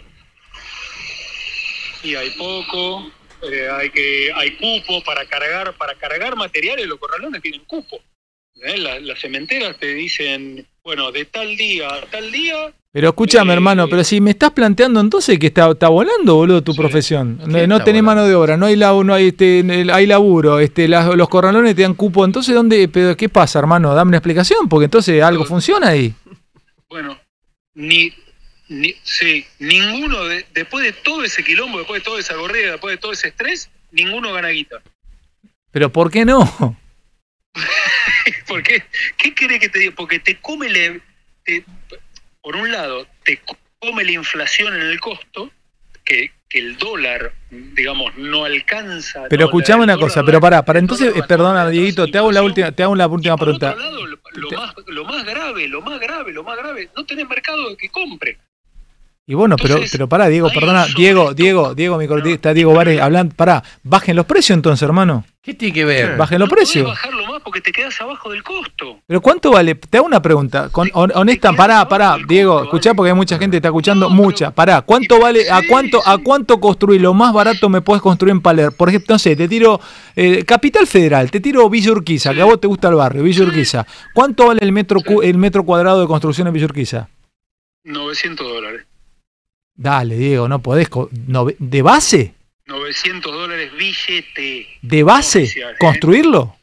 Y 2.04 2.14
hay 2.14 2.30
poco, 2.30 3.10
eh, 3.42 3.68
hay 3.76 3.90
que 3.90 4.30
hay 4.34 4.52
cupo 4.56 5.02
para 5.04 5.26
cargar 5.26 5.74
para 5.76 5.94
cargar 5.96 6.36
materiales, 6.36 6.86
los 6.86 6.98
corralones 7.00 7.42
tienen 7.42 7.62
cupo. 7.66 7.98
¿eh? 8.62 8.78
La- 8.78 9.00
las 9.00 9.18
cementeras 9.20 9.76
te 9.78 9.92
dicen, 9.94 10.64
bueno, 10.84 11.10
de 11.10 11.24
tal 11.24 11.56
día 11.56 11.88
a 11.92 12.00
tal 12.02 12.30
día, 12.30 12.72
Pero 12.92 13.08
escúchame, 13.08 13.52
hermano, 13.52 13.88
pero 13.88 14.04
si 14.04 14.20
me 14.20 14.30
estás 14.30 14.50
planteando 14.52 15.00
entonces 15.00 15.38
que 15.38 15.48
está, 15.48 15.70
está 15.70 15.88
volando, 15.88 16.36
boludo, 16.36 16.62
tu 16.62 16.74
profesión. 16.74 17.38
No, 17.46 17.66
no 17.66 17.82
tenés 17.84 18.02
mano 18.02 18.24
de 18.26 18.34
obra, 18.34 18.56
no 18.56 18.66
hay 18.66 18.76
labo, 18.76 19.02
no 19.04 19.12
hay 19.14 19.28
este, 19.28 19.64
hay 19.92 20.06
laburo, 20.06 20.60
este, 20.60 20.86
las- 20.88 21.14
los 21.16 21.28
corralones 21.28 21.74
te 21.74 21.82
dan 21.82 21.94
cupo. 21.94 22.24
Entonces, 22.24 22.54
¿dónde, 22.54 22.86
pero 22.88 23.16
qué 23.16 23.28
pasa, 23.28 23.58
hermano? 23.58 23.92
Dame 23.94 24.10
una 24.10 24.18
explicación, 24.18 24.68
porque 24.68 24.84
entonces 24.84 25.20
algo 25.22 25.44
funciona 25.44 25.88
ahí. 25.88 26.14
bueno, 26.88 27.16
ni, 27.74 28.12
ni 28.68 28.94
sí, 29.02 29.46
ninguno 29.58 30.24
de, 30.24 30.46
después 30.52 30.84
de 30.84 30.92
todo 30.92 31.24
ese 31.24 31.42
quilombo, 31.44 31.78
después 31.78 32.00
de 32.00 32.04
toda 32.04 32.20
esa 32.20 32.34
corrida, 32.34 32.72
después 32.72 32.92
de 32.94 32.98
todo 32.98 33.12
ese 33.12 33.28
estrés, 33.28 33.70
ninguno 33.90 34.32
gana 34.32 34.48
guita. 34.48 34.80
Pero 35.70 35.90
¿por 35.92 36.10
qué 36.10 36.24
no? 36.24 36.76
¿Por 38.46 38.62
qué? 38.62 38.84
¿Qué 39.16 39.34
querés 39.34 39.60
que 39.60 39.68
te 39.68 39.78
diga? 39.78 39.92
Porque 39.96 40.18
te 40.18 40.36
come 40.40 40.68
le, 40.68 41.00
te- 41.44 41.64
por 42.42 42.56
un 42.56 42.70
lado, 42.72 43.06
te 43.24 43.40
come 43.78 44.04
la 44.04 44.12
inflación 44.12 44.74
en 44.74 44.82
el 44.82 45.00
costo, 45.00 45.52
que, 46.04 46.32
que 46.50 46.58
el 46.58 46.76
dólar, 46.76 47.32
digamos, 47.50 48.14
no 48.16 48.44
alcanza. 48.44 49.26
Pero 49.30 49.42
no, 49.42 49.46
escuchame 49.46 49.84
una 49.84 49.96
cosa, 49.96 50.24
pero 50.24 50.40
pará, 50.40 50.64
para 50.64 50.80
entonces, 50.80 51.16
eh, 51.16 51.22
perdona, 51.26 51.68
Dieguito, 51.68 52.08
te 52.08 52.18
hago 52.18 52.32
la 52.32 52.42
última, 52.42 52.72
te 52.72 52.82
hago 52.82 52.96
la 52.96 53.06
última 53.06 53.36
pregunta. 53.36 53.76
lo 54.34 54.50
más, 54.50 54.74
lo 54.88 55.04
más 55.04 55.24
grave, 55.24 55.68
lo 55.68 55.80
más 55.80 56.00
grave, 56.00 56.32
lo 56.32 56.42
más 56.42 56.58
grave, 56.58 56.90
no 56.96 57.06
tenés 57.06 57.28
mercado 57.28 57.76
que 57.76 57.88
compre. 57.88 58.36
Y 59.30 59.34
bueno, 59.34 59.54
pero, 59.54 59.74
Entonces, 59.74 59.92
pero 59.92 60.08
pará, 60.08 60.26
Diego, 60.26 60.50
perdona, 60.52 60.86
Diego, 60.96 61.34
Diego, 61.34 61.72
Diego, 61.72 61.96
mi 61.98 62.08
cortista, 62.08 62.52
Diego 62.52 62.74
Vares, 62.74 63.00
hablando, 63.00 63.32
pará, 63.36 63.62
bajen 63.84 64.16
los 64.16 64.26
precios 64.26 64.56
entonces, 64.56 64.82
hermano. 64.82 65.24
¿Qué 65.40 65.54
tiene 65.54 65.72
que 65.72 65.84
ver? 65.84 66.16
Bajen 66.16 66.40
los 66.40 66.48
precios. 66.48 66.84
bajarlo 66.84 67.24
más 67.28 67.40
porque 67.44 67.60
te 67.60 67.70
quedas 67.70 67.98
abajo 68.00 68.28
del 68.30 68.42
costo. 68.42 68.98
Pero 69.06 69.20
¿cuánto 69.20 69.52
vale? 69.52 69.76
Te 69.76 69.98
hago 69.98 70.06
una 70.08 70.20
pregunta, 70.20 70.68
con, 70.70 70.88
hon- 70.94 71.12
honesta, 71.14 71.52
pará, 71.52 71.88
pará, 71.88 72.18
Diego, 72.26 72.64
escuchá 72.64 72.92
porque 72.92 73.10
hay 73.10 73.14
mucha 73.16 73.38
gente 73.38 73.52
que 73.52 73.56
está 73.58 73.68
escuchando, 73.68 74.10
mucha, 74.10 74.50
pará, 74.50 74.80
¿cuánto 74.82 75.20
vale, 75.20 75.48
a 75.48 75.60
cuánto, 75.68 76.02
a 76.04 76.18
cuánto 76.18 76.58
construir 76.58 77.00
lo 77.00 77.14
más 77.14 77.32
barato 77.32 77.68
me 77.68 77.82
puedes 77.82 78.02
construir 78.02 78.32
en 78.32 78.40
Palermo? 78.40 78.76
Por 78.76 78.88
ejemplo, 78.88 79.14
no 79.14 79.18
sé, 79.20 79.36
te 79.36 79.46
tiro 79.46 79.80
eh, 80.16 80.44
Capital 80.44 80.88
Federal, 80.88 81.30
te 81.30 81.38
tiro 81.38 81.70
Villa 81.70 81.92
Urquiza, 81.92 82.34
que 82.34 82.40
a 82.40 82.46
vos 82.46 82.60
te 82.60 82.66
gusta 82.66 82.88
el 82.88 82.96
barrio, 82.96 83.22
Villa 83.22 83.44
Urquiza. 83.44 83.86
¿Cuánto 84.12 84.48
vale 84.48 84.58
el 84.64 84.72
metro, 84.72 84.98
cu- 85.06 85.22
el 85.22 85.38
metro 85.38 85.64
cuadrado 85.64 86.00
de 86.00 86.08
construcción 86.08 86.48
en 86.48 86.52
Villa 86.54 86.66
Urquiza? 86.66 87.08
900 87.84 88.46
dólares. 88.46 88.82
Dale, 89.80 90.14
Diego, 90.14 90.46
no 90.46 90.60
podés, 90.60 90.90
nove- 90.90 91.56
¿de 91.58 91.80
base? 91.80 92.34
900 92.66 93.32
dólares 93.32 93.72
billete. 93.72 94.68
¿De 94.82 95.02
base? 95.02 95.38
oficial, 95.44 95.72
¿eh? 95.72 95.76
¿Construirlo? 95.80 96.54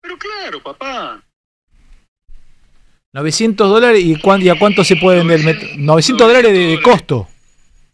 Pero 0.00 0.16
claro, 0.16 0.62
papá. 0.62 1.22
900 3.12 3.68
dólares 3.68 4.02
y, 4.02 4.18
cuán- 4.18 4.40
y 4.40 4.48
a 4.48 4.58
cuánto 4.58 4.82
se 4.82 4.96
puede 4.96 5.18
vender 5.18 5.40
el 5.40 5.44
metro? 5.44 5.68
900 5.76 6.26
dólares 6.26 6.52
de, 6.54 6.58
de 6.68 6.80
costo. 6.80 7.28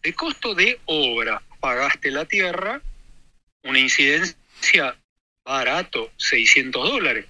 De 0.04 0.14
costo 0.14 0.54
de 0.54 0.78
obra, 0.84 1.42
pagaste 1.59 2.12
la 2.12 2.24
tierra, 2.26 2.80
una 3.64 3.80
incidencia 3.80 4.96
barato, 5.44 6.12
600 6.16 6.88
dólares. 6.88 7.26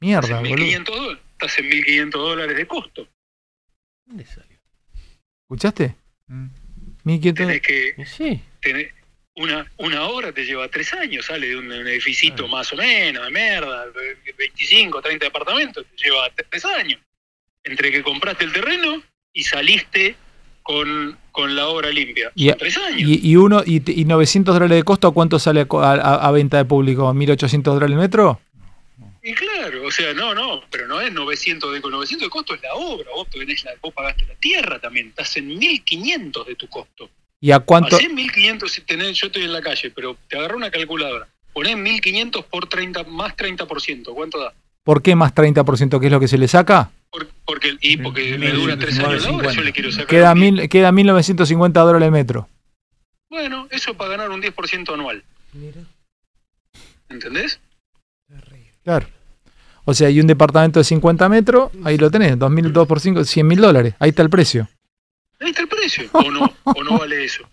Mierda, 0.00 0.40
boludo. 0.40 0.56
1500 0.56 0.94
dólares. 0.94 1.22
Estás 1.32 1.58
en 1.58 1.68
1500 1.70 2.20
dólares 2.20 2.56
de 2.58 2.66
costo. 2.66 3.08
¿Escuchaste? 5.44 5.94
1500 7.04 7.46
Tenés 7.46 7.62
que. 7.62 8.06
Sí. 8.06 8.40
tenés- 8.60 8.92
una, 9.36 9.64
una 9.76 10.02
obra 10.08 10.32
te 10.32 10.44
lleva 10.44 10.66
tres 10.68 10.92
años, 10.94 11.26
sale 11.26 11.46
de 11.48 11.56
un, 11.56 11.66
un 11.70 11.86
edificito 11.86 12.48
más 12.48 12.72
o 12.72 12.76
menos, 12.76 13.24
de 13.24 13.30
mierda, 13.30 13.86
de 13.86 14.16
25, 14.36 15.00
30 15.00 15.26
departamentos, 15.26 15.86
te 15.96 16.04
lleva 16.04 16.28
tres 16.50 16.64
años. 16.64 17.00
Entre 17.62 17.92
que 17.92 18.02
compraste 18.02 18.44
el 18.44 18.52
terreno 18.52 19.00
y 19.32 19.44
saliste 19.44 20.16
con, 20.64 21.16
con 21.30 21.54
la 21.54 21.68
obra 21.68 21.90
limpia. 21.90 22.32
Y, 22.34 22.48
Son 22.48 22.58
tres 22.58 22.76
años. 22.78 23.08
y, 23.08 23.30
y 23.30 23.36
uno, 23.36 23.62
y, 23.64 23.80
y 24.00 24.04
900 24.06 24.54
dólares 24.56 24.76
de 24.76 24.82
costo, 24.82 25.06
¿a 25.06 25.14
cuánto 25.14 25.38
sale 25.38 25.66
a- 25.70 26.26
a 26.26 26.30
venta 26.32 26.56
de 26.56 26.64
público? 26.64 27.14
¿1800 27.14 27.62
dólares 27.74 27.92
el 27.92 27.98
metro? 28.00 28.40
Y 29.28 29.34
claro, 29.34 29.86
o 29.86 29.90
sea, 29.90 30.14
no, 30.14 30.34
no, 30.34 30.62
pero 30.70 30.88
no 30.88 31.02
es 31.02 31.12
900 31.12 31.74
de, 31.74 31.82
con 31.82 31.90
900 31.90 32.24
de 32.24 32.30
costo 32.30 32.54
es 32.54 32.62
la 32.62 32.72
obra, 32.72 33.10
vos, 33.14 33.28
tenés 33.28 33.62
la, 33.62 33.72
vos 33.82 33.92
pagaste 33.92 34.24
la 34.24 34.34
tierra 34.36 34.78
también, 34.78 35.08
estás 35.08 35.36
en 35.36 35.48
1500 35.48 36.46
de 36.46 36.54
tu 36.54 36.66
costo. 36.66 37.10
¿Y 37.38 37.50
a 37.50 37.58
cuánto? 37.58 37.96
Hacés 37.96 38.10
1500 38.10 38.72
si 38.72 38.80
tenés, 38.80 39.18
yo 39.18 39.26
estoy 39.26 39.44
en 39.44 39.52
la 39.52 39.60
calle, 39.60 39.90
pero 39.90 40.16
te 40.30 40.38
agarró 40.38 40.56
una 40.56 40.70
calculadora. 40.70 41.28
Ponés 41.52 41.76
1500 41.76 42.42
por 42.46 42.70
30, 42.70 43.04
más 43.04 43.36
30%, 43.36 44.14
¿cuánto 44.14 44.40
da? 44.40 44.54
¿Por 44.82 45.02
qué 45.02 45.14
más 45.14 45.34
30%? 45.34 46.00
¿Qué 46.00 46.06
es 46.06 46.12
lo 46.12 46.20
que 46.20 46.28
se 46.28 46.38
le 46.38 46.48
saca? 46.48 46.90
Porque, 47.44 47.76
y 47.82 47.98
porque 47.98 48.38
me 48.38 48.50
dura 48.52 48.78
tres 48.78 48.98
años 48.98 49.24
la 49.24 49.32
obra, 49.32 49.52
yo 49.52 49.60
le 49.60 49.72
quiero 49.72 49.92
sacar. 49.92 50.06
Queda, 50.06 50.34
mil, 50.34 50.70
queda 50.70 50.90
1950 50.90 51.78
dólares 51.80 52.06
el 52.06 52.12
metro. 52.12 52.48
Bueno, 53.28 53.68
eso 53.70 53.92
para 53.92 54.12
ganar 54.12 54.30
un 54.30 54.40
10% 54.40 54.94
anual. 54.94 55.22
¿Entendés? 57.10 57.60
Claro. 58.82 59.17
O 59.90 59.94
sea, 59.94 60.08
hay 60.08 60.20
un 60.20 60.26
departamento 60.26 60.80
de 60.80 60.84
50 60.84 61.30
metros, 61.30 61.70
ahí 61.82 61.96
lo 61.96 62.10
tenés, 62.10 62.36
2.000, 62.36 62.72
2 62.72 62.86
por 62.86 63.00
5, 63.00 63.24
100 63.24 63.46
mil 63.46 63.58
dólares. 63.58 63.94
Ahí 63.98 64.10
está 64.10 64.20
el 64.22 64.28
precio. 64.28 64.68
Ahí 65.40 65.48
está 65.48 65.62
el 65.62 65.68
precio. 65.68 66.10
¿O 66.12 66.30
no? 66.30 66.54
¿O 66.64 66.84
no 66.84 66.98
vale 66.98 67.24
eso? 67.24 67.48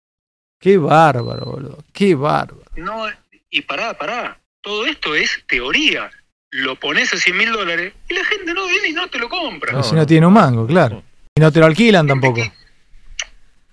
Qué 0.58 0.78
bárbaro, 0.78 1.44
boludo. 1.44 1.84
Qué 1.92 2.16
bárbaro. 2.16 2.64
No, 2.74 3.06
y 3.50 3.62
pará, 3.62 3.94
pará. 3.96 4.36
Todo 4.62 4.84
esto 4.84 5.14
es 5.14 5.44
teoría. 5.46 6.10
Lo 6.50 6.74
pones 6.74 7.12
a 7.12 7.18
100 7.18 7.36
mil 7.36 7.52
dólares 7.52 7.92
y 8.08 8.14
la 8.14 8.24
gente 8.24 8.52
no 8.52 8.66
viene 8.66 8.88
y 8.88 8.92
no 8.92 9.06
te 9.08 9.18
lo 9.20 9.28
compra. 9.28 9.70
Pero 9.70 9.84
si 9.84 9.94
no 9.94 10.04
tiene 10.04 10.26
un 10.26 10.32
mango, 10.32 10.66
claro. 10.66 11.04
Y 11.36 11.40
no 11.40 11.52
te 11.52 11.60
lo 11.60 11.66
alquilan 11.66 12.06
tampoco. 12.08 12.40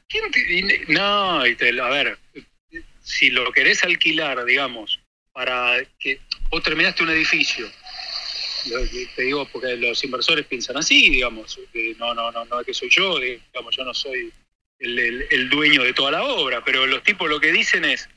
¿Quién 0.07 0.31
te- 0.31 0.53
y- 0.53 0.93
no, 0.93 1.47
y 1.47 1.55
te- 1.55 1.81
a 1.81 1.89
ver, 1.89 2.19
si 3.01 3.31
lo 3.31 3.51
querés 3.51 3.83
alquilar, 3.83 4.45
digamos, 4.45 4.99
para 5.31 5.77
que 5.97 6.19
vos 6.51 6.61
terminaste 6.61 7.01
un 7.01 7.09
edificio, 7.09 7.65
te 9.15 9.21
digo 9.23 9.47
porque 9.51 9.75
los 9.77 10.03
inversores 10.03 10.45
piensan 10.45 10.77
así, 10.77 11.09
digamos, 11.09 11.59
no, 11.97 12.13
no, 12.13 12.31
no, 12.31 12.45
no 12.45 12.59
es 12.59 12.65
que 12.65 12.73
soy 12.73 12.89
yo, 12.89 13.19
digamos, 13.19 13.75
yo 13.75 13.83
no 13.83 13.93
soy 13.93 14.31
el, 14.79 14.99
el- 14.99 15.27
el 15.29 15.49
dueño 15.49 15.83
de 15.83 15.93
toda 15.93 16.11
la 16.11 16.23
obra, 16.23 16.63
pero 16.63 16.85
los 16.87 17.03
tipos 17.03 17.29
lo 17.29 17.39
que 17.39 17.51
dicen 17.51 17.85
es, 17.85 18.09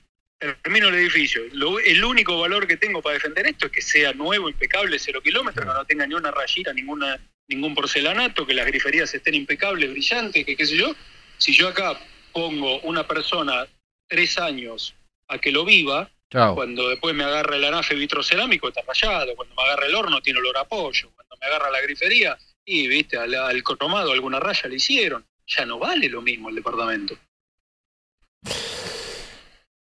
termino 0.62 0.88
el 0.88 0.94
edificio, 0.96 1.42
lo- 1.52 1.78
el 1.78 2.04
único 2.04 2.38
valor 2.38 2.66
que 2.66 2.76
tengo 2.76 3.00
para 3.02 3.14
defender 3.14 3.46
esto 3.46 3.66
es 3.66 3.72
que 3.72 3.82
sea 3.82 4.12
nuevo, 4.12 4.48
impecable, 4.48 4.98
cero 4.98 5.20
kilómetros, 5.22 5.64
que 5.66 5.72
no 5.72 5.84
tenga 5.84 6.06
ni 6.06 6.14
una 6.14 6.30
rayita, 6.30 6.72
ninguna, 6.72 7.18
ningún 7.48 7.74
porcelanato, 7.74 8.46
que 8.46 8.54
las 8.54 8.66
griferías 8.66 9.12
estén 9.14 9.34
impecables, 9.34 9.90
brillantes, 9.90 10.44
que 10.44 10.56
qué 10.56 10.66
sé 10.66 10.76
yo, 10.76 10.94
si 11.38 11.52
yo 11.52 11.68
acá 11.68 11.98
pongo 12.32 12.80
una 12.80 13.06
persona 13.06 13.66
tres 14.08 14.38
años 14.38 14.94
a 15.28 15.38
que 15.38 15.50
lo 15.50 15.64
viva, 15.64 16.10
Chao. 16.28 16.56
cuando 16.56 16.88
después 16.88 17.14
me 17.14 17.22
agarra 17.22 17.54
el 17.54 17.64
anafe 17.64 17.94
vitrocerámico 17.94 18.68
está 18.68 18.82
rayado, 18.82 19.36
cuando 19.36 19.54
me 19.54 19.62
agarra 19.62 19.86
el 19.86 19.94
horno 19.94 20.20
tiene 20.20 20.40
olor 20.40 20.58
a 20.58 20.64
pollo, 20.64 21.10
cuando 21.14 21.36
me 21.40 21.46
agarra 21.46 21.70
la 21.70 21.80
grifería, 21.80 22.36
y 22.64 22.88
viste, 22.88 23.16
al, 23.16 23.32
al 23.34 23.62
cromado 23.62 24.10
alguna 24.12 24.40
raya 24.40 24.68
le 24.68 24.76
hicieron. 24.76 25.24
Ya 25.46 25.64
no 25.64 25.78
vale 25.78 26.08
lo 26.08 26.20
mismo 26.20 26.48
el 26.48 26.56
departamento. 26.56 27.16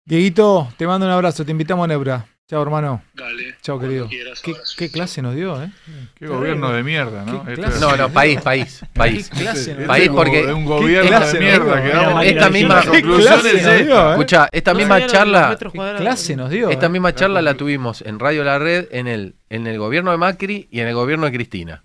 Dieguito, 0.05 0.71
te 0.77 0.85
mando 0.85 1.07
un 1.07 1.11
abrazo, 1.11 1.43
te 1.43 1.49
invitamos 1.49 1.83
a 1.83 1.87
Neura. 1.87 2.34
Chao, 2.47 2.61
hermano. 2.61 3.01
Dale. 3.15 3.55
Chao, 3.63 3.79
querido. 3.79 4.07
quieras, 4.07 4.39
¿Qué, 4.41 4.53
qué 4.77 4.91
clase 4.91 5.19
nos 5.23 5.33
dio, 5.33 5.59
eh? 5.63 5.71
Qué 6.13 6.27
gobierno 6.27 6.71
de 6.71 6.83
mierda, 6.83 7.25
¿no? 7.25 7.43
¿Qué 7.43 7.53
Este-? 7.53 7.79
No, 7.79 7.97
no, 7.97 8.09
país, 8.11 8.39
país, 8.39 8.83
país. 8.93 9.31
¿Qué 9.31 9.39
clase 9.39 9.73
nos 9.73 9.87
País 9.87 10.09
porque 10.13 10.45
De 10.45 10.53
un 10.53 10.63
gobierno 10.63 11.09
clase 11.09 11.39
de 11.39 11.43
mierda. 11.43 12.23
esta 12.23 12.49
misma. 12.51 12.81
Escucha, 12.81 14.47
esta 14.51 14.73
No 14.73 14.77
misma 14.77 15.07
charla. 15.07 15.57
¿Qué 15.59 15.69
clase 15.97 16.35
nos 16.35 16.51
dio? 16.51 16.69
esta 16.69 16.85
eh? 16.85 16.89
misma 16.89 17.15
charla 17.15 17.41
la 17.41 17.55
tuvimos 17.55 18.03
en 18.03 18.19
Radio 18.19 18.43
La 18.43 18.59
Red, 18.59 18.89
en 18.91 19.07
el, 19.07 19.37
en 19.49 19.65
el 19.65 19.79
gobierno 19.79 20.11
de 20.11 20.17
Macri 20.17 20.67
y 20.69 20.81
en 20.81 20.87
el 20.87 20.93
gobierno 20.93 21.25
de 21.25 21.31
Cristina. 21.31 21.83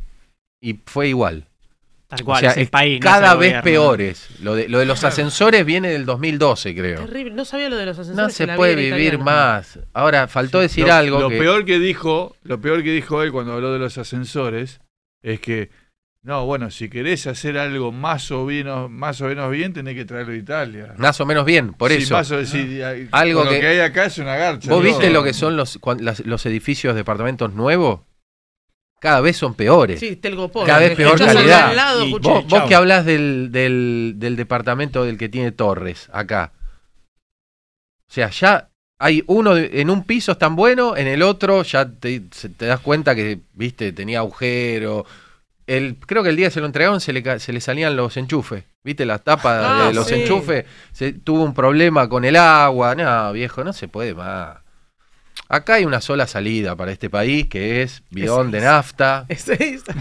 Y 0.60 0.78
fue 0.84 1.08
igual. 1.08 1.46
Tal 2.10 2.22
O 2.22 2.24
cual, 2.24 2.40
sea, 2.40 2.50
es 2.50 2.56
el 2.56 2.62
es 2.64 2.70
país. 2.70 3.00
no 3.00 3.08
es 3.08 3.14
cada 3.14 3.34
vez 3.36 3.36
gobierno. 3.50 3.62
peores. 3.62 4.28
Lo 4.42 4.54
de, 4.56 4.68
lo 4.68 4.78
de 4.80 4.84
los 4.84 5.04
ascensores 5.04 5.64
viene 5.64 5.90
del 5.90 6.04
2012, 6.06 6.74
creo. 6.74 7.04
Terrible. 7.06 7.34
No 7.34 7.44
sabía 7.44 7.68
lo 7.70 7.76
de 7.76 7.86
los 7.86 7.98
ascensores. 7.98 8.16
No 8.20 8.26
que 8.26 8.32
se 8.52 8.56
puede 8.56 8.74
vivir 8.74 9.14
italiana. 9.14 9.24
más. 9.24 9.78
Ahora, 9.92 10.26
faltó 10.26 10.58
decir 10.60 10.86
Lo- 10.88 10.92
algo 10.94 11.20
Lo 11.20 11.28
que... 11.28 11.38
peor 11.38 11.64
que 11.64 11.78
dijo, 11.78 12.34
lo 12.42 12.60
peor 12.60 12.82
que 12.82 12.90
dijo 12.92 13.22
él 13.22 13.30
cuando 13.30 13.52
habló 13.52 13.72
de 13.72 13.78
los 13.78 13.96
ascensores 13.96 14.80
es 15.22 15.38
que 15.40 15.70
no, 16.22 16.44
bueno, 16.44 16.70
si 16.70 16.90
querés 16.90 17.26
hacer 17.28 17.56
algo 17.56 17.92
más 17.92 18.30
o 18.32 18.44
menos, 18.44 18.90
más 18.90 19.20
o 19.22 19.26
menos 19.26 19.50
bien, 19.50 19.72
tenés 19.72 19.94
que 19.94 20.04
traerlo 20.04 20.32
de 20.32 20.38
Italia. 20.38 20.94
Más 20.98 21.18
o 21.20 21.24
menos 21.26 21.46
bien, 21.46 21.72
por 21.72 21.90
Sí, 21.92 21.98
eso. 21.98 22.14
más 22.14 22.30
o- 22.32 22.44
sí, 22.44 22.80
Algo 23.12 23.38
con 23.38 23.46
lo 23.46 23.52
que- 23.52 23.60
que 23.60 23.66
hay 23.68 23.78
acá 23.80 24.04
es 24.06 24.18
una 24.18 24.36
garcha. 24.36 24.68
¿Vos 24.68 24.82
viste 24.84 25.08
lo 25.10 25.22
que 25.22 25.32
son 25.32 25.56
los, 25.56 25.78
cuan- 25.78 26.04
las- 26.04 26.26
los 26.26 26.44
edificios, 26.44 26.94
departamentos 26.96 27.54
nuevos? 27.54 28.00
Cada 29.00 29.20
vez 29.20 29.36
son 29.36 29.54
peores. 29.54 29.98
Sí, 29.98 30.14
Telgopor. 30.16 30.66
Cada 30.66 30.80
vez 30.80 30.94
peor 30.94 31.18
calidad. 31.18 31.70
al 31.70 31.76
lado, 31.76 32.04
Y 32.04 32.08
escuché, 32.08 32.44
vos, 32.48 32.62
que 32.68 32.74
hablas 32.74 33.04
del, 33.06 33.48
del, 33.50 34.14
del 34.18 34.36
departamento 34.36 35.04
del 35.04 35.16
que 35.18 35.28
tiene 35.28 35.50
Torres, 35.52 36.08
acá. 36.12 36.52
O 38.08 38.12
sea, 38.12 38.28
ya 38.30 38.68
hay 38.98 39.22
uno 39.26 39.54
de- 39.54 39.80
en 39.80 39.88
un 39.90 40.04
piso 40.04 40.32
es 40.32 40.38
tan 40.38 40.54
bueno, 40.56 40.96
en 40.96 41.06
el 41.06 41.22
otro 41.22 41.62
ya 41.62 41.88
te, 41.88 42.22
das 42.58 42.80
cuenta 42.80 43.14
que, 43.14 43.38
viste, 43.54 43.92
tenía 43.92 44.18
agujero. 44.18 45.06
El, 45.66 45.96
creo 45.96 46.22
que 46.22 46.30
el 46.30 46.36
día 46.36 46.48
que 46.48 46.54
se 46.54 46.60
lo 46.60 46.66
entregaron 46.66 47.00
se 47.00 47.12
le, 47.12 47.38
se 47.38 47.52
le 47.52 47.60
salían 47.60 47.96
los 47.96 48.16
enchufes. 48.16 48.64
¿Viste? 48.82 49.06
La 49.06 49.18
tapa 49.18 49.84
Ah, 49.84 49.88
de 49.88 49.94
los 49.94 50.06
sí. 50.08 50.14
enchufes. 50.14 50.64
Se, 50.92 51.12
tuvo 51.12 51.44
un 51.44 51.54
problema 51.54 52.08
con 52.08 52.24
el 52.24 52.34
agua. 52.36 52.94
No, 52.94 53.32
viejo, 53.32 53.62
no 53.62 53.72
se 53.72 53.86
puede 53.88 54.12
más. 54.14 54.58
Acá 55.52 55.74
hay 55.74 55.84
una 55.84 56.00
sola 56.00 56.28
salida 56.28 56.76
para 56.76 56.92
este 56.92 57.10
país 57.10 57.48
que 57.48 57.82
es 57.82 58.04
bidón 58.10 58.52
de 58.52 58.60
nafta. 58.60 59.26
Es 59.28 59.48
esa. 59.48 59.92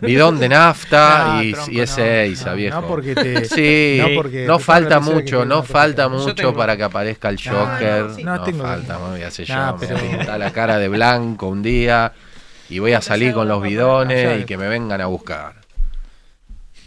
Bidón 0.00 0.38
de 0.38 0.48
nafta 0.48 1.34
No, 1.34 1.42
y, 1.42 1.52
tronco, 1.52 1.70
y 1.72 1.80
es 1.80 1.98
no, 1.98 2.50
no, 2.50 2.56
viejo. 2.56 2.80
no 2.80 2.86
porque 2.86 3.14
te- 3.16 3.44
Sí, 3.46 3.96
no 4.00 4.08
no, 4.08 4.14
porque 4.14 4.40
te 4.42 4.46
pongo 4.46 4.58
falta 4.60 5.00
mucho, 5.00 5.44
no 5.44 5.64
falta 5.64 6.08
mucho 6.08 6.34
tengo. 6.36 6.54
para 6.54 6.76
que 6.76 6.84
aparezca 6.84 7.30
el 7.30 7.40
No, 7.46 7.52
Joker. 7.52 8.02
no, 8.04 8.14
sí. 8.14 8.22
No, 8.22 8.36
No, 8.36 8.44
tengo- 8.44 8.62
falta, 8.62 8.98
me 9.00 9.08
voy 9.10 9.22
a 9.22 9.26
hacer 9.26 9.44
yo, 9.44 9.56
No, 9.56 9.76
me 9.76 9.86
pero- 9.88 9.98
voy 9.98 10.08
a 10.08 10.18
pintar 10.18 10.38
la 10.38 10.52
cara 10.52 10.78
de 10.78 10.88
blanco 10.88 11.48
un 11.48 11.62
día 11.62 12.12
y 12.68 12.78
voy 12.78 12.92
a 12.92 13.00
salir 13.02 13.32
con 13.34 13.48
los 13.48 13.60
bidones 13.60 14.40
y 14.40 14.44
que 14.44 14.56
me 14.56 14.68
vengan 14.68 15.00
a 15.00 15.06
buscar. 15.06 15.54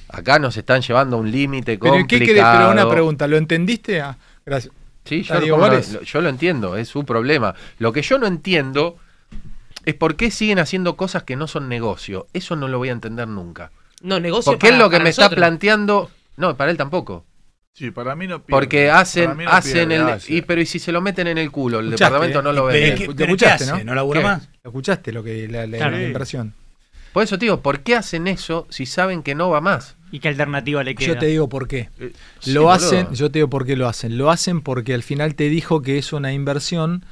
Acá 0.08 0.40
nos 0.40 0.56
están 0.56 0.82
llevando 0.82 1.18
a 1.18 1.20
un 1.20 1.30
límite 1.30 1.78
Pero, 1.78 2.00
¿y 2.00 2.08
¿qué 2.08 2.20
querés? 2.20 2.28
complicado. 2.42 2.70
Pero 2.70 2.72
una 2.72 2.90
pregunta, 2.90 3.28
¿lo 3.28 3.36
entendiste? 3.36 4.00
Ah, 4.00 4.16
gracias. 4.46 4.74
Sí, 5.06 5.22
yo. 5.24 5.40
Lo- 5.40 6.02
yo 6.02 6.22
lo 6.22 6.30
entiendo, 6.30 6.76
es 6.78 6.88
su 6.90 7.06
problema. 7.06 7.56
Lo 7.80 7.94
que 7.94 8.02
yo 8.02 8.18
no 8.18 8.28
entiendo 8.28 8.98
es 9.86 9.94
por 9.94 10.16
qué 10.16 10.32
siguen 10.32 10.60
haciendo 10.60 10.98
cosas 10.98 11.24
que 11.24 11.36
no 11.36 11.48
son 11.48 11.70
negocio. 11.70 12.28
Eso 12.34 12.56
no 12.56 12.68
lo 12.68 12.78
voy 12.80 12.90
a 12.90 12.94
entender 12.94 13.28
nunca. 13.28 13.72
No, 14.02 14.20
negocio 14.20 14.52
Porque 14.54 14.70
es 14.70 14.78
lo 14.78 14.90
que 14.90 15.00
me 15.00 15.10
está 15.10 15.30
planteando. 15.30 16.10
No, 16.38 16.58
para 16.58 16.72
él 16.72 16.78
tampoco. 16.78 17.24
Sí, 17.74 17.92
para 17.92 18.16
mí 18.16 18.26
no 18.26 18.40
pierde. 18.42 18.52
Porque 18.52 18.90
hacen, 18.90 19.38
no 19.38 19.50
hacen 19.50 19.90
pierde, 19.90 19.96
el. 19.96 20.02
hace. 20.10 20.34
Y, 20.34 20.42
pero 20.42 20.62
y 20.62 20.66
si 20.66 20.80
se 20.80 20.92
lo 20.92 21.02
meten 21.02 21.28
en 21.28 21.38
el 21.38 21.52
culo, 21.52 21.80
el 21.80 21.92
departamento 21.92 22.42
no 22.42 22.52
lo 22.54 22.70
Y- 22.70 22.74
vende. 22.74 22.88
pero 22.92 22.98
¿qué- 22.98 23.06
¿Lo 23.08 23.14
¿Lo 23.14 23.24
escuchaste, 23.26 23.66
no? 23.68 23.84
¿No 23.84 23.96
labura 23.96 24.22
más? 24.22 24.50
¿Lo 24.64 24.70
escuchaste 24.70 25.12
lo 25.12 25.24
que 25.24 25.48
la, 25.48 25.68
la- 25.68 25.78
Claro. 25.78 25.98
la 25.98 26.04
inversión? 26.04 26.54
Por 27.14 27.24
eso 27.24 27.38
te 27.38 27.46
digo, 27.46 27.62
¿por 27.62 27.82
qué 27.82 27.96
hacen 27.96 28.28
eso 28.28 28.66
si 28.70 28.86
saben 28.86 29.24
que 29.24 29.36
no 29.36 29.50
va 29.50 29.62
más? 29.62 29.96
¿Y 30.16 30.20
qué 30.20 30.30
alternativa 30.30 30.82
le 30.82 30.96
queda? 30.96 31.08
Yo 31.10 31.18
te 31.18 31.26
digo 31.26 31.50
por 31.50 31.68
qué. 31.68 31.90
Eh, 32.00 32.14
sí, 32.40 32.54
Lo 32.54 32.62
boludo. 32.62 32.74
hacen, 32.74 33.14
yo 33.14 33.30
te 33.30 33.40
digo 33.40 33.50
por 33.50 33.66
qué 33.66 33.76
lo 33.76 33.86
hacen. 33.86 34.18
Lo 34.18 34.32
hacen 34.32 34.62
porque 34.62 34.94
al 34.94 35.04
final 35.04 35.36
te 35.36 35.50
dijo 35.50 35.82
que 35.82 35.98
es 35.98 36.14
una 36.14 36.32
inversión 36.32 37.04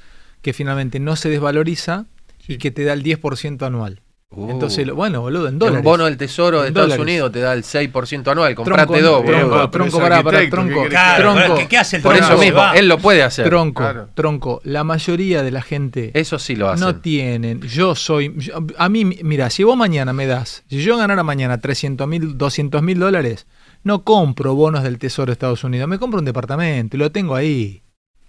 que 0.42 0.54
finalmente 0.54 1.02
no 1.02 1.18
se 1.18 1.28
desvaloriza 1.28 2.06
y 2.48 2.60
que 2.60 2.72
te 2.72 2.86
da 2.86 2.94
el 2.94 3.04
10% 3.04 3.62
anual. 3.68 4.00
Uh. 4.36 4.50
Entonces, 4.50 4.90
bueno, 4.92 5.22
boludo, 5.22 5.48
en 5.48 5.60
dólares. 5.60 5.80
Un 5.80 5.84
bono 5.84 6.06
del 6.06 6.18
Tesoro 6.18 6.62
de 6.62 6.70
Estados 6.70 6.90
dólares. 6.90 7.04
Unidos 7.04 7.32
te 7.32 7.40
da 7.40 7.54
el 7.54 7.64
6% 7.64 8.32
anual. 8.32 8.54
Tronco, 8.56 8.64
Comprate 8.72 9.02
dos, 9.02 9.24
tronco, 9.26 9.48
boludo. 9.50 9.70
tronco, 9.70 10.00
pará, 10.00 10.18
arquitecto, 10.18 10.56
tronco, 10.56 10.70
¿qué 10.70 10.76
querés 10.76 10.90
Claro, 10.90 11.34
tronco. 11.36 11.56
¿qué- 11.58 11.68
qué 11.68 11.78
hace 11.78 11.96
el 11.98 12.02
Por 12.04 12.16
eso 12.16 12.38
mismo, 12.38 12.58
va. 12.58 12.74
él 12.76 12.88
lo 12.88 12.98
puede 12.98 13.22
hacer. 13.24 13.46
Tronco, 13.48 13.82
Claro. 13.84 14.10
tronco. 14.16 14.62
La 14.64 14.84
mayoría 14.84 15.44
de 15.44 15.52
la 15.52 15.62
gente 15.62 16.12
Eso 16.14 16.40
sí 16.40 16.56
lo 16.56 16.70
hacen. 16.70 16.86
no 16.86 16.96
tienen. 16.96 17.62
Yo 17.62 17.94
soy. 17.96 18.34
yo- 18.38 18.56
a 18.78 18.90
mí, 18.90 19.06
mira, 19.06 19.50
si 19.52 19.64
vos 19.64 19.78
mañana 19.78 20.14
me 20.14 20.26
das, 20.26 20.64
si 20.68 20.82
yo 20.84 20.98
ganara 20.98 21.22
mañana 21.24 21.60
300 21.60 22.08
mil, 22.08 22.38
200 22.38 22.82
mil 22.82 22.98
dólares, 23.00 23.46
no 23.84 24.04
compro 24.04 24.56
bonos 24.56 24.82
del 24.82 24.98
Tesoro 24.98 25.28
de 25.28 25.34
Estados 25.34 25.64
Unidos, 25.64 25.88
me 25.88 26.00
compro 26.00 26.18
un 26.20 26.26
departamento 26.26 26.98
y 26.98 27.00
lo 27.00 27.12
tengo 27.12 27.36
ahí. 27.36 27.83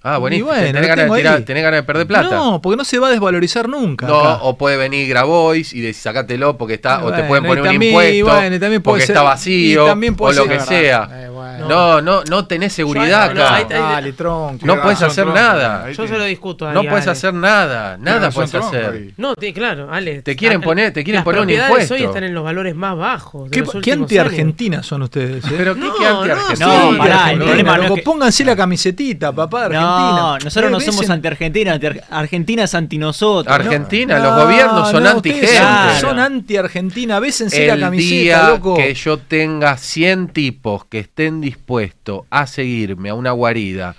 Ah, 0.07 0.17
Y 0.17 0.21
buenísimo. 0.21 0.49
bueno, 0.51 0.67
tenés, 0.67 0.87
ganas 0.87 1.11
de 1.11 1.17
tirar- 1.17 1.37
ahí. 1.39 1.45
tenés 1.45 1.63
ganas 1.63 1.79
de 1.79 1.83
perder 1.83 2.07
plata. 2.07 2.35
No, 2.37 2.61
porque 2.61 2.77
no 2.77 2.85
se 2.85 2.99
va 2.99 3.09
a 3.09 3.11
desvalorizar 3.11 3.69
nunca. 3.71 4.07
No, 4.07 4.21
acá. 4.21 4.39
o 4.43 4.59
puede 4.59 4.77
venir 4.77 5.09
Grabois 5.09 5.73
y 5.73 5.81
decir 5.81 6.03
sacátelo 6.03 6.59
porque 6.59 6.75
está, 6.75 7.03
o 7.05 7.11
te 7.11 7.23
pueden 7.25 7.45
y 7.45 7.49
poner 7.49 7.65
un 7.65 7.83
impuesto 7.83 8.25
bueno, 8.27 8.55
y 8.57 8.59
también 8.61 8.83
puede 8.83 8.95
porque 9.01 9.07
ser- 9.07 9.17
está 9.17 9.23
vacío 9.23 9.85
y 9.85 9.89
también 9.89 10.15
puede 10.15 10.39
o 10.39 10.45
lo 10.45 10.49
ser- 10.51 10.59
que 10.59 10.65
sea. 10.65 11.09
Eh, 11.11 11.29
bueno. 11.31 11.69
No, 11.69 12.03
no, 12.03 12.23
no 12.25 12.47
tenés 12.47 12.73
seguridad 12.75 13.33
no, 13.33 13.41
acá. 13.43 13.55
ahí 13.55 13.63
está- 13.63 13.79
Dale, 13.79 14.13
tronco. 14.13 14.67
No 14.67 14.83
puedes 14.83 15.01
hacer 15.01 15.25
Tronco. 15.25 15.41
nada. 15.41 15.91
Yo 15.91 16.07
se 16.07 16.19
lo 16.19 16.25
discuto 16.25 16.71
No 16.73 16.83
puedes 16.83 17.07
hacer 17.07 17.33
nada, 17.33 17.97
nada 17.97 18.31
puedes 18.31 18.55
hacer. 18.55 18.91
ahí. 18.93 19.15
No, 19.17 19.35
te- 19.35 19.55
claro, 19.55 19.89
Ale. 19.91 20.21
Te 20.21 20.37
quieren 20.37 20.61
poner- 20.61 20.93
te 20.93 21.03
quieren 21.03 21.19
las 21.21 21.25
poner 21.25 21.41
un 21.41 21.47
propiedades 21.47 21.71
impuesto. 21.71 21.95
hoy 21.95 22.03
están 22.03 22.25
en 22.25 22.35
los 22.35 22.45
valores 22.45 22.75
más 22.75 22.97
bajos. 22.99 23.45
de 23.45 23.51
¿Qué, 23.51 23.61
los 23.61 23.71
qué 23.71 23.77
últimos 23.79 24.03
anti-argentina 24.03 24.83
son 24.83 25.03
ustedes? 25.03 25.45
eh? 25.47 25.55
Pero 25.57 25.75
qué, 25.75 25.81
No, 25.81 25.95
qué 25.97 26.05
no, 26.05 26.21
anti-argentina. 26.21 26.67
No, 26.67 26.99
pará, 26.99 27.05
el 27.07 27.13
Argentina, 27.13 27.45
problema 27.47 27.79
no 27.89 27.95
Pónganse 28.05 28.45
la 28.45 28.55
camisetita, 28.57 29.33
papá, 29.33 29.69
Argentina. 29.97 30.21
No, 30.21 30.39
nosotros 30.39 30.71
no 30.71 30.81
somos 30.81 31.11
anti- 31.11 31.29
Argentina 32.11 32.65
es 32.65 32.75
anti 32.75 32.99
nosotros. 32.99 33.55
Argentina, 33.55 34.19
No, 34.19 34.25
los 34.25 34.45
gobiernos 34.45 34.91
son 34.91 35.03
no, 35.03 35.11
anti-gente. 35.11 35.45
ustedes 35.47 35.59
son- 35.63 35.69
Claro. 35.75 36.01
Son 36.01 36.19
anti-Argentina. 36.19 37.21
Bésense 37.21 37.67
la 37.67 37.75
El 37.75 37.81
camiseta, 37.81 38.15
día 38.21 38.49
loco. 38.49 38.77
que 38.77 38.95
yo 38.95 39.19
tenga 39.19 39.77
100 39.77 40.29
tipos 40.29 40.85
que 40.87 40.99
estén 41.01 41.41
dispuestos 41.41 42.23
a 42.31 42.47
seguirme 42.47 43.11
a 43.11 43.15
una 43.15 43.33
guarida 43.33 43.95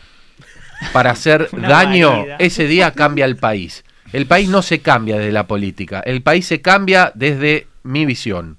para 0.93 1.11
hacer 1.11 1.49
daño, 1.53 2.13
guarida. 2.15 2.35
ese 2.39 2.67
día 2.67 2.91
cambia 2.91 3.25
el 3.25 3.37
país. 3.37 3.83
El 4.13 4.27
país 4.27 4.47
no 4.49 4.61
se 4.61 4.79
cambia 4.79 5.17
desde 5.17 5.31
la 5.31 5.47
política, 5.47 5.99
el 6.05 6.21
país 6.21 6.45
se 6.45 6.61
cambia 6.61 7.11
desde 7.15 7.67
mi 7.83 8.05
visión. 8.05 8.57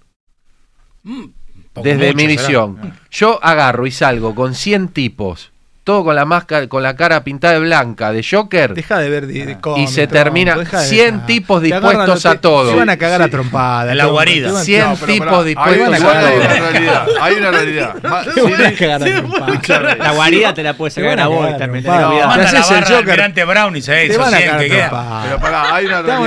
Poco 1.73 1.85
Desde 1.85 2.07
mucho 2.07 2.17
mi 2.17 2.27
visión. 2.27 2.93
Yo 3.11 3.39
agarro 3.43 3.87
y 3.87 3.91
salgo 3.91 4.35
con 4.35 4.55
100 4.55 4.89
tipos, 4.89 5.53
todo 5.87 6.03
con 6.03 6.17
la 6.17 6.25
máscara, 6.25 6.67
con 6.67 6.83
la 6.83 6.97
cara 6.97 7.23
pintada 7.23 7.55
de 7.55 7.61
blanca 7.61 8.11
de 8.11 8.27
Joker. 8.29 8.75
Deja 8.75 8.99
de 8.99 9.09
ver 9.09 9.29
de, 9.29 9.47
de 9.47 9.53
y 9.53 9.55
cómic, 9.55 9.87
se 9.89 10.09
tronco, 10.09 10.25
termina 10.25 10.57
deja 10.57 10.81
de 10.81 10.87
100 10.89 11.17
ver. 11.19 11.27
tipos 11.27 11.61
Te 11.63 11.67
dispuestos 11.69 12.09
los- 12.09 12.27
a 12.27 12.41
todo. 12.41 12.71
Te 12.73 12.77
van 12.77 12.91
a 12.91 12.97
cagar 12.97 13.23
a 13.23 13.27
Sí. 13.27 13.31
trompada. 13.31 13.93
En 13.93 13.99
la 13.99 14.07
guarida. 14.07 14.49
te 14.49 14.53
van- 14.55 14.65
100 14.65 14.81
No, 14.85 14.95
pero 14.97 15.13
tipos 15.13 15.29
pará, 15.29 15.43
dispuestos 15.45 15.73
hay 15.77 15.79
van 15.79 15.89
una, 15.89 15.97
a 15.97 16.01
a 16.01 16.13
cagar 16.13 16.27
hay 16.27 16.33
todo. 16.33 16.41
una 16.41 16.67
a 16.67 16.71
realidad. 16.73 17.07
Hay 17.21 17.35
una 17.37 17.51
realidad. 17.53 17.95
Te 17.95 18.09
van 18.43 18.55
a 18.55 18.57
de- 18.69 18.75
cagar 18.75 19.03
a 19.03 19.05
trompada. 19.07 19.95
La 19.97 20.11
guarida 20.13 20.55
te 20.55 20.63
la 20.65 20.75
puedes 20.75 20.95
Te 20.95 21.01
sacar 21.03 21.21
a 21.21 21.25
a 21.25 21.27
vos 21.29 21.57
también. 21.57 21.85
Te 21.85 21.91
la 21.91 22.09
haces 22.09 22.71
el 22.71 22.85
Joker. 22.85 23.47
Brown 23.47 23.77
y 23.77 23.83
se 23.83 24.09
Te 24.09 24.19
van 24.19 24.35
a 24.35 24.37
100 24.39 24.51
cagar 24.51 24.61
que 24.61 24.67
a 24.67 24.75
quedan. 24.77 24.89
trompada. 24.91 25.23
Pero 25.25 25.41
pará, 25.41 25.75
hay 25.77 25.87
una 25.87 25.97
Te 26.03 26.03
realidad. 26.03 26.27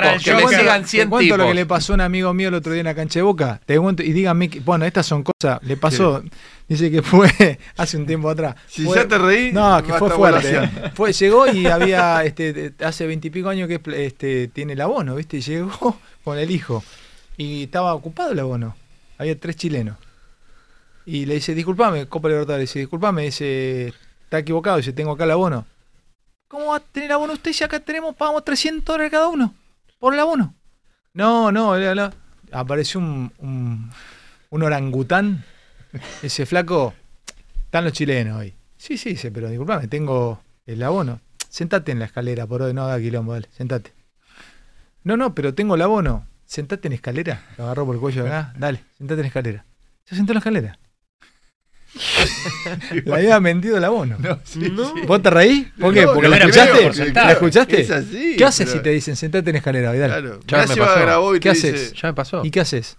De 0.00 0.18
Te 0.18 0.24
sigan 0.24 0.40
cuento- 0.42 0.88
100 0.88 1.04
te 1.04 1.10
cuento 1.10 1.36
lo 1.36 1.46
que 1.48 1.54
le 1.54 1.66
pasó 1.66 1.92
a 1.92 1.94
un 1.96 2.00
amigo 2.00 2.32
mío 2.32 2.48
el 2.48 2.54
otro 2.54 2.72
día 2.72 2.80
en 2.80 2.86
la 2.86 2.94
cancha 2.94 3.18
de 3.18 3.22
Boca. 3.24 3.60
Te 3.66 3.78
cuento, 3.78 4.02
y 4.02 4.12
díganme, 4.12 4.48
que- 4.48 4.60
bueno, 4.60 4.86
estas 4.86 5.04
son 5.04 5.22
cosas, 5.22 5.58
le 5.62 5.76
pasó, 5.76 6.22
dice 6.70 6.90
que 6.90 7.02
fue 7.02 7.58
hace 7.76 7.96
un 7.98 8.06
tiempo 8.06 8.30
atrás. 8.30 8.54
Si 8.66 8.84
Fue- 8.84 8.96
ya 8.96 9.06
te 9.06 9.18
reí, 9.18 9.52
No, 9.52 9.82
que 9.82 9.92
fue 9.92 10.08
fuerte. 10.10 10.56
¿eh? 10.56 10.70
Fue, 10.94 11.12
llegó 11.12 11.46
y 11.46 11.66
había, 11.66 12.24
este, 12.24 12.72
hace 12.82 13.06
veintipico 13.06 13.48
años 13.50 13.68
que 13.68 13.80
este, 14.06 14.48
tiene 14.48 14.72
el 14.74 14.80
abono, 14.80 15.16
¿viste? 15.16 15.36
Y 15.38 15.40
llegó 15.42 15.98
con 16.24 16.38
el 16.38 16.50
hijo. 16.50 16.82
Y 17.36 17.64
estaba 17.64 17.92
ocupado 17.94 18.32
el 18.32 18.38
abono. 18.38 18.76
Había 19.18 19.38
tres 19.38 19.56
chilenos. 19.56 19.96
Y 21.04 21.26
le 21.26 21.34
dice, 21.34 21.54
disculpame, 21.54 22.06
Copa 22.06 22.28
Libertadores, 22.28 22.68
dice, 22.68 22.78
disculpame, 22.80 23.22
dice, 23.24 23.88
está 24.24 24.38
equivocado, 24.38 24.76
dice, 24.76 24.92
tengo 24.92 25.12
acá 25.12 25.24
el 25.24 25.32
abono. 25.32 25.66
¿Cómo 26.48 26.66
va 26.66 26.76
a 26.76 26.80
tener 26.80 27.12
abono 27.12 27.32
usted 27.32 27.52
si 27.52 27.64
acá 27.64 27.80
tenemos, 27.80 28.14
pagamos 28.16 28.44
300 28.44 28.84
dólares 28.84 29.10
cada 29.10 29.28
uno? 29.28 29.54
Por 29.98 30.14
el 30.14 30.20
abono. 30.20 30.54
No, 31.14 31.50
no, 31.50 31.76
no, 31.78 31.94
no. 31.94 32.10
apareció 32.52 33.00
un, 33.00 33.32
un, 33.38 33.90
un 34.50 34.62
orangután. 34.62 35.44
Ese 36.22 36.46
flaco, 36.46 36.94
Están 37.64 37.84
los 37.84 37.92
chilenos 37.92 38.38
hoy. 38.38 38.54
Sí, 38.76 38.96
sí, 38.96 39.16
sí, 39.16 39.30
pero 39.30 39.48
disculpame, 39.48 39.86
tengo 39.88 40.42
el 40.66 40.82
abono. 40.82 41.20
Sentate 41.48 41.92
en 41.92 41.98
la 41.98 42.04
escalera, 42.06 42.46
por 42.46 42.62
hoy, 42.62 42.72
no 42.74 42.84
haga 42.84 43.00
quilombo, 43.00 43.32
dale, 43.32 43.48
sentate. 43.56 43.92
No, 45.04 45.16
no, 45.16 45.34
pero 45.34 45.54
tengo 45.54 45.74
el 45.74 45.82
abono. 45.82 46.26
Sentate 46.46 46.88
en 46.88 46.92
la 46.92 46.96
escalera. 46.96 47.42
Lo 47.58 47.64
agarró 47.64 47.86
por 47.86 47.94
el 47.94 48.00
cuello 48.00 48.24
de 48.24 48.28
acá. 48.30 48.54
Dale, 48.58 48.82
sentate 48.98 49.20
en 49.20 49.22
la 49.22 49.26
escalera. 49.28 49.64
Se 50.04 50.16
sentó 50.16 50.32
en 50.32 50.34
la 50.36 50.38
escalera. 50.40 50.78
Le 53.04 53.14
había 53.14 53.38
vendido 53.40 53.76
el 53.76 53.84
abono. 53.84 54.16
¿Vos 55.06 55.22
te 55.22 55.30
reí? 55.30 55.72
¿Por 55.78 55.92
qué? 55.92 56.02
No, 56.02 56.14
¿Porque 56.14 56.28
no, 56.28 56.36
la 56.36 56.44
escuchaste? 56.44 57.12
¿La 57.12 57.32
escuchaste? 57.32 57.80
Es 57.80 57.90
así, 57.90 58.36
¿Qué 58.36 58.44
haces 58.44 58.66
pero- 58.66 58.78
si 58.78 58.82
te 58.84 58.90
dicen 58.90 59.16
sentate 59.16 59.50
en 59.50 59.54
la 59.54 59.58
escalera? 59.58 59.92
Vidal? 59.92 60.10
Claro. 60.10 60.40
Ya 60.46 60.58
me 60.66 60.76
pasó. 60.76 61.00
grabó 61.00 61.34
y 61.36 61.40
¿Qué 61.40 61.50
dice- 61.50 61.68
haces? 61.70 61.92
Ya 61.94 62.08
me 62.08 62.14
pasó. 62.14 62.44
¿Y 62.44 62.50
qué 62.50 62.60
haces? 62.60 62.96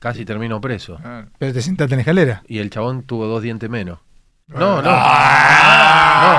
Casi 0.00 0.24
termino 0.24 0.60
preso. 0.62 0.98
Ah. 1.04 1.26
Pero 1.38 1.52
te 1.52 1.60
sentaste 1.60 1.92
en 1.94 1.98
la 1.98 2.02
escalera. 2.02 2.42
Y 2.48 2.58
el 2.58 2.70
chabón 2.70 3.02
tuvo 3.02 3.26
dos 3.26 3.42
dientes 3.42 3.68
menos. 3.68 3.98
No, 4.48 4.80
no. 4.80 4.90
Ah. 4.90 6.36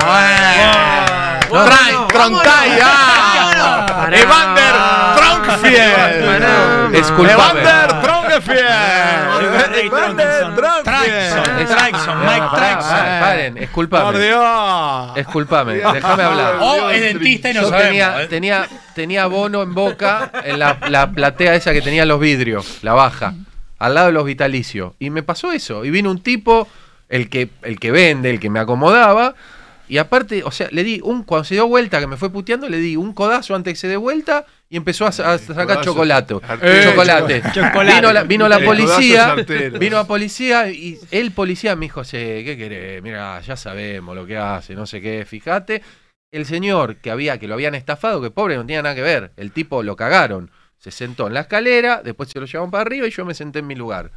No, 1.48 1.64
no. 1.64 2.08
Troncay, 2.08 2.78
ah. 2.82 4.08
Evander 4.12 4.74
Tronkfield. 5.16 6.42
Evander 7.30 7.88
Tronkfield. 8.02 8.66
Evander 9.84 10.54
Tronkfield. 10.56 11.68
Traxon, 11.68 12.18
Mike 12.26 12.46
Traxon. 12.54 13.20
Paren, 13.20 13.54
disculpame. 13.54 14.04
Por 14.04 14.18
Dios. 14.18 15.14
Disculpame, 15.14 15.74
déjame 15.74 16.22
hablar. 16.22 16.56
O 16.60 16.90
es 16.90 17.00
dentista 17.00 17.50
y 17.50 17.54
no 17.54 17.62
sabemos. 17.62 17.86
tenía, 17.86 18.22
¿eh? 18.22 18.26
tenía, 18.26 18.66
tenía 18.94 19.26
bono 19.26 19.62
en 19.62 19.72
boca 19.72 20.32
en 20.44 20.58
la, 20.58 20.78
la 20.88 21.12
platea 21.12 21.54
esa 21.54 21.72
que 21.72 21.80
tenía 21.80 22.04
los 22.04 22.18
vidrios, 22.18 22.78
la 22.82 22.94
baja, 22.94 23.34
al 23.82 23.94
lado 23.94 24.06
de 24.06 24.12
los 24.12 24.24
vitalicios. 24.24 24.94
Y 24.98 25.10
me 25.10 25.22
pasó 25.22 25.52
eso. 25.52 25.84
Y 25.84 25.90
vino 25.90 26.10
un 26.10 26.22
tipo, 26.22 26.68
el 27.08 27.28
que, 27.28 27.50
el 27.62 27.80
que 27.80 27.90
vende, 27.90 28.30
el 28.30 28.38
que 28.40 28.48
me 28.48 28.60
acomodaba. 28.60 29.34
Y 29.88 29.98
aparte, 29.98 30.42
o 30.44 30.50
sea, 30.50 30.68
le 30.70 30.84
di 30.84 31.00
un, 31.02 31.24
cuando 31.24 31.44
se 31.44 31.54
dio 31.54 31.66
vuelta, 31.66 32.00
que 32.00 32.06
me 32.06 32.16
fue 32.16 32.30
puteando, 32.30 32.68
le 32.68 32.78
di 32.78 32.96
un 32.96 33.12
codazo 33.12 33.54
antes 33.54 33.74
que 33.74 33.78
se 33.78 33.88
dé 33.88 33.96
vuelta 33.96 34.46
y 34.70 34.76
empezó 34.76 35.04
a, 35.04 35.08
a 35.08 35.12
sacar 35.36 35.66
codazo. 35.66 35.82
chocolate. 35.82 36.34
Eh, 36.62 36.84
chocolate. 36.88 37.42
chocolate. 37.52 37.94
Vino 37.96 38.12
la, 38.12 38.22
vino 38.22 38.48
policía, 38.64 39.34
vino 39.78 39.96
la 39.96 40.04
policía 40.06 40.70
y 40.70 40.98
el 41.10 41.32
policía 41.32 41.76
me 41.76 41.86
dijo, 41.86 42.04
"Che, 42.04 42.42
¿qué 42.44 42.56
querés? 42.56 43.02
Mira, 43.02 43.38
ya 43.40 43.56
sabemos 43.56 44.14
lo 44.16 44.24
que 44.24 44.38
hace, 44.38 44.74
no 44.74 44.86
sé 44.86 45.00
qué, 45.02 45.26
fíjate. 45.26 45.82
El 46.30 46.46
señor 46.46 46.96
que 46.96 47.10
había, 47.10 47.36
que 47.38 47.46
lo 47.48 47.54
habían 47.54 47.74
estafado, 47.74 48.22
que 48.22 48.30
pobre 48.30 48.56
no 48.56 48.62
tenía 48.64 48.80
nada 48.80 48.94
que 48.94 49.02
ver, 49.02 49.32
el 49.36 49.52
tipo 49.52 49.82
lo 49.82 49.96
cagaron. 49.96 50.50
Se 50.82 50.90
sentó 50.90 51.28
en 51.28 51.34
la 51.34 51.40
escalera, 51.42 52.02
después 52.02 52.28
se 52.28 52.40
lo 52.40 52.46
llevaron 52.46 52.72
para 52.72 52.82
arriba 52.82 53.06
y 53.06 53.10
yo 53.10 53.24
me 53.24 53.34
senté 53.34 53.60
en 53.60 53.68
mi 53.68 53.76
lugar. 53.76 54.10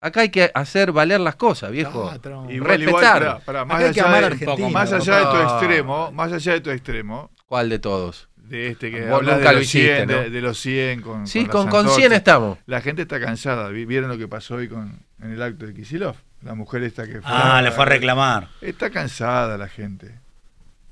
Acá 0.00 0.20
hay 0.22 0.30
que 0.30 0.50
hacer 0.54 0.92
valer 0.92 1.20
las 1.20 1.36
cosas, 1.36 1.70
viejo. 1.70 2.10
Ah, 2.10 2.18
tron. 2.18 2.50
Igual, 2.50 2.82
igual, 2.82 3.02
Respetar. 3.02 3.18
pará, 3.22 3.38
pará, 3.40 3.64
más 3.66 3.76
Acá 3.76 3.86
hay 3.88 3.92
que 3.94 4.00
allá 4.00 4.08
amar 4.08 4.24
a 4.24 4.26
de- 4.28 4.32
Argentina. 4.34 4.68
Más 4.70 4.92
allá 4.94 5.16
de 5.18 5.24
tu 5.26 5.36
extremo, 5.42 6.12
más 6.12 6.32
allá 6.32 6.52
de 6.54 6.60
tu 6.62 6.70
extremo, 6.70 7.30
¿Cuál 7.46 7.68
de 7.68 7.78
todos? 7.78 8.28
de 8.36 8.68
este 8.68 8.90
que 8.90 9.00
nunca 9.02 9.36
de 9.38 9.44
lo 9.44 9.52
los 9.52 9.66
100, 9.68 9.84
hiciste, 9.84 10.06
¿no? 10.06 10.12
de, 10.22 10.30
de 10.30 10.40
los 10.40 10.58
100 10.58 11.00
con 11.02 11.26
Sí, 11.26 11.44
con, 11.46 11.68
con 11.68 11.84
100 11.84 11.88
antorchas. 11.88 12.12
estamos. 12.18 12.58
La 12.66 12.80
gente 12.80 13.02
está 13.02 13.20
cansada. 13.20 13.68
Vi- 13.68 13.84
¿Vieron 13.86 14.08
lo 14.10 14.16
que 14.18 14.26
pasó 14.28 14.54
hoy 14.56 14.68
con, 14.68 15.00
en 15.22 15.32
el 15.32 15.42
acto 15.42 15.66
de 15.66 15.74
Kisilov? 15.74 16.16
La 16.42 16.54
mujer 16.54 16.82
esta 16.82 17.04
que 17.06 17.20
fue. 17.20 17.22
Ah, 17.24 17.60
le 17.62 17.70
fue 17.72 17.84
a 17.84 17.86
reclamar. 17.86 18.48
Está 18.62 18.88
cansada 18.90 19.56
la 19.58 19.68
gente. 19.68 20.18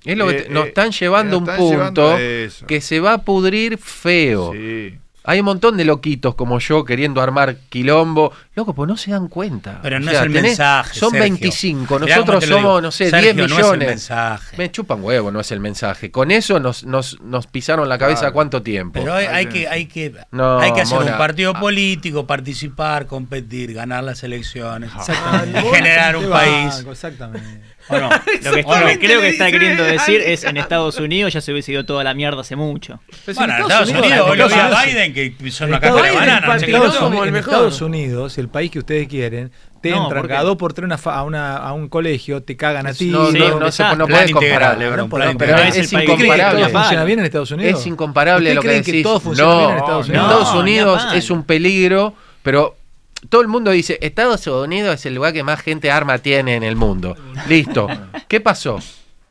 Es 0.05 0.17
lo 0.17 0.27
que 0.29 0.37
Eh, 0.39 0.43
te- 0.43 0.49
nos 0.51 0.65
eh, 0.65 0.69
están 0.69 0.91
llevando 0.91 1.37
a 1.37 1.39
un 1.39 1.45
nos 1.45 1.55
están 1.55 1.69
llevando 1.71 2.11
punto 2.13 2.67
que 2.67 2.81
se 2.81 3.01
va 3.01 3.13
a 3.15 3.19
pudrir 3.19 3.79
feo. 3.79 4.53
Sí. 4.53 4.99
Hay 5.25 5.39
un 5.39 5.45
montón 5.47 5.77
de 5.77 5.85
loquitos 5.85 6.35
como 6.35 6.59
yo 6.59 6.85
queriendo 6.85 7.21
armar 7.21 7.55
quilombo. 7.69 8.33
Loco, 8.57 8.75
pues 8.75 8.89
no 8.89 8.97
se 8.97 9.13
dan 9.13 9.29
cuenta. 9.29 9.79
Pero 9.81 9.99
O 9.99 10.01
no 10.01 10.11
sea, 10.11 10.19
es 10.23 10.27
el 10.27 10.33
tenés- 10.33 10.43
mensaje. 10.43 10.99
Son 10.99 11.11
Sergio. 11.11 11.23
25, 11.23 11.99
Mirá 12.01 12.17
cómo 12.17 12.27
nosotros 12.33 12.45
digo. 12.45 12.57
somos, 12.61 12.83
no 12.83 12.91
sé, 12.91 13.09
Sergio, 13.09 13.33
10 13.33 13.37
no 13.37 13.45
es 13.45 13.51
el 13.53 13.57
millones. 13.57 13.89
mensaje. 13.89 14.57
Me 14.57 14.73
chupan 14.73 15.01
huevo, 15.05 15.31
no 15.31 15.39
es 15.39 15.53
el 15.53 15.61
mensaje. 15.61 16.11
Con 16.11 16.33
eso 16.33 16.59
nos, 16.59 16.83
nos, 16.83 17.21
nos 17.21 17.47
pisaron 17.47 17.89
la 17.89 17.99
cabeza 17.99 18.19
Claro. 18.23 18.35
cuánto 18.35 18.63
tiempo. 18.63 18.99
Pero 18.99 19.15
hay, 19.15 19.27
hay 19.27 19.47
que, 19.47 19.69
hay 19.69 19.87
que, 19.87 20.13
No, 20.33 20.59
hay 20.59 20.73
que 20.73 20.81
hacer 20.81 20.99
Mona. 20.99 21.13
un 21.13 21.19
partido 21.19 21.55
político, 21.55 22.27
participar, 22.27 23.07
competir, 23.07 23.75
ganar 23.75 24.03
las 24.03 24.25
elecciones, 24.25 24.91
Exactamente. 24.93 25.61
y 25.61 25.63
generar 25.73 26.17
un 26.17 26.29
país. 26.31 26.75
banco, 26.79 26.91
Exactamente. 26.91 27.61
¿O 27.89 27.99
no? 27.99 28.09
Lo 28.43 28.53
que, 28.53 28.63
¿O 28.65 28.75
no? 28.75 28.81
lo 28.81 28.87
que 28.87 28.99
creo 28.99 29.21
que 29.21 29.29
está 29.31 29.51
queriendo 29.51 29.83
decir 29.85 30.21
es 30.21 30.45
en 30.45 30.57
Estados 30.57 30.99
Unidos 30.99 31.33
ya 31.33 31.41
se 31.41 31.53
hubiese 31.53 31.73
ido 31.73 31.85
toda 31.85 32.05
la 32.05 32.15
mierda 32.15 32.41
hace 32.43 32.55
mucho. 32.57 33.01
Pero 33.27 33.37
Bueno, 33.37 33.53
en 33.55 33.59
en 33.59 33.63
Estados 33.67 33.89
Unidos, 33.91 34.29
hoy 34.31 34.37
lo 34.39 34.49
vi 34.49 34.55
a 34.55 34.57
Estados 34.69 34.85
Biden 34.87 35.15
que 35.15 35.51
son 35.51 35.69
una 35.71 35.81
caja 35.81 35.95
de 35.95 36.01
Estados- 36.01 36.21
banana. 36.21 36.47
no 36.47 36.55
Estados 36.55 36.97
como 36.97 37.23
el 37.23 37.29
en 37.29 37.35
mejor. 37.35 37.53
Estados 37.55 37.81
Unidos, 37.83 38.39
el 38.39 38.49
país 38.49 38.71
que 38.71 38.79
ustedes 38.79 39.09
quieren, 39.09 39.51
te 39.83 39.91
No, 39.91 40.05
entran 40.05 40.23
¿por 40.23 40.29
cada 40.29 40.43
dos 40.45 40.57
por 40.57 40.73
tres 40.75 40.85
una 40.85 40.95
a, 41.05 41.23
una, 41.25 41.57
a 41.57 41.73
un 41.73 41.89
colegio, 41.89 42.41
te 42.43 42.57
cagan 42.57 42.87
a 42.87 42.93
ti. 42.95 43.07
no, 43.07 43.31
Sí, 43.33 43.39
no, 43.41 43.59
no, 43.59 43.73
se, 43.73 43.83
no 43.83 44.07
Plan 44.07 44.09
puede 44.09 44.31
integral, 44.31 44.33
compararle. 44.79 44.85
Lebron, 44.85 45.11
Pero 45.39 45.57
es 45.59 45.77
es, 45.77 45.93
incomparable. 45.93 46.69
funciona 46.69 47.05
bien 47.05 47.19
en 47.19 47.25
Estados 47.25 47.51
Unidos? 47.51 47.81
Es 47.81 47.87
incomparable 47.89 48.51
¿Ustedes 48.51 48.55
lo 48.55 48.63
que 48.63 48.69
decís. 48.77 48.93
que 48.95 49.03
todo 49.03 49.19
funciona 49.21 49.51
no, 49.51 49.59
bien 49.59 49.71
en 49.73 49.77
Estados 49.79 50.09
Unidos? 50.09 50.25
Estados 50.31 50.55
No, 50.55 50.61
Unidos 50.61 51.07
es 51.15 51.31
un 51.31 51.43
peligro, 51.43 52.15
pero 52.45 52.77
todo 53.29 53.41
el 53.41 53.49
mundo 53.49 53.71
dice, 53.71 53.99
Estados 54.01 54.47
Unidos 54.47 54.95
es 54.97 55.07
el 55.07 55.15
lugar 55.15 55.33
que 55.33 55.43
más 55.43 55.61
gente 55.61 55.91
arma 55.91 56.19
tiene 56.19 56.57
en 56.57 56.63
el 56.63 56.77
mundo. 56.77 57.17
Listo. 57.49 57.89
¿Qué 58.29 58.41
pasó? 58.41 58.79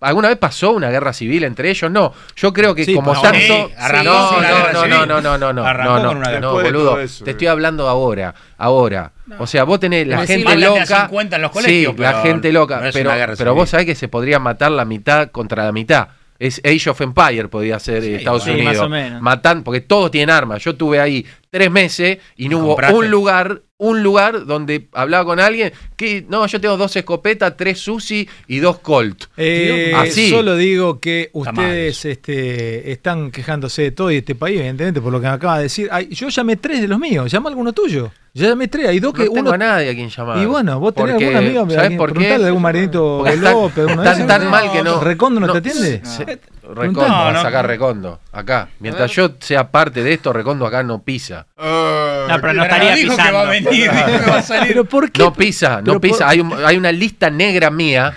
¿Alguna 0.01 0.29
vez 0.29 0.37
pasó 0.39 0.71
una 0.71 0.89
guerra 0.89 1.13
civil 1.13 1.43
entre 1.43 1.69
ellos? 1.69 1.91
No. 1.91 2.11
Yo 2.35 2.51
creo 2.51 2.73
que 2.73 2.85
Sí, 2.85 2.95
como 2.95 3.13
tanto... 3.21 3.37
Sí, 3.37 3.73
arrancó 3.77 4.09
no, 4.09 4.31
no, 4.31 4.39
guerra 4.39 4.73
no, 4.73 4.81
civil. 4.81 4.89
no, 4.89 5.05
no, 5.05 5.21
no, 5.21 5.37
no, 5.37 5.53
no, 5.53 5.63
Arrancó 5.63 5.99
no, 5.99 6.15
no, 6.15 6.39
no, 6.39 6.53
boludo. 6.53 6.99
Eso, 6.99 7.23
te 7.23 7.31
estoy 7.31 7.45
hablando 7.45 7.87
ahora, 7.87 8.33
ahora. 8.57 9.11
O 9.37 9.45
sea, 9.45 9.63
vos 9.63 9.79
tenés 9.79 10.07
la 10.07 10.25
gente 10.25 10.57
loca. 10.57 11.01
50 11.07 11.35
en 11.35 11.41
los 11.43 11.51
colegios, 11.51 11.93
sí, 11.95 12.01
la 12.01 12.21
gente 12.23 12.51
loca. 12.51 12.81
no 12.81 12.89
pero 12.91 13.11
pero 13.37 13.53
vos 13.53 13.69
sabés 13.69 13.85
que 13.85 13.95
se 13.95 14.07
podría 14.07 14.39
matar 14.39 14.71
la 14.71 14.85
mitad 14.85 15.29
contra 15.29 15.65
la 15.65 15.71
mitad. 15.71 16.07
Es 16.39 16.59
Age 16.65 16.89
of 16.89 16.99
Empire, 17.01 17.49
podría 17.49 17.79
ser 17.79 18.03
eh, 18.03 18.15
Estados 18.15 18.43
sí, 18.43 18.49
Unidos. 18.49 18.73
más 18.73 18.81
o 18.81 18.89
menos. 18.89 19.21
Matan, 19.21 19.61
porque 19.63 19.81
todos 19.81 20.09
tienen 20.09 20.35
armas. 20.35 20.63
Yo 20.63 20.71
estuve 20.71 20.99
ahí 20.99 21.23
tres 21.51 21.69
meses 21.69 22.17
y 22.37 22.47
no 22.49 22.59
hubo 22.59 22.67
compraste? 22.69 22.97
un 22.97 23.11
lugar, 23.11 23.61
un 23.77 24.01
lugar 24.01 24.45
donde 24.45 24.87
hablaba 24.93 25.25
con 25.25 25.39
alguien 25.41 25.73
que, 25.97 26.25
no, 26.29 26.47
yo 26.47 26.61
tengo 26.61 26.77
dos 26.77 26.95
escopetas, 26.95 27.57
tres 27.57 27.77
Susi 27.79 28.27
y 28.47 28.59
dos 28.59 28.79
Colt. 28.79 29.25
Eh, 29.35 29.91
Así. 29.93 30.29
Solo 30.29 30.55
digo 30.55 30.99
que 31.01 31.29
ustedes 31.33 32.05
este, 32.05 32.91
están 32.91 33.31
quejándose 33.31 33.81
de 33.81 33.91
todo 33.91 34.09
y 34.11 34.13
de 34.15 34.19
este 34.19 34.35
país, 34.35 34.57
evidentemente, 34.59 35.01
por 35.01 35.11
lo 35.11 35.19
que 35.19 35.27
me 35.27 35.33
acaba 35.33 35.57
de 35.57 35.63
decir. 35.63 35.89
Ay, 35.91 36.07
yo 36.11 36.29
llamé 36.29 36.55
tres 36.55 36.79
de 36.81 36.87
los 36.87 36.97
míos, 36.97 37.29
llama 37.29 37.49
alguno 37.49 37.73
tuyo. 37.73 38.11
Yo 38.33 38.47
llamé 38.47 38.69
tres, 38.69 38.87
hay 38.87 39.01
dos 39.01 39.13
No 39.13 39.17
que 39.19 39.23
tengo 39.29 39.41
uno. 39.41 39.51
a 39.51 39.57
nadie 39.57 39.89
a 39.89 39.93
quien 39.93 40.07
llamar. 40.09 40.37
Y 40.37 40.45
bueno, 40.45 40.79
vos 40.79 40.93
tenés 40.95 41.11
Porque, 41.15 41.25
algún 41.35 41.37
amigo, 41.37 41.61
¿sabés 41.65 41.77
alguien- 41.79 41.97
por 41.97 42.13
qué? 42.17 42.37
de 42.39 42.45
algún 42.45 42.61
marinito 42.61 43.25
López, 43.41 43.89
están 43.89 44.07
esos. 44.07 44.27
tan 44.27 44.49
mal 44.49 44.71
que 44.71 44.81
no. 44.83 45.01
¿Recondo 45.01 45.41
no, 45.41 45.47
no, 45.47 45.53
te 45.53 45.59
atiende? 45.69 46.01
se- 46.05 46.39
No. 46.60 46.60
Recondo, 46.75 47.07
No, 47.07 47.31
no. 47.31 47.41
sacar 47.41 47.67
Recondo, 47.67 48.19
acá. 48.31 48.69
Mientras 48.79 49.11
yo 49.11 49.31
sea 49.39 49.69
parte 49.71 50.03
de 50.03 50.13
esto, 50.13 50.31
Recondo 50.33 50.65
acá 50.65 50.83
no 50.83 51.01
pisa. 51.03 51.45
Ah, 51.57 52.25
No, 52.29 52.41
pero 52.41 52.53
no 52.53 52.63
estaría 52.63 52.95
dijo 52.95 53.09
que 53.11 53.15
pisando. 53.17 53.33
va 53.33 53.41
a 53.41 53.49
venir, 53.49 53.69
dijo 53.71 53.91
que 54.25 54.29
va 54.31 54.37
a 54.37 54.41
salir. 54.41 54.67
Pero 54.69 54.85
¿por 54.85 55.11
qué? 55.11 55.21
No 55.21 55.33
pisa, 55.33 55.81
Pero 55.83 55.93
no 55.95 55.99
pisa. 56.01 56.17
por- 56.19 56.27
Hay, 56.27 56.39
un- 56.39 56.65
hay 56.65 56.77
una 56.77 56.91
lista 56.91 57.29
negra 57.29 57.69
mía, 57.69 58.13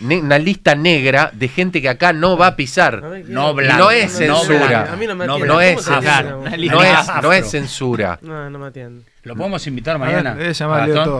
ne- 0.00 0.20
una 0.20 0.38
lista 0.38 0.74
negra 0.74 1.30
de 1.32 1.48
gente 1.48 1.80
que 1.80 1.88
acá 1.88 2.12
no 2.12 2.36
va 2.36 2.48
a 2.48 2.56
pisar. 2.56 3.02
No 3.26 3.54
blanco. 3.54 3.84
no 3.84 3.90
es 3.90 4.12
censura. 4.12 4.92
A 4.92 4.96
mí 4.96 5.06
no 5.06 5.14
No. 5.14 5.38
No 5.38 5.38
¿Cómo 5.46 5.60
es 5.60 5.86
No 5.88 6.82
es, 6.82 7.22
no 7.22 7.32
es 7.32 7.50
censura. 7.50 8.18
No, 8.22 8.50
no 8.50 8.58
me 8.58 8.66
atiende. 8.66 9.04
Lo 9.22 9.34
podemos 9.36 9.66
invitar 9.66 9.98
mañana. 9.98 10.34
Torres. 10.36 10.60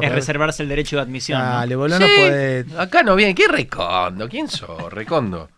Es 0.02 0.12
reservarse 0.12 0.62
el 0.62 0.68
derecho 0.68 0.96
de 0.96 1.02
admisión. 1.02 1.38
¿no? 1.38 1.44
Dale, 1.54 1.74
boludo, 1.76 1.98
no 2.00 2.06
Sí, 2.06 2.12
puede. 2.18 2.64
Acá 2.78 3.02
no 3.02 3.14
viene. 3.16 3.34
¿Qué 3.34 3.48
Recondo? 3.48 4.28
¿Quién 4.28 4.48
sos, 4.48 4.92
Recondo? 4.92 5.48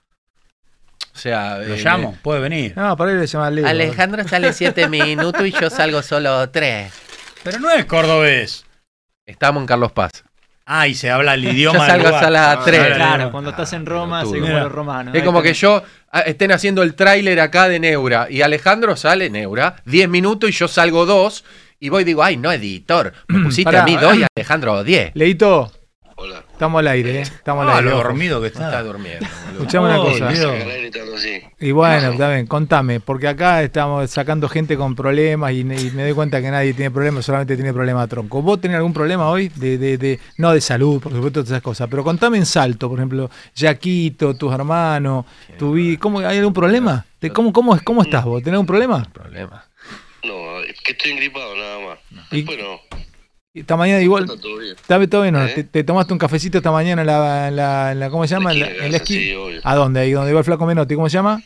O 1.17 1.19
sea, 1.19 1.57
Lo 1.59 1.75
eh, 1.75 1.81
llamo, 1.83 2.15
puede 2.21 2.41
venir. 2.41 2.75
No, 2.77 2.95
para 2.95 3.13
él 3.13 3.21
le 3.21 3.27
llama 3.27 3.51
Leo. 3.51 3.67
Alejandro 3.67 4.29
sale 4.29 4.53
siete 4.53 4.87
minutos 4.91 5.47
y 5.47 5.51
yo 5.51 5.71
salgo 5.71 6.03
solo 6.03 6.51
tres. 6.51 6.93
Pero 7.43 7.59
no 7.59 7.71
es 7.71 7.87
cordobés. 7.87 8.67
Estamos 9.25 9.63
en 9.63 9.67
Carlos 9.67 9.93
Paz. 9.93 10.11
Ah, 10.67 10.87
y 10.89 10.95
se 10.95 11.11
habla 11.11 11.35
el 11.35 11.45
idioma 11.53 11.79
Yo 11.79 11.87
salgo 11.87 12.09
a 12.15 12.31
las 12.31 12.57
Ah, 12.59 12.63
tres. 12.65 12.81
claro. 12.81 12.95
Claro, 12.97 13.31
cuando 13.33 13.51
estás 13.51 13.73
en 13.73 13.87
Roma, 13.87 14.25
soy 14.25 14.41
como 14.41 14.59
los 14.59 14.71
romanos. 14.71 15.15
Es 15.15 15.21
Ahí 15.21 15.25
como 15.27 15.41
que 15.43 15.55
yo 15.55 15.83
ah, 16.13 16.21
estén 16.21 16.53
haciendo 16.53 16.83
el 16.83 16.95
tráiler 16.95 17.41
acá 17.41 17.69
de 17.69 17.81
Neura 17.81 18.27
y 18.29 18.43
Alejandro 18.43 18.95
sale 18.97 19.31
Neura 19.31 19.77
10 19.87 20.09
minutos 20.11 20.51
y 20.51 20.53
yo 20.53 20.69
salgo 20.69 21.07
dos 21.07 21.45
y 21.81 21.89
voy 21.89 22.03
y 22.03 22.05
digo, 22.05 22.23
ay, 22.23 22.37
no, 22.37 22.53
editor, 22.53 23.13
me 23.29 23.41
pusiste 23.45 23.65
Pará. 23.65 23.83
a 23.83 23.85
mí 23.87 23.97
dos 23.97 24.17
y 24.17 24.23
a 24.23 24.27
Alejandro 24.37 24.85
10. 24.85 25.13
Leito. 25.15 25.73
Estamos 26.57 26.79
al 26.81 26.89
aire, 26.89 27.19
¿eh? 27.19 27.23
Estamos 27.23 27.65
al 27.65 27.71
Ah, 27.71 27.77
aire. 27.79 27.91
lo 27.91 27.97
dormido 27.97 28.41
que 28.41 28.47
Está 28.49 28.65
está. 28.67 28.83
durmiendo. 28.83 29.27
Escuchame 29.53 29.87
una 29.87 29.97
cosa. 29.99 30.33
Y 31.59 31.71
bueno, 31.73 32.13
bien, 32.13 32.47
contame, 32.47 33.01
porque 33.01 33.29
acá 33.29 33.63
estamos 33.63 34.11
sacando 34.11 34.49
gente 34.49 34.77
con 34.77 34.95
problemas 34.95 35.53
y, 35.53 35.61
y 35.61 35.65
me 35.65 36.03
doy 36.03 36.13
cuenta 36.13 36.41
que 36.41 36.51
nadie 36.51 36.75
tiene 36.75 36.91
problemas, 36.91 37.25
solamente 37.25 37.57
tiene 37.57 37.73
problema 37.73 38.07
tronco. 38.07 38.43
¿Vos 38.43 38.61
tenés 38.61 38.77
algún 38.77 38.93
problema 38.93 39.29
hoy? 39.29 39.49
De, 39.55 39.79
de, 39.79 39.99
de, 39.99 40.21
no 40.39 40.53
de 40.53 40.61
salud, 40.61 41.01
por 41.01 41.13
supuesto, 41.13 41.41
todas 41.41 41.51
esas 41.51 41.63
cosas, 41.63 41.89
pero 41.91 42.03
contame 42.05 42.39
en 42.39 42.47
salto, 42.47 42.89
por 42.89 42.99
ejemplo, 42.99 43.31
Yaquito, 43.55 44.35
tus 44.35 44.53
hermanos, 44.53 45.25
tu 45.59 45.73
vida, 45.73 45.99
¿cómo, 46.01 46.21
¿hay 46.21 46.39
algún 46.39 46.53
problema? 46.55 47.05
¿Te- 47.19 47.31
¿Cómo, 47.31 47.53
cómo, 47.53 47.75
es- 47.75 47.83
¿Cómo 47.83 48.03
estás 48.03 48.25
vos? 48.25 48.43
¿Tenés 48.43 48.55
algún 48.55 48.67
problema? 48.67 49.07
Problema. 49.13 49.65
No, 50.25 50.61
es 50.61 50.81
que 50.83 50.93
estoy 50.93 51.13
engripado 51.13 51.55
nada 51.57 51.79
más. 51.87 51.99
¿Y- 52.33 52.37
Después 52.43 52.59
no. 52.59 52.81
Esta 53.61 53.77
mañana 53.77 54.03
igual. 54.03 54.25
Está 54.25 54.41
todo 54.41 54.59
bien. 54.59 54.77
¿Está 54.77 55.07
todo 55.09 55.23
bien? 55.23 55.37
¿Eh? 55.37 55.49
¿Te, 55.55 55.65
te 55.65 55.85
tomaste 55.85 56.13
un 56.13 56.19
cafecito 56.19 56.59
esta 56.59 56.71
mañana 56.71 57.03
en 57.03 57.07
la, 57.07 57.49
en 57.49 57.57
la, 57.57 57.93
en 57.93 58.01
la- 58.01 58.11
¿cómo 58.11 58.27
se 58.27 58.35
llama? 58.35 58.53
En 58.53 58.61
la, 58.61 58.67
en 58.69 58.91
la 58.93 58.97
esquina. 58.99 59.21
Sí, 59.21 59.35
obvio. 59.35 59.61
¿A 59.65 59.75
dónde? 59.75 60.01
Ahí 60.01 60.13
donde 60.13 60.31
iba 60.31 60.39
el 60.41 60.45
flaco 60.45 60.67
Menotti, 60.67 60.95
¿cómo 60.95 61.09
se 61.09 61.15
llama? 61.15 61.43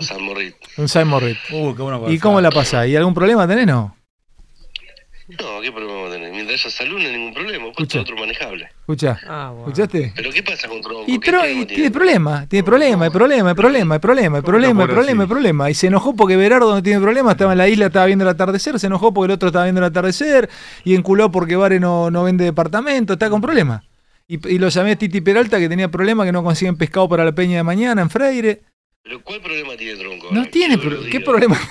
San 0.00 0.22
Morrit. 0.22 0.54
Un 0.76 0.88
Simon 0.88 1.20
Reed. 1.20 1.36
Uh, 1.52 1.74
qué 1.74 1.82
bueno 1.82 2.10
¿Y 2.10 2.18
cómo 2.18 2.40
la 2.40 2.50
pasás? 2.50 2.86
¿Y 2.88 2.96
algún 2.96 3.14
problema 3.14 3.46
tenés, 3.46 3.66
no? 3.66 3.96
No, 5.26 5.60
¿qué 5.62 5.72
problema 5.72 6.02
va 6.02 6.08
a 6.08 6.12
tener? 6.12 6.30
Mientras 6.32 6.60
haya 6.66 6.70
salud 6.70 6.98
no 7.00 7.06
hay 7.08 7.12
ningún 7.16 7.32
problema. 7.32 7.64
Pues 7.64 7.78
Escucha. 7.88 8.00
otro 8.00 8.16
manejable. 8.16 8.68
Escucha. 8.80 9.18
¿Escuchaste? 9.58 10.12
¿Pero 10.14 10.30
qué 10.30 10.42
pasa 10.42 10.68
con 10.68 10.82
Tronco? 10.82 11.04
Y 11.10 11.18
¿Qué 11.18 11.32
tro- 11.32 11.44
y 11.48 11.52
tiene? 11.52 11.66
tiene 11.66 11.90
problema, 11.90 12.46
tiene 12.46 12.62
problema, 12.64 13.04
hay 13.06 13.10
problema, 13.10 13.48
hay 13.50 13.54
problema, 13.54 13.94
hay 13.94 14.00
problema, 14.00 14.36
hay 14.36 14.42
problema, 14.42 14.82
hay 14.82 14.88
problema, 14.88 15.22
hay 15.22 15.28
problema. 15.28 15.70
Y 15.70 15.74
se 15.74 15.86
enojó 15.86 16.14
porque 16.14 16.36
Berardo 16.36 16.74
no 16.74 16.82
tiene 16.82 17.00
problema, 17.00 17.32
estaba 17.32 17.52
en 17.52 17.58
la 17.58 17.68
isla, 17.68 17.86
estaba 17.86 18.04
viendo 18.04 18.24
el 18.24 18.28
atardecer, 18.28 18.78
se 18.78 18.86
enojó 18.86 19.14
porque 19.14 19.26
el 19.26 19.34
otro 19.36 19.48
estaba 19.48 19.64
viendo 19.64 19.80
el 19.80 19.86
atardecer, 19.86 20.50
y 20.84 20.94
enculó 20.94 21.30
porque 21.30 21.56
Vare 21.56 21.80
no, 21.80 22.10
no 22.10 22.24
vende 22.24 22.44
departamento, 22.44 23.14
está 23.14 23.30
con 23.30 23.40
problemas. 23.40 23.82
Y, 24.28 24.46
y 24.48 24.58
lo 24.58 24.68
llamé 24.68 24.92
a 24.92 24.96
Titi 24.96 25.22
Peralta 25.22 25.58
que 25.58 25.68
tenía 25.70 25.90
problema, 25.90 26.24
que 26.26 26.32
no 26.32 26.44
consiguen 26.44 26.76
pescado 26.76 27.08
para 27.08 27.24
la 27.24 27.32
peña 27.32 27.56
de 27.56 27.62
mañana 27.62 28.02
en 28.02 28.10
Freire. 28.10 28.62
¿Pero 29.02 29.22
cuál 29.22 29.40
problema 29.40 29.74
tiene 29.76 29.98
Tronco? 29.98 30.28
No 30.32 30.44
tiene, 30.48 30.76
pro- 30.78 31.00
¿qué 31.10 31.20
problema? 31.20 31.58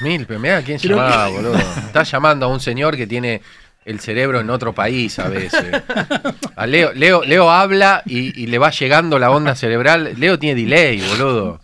Mil, 0.00 0.26
pero 0.26 0.40
mirá 0.40 0.62
quién 0.62 0.78
Pero 0.80 0.96
llamaba, 0.96 1.28
boludo. 1.28 1.56
Está 1.56 2.02
llamando 2.02 2.46
a 2.46 2.48
un 2.48 2.60
señor 2.60 2.96
que 2.96 3.06
tiene 3.06 3.42
el 3.84 4.00
cerebro 4.00 4.40
en 4.40 4.50
otro 4.50 4.74
país 4.74 5.18
a 5.18 5.28
veces. 5.28 5.64
A 6.56 6.66
Leo, 6.66 6.92
Leo, 6.92 7.22
Leo 7.24 7.50
habla 7.50 8.02
y, 8.04 8.42
y 8.42 8.46
le 8.48 8.58
va 8.58 8.70
llegando 8.70 9.18
la 9.18 9.30
onda 9.30 9.54
cerebral. 9.54 10.14
Leo 10.16 10.38
tiene 10.38 10.60
delay, 10.60 11.00
boludo. 11.00 11.60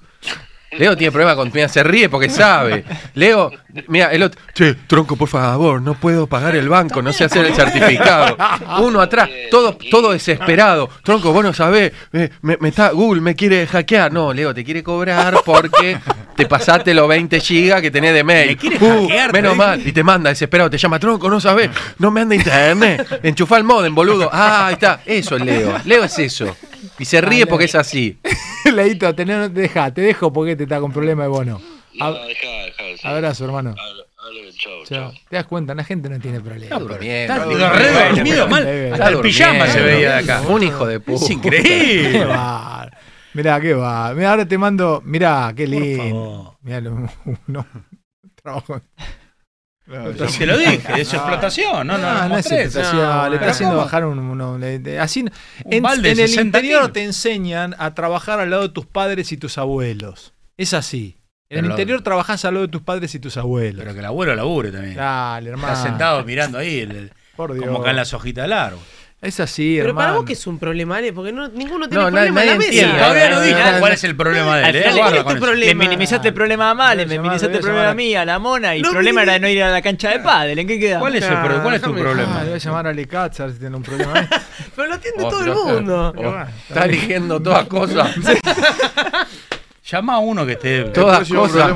Leo 0.79 0.97
tiene 0.97 1.13
problema 1.13 1.37
con. 1.37 1.51
Mira, 1.53 1.69
se 1.69 1.83
ríe 1.83 2.09
porque 2.09 2.31
sabe. 2.31 2.85
Leo, 3.15 3.51
mira, 3.89 4.11
el 4.11 4.23
otro. 4.23 4.41
Che, 4.55 4.75
tronco, 4.87 5.17
por 5.17 5.29
favor, 5.29 5.83
no 5.83 5.95
puedo 5.95 6.27
pagar 6.27 6.57
el 6.57 6.69
banco, 6.69 7.03
no 7.03 7.13
sé 7.13 7.25
hacer 7.25 7.45
el 7.47 7.55
certificado. 7.55 8.37
Uno 8.81 9.01
atrás, 9.01 9.29
todo, 9.51 9.77
todo 9.91 10.13
desesperado. 10.13 10.89
Tronco, 11.03 11.33
vos 11.33 11.45
no 11.45 11.53
sabés, 11.53 11.93
eh, 12.13 12.31
me, 12.43 12.57
me 12.59 12.69
está, 12.69 12.91
Google 12.91 13.21
me 13.21 13.35
quiere 13.35 13.67
hackear. 13.67 14.13
No, 14.13 14.33
Leo, 14.33 14.55
te 14.55 14.65
quiere 14.65 14.83
cobrar 14.83 15.37
porque 15.45 15.99
te 16.37 16.47
pasaste 16.47 16.95
los 16.95 17.07
20 17.09 17.41
gigas 17.41 17.83
que 17.83 17.91
tenés 17.91 18.15
de 18.15 18.25
mail. 18.25 18.57
quiere 18.57 18.79
Uh, 18.81 19.09
menos 19.33 19.57
mal. 19.57 19.87
Y 19.87 19.93
te 19.93 20.03
manda 20.03 20.31
desesperado, 20.31 20.71
te 20.71 20.79
llama 20.79 20.99
tronco, 20.99 21.29
no 21.29 21.41
sabés, 21.41 21.71
no 21.99 22.11
me 22.11 22.23
anda 22.23 22.35
internet. 22.35 23.21
Enchufá 23.23 23.59
el 23.59 23.65
modem, 23.65 23.95
boludo. 23.95 24.31
Ah, 24.33 24.69
ahí 24.69 24.75
está. 24.75 25.01
Eso 25.05 25.37
es 25.37 25.45
Leo. 25.45 25.75
Leo 25.85 26.05
es 26.05 26.19
eso. 26.19 26.57
Y 27.03 27.05
se 27.05 27.21
ríe 27.21 27.47
porque 27.47 27.65
es 27.67 27.75
así. 27.75 28.19
Leito, 28.73 29.13
tener, 29.15 29.51
deja, 29.51 29.93
te 29.93 30.01
dejo 30.03 30.33
porque 30.33 30.55
te 30.57 30.63
está 30.63 30.79
con 30.81 30.93
problema 30.93 31.25
de 31.25 31.29
bono. 31.29 31.61
No, 31.95 32.07
Ab- 32.07 32.27
dejá, 32.27 32.47
dejá. 32.67 32.83
sí. 32.97 33.07
abrazo, 33.09 33.45
hermano. 33.45 33.75
Chao. 34.57 34.85
chao. 34.85 35.13
¿Te 35.29 35.37
das 35.37 35.47
cuenta? 35.47 35.75
La 35.75 35.83
gente 35.83 36.09
no 36.09 36.19
tiene 36.21 36.41
problema. 36.41 36.77
Está 36.77 37.45
dormido, 37.45 38.47
mal. 38.49 38.67
Está 38.67 38.95
Hasta 38.95 39.09
el 39.09 39.21
pijama 39.21 39.67
se 39.67 39.81
veía 39.81 40.13
de 40.13 40.19
acá. 40.19 40.43
Un 40.49 40.63
hijo 40.63 40.87
de 40.87 41.01
puta. 41.01 41.23
Es 41.25 41.27
Qué 41.29 41.33
increíble. 41.35 42.25
va. 42.25 42.89
Mirá, 43.35 43.61
qué 43.61 43.75
va. 43.75 44.15
Mirá, 44.15 44.31
ahora 44.31 44.47
te 44.47 44.57
mando. 44.57 45.03
Mirá, 45.05 45.53
qué 45.57 45.67
lindo. 45.67 46.57
Mirá, 46.63 46.81
lo- 46.81 47.09
no. 47.49 47.67
Trabajo. 48.41 48.81
Te 49.85 50.47
lo 50.47 50.57
dije, 50.57 50.81
es 51.01 51.13
explotación, 51.13 51.87
no, 51.87 51.99
no, 51.99 52.13
no, 52.15 52.15
no, 52.23 52.29
no 52.31 52.39
es 52.39 52.51
explotación, 52.51 53.03
No, 53.03 53.29
le 53.29 53.37
está 53.37 53.51
haciendo 53.51 53.75
¿cómo? 53.75 53.85
bajar 53.85 54.05
un, 54.07 54.19
uno- 54.19 54.57
le- 54.59 54.99
así 55.01 55.25
en, 55.65 55.83
balde 55.83 56.03
de 56.03 56.13
en 56.13 56.21
el 56.21 56.29
60 56.29 56.43
interior 56.59 56.81
kilos. 56.83 56.93
te 56.93 57.05
enseñan 57.05 57.75
a 57.79 57.93
trabajar 57.95 58.39
al 58.41 58.51
lado 58.51 58.63
de 58.63 58.69
tus 58.69 58.87
padres 58.87 59.33
y 59.33 59.37
tus 59.37 59.59
abuelos. 59.59 60.35
Es 60.57 60.73
así. 60.73 61.17
En 61.51 61.59
el 61.59 61.63
Pero 61.65 61.69
lo- 61.69 61.73
interior 61.75 62.03
trabajás 62.03 62.45
al 62.45 62.55
lado 62.55 62.67
de 62.67 62.71
tus 62.73 62.83
padres 62.83 63.15
y 63.15 63.19
tus 63.19 63.37
abuelos. 63.37 63.81
Pero 63.83 63.93
que 63.93 63.99
el 64.01 64.07
abuelo 64.07 64.35
labure 64.35 64.71
también. 64.71 64.95
Dale, 64.95 65.51
hermano. 65.51 65.73
Está 65.75 65.83
sentado 65.83 66.25
mirando 66.25 66.59
ahí, 66.59 66.79
el- 66.81 66.91
el- 66.93 67.13
Por 67.37 67.53
Dios. 67.53 67.67
como 67.67 67.83
caen 67.83 67.97
las 67.97 68.15
hojitas 68.15 68.45
del 68.45 68.53
árbol. 68.53 68.81
Es 69.23 69.39
así, 69.39 69.77
Pero 69.77 69.91
hermano. 69.91 70.07
para 70.09 70.17
vos 70.19 70.25
que 70.27 70.33
es 70.33 70.47
un 70.49 70.59
problema, 70.59 70.97
Ale, 70.97 71.13
porque 71.13 71.31
no, 71.31 71.47
ninguno 71.47 71.89
tiene 71.89 72.03
No, 72.03 72.11
problema 72.11 72.41
nadie 72.41 72.51
en 72.51 72.55
la 72.55 72.59
mesa. 72.59 72.71
entiende. 72.73 72.99
Todavía 72.99 73.31
no 73.31 73.41
dijo 73.43 73.59
cuál 73.79 73.93
es 73.93 74.03
el 74.05 74.17
problema 74.17 74.57
de 74.59 74.69
él, 74.69 74.77
¿eh? 74.77 74.85
¿cuál 74.99 75.15
es 75.15 75.25
tu 75.27 75.37
problema? 75.39 75.55
Le 75.67 75.75
minimizaste 75.77 76.29
el 76.29 76.35
problema 76.35 76.71
a 76.71 76.75
Mal, 76.75 76.99
le 76.99 77.07
minimizaste 77.07 77.55
el 77.57 77.61
problema 77.61 77.91
a 77.91 77.95
mí, 77.95 78.15
a 78.17 78.25
la 78.25 78.41
mona, 78.41 78.75
y 78.75 78.79
el 78.79 78.83
No, 78.83 78.91
problema 78.91 79.21
mire- 79.21 79.33
era 79.37 79.39
no 79.39 79.49
ir 79.49 79.63
a 79.63 79.71
la 79.71 79.81
cancha 79.81 80.11
de 80.11 80.19
pádel. 80.19 80.59
¿En 80.59 80.67
qué 80.67 80.81
queda? 80.81 80.99
¿Cuál 80.99 81.15
es, 81.15 81.23
el 81.25 81.39
pro- 81.41 81.63
cuál 81.63 81.75
es 81.77 81.83
tu 81.83 81.95
problema? 81.95 82.37
Ah, 82.41 82.43
le 82.43 82.49
voy 82.51 82.55
a 82.57 82.59
llamar 82.59 82.87
a 82.89 82.91
Ale 82.91 83.07
Katz 83.07 83.39
a 83.39 83.45
ver 83.45 83.53
si 83.55 83.61
tiene 83.61 83.77
un 83.77 83.83
problema. 83.85 84.13
Pero 84.75 84.89
lo 84.89 84.95
entiende 84.97 85.23
Oh, 85.25 85.29
todo 85.29 85.45
el 85.45 85.55
mundo. 85.85 86.15
está 86.69 86.85
eligiendo 86.87 87.41
todas 87.41 87.67
cosas. 87.69 88.09
Llama 89.89 90.15
a 90.15 90.19
uno 90.19 90.45
que 90.45 90.53
esté. 90.53 90.83
Todas 90.87 91.29
cosas. 91.29 91.71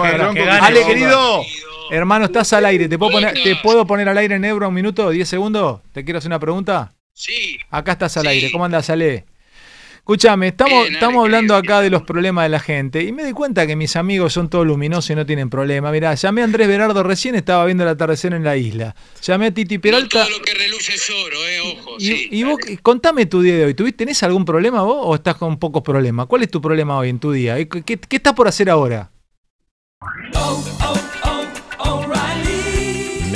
Ale, 0.63 0.85
querido. 0.85 1.43
Hermano, 1.93 2.25
estás 2.25 2.53
al 2.55 2.65
aire. 2.65 2.89
¿Te 2.89 2.99
puedo, 2.99 3.13
poner, 3.13 3.35
¿Te 3.35 3.55
puedo 3.63 3.87
poner 3.87 4.09
al 4.09 4.19
aire 4.19 4.35
en 4.35 4.45
euro 4.45 4.67
un 4.69 4.75
minuto? 4.75 5.13
¿10 5.13 5.25
segundos? 5.27 5.81
¿Te 5.93 6.05
quiero 6.05 6.19
hacer 6.19 6.29
una 6.31 6.41
pregunta? 6.41 6.93
Sí, 7.19 7.57
Acá 7.71 7.93
estás 7.93 8.15
al 8.19 8.25
Sí. 8.25 8.29
aire. 8.29 8.51
¿Cómo 8.53 8.67
andas, 8.67 8.91
Ale? 8.91 9.25
Escúchame, 9.97 10.49
estamos, 10.49 10.73
Bien, 10.73 10.85
Ale, 10.85 10.93
estamos 10.95 11.25
hablando 11.25 11.57
acá 11.57 11.81
de 11.81 11.89
los 11.89 12.03
problemas 12.03 12.45
de 12.45 12.51
la 12.51 12.61
gente 12.61 13.03
y 13.03 13.11
me 13.11 13.25
di 13.25 13.33
cuenta 13.33 13.67
que 13.67 13.75
mis 13.75 13.97
amigos 13.97 14.35
son 14.35 14.51
todos 14.51 14.67
luminosos 14.67 15.11
y 15.11 15.15
no 15.15 15.25
tienen 15.25 15.49
problema. 15.49 15.91
Mirá, 15.91 16.15
llamé 16.15 16.43
a 16.43 16.45
Andrés 16.45 16.69
Berardo 16.69 17.03
recién, 17.03 17.35
estaba 17.35 17.65
viendo 17.65 17.85
el 17.85 17.89
atardecer 17.89 18.35
en 18.35 18.45
la 18.45 18.57
isla. 18.57 18.95
Llamé 19.23 19.47
a 19.47 19.51
Titi 19.55 19.77
no 19.77 19.81
Peralta 19.81 20.25
todo 20.27 20.39
lo 20.39 20.45
que 20.45 20.55
reluce 20.55 20.95
es 20.95 21.11
oro, 21.11 21.37
eh, 21.49 21.61
ojo, 21.61 21.97
y, 21.99 22.07
sí. 22.07 22.29
y 22.31 22.43
vos, 22.45 22.59
contame 22.83 23.25
tu 23.27 23.41
día 23.41 23.57
de 23.57 23.65
hoy. 23.65 23.75
¿Tuviste, 23.75 24.05
¿Tenés 24.05 24.23
algún 24.23 24.45
problema 24.45 24.83
vos 24.83 24.99
o 25.01 25.15
estás 25.15 25.37
con 25.37 25.59
pocos 25.59 25.83
problemas? 25.83 26.27
¿Cuál 26.27 26.43
es 26.43 26.51
tu 26.51 26.61
problema 26.61 26.99
hoy 26.99 27.09
en 27.09 27.19
tu 27.19 27.33
día? 27.33 27.57
¿Qué, 27.57 27.83
qué, 27.83 27.97
qué 27.99 28.17
estás 28.17 28.35
por 28.35 28.47
hacer 28.47 28.69
ahora? 28.69 29.11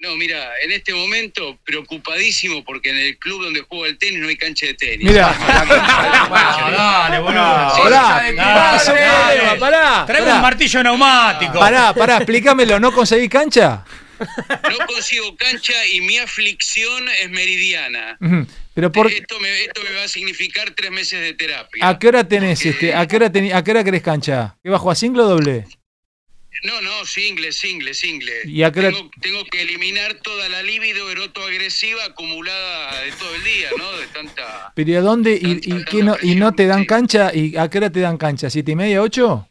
No, 0.00 0.16
mira, 0.16 0.50
en 0.64 0.72
este 0.72 0.94
momento 0.94 1.58
preocupadísimo 1.62 2.64
porque 2.64 2.88
en 2.88 2.96
el 2.96 3.18
club 3.18 3.42
donde 3.44 3.60
juego 3.60 3.84
el 3.84 3.98
tenis 3.98 4.18
no 4.18 4.28
hay 4.28 4.36
cancha 4.36 4.64
de 4.66 4.72
tenis. 4.74 5.06
Mira. 5.06 5.28
Dale, 6.30 7.18
boludo. 7.18 7.82
Pará, 7.82 8.22
pará, 9.58 10.04
Traeme 10.06 10.32
un 10.32 10.40
martillo 10.40 10.82
neumático. 10.82 11.58
Pará, 11.58 11.92
pará, 11.92 12.16
explícamelo. 12.18 12.80
¿No 12.80 12.92
conseguí 12.92 13.28
cancha? 13.28 13.84
No 14.20 14.86
consigo 14.86 15.34
cancha 15.34 15.72
y 15.94 16.02
mi 16.02 16.18
aflicción 16.18 17.08
es 17.22 17.30
meridiana. 17.30 18.18
Pero 18.74 18.92
por, 18.92 19.06
Esto, 19.10 19.40
me, 19.40 19.62
esto 19.64 19.80
me 19.82 19.94
va 19.96 20.04
a 20.04 20.08
significar 20.08 20.70
tres 20.72 20.90
meses 20.90 21.22
de 21.22 21.32
terapia. 21.32 21.88
¿a 21.88 21.98
qué 21.98 22.08
hora 22.08 22.24
tenés 22.28 22.64
este? 22.66 22.94
¿A 22.94 23.06
qué 23.08 23.16
hora 23.16 23.32
tení- 23.32 23.54
a 23.54 23.64
qué 23.64 23.70
hora 23.70 23.82
querés 23.82 24.02
cancha? 24.02 24.56
¿Qué 24.62 24.68
bajo 24.68 24.90
a 24.90 24.94
single 24.94 25.22
o 25.22 25.26
doble? 25.28 25.64
No, 26.62 26.80
no, 26.80 27.04
single, 27.06 27.52
single, 27.52 27.94
single. 27.94 28.32
¿Y 28.44 28.62
a 28.62 28.70
qué 28.72 28.82
tengo, 28.82 29.10
tengo 29.20 29.44
que 29.46 29.62
eliminar 29.62 30.14
toda 30.16 30.48
la 30.48 30.62
libido 30.62 31.10
erotoagresiva 31.10 32.04
acumulada 32.04 33.02
de 33.02 33.12
todo 33.12 33.34
el 33.34 33.44
día, 33.44 33.68
¿no? 33.78 33.92
De 33.96 34.06
tanta... 34.08 34.72
¿Pero 34.74 34.90
y 34.90 34.94
a 34.94 35.00
dónde? 35.00 35.32
¿Y, 35.40 35.60
y, 35.62 35.84
qué 35.84 36.02
no, 36.02 36.16
¿Y 36.22 36.34
no 36.34 36.52
te 36.54 36.66
dan 36.66 36.84
cancha? 36.84 37.34
¿Y 37.34 37.56
a 37.56 37.68
qué 37.70 37.78
hora 37.78 37.90
te 37.90 38.00
dan 38.00 38.18
cancha? 38.18 38.50
¿Siete 38.50 38.72
y 38.72 38.76
media, 38.76 39.00
ocho? 39.02 39.46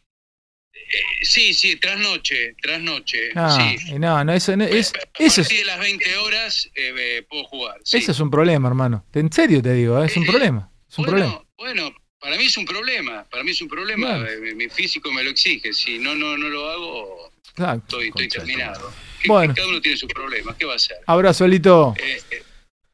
Sí, 1.22 1.54
sí, 1.54 1.76
trasnoche, 1.76 2.54
trasnoche. 2.62 3.30
Ah, 3.36 3.74
sí. 3.78 3.94
no, 3.98 4.24
no, 4.24 4.32
eso, 4.32 4.56
no- 4.56 4.64
es, 4.64 4.92
A 4.94 4.98
eso, 5.22 5.40
es, 5.42 5.48
partir 5.48 5.58
de 5.58 5.64
las 5.64 5.78
20 5.78 6.16
horas 6.18 6.68
eh, 6.74 6.94
eh, 6.98 7.22
puedo 7.28 7.44
jugar. 7.44 7.76
sí. 7.84 7.98
eso 7.98 8.12
es 8.12 8.20
un 8.20 8.30
problema, 8.30 8.68
hermano. 8.68 9.04
En 9.12 9.30
serio 9.32 9.62
te 9.62 9.72
digo, 9.74 10.02
¿eh? 10.02 10.06
es 10.06 10.16
un 10.16 10.26
problema. 10.26 10.70
Es 10.90 10.98
un 10.98 11.04
problema. 11.04 11.42
Bueno, 11.56 11.94
para 12.20 12.36
mí 12.36 12.44
es 12.46 12.56
un 12.56 12.64
problema, 12.64 13.24
para 13.30 13.42
mí 13.42 13.50
es 13.50 13.60
un 13.62 13.68
problema. 13.68 14.06
Claro. 14.08 14.28
eh, 14.28 14.38
Mi, 14.40 14.54
mi 14.54 14.68
físico 14.68 15.10
me 15.12 15.22
lo 15.24 15.30
exige. 15.30 15.72
Si 15.72 15.98
no, 15.98 16.14
no, 16.14 16.36
no 16.36 16.48
lo 16.48 16.70
hago, 16.70 17.32
Exacto. 17.52 18.00
estoy, 18.00 18.08
estoy 18.08 18.28
terminado. 18.28 18.92
Bueno. 19.26 19.54
Cada 19.54 19.68
uno 19.68 19.80
tiene 19.80 19.96
sus 19.96 20.12
problemas. 20.12 20.56
¿Qué 20.56 20.64
va 20.64 20.74
a 20.74 20.76
hacer? 20.76 20.96
Abrazo, 21.06 21.46
Lito. 21.46 21.94
Eh, 21.98 22.22
eh, 22.30 22.42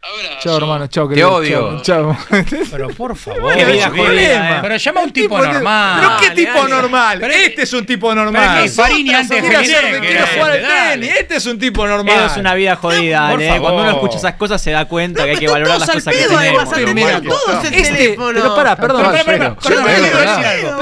abrazo. 0.07 0.39
Chao, 0.41 0.57
hermano. 0.59 0.87
Chao, 0.89 1.05
Te 1.09 1.15
querido. 1.15 1.35
odio. 1.35 1.83
Chao. 1.83 2.17
Pero 2.71 2.89
por 2.91 3.17
favor. 3.17 3.55
Qué 3.55 3.65
vida 3.65 3.91
jodida, 3.91 4.57
eh. 4.57 4.59
Pero 4.63 4.77
llama 4.77 5.01
a 5.01 5.05
un 5.05 5.13
tipo 5.13 5.41
de- 5.41 5.49
normal. 5.53 6.01
¿Pero 6.01 6.17
qué 6.21 6.31
tipo 6.43 6.59
dale. 6.59 6.71
normal? 6.75 7.19
Pero- 7.21 7.33
este 7.35 7.63
es 7.63 7.73
un 7.73 7.87
tipo 7.87 8.15
normal. 8.15 8.63
que 8.63 8.69
Farini 8.71 9.15
antes 9.15 9.43
de 9.43 9.49
que 9.51 10.19
jugar 10.35 10.51
al 10.53 10.63
tenis. 10.93 11.11
Este 11.19 11.37
es 11.37 11.47
un 11.47 11.59
tipo 11.59 11.87
normal. 11.87 12.17
Eso 12.17 12.27
es 12.27 12.37
una 12.37 12.55
vida 12.55 12.77
jodida, 12.77 13.29
Ale. 13.29 13.49
favor. 13.49 13.61
Cuando 13.63 13.83
uno 13.83 13.91
escucha 13.93 14.17
esas 14.19 14.35
cosas 14.35 14.61
se 14.63 14.71
da 14.71 14.85
cuenta 14.87 15.25
que 15.25 15.31
hay 15.31 15.37
que 15.37 15.49
valorar 15.49 15.79
las 15.81 15.91
cosas 15.91 16.15
que 16.15 16.23
tenemos. 16.23 16.41
además, 16.41 16.71
todos 17.45 17.65
el 17.65 17.75
este, 17.75 17.95
teléfono. 17.95 18.31
pero 18.35 18.55
pará, 18.55 18.77
perdón. 18.77 19.07
Pero, 19.25 19.57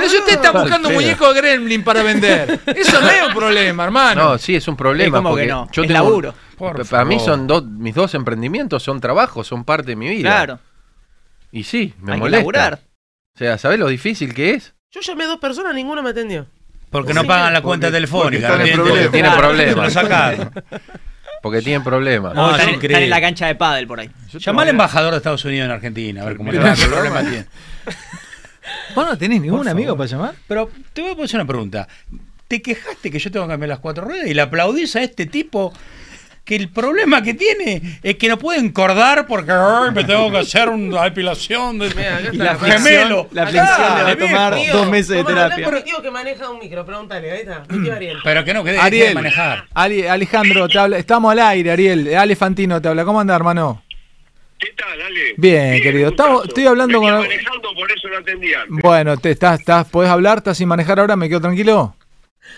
no 0.01 0.09
si 0.09 0.17
usted 0.19 0.33
está 0.35 0.51
buscando 0.53 0.91
muñeco 0.91 1.33
de 1.33 1.41
Gremlin 1.41 1.83
para 1.83 2.03
vender, 2.03 2.61
eso 2.67 3.01
no 3.01 3.11
es 3.11 3.23
un 3.27 3.35
problema, 3.35 3.85
hermano. 3.85 4.31
No, 4.31 4.39
sí, 4.39 4.57
es 4.57 4.67
un 4.69 4.77
problema. 4.77 5.19
Es 5.19 5.23
como 5.23 5.37
que 5.37 5.47
no, 5.47 5.69
yo 5.73 5.85
laburo. 5.85 6.35
Por 6.57 6.87
Para 6.89 7.05
mí 7.05 7.17
favor. 7.17 7.31
son 7.31 7.47
dos, 7.47 7.65
mis 7.67 7.95
dos 7.95 8.15
emprendimientos 8.15 8.83
son 8.83 9.01
trabajos, 9.01 9.47
son 9.47 9.65
parte 9.65 9.87
de 9.89 9.97
mi 9.97 10.09
vida. 10.09 10.31
Claro. 10.31 10.59
Y 11.53 11.65
sí, 11.65 11.95
me 12.01 12.13
Hay 12.13 12.19
que 12.19 12.21
molesta. 12.21 12.39
laburar. 12.39 12.81
O 13.35 13.39
sea, 13.39 13.59
¿sabés 13.59 13.79
lo 13.79 13.89
difícil 13.89 14.33
que 14.35 14.51
es? 14.51 14.75
Yo 14.91 15.01
llamé 15.01 15.25
a 15.25 15.27
dos 15.29 15.39
personas, 15.39 15.75
ninguno 15.75 16.03
me 16.03 16.11
atendió. 16.11 16.47
Porque 16.91 17.13
Sí, 17.13 17.15
no 17.19 17.25
pagan 17.25 17.53
la 17.53 17.61
porque- 17.61 17.69
cuenta 17.81 17.91
telefónica. 17.91 18.57
tienen 18.63 19.33
problemas. 19.35 19.93
Porque 21.43 21.61
tienen 21.61 21.83
problemas. 21.85 22.35
No, 22.35 22.57
es 22.57 22.67
están, 22.67 22.91
en 23.03 23.11
la 23.11 23.21
cancha 23.21 23.47
de 23.47 23.55
pádel 23.55 23.87
por 23.87 24.01
ahí. 24.01 24.11
Llama 24.33 24.63
al 24.63 24.69
embajador 24.69 25.11
de 25.11 25.19
Estados 25.19 25.45
Unidos 25.45 25.67
en 25.67 25.73
Argentina, 25.73 26.23
a 26.23 26.25
ver 26.25 26.37
cómo 26.37 26.51
le 26.53 26.59
va, 26.59 26.75
qué 26.75 26.87
problema 26.87 27.11
bueno. 27.21 27.29
tiene. 27.31 27.47
¿Vos 28.95 29.07
no 29.07 29.19
tenés 29.19 29.41
ningún 29.43 29.69
amigo 29.69 29.97
para 29.97 30.09
llamar? 30.09 30.35
Pero 30.49 30.71
te 30.93 31.03
voy 31.03 31.21
a 31.21 31.25
hacer 31.25 31.37
una 31.41 31.47
pregunta. 31.47 31.87
¿Te 32.49 32.63
quejaste 32.63 33.11
que 33.11 33.19
yo 33.19 33.31
tengo 33.31 33.47
que 33.47 33.53
cambiar 33.53 33.69
las 33.69 33.79
cuatro 33.81 34.05
ruedas 34.05 34.27
y 34.27 34.33
le 34.35 34.41
aplaudís 34.43 34.97
a 34.97 35.03
este 35.03 35.27
tipo 35.27 35.73
que 36.45 36.57
el 36.57 36.69
problema 36.69 37.23
que 37.23 37.33
tiene 37.33 37.81
es 38.03 38.17
que 38.17 38.29
no 38.29 38.39
puede 38.39 38.59
encordar 38.61 39.27
porque 39.27 39.51
"Ay, 39.51 39.93
me 39.95 40.05
tengo 40.05 40.31
que 40.31 40.39
hacer 40.39 40.69
una 40.69 41.05
depilación 41.05 41.79
de 41.79 41.87
Y 42.33 42.37
la 42.37 42.55
gemelo? 42.57 43.29
la 43.33 43.45
aflicción 43.45 43.97
le 43.97 44.03
va 44.05 44.11
a 44.11 44.17
tomar 44.19 44.55
dos 44.73 44.91
meses 44.91 45.09
de 45.09 45.17
¿Cómo 45.25 45.29
hablas 45.31 45.57
terapia. 45.57 45.79
mi 45.79 45.85
tío 45.85 46.03
que 46.03 46.11
maneja 46.11 46.51
un 46.51 46.59
micro? 46.59 46.85
Pregúntale, 46.85 47.31
ahí 47.31 47.41
está. 47.41 47.63
Tío 47.63 47.95
Ariel. 47.95 48.19
Pero 48.23 48.45
que 48.45 48.53
no, 48.53 48.63
que 48.63 48.73
de 48.73 48.79
Ariel, 48.79 49.15
manejar. 49.15 49.65
Ali- 49.75 50.07
Alejandro, 50.07 50.69
te 50.69 50.79
habla, 50.79 50.99
estamos 50.99 51.33
al 51.33 51.39
aire, 51.39 51.71
Ariel. 51.71 52.15
Ale 52.15 52.37
Fantino 52.37 52.81
te 52.83 52.89
habla. 52.89 53.05
¿Cómo 53.07 53.21
anda, 53.21 53.35
hermano? 53.35 53.83
¿Qué 54.59 54.69
tal, 54.77 55.01
Ale? 55.01 55.35
Bien, 55.39 55.83
querido. 55.83 56.11
Estamos, 56.11 56.47
estoy 56.47 56.67
hablando 56.67 57.01
Venía 57.01 57.15
con. 57.17 57.23
manejando, 57.27 57.69
por 57.75 57.91
eso 57.91 58.09
no 58.09 58.19
atendía. 58.19 58.61
antes. 58.63 58.83
Bueno, 58.83 59.17
te 59.17 59.31
estás, 59.31 59.61
estás, 59.61 59.87
¿podés 59.89 60.11
hablar? 60.11 60.39
¿Estás 60.39 60.59
sin 60.59 60.69
manejar 60.69 61.01
ahora? 61.01 61.17
¿Me 61.17 61.29
quedo 61.29 61.41
tranquilo? 61.41 61.97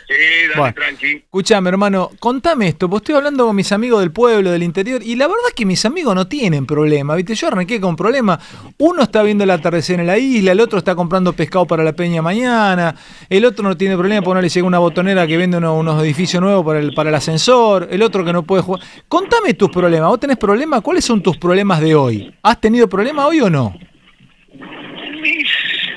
Sí, 0.09 0.15
dale, 0.49 0.57
Bueno. 0.61 0.75
tranqui. 0.75 1.13
Escuchame, 1.17 1.69
hermano, 1.69 2.11
contame 2.21 2.69
esto, 2.69 2.89
pues 2.89 3.01
estoy 3.03 3.17
hablando 3.17 3.47
con 3.47 3.57
mis 3.57 3.73
amigos 3.73 4.01
del 4.01 4.13
pueblo, 4.13 4.51
del 4.53 4.63
interior, 4.63 5.03
y 5.03 5.17
la 5.17 5.27
verdad 5.27 5.43
es 5.49 5.55
que 5.55 5.65
mis 5.67 5.85
amigos 5.85 6.15
no 6.15 6.29
tienen 6.29 6.65
problema, 6.67 7.15
¿viste? 7.17 7.35
Yo 7.35 7.49
arranqué 7.49 7.81
con 7.81 7.97
problemas. 7.97 8.39
Uno 8.79 9.03
está 9.03 9.23
viendo 9.23 9.43
el 9.45 9.51
atardecer 9.51 9.99
en 9.99 10.07
la 10.07 10.17
isla, 10.19 10.53
el 10.53 10.61
otro 10.61 10.79
está 10.79 10.95
comprando 10.95 11.33
pescado 11.33 11.67
para 11.67 11.83
la 11.83 11.93
peña 11.93 12.23
mañana, 12.23 12.95
el 13.29 13.45
otro 13.45 13.65
no 13.65 13.77
tiene 13.77 13.97
problema 13.97 14.23
porque 14.23 14.35
no 14.37 14.43
le 14.43 14.49
llega 14.49 14.67
una 14.67 14.79
botonera 14.79 15.27
que 15.27 15.37
vende 15.37 15.57
uno- 15.57 15.77
unos 15.77 16.03
edificios 16.05 16.41
nuevos 16.41 16.65
para 16.65 16.79
el, 16.79 16.95
para 16.95 17.09
el 17.09 17.15
ascensor, 17.17 17.89
el 17.91 18.03
otro 18.03 18.25
que 18.25 18.33
no 18.33 18.45
puede 18.45 18.63
jugar. 18.63 18.83
Contame 19.09 19.55
tus 19.55 19.71
problemas, 19.71 20.09
¿vos 20.09 20.21
tenés 20.21 20.37
problemas? 20.37 20.83
¿Cuáles 20.83 21.05
son 21.05 21.23
tus 21.23 21.37
problemas 21.37 21.81
de 21.81 21.95
hoy? 21.95 22.35
¿Has 22.43 22.61
tenido 22.61 22.89
problemas 22.89 23.27
hoy 23.27 23.41
o 23.41 23.51
no? 23.51 23.75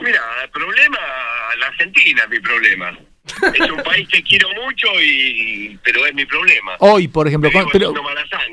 Mira, 0.02 0.22
problema, 0.52 0.98
la 1.60 1.68
Argentina 1.68 2.24
es 2.24 2.30
mi 2.30 2.40
problema. 2.40 2.98
Es 3.54 3.72
un 3.72 3.84
país 3.84 4.08
que 4.08 4.22
quiero 4.24 4.50
mucho, 4.64 4.88
y 5.02 5.78
pero 5.84 6.06
es 6.06 6.14
mi 6.14 6.26
problema. 6.26 6.76
Hoy, 6.80 7.08
por 7.08 7.28
ejemplo, 7.28 7.52
con- 7.52 7.70
pero, 7.72 7.94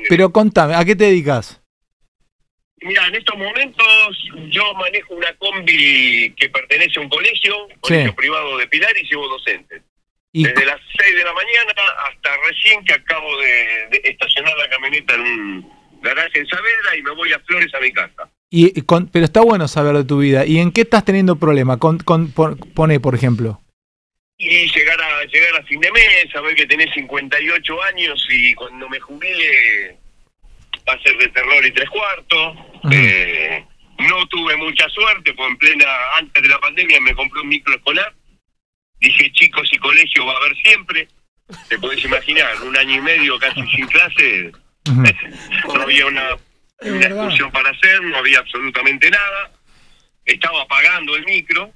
pero 0.09 0.31
contame, 0.31 0.75
¿a 0.75 0.83
qué 0.85 0.95
te 0.95 1.05
dedicas? 1.05 1.61
Mira, 2.81 3.07
en 3.07 3.15
estos 3.15 3.37
momentos 3.37 3.87
yo 4.49 4.73
manejo 4.75 5.15
una 5.15 5.33
combi 5.37 6.33
que 6.37 6.49
pertenece 6.49 6.99
a 6.99 7.01
un 7.01 7.09
colegio, 7.09 7.55
colegio 7.81 8.15
privado 8.15 8.57
de 8.57 8.67
Pilar, 8.67 8.95
y 8.97 9.07
llevo 9.09 9.27
docentes. 9.27 9.81
Y- 10.31 10.43
Desde 10.43 10.65
las 10.65 10.79
6 10.99 11.15
de 11.15 11.23
la 11.23 11.33
mañana 11.33 11.73
hasta 12.07 12.29
recién 12.47 12.85
que 12.85 12.93
acabo 12.93 13.35
de, 13.39 13.87
de 13.91 14.01
estacionar 14.09 14.53
la 14.57 14.69
camioneta 14.69 15.15
en 15.15 15.21
un 15.21 15.71
garaje 16.03 16.39
en 16.39 16.47
Saavedra 16.47 16.95
y 16.97 17.01
me 17.01 17.11
voy 17.11 17.33
a 17.33 17.39
Flores 17.39 17.73
a 17.73 17.79
mi 17.79 17.91
casa. 17.91 18.29
Y, 18.51 18.81
con- 18.83 19.07
pero 19.07 19.25
está 19.25 19.41
bueno 19.41 19.67
saber 19.67 19.95
de 19.95 20.03
tu 20.03 20.19
vida. 20.19 20.45
¿Y 20.45 20.59
en 20.59 20.71
qué 20.71 20.81
estás 20.81 21.03
teniendo 21.03 21.37
problema? 21.37 21.77
Con, 21.79 21.97
con- 21.97 22.31
pon- 22.31 22.57
pone, 22.75 22.99
por 22.99 23.15
ejemplo. 23.15 23.59
Y 24.39 24.71
llegar 24.71 25.01
a 25.01 25.23
llegar 25.25 25.55
a 25.59 25.63
fin 25.63 25.79
de 25.79 25.91
mes, 25.91 26.31
saber 26.31 26.55
que 26.55 26.67
tenés 26.67 26.93
58 26.93 27.83
años 27.83 28.27
y 28.29 28.53
cuando 28.53 28.87
me 28.87 28.99
jubile 28.99 29.97
va 30.87 30.93
a 30.93 31.01
ser 31.01 31.17
de 31.17 31.27
terror 31.29 31.65
y 31.65 31.71
tres 31.71 31.89
cuartos. 31.89 32.57
Eh, 32.91 33.65
no 33.99 34.27
tuve 34.27 34.55
mucha 34.57 34.87
suerte, 34.89 35.33
pues 35.33 35.49
en 35.49 35.57
plena, 35.57 35.85
antes 36.17 36.41
de 36.41 36.49
la 36.49 36.59
pandemia 36.59 36.99
me 37.01 37.15
compré 37.15 37.41
un 37.41 37.49
micro 37.49 37.75
escolar. 37.75 38.13
Dije, 38.99 39.31
chicos 39.33 39.69
y 39.71 39.77
colegio 39.77 40.25
va 40.25 40.33
a 40.33 40.37
haber 40.37 40.55
siempre. 40.57 41.07
Te 41.69 41.79
podés 41.79 42.03
imaginar, 42.03 42.61
un 42.61 42.75
año 42.75 42.95
y 42.95 43.01
medio 43.01 43.39
casi 43.39 43.61
sin 43.67 43.87
clase, 43.87 44.51
no 45.73 45.81
había 45.81 46.05
una, 46.05 46.35
una 46.81 47.05
excursión 47.05 47.51
para 47.51 47.69
hacer, 47.69 48.01
no 48.01 48.17
había 48.17 48.39
absolutamente 48.39 49.09
nada. 49.09 49.51
Estaba 50.25 50.67
pagando 50.67 51.15
el 51.15 51.25
micro, 51.25 51.71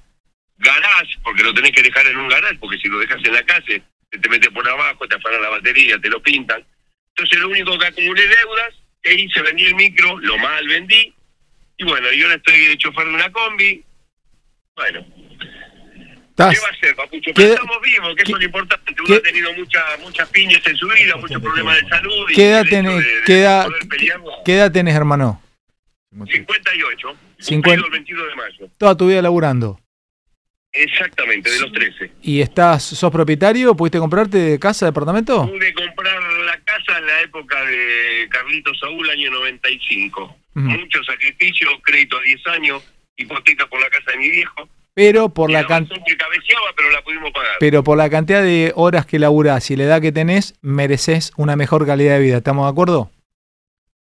garage, 0.62 1.18
porque 1.22 1.42
lo 1.42 1.52
tenés 1.52 1.72
que 1.72 1.82
dejar 1.82 2.06
en 2.06 2.16
un 2.16 2.28
garage, 2.28 2.56
porque 2.58 2.78
si 2.78 2.88
lo 2.88 2.98
dejas 2.98 3.18
en 3.24 3.32
la 3.34 3.42
calle, 3.42 3.82
se 4.10 4.18
te 4.18 4.28
mete 4.28 4.50
por 4.50 4.66
abajo, 4.68 5.06
te 5.06 5.16
afanan 5.16 5.42
la 5.42 5.48
batería, 5.50 5.98
te 5.98 6.08
lo 6.08 6.22
pintan. 6.22 6.64
Entonces 7.14 7.38
lo 7.40 7.48
único 7.48 7.78
que 7.78 7.86
acumulé 7.86 8.22
deudas, 8.26 8.74
que 9.02 9.14
hice, 9.14 9.42
vendí 9.42 9.64
el 9.66 9.74
micro, 9.74 10.18
lo 10.20 10.38
mal 10.38 10.66
vendí, 10.68 11.12
y 11.78 11.84
bueno, 11.84 12.10
yo 12.12 12.24
ahora 12.26 12.36
estoy 12.36 12.58
de 12.68 12.78
chofer 12.78 13.06
de 13.06 13.14
una 13.14 13.30
combi. 13.32 13.84
Bueno, 14.76 15.04
Estás- 16.30 16.54
¿qué 16.54 16.60
va 16.60 16.68
a 16.68 16.80
ser, 16.80 16.96
papucho? 16.96 17.30
Pero 17.34 17.48
¿Qué- 17.48 17.52
estamos 17.52 17.76
vivos, 17.82 18.14
que 18.16 18.22
eso 18.22 18.32
es 18.32 18.38
lo 18.38 18.44
importante. 18.46 18.94
Uno 18.98 19.04
qué- 19.06 19.14
ha 19.16 19.22
tenido 19.22 19.52
muchas 19.54 19.84
muchas 20.00 20.28
piñas 20.30 20.66
en 20.66 20.76
su 20.76 20.88
vida, 20.88 21.16
muchos 21.16 21.42
problemas 21.42 21.80
de 21.82 21.88
salud. 21.88 22.30
y 22.30 22.34
¿Qué 22.34 22.48
edad 22.50 22.64
tenés, 22.68 22.96
de- 22.96 23.02
de 23.16 23.22
qué 23.26 23.40
edad, 23.40 23.66
qué 24.44 24.54
edad 24.54 24.72
tenés, 24.72 24.94
hermano? 24.94 25.42
58, 26.30 27.16
Cincuenta- 27.38 27.82
cumplido 27.82 27.86
el 27.86 27.90
21 27.92 28.24
de 28.26 28.34
mayo. 28.36 28.68
Toda 28.78 28.96
tu 28.96 29.08
vida 29.08 29.20
laburando. 29.22 29.78
Exactamente, 30.72 31.50
de 31.50 31.60
los 31.60 31.70
13. 31.72 32.12
¿Y 32.22 32.40
estás, 32.40 32.82
sos 32.82 33.12
propietario? 33.12 33.74
¿Pudiste 33.76 33.98
comprarte 33.98 34.58
casa, 34.58 34.86
departamento? 34.86 35.46
Pude 35.46 35.74
comprar 35.74 36.20
la 36.46 36.58
casa 36.64 36.98
en 36.98 37.06
la 37.06 37.20
época 37.20 37.62
de 37.66 38.26
Carlito 38.30 38.72
Saúl, 38.80 39.08
año 39.10 39.30
95. 39.30 40.22
Ujú. 40.54 40.60
Mucho 40.66 41.02
sacrificio, 41.04 41.68
crédito 41.82 42.16
a 42.16 42.22
10 42.22 42.46
años, 42.46 42.82
hipoteca 43.16 43.66
por 43.66 43.80
la 43.80 43.90
casa 43.90 44.12
de 44.12 44.16
mi 44.18 44.30
viejo. 44.30 44.68
Pero 44.94 45.28
por 45.30 45.50
la 45.50 45.66
can- 45.66 45.86
Son 45.88 46.02
que 46.06 46.16
cabeceaba, 46.16 46.66
pero 46.76 46.90
la 46.90 47.02
pudimos 47.02 47.30
pagar. 47.32 47.56
pero 47.60 47.82
por 47.82 47.96
la 47.96 48.10
cantidad 48.10 48.42
de 48.42 48.72
horas 48.74 49.06
que 49.06 49.18
laburás 49.18 49.70
y 49.70 49.76
la 49.76 49.84
edad 49.84 50.00
que 50.02 50.12
tenés, 50.12 50.54
mereces 50.62 51.32
una 51.36 51.56
mejor 51.56 51.86
calidad 51.86 52.14
de 52.18 52.20
vida. 52.24 52.36
¿Estamos 52.38 52.66
de 52.66 52.70
acuerdo? 52.72 53.10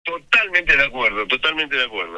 Totalmente 0.05 0.77
de 0.77 0.85
acuerdo, 0.85 1.27
totalmente 1.27 1.77
de 1.77 1.85
acuerdo. 1.85 2.14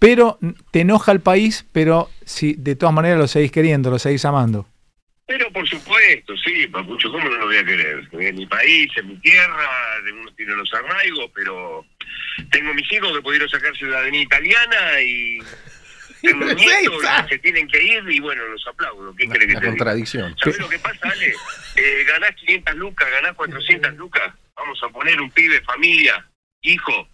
Pero 0.00 0.38
te 0.72 0.80
enoja 0.80 1.12
el 1.12 1.20
país, 1.20 1.66
pero 1.72 2.08
si 2.24 2.54
de 2.54 2.74
todas 2.74 2.94
maneras 2.94 3.18
lo 3.18 3.28
seguís 3.28 3.52
queriendo, 3.52 3.90
lo 3.90 3.98
seguís 3.98 4.24
amando. 4.24 4.66
Pero 5.26 5.52
por 5.52 5.68
supuesto, 5.68 6.34
sí, 6.38 6.66
Papucho, 6.66 7.12
¿cómo 7.12 7.28
no 7.28 7.36
lo 7.36 7.46
voy 7.46 7.58
a 7.58 7.64
querer? 7.64 8.08
En 8.12 8.34
mi 8.34 8.46
país, 8.46 8.90
en 8.96 9.08
mi 9.08 9.16
tierra, 9.18 10.00
de 10.04 10.12
uno 10.12 10.32
tiene 10.34 10.54
los 10.56 10.72
arraigos, 10.74 11.30
pero 11.34 11.84
tengo 12.50 12.74
mis 12.74 12.90
hijos 12.90 13.12
que 13.12 13.22
pudieron 13.22 13.48
sacar 13.48 13.76
ciudadanía 13.76 14.22
italiana 14.22 15.00
y 15.02 15.38
tengo 16.22 16.46
nietos 16.54 17.02
que 17.02 17.28
se 17.28 17.38
tienen 17.38 17.68
que 17.68 17.80
ir 17.80 18.02
y 18.08 18.20
bueno, 18.20 18.42
los 18.46 18.66
aplaudo. 18.66 19.14
¿Qué 19.14 19.28
crees 19.28 19.46
que 19.48 19.54
La 19.54 19.60
te 19.60 19.66
contradicción. 19.66 20.34
¿Sabés 20.38 20.58
lo 20.58 20.68
que 20.68 20.78
pasa, 20.78 20.98
Ale? 21.08 21.34
Eh, 21.76 22.04
ganás 22.08 22.34
500 22.36 22.74
lucas, 22.76 23.08
ganás 23.10 23.34
400 23.34 23.94
lucas. 23.96 24.34
Vamos 24.56 24.80
a 24.82 24.88
poner 24.88 25.20
un 25.20 25.30
pibe, 25.30 25.60
familia, 25.60 26.26
hijo, 26.62 27.06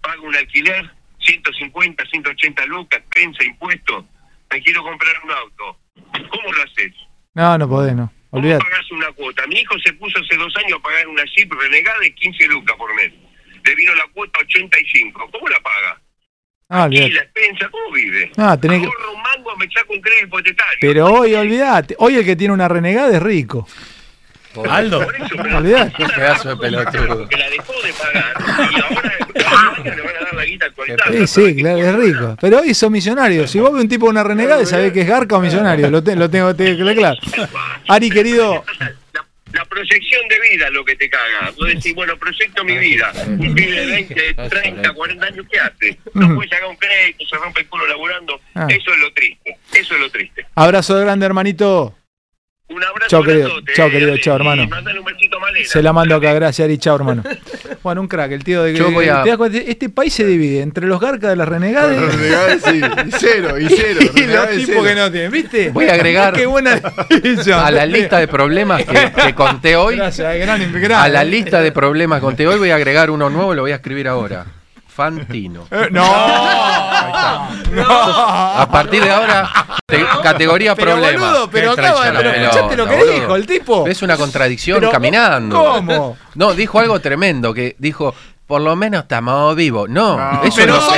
paga 0.00 0.20
un 0.20 0.34
alquiler, 0.36 0.90
150, 1.28 2.04
180 2.06 2.66
lucas, 2.66 3.02
pensa, 3.14 3.44
impuestos. 3.44 4.04
Me 4.50 4.62
quiero 4.62 4.82
comprar 4.82 5.14
un 5.24 5.30
auto. 5.30 5.78
¿Cómo 6.30 6.52
lo 6.52 6.62
haces? 6.62 6.92
No, 7.34 7.58
no 7.58 7.68
podés, 7.68 7.94
no. 7.94 8.10
¿Cómo 8.30 8.40
Olvídate. 8.42 8.64
pagás 8.64 8.90
una 8.92 9.12
cuota? 9.12 9.46
Mi 9.46 9.56
hijo 9.60 9.74
se 9.84 9.92
puso 9.94 10.18
hace 10.18 10.36
dos 10.36 10.54
años 10.56 10.78
a 10.78 10.82
pagar 10.82 11.06
una 11.08 11.22
Jeep 11.36 11.52
renegada 11.52 11.98
de 12.00 12.14
15 12.14 12.46
lucas 12.46 12.76
por 12.76 12.94
mes. 12.94 13.12
Le 13.64 13.74
vino 13.74 13.94
la 13.94 14.06
cuota 14.14 14.38
85. 14.40 15.30
¿Cómo 15.30 15.48
la 15.48 15.60
paga? 15.60 16.00
Ah, 16.70 16.88
Y 16.90 16.96
la 17.10 17.22
expensa, 17.22 17.68
¿cómo 17.70 17.92
vive? 17.92 18.30
Ah, 18.36 18.56
tenés 18.60 18.80
que- 18.82 18.86
un 18.88 19.22
mango, 19.22 19.56
me 19.56 19.66
saco 19.70 19.92
un 19.94 20.00
crédito 20.00 20.26
hipotecario. 20.26 20.78
Pero 20.80 21.06
hoy, 21.06 21.34
olvídate. 21.34 21.94
Hoy 21.98 22.16
el 22.16 22.24
que 22.24 22.36
tiene 22.36 22.52
una 22.54 22.68
renegada 22.68 23.14
es 23.16 23.22
rico. 23.22 23.66
Aldo. 24.68 25.06
Olvídate. 25.56 25.92
Qué 25.96 26.04
pedazo 26.14 26.48
de 26.50 26.56
pelotudo. 26.56 27.28
Que 27.28 27.36
la 27.36 27.50
dejó 27.50 27.72
de 27.82 27.92
pagar 27.92 28.34
y 28.70 28.80
ahora 28.80 29.12
le 29.84 30.02
van 30.02 30.16
a 30.16 30.24
dar 30.24 30.34
la 30.34 30.44
guita 30.44 30.66
actualizada. 30.66 31.12
Sí, 31.12 31.26
sí, 31.26 31.56
claro, 31.56 31.78
es 31.78 31.94
rico. 31.96 32.36
Pero 32.40 32.58
hoy 32.60 32.74
son 32.74 32.92
millonarios. 32.92 33.50
Si 33.50 33.58
vos 33.60 33.72
ves 33.72 33.82
un 33.82 33.88
tipo 33.88 34.06
de 34.06 34.10
una 34.10 34.24
renegada, 34.24 34.64
sabés 34.66 34.92
que 34.92 35.02
es 35.02 35.08
garca 35.08 35.36
o 35.36 35.40
millonario. 35.40 35.90
Lo, 35.90 36.02
te- 36.02 36.16
lo 36.16 36.28
tengo 36.30 36.54
te- 36.54 36.76
claro. 36.76 37.18
Ari, 37.88 38.10
querido, 38.10 38.64
La 39.52 39.64
proyección 39.64 40.28
de 40.28 40.36
vida 40.50 40.66
es 40.66 40.72
lo 40.72 40.84
que 40.84 40.94
te 40.94 41.08
caga. 41.08 41.50
Vos 41.56 41.68
decís, 41.68 41.94
bueno, 41.94 42.16
proyecto 42.18 42.62
mi 42.64 42.76
vida. 42.76 43.10
Un 43.26 43.54
pibe 43.54 43.80
de 43.80 43.86
20, 43.86 44.34
30, 44.50 44.92
40 44.92 45.26
años, 45.26 45.46
¿qué 45.50 45.58
hace? 45.58 45.98
No 46.12 46.34
puede 46.34 46.48
sacar 46.50 46.68
un 46.68 46.76
crédito, 46.76 47.24
se 47.26 47.36
rompe 47.36 47.60
el 47.62 47.66
culo 47.68 47.86
laburando. 47.86 48.38
Ah. 48.54 48.66
Eso 48.68 48.92
es 48.92 48.98
lo 48.98 49.10
triste. 49.14 49.56
Eso 49.72 49.94
es 49.94 50.00
lo 50.00 50.10
triste. 50.10 50.44
abrazo 50.54 50.98
grande, 51.00 51.24
hermanito. 51.24 51.94
Un 52.70 52.84
abrazo 52.84 53.08
Chao, 53.08 53.22
querido. 53.24 53.48
Chao, 53.74 53.90
querido. 53.90 54.16
Chao, 54.18 54.36
hermano. 54.36 54.62
un 54.64 55.04
besito. 55.04 55.38
Se 55.64 55.82
la 55.82 55.92
mando 55.94 56.14
acá, 56.16 56.34
gracias, 56.34 56.66
Ari. 56.66 56.78
Chao, 56.78 56.96
hermano. 56.96 57.22
Bueno, 57.82 58.00
un 58.02 58.08
crack, 58.08 58.32
el 58.32 58.42
tío 58.44 58.64
de 58.64 58.74
Yo 58.74 58.90
voy 58.90 59.08
a- 59.08 59.22
¿Te 59.22 59.28
das 59.30 59.38
cuenta? 59.38 59.56
Este 59.58 59.88
país 59.88 60.12
se 60.12 60.26
divide 60.26 60.60
entre 60.62 60.86
los 60.86 61.00
garcas 61.00 61.30
de 61.30 61.36
las 61.36 61.48
renegadas 61.48 61.96
Los 61.96 62.14
renegadas, 62.14 62.60
sí, 62.64 62.80
y 63.06 63.10
cero, 63.18 63.58
y 63.58 63.68
cero, 63.70 64.00
y 64.14 64.26
los 64.26 64.48
tipos 64.50 64.64
cero. 64.66 64.82
que 64.82 64.94
no 64.96 65.12
tienen, 65.12 65.30
¿viste? 65.30 65.70
Voy 65.70 65.86
a 65.86 65.94
agregar 65.94 66.34
Qué 66.34 66.44
buena 66.46 66.74
definición. 67.08 67.60
a 67.64 67.70
la 67.70 67.86
lista 67.86 68.18
de 68.18 68.26
problemas 68.28 68.84
que, 68.84 69.12
que 69.24 69.34
conté 69.34 69.76
hoy. 69.76 69.96
Gracias, 69.96 70.36
gran, 70.38 70.72
gran, 70.82 71.00
A 71.00 71.08
la 71.08 71.24
lista 71.24 71.62
de 71.62 71.70
problemas 71.72 72.18
que 72.18 72.24
conté 72.26 72.46
hoy 72.48 72.58
voy 72.58 72.70
a 72.70 72.74
agregar 72.74 73.10
uno 73.10 73.30
nuevo, 73.30 73.54
lo 73.54 73.62
voy 73.62 73.70
a 73.70 73.76
escribir 73.76 74.08
ahora. 74.08 74.44
Fantino. 74.98 75.64
Eh, 75.70 75.88
no. 75.92 76.02
A 77.84 78.66
partir 78.68 79.04
de 79.04 79.10
ahora, 79.12 79.48
te- 79.86 80.04
categoría 80.24 80.74
Pero, 80.74 80.92
problema. 80.94 81.26
boludo, 81.30 81.48
pero 81.50 81.74
Qué 81.76 81.80
acaba- 81.86 82.02
pero 82.12 82.30
escuchaste 82.30 82.76
lo 82.76 82.84
que 82.84 82.90
pelota, 82.90 83.12
dijo 83.12 83.20
boludo. 83.22 83.36
el 83.36 83.46
tipo. 83.46 83.86
Es 83.86 84.02
una 84.02 84.16
contradicción 84.16 84.80
Pero, 84.80 84.90
caminando. 84.90 85.56
¿cómo? 85.56 86.16
No, 86.34 86.52
dijo 86.54 86.80
algo 86.80 86.98
tremendo, 86.98 87.54
que 87.54 87.76
dijo, 87.78 88.12
por 88.48 88.60
lo 88.60 88.74
menos 88.74 89.02
estamos 89.02 89.54
vivos. 89.54 89.88
No, 89.88 90.42
eso 90.42 90.56
Pero 90.56 90.74
es 90.74 90.80
no 90.80 90.90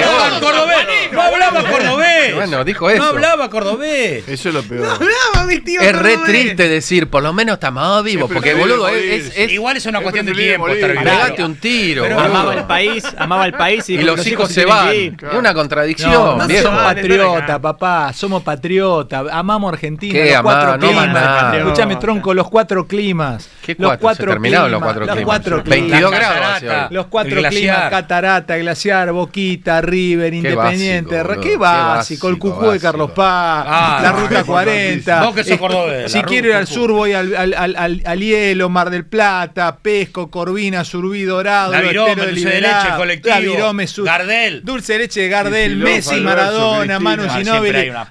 no 1.12 1.20
hablaba 1.22 1.62
cordobés. 1.64 2.34
Bueno, 2.34 2.64
dijo 2.64 2.90
eso. 2.90 3.02
No 3.02 3.08
hablaba 3.10 3.48
cordobés. 3.50 4.26
Eso 4.28 4.48
es 4.48 4.54
lo 4.54 4.62
peor. 4.62 4.86
hablaba 4.86 5.46
mi 5.46 5.58
tío 5.60 5.80
Es 5.80 5.92
re 5.96 6.14
cordobés. 6.14 6.30
triste 6.30 6.68
decir, 6.68 7.08
por 7.08 7.22
lo 7.22 7.32
menos 7.32 7.54
estamos 7.54 8.02
vivos, 8.04 8.30
porque 8.32 8.54
boludo, 8.54 8.88
es, 8.88 9.26
es- 9.28 9.32
es- 9.36 9.52
Igual 9.52 9.76
es 9.76 9.86
una 9.86 9.98
Es 9.98 10.02
cuestión 10.02 10.26
de 10.26 10.32
tiempo 10.32 10.66
morir. 10.66 10.76
estar 10.76 10.90
vivo. 10.92 11.02
pegate 11.04 11.44
un 11.44 11.56
tiro. 11.56 12.02
Pero- 12.04 12.14
boludo. 12.16 12.30
Amaba 12.30 12.54
el 12.54 12.64
país, 12.64 13.04
amaba 13.18 13.46
el 13.46 13.52
país 13.54 13.88
y, 13.90 13.98
los 13.98 14.26
hijos 14.26 14.50
se 14.50 14.64
van. 14.64 15.16
una 15.36 15.54
contradicción, 15.54 16.12
No, 16.12 16.36
no 16.36 16.48
somos 16.48 16.82
Vale, 16.82 17.00
patriota, 17.02 17.44
acá. 17.44 17.58
papá, 17.60 18.12
somos 18.12 18.42
patriota, 18.42 19.24
amamos 19.32 19.72
Argentina, 19.72 20.12
¿Qué 20.12 20.32
los 20.32 20.42
cuatro 20.42 20.72
No 20.76 20.78
climas. 20.78 21.08
amar. 21.08 21.56
Escuchame, 21.56 21.96
tronco, 21.96 22.34
los 22.34 22.48
cuatro 22.48 22.86
climas. 22.86 23.48
¿Qué 23.64 23.72
los 23.78 23.88
cuatro? 23.88 24.00
cuatro 24.00 24.24
Se 24.26 24.30
terminaron 24.32 24.68
climas, 24.68 24.70
los 24.72 24.82
cuatro 24.82 25.00
los 25.06 25.14
climas. 25.14 25.24
cuatro 25.26 25.62
22 25.64 26.10
climas. 26.10 26.60
grados. 26.62 26.92
Los 26.92 27.06
cuatro 27.06 27.42
climas, 27.42 27.90
Catarata, 27.90 28.56
Glaciar, 28.56 29.12
Boquita, 29.12 29.80
River, 29.80 30.34
Independiente. 30.34 30.99
Básico, 31.04 31.22
Ra- 31.22 31.34
boludo, 31.34 31.40
qué 31.42 31.50
qué 31.50 31.56
básico, 31.56 32.28
el 32.28 32.34
básico, 32.34 32.50
Cucú 32.54 32.60
de 32.62 32.66
básico. 32.68 32.82
Carlos 32.82 33.10
Paz, 33.12 33.64
Ah, 33.68 34.00
la 34.02 34.12
Ruta 34.12 34.38
es 34.40 34.44
40. 34.44 35.22
Vos 35.22 35.34
que 35.34 35.44
sos 35.44 35.52
Eh, 35.52 35.58
cordobés, 35.58 36.12
Si 36.12 36.22
quiero 36.22 36.48
ir 36.48 36.54
al 36.54 36.66
sur, 36.66 36.92
voy 36.92 37.12
al, 37.12 37.34
al, 37.36 37.54
al, 37.54 37.76
al- 37.76 38.02
al 38.04 38.20
Hielo, 38.20 38.68
Mar 38.68 38.90
del 38.90 39.04
Plata, 39.06 39.76
Pesco, 39.78 40.30
Corvina, 40.30 40.84
Surbí, 40.84 41.22
Dorado, 41.24 41.72
dulce 41.72 42.48
de 42.48 42.60
leche, 42.60 42.88
colectivo. 42.96 43.72
Sur- 43.86 44.04
Gardel. 44.06 44.62
Dulce 44.64 44.92
de 44.94 44.98
leche 45.00 45.20
de 45.20 45.28
Gardel, 45.28 45.76
Messi, 45.76 46.14
Alberto, 46.14 46.24
Maradona. 46.28 46.98
Manu 47.00 47.24
Ah, 47.28 47.36
Ginóbili. 47.36 47.90
mala. 47.90 48.06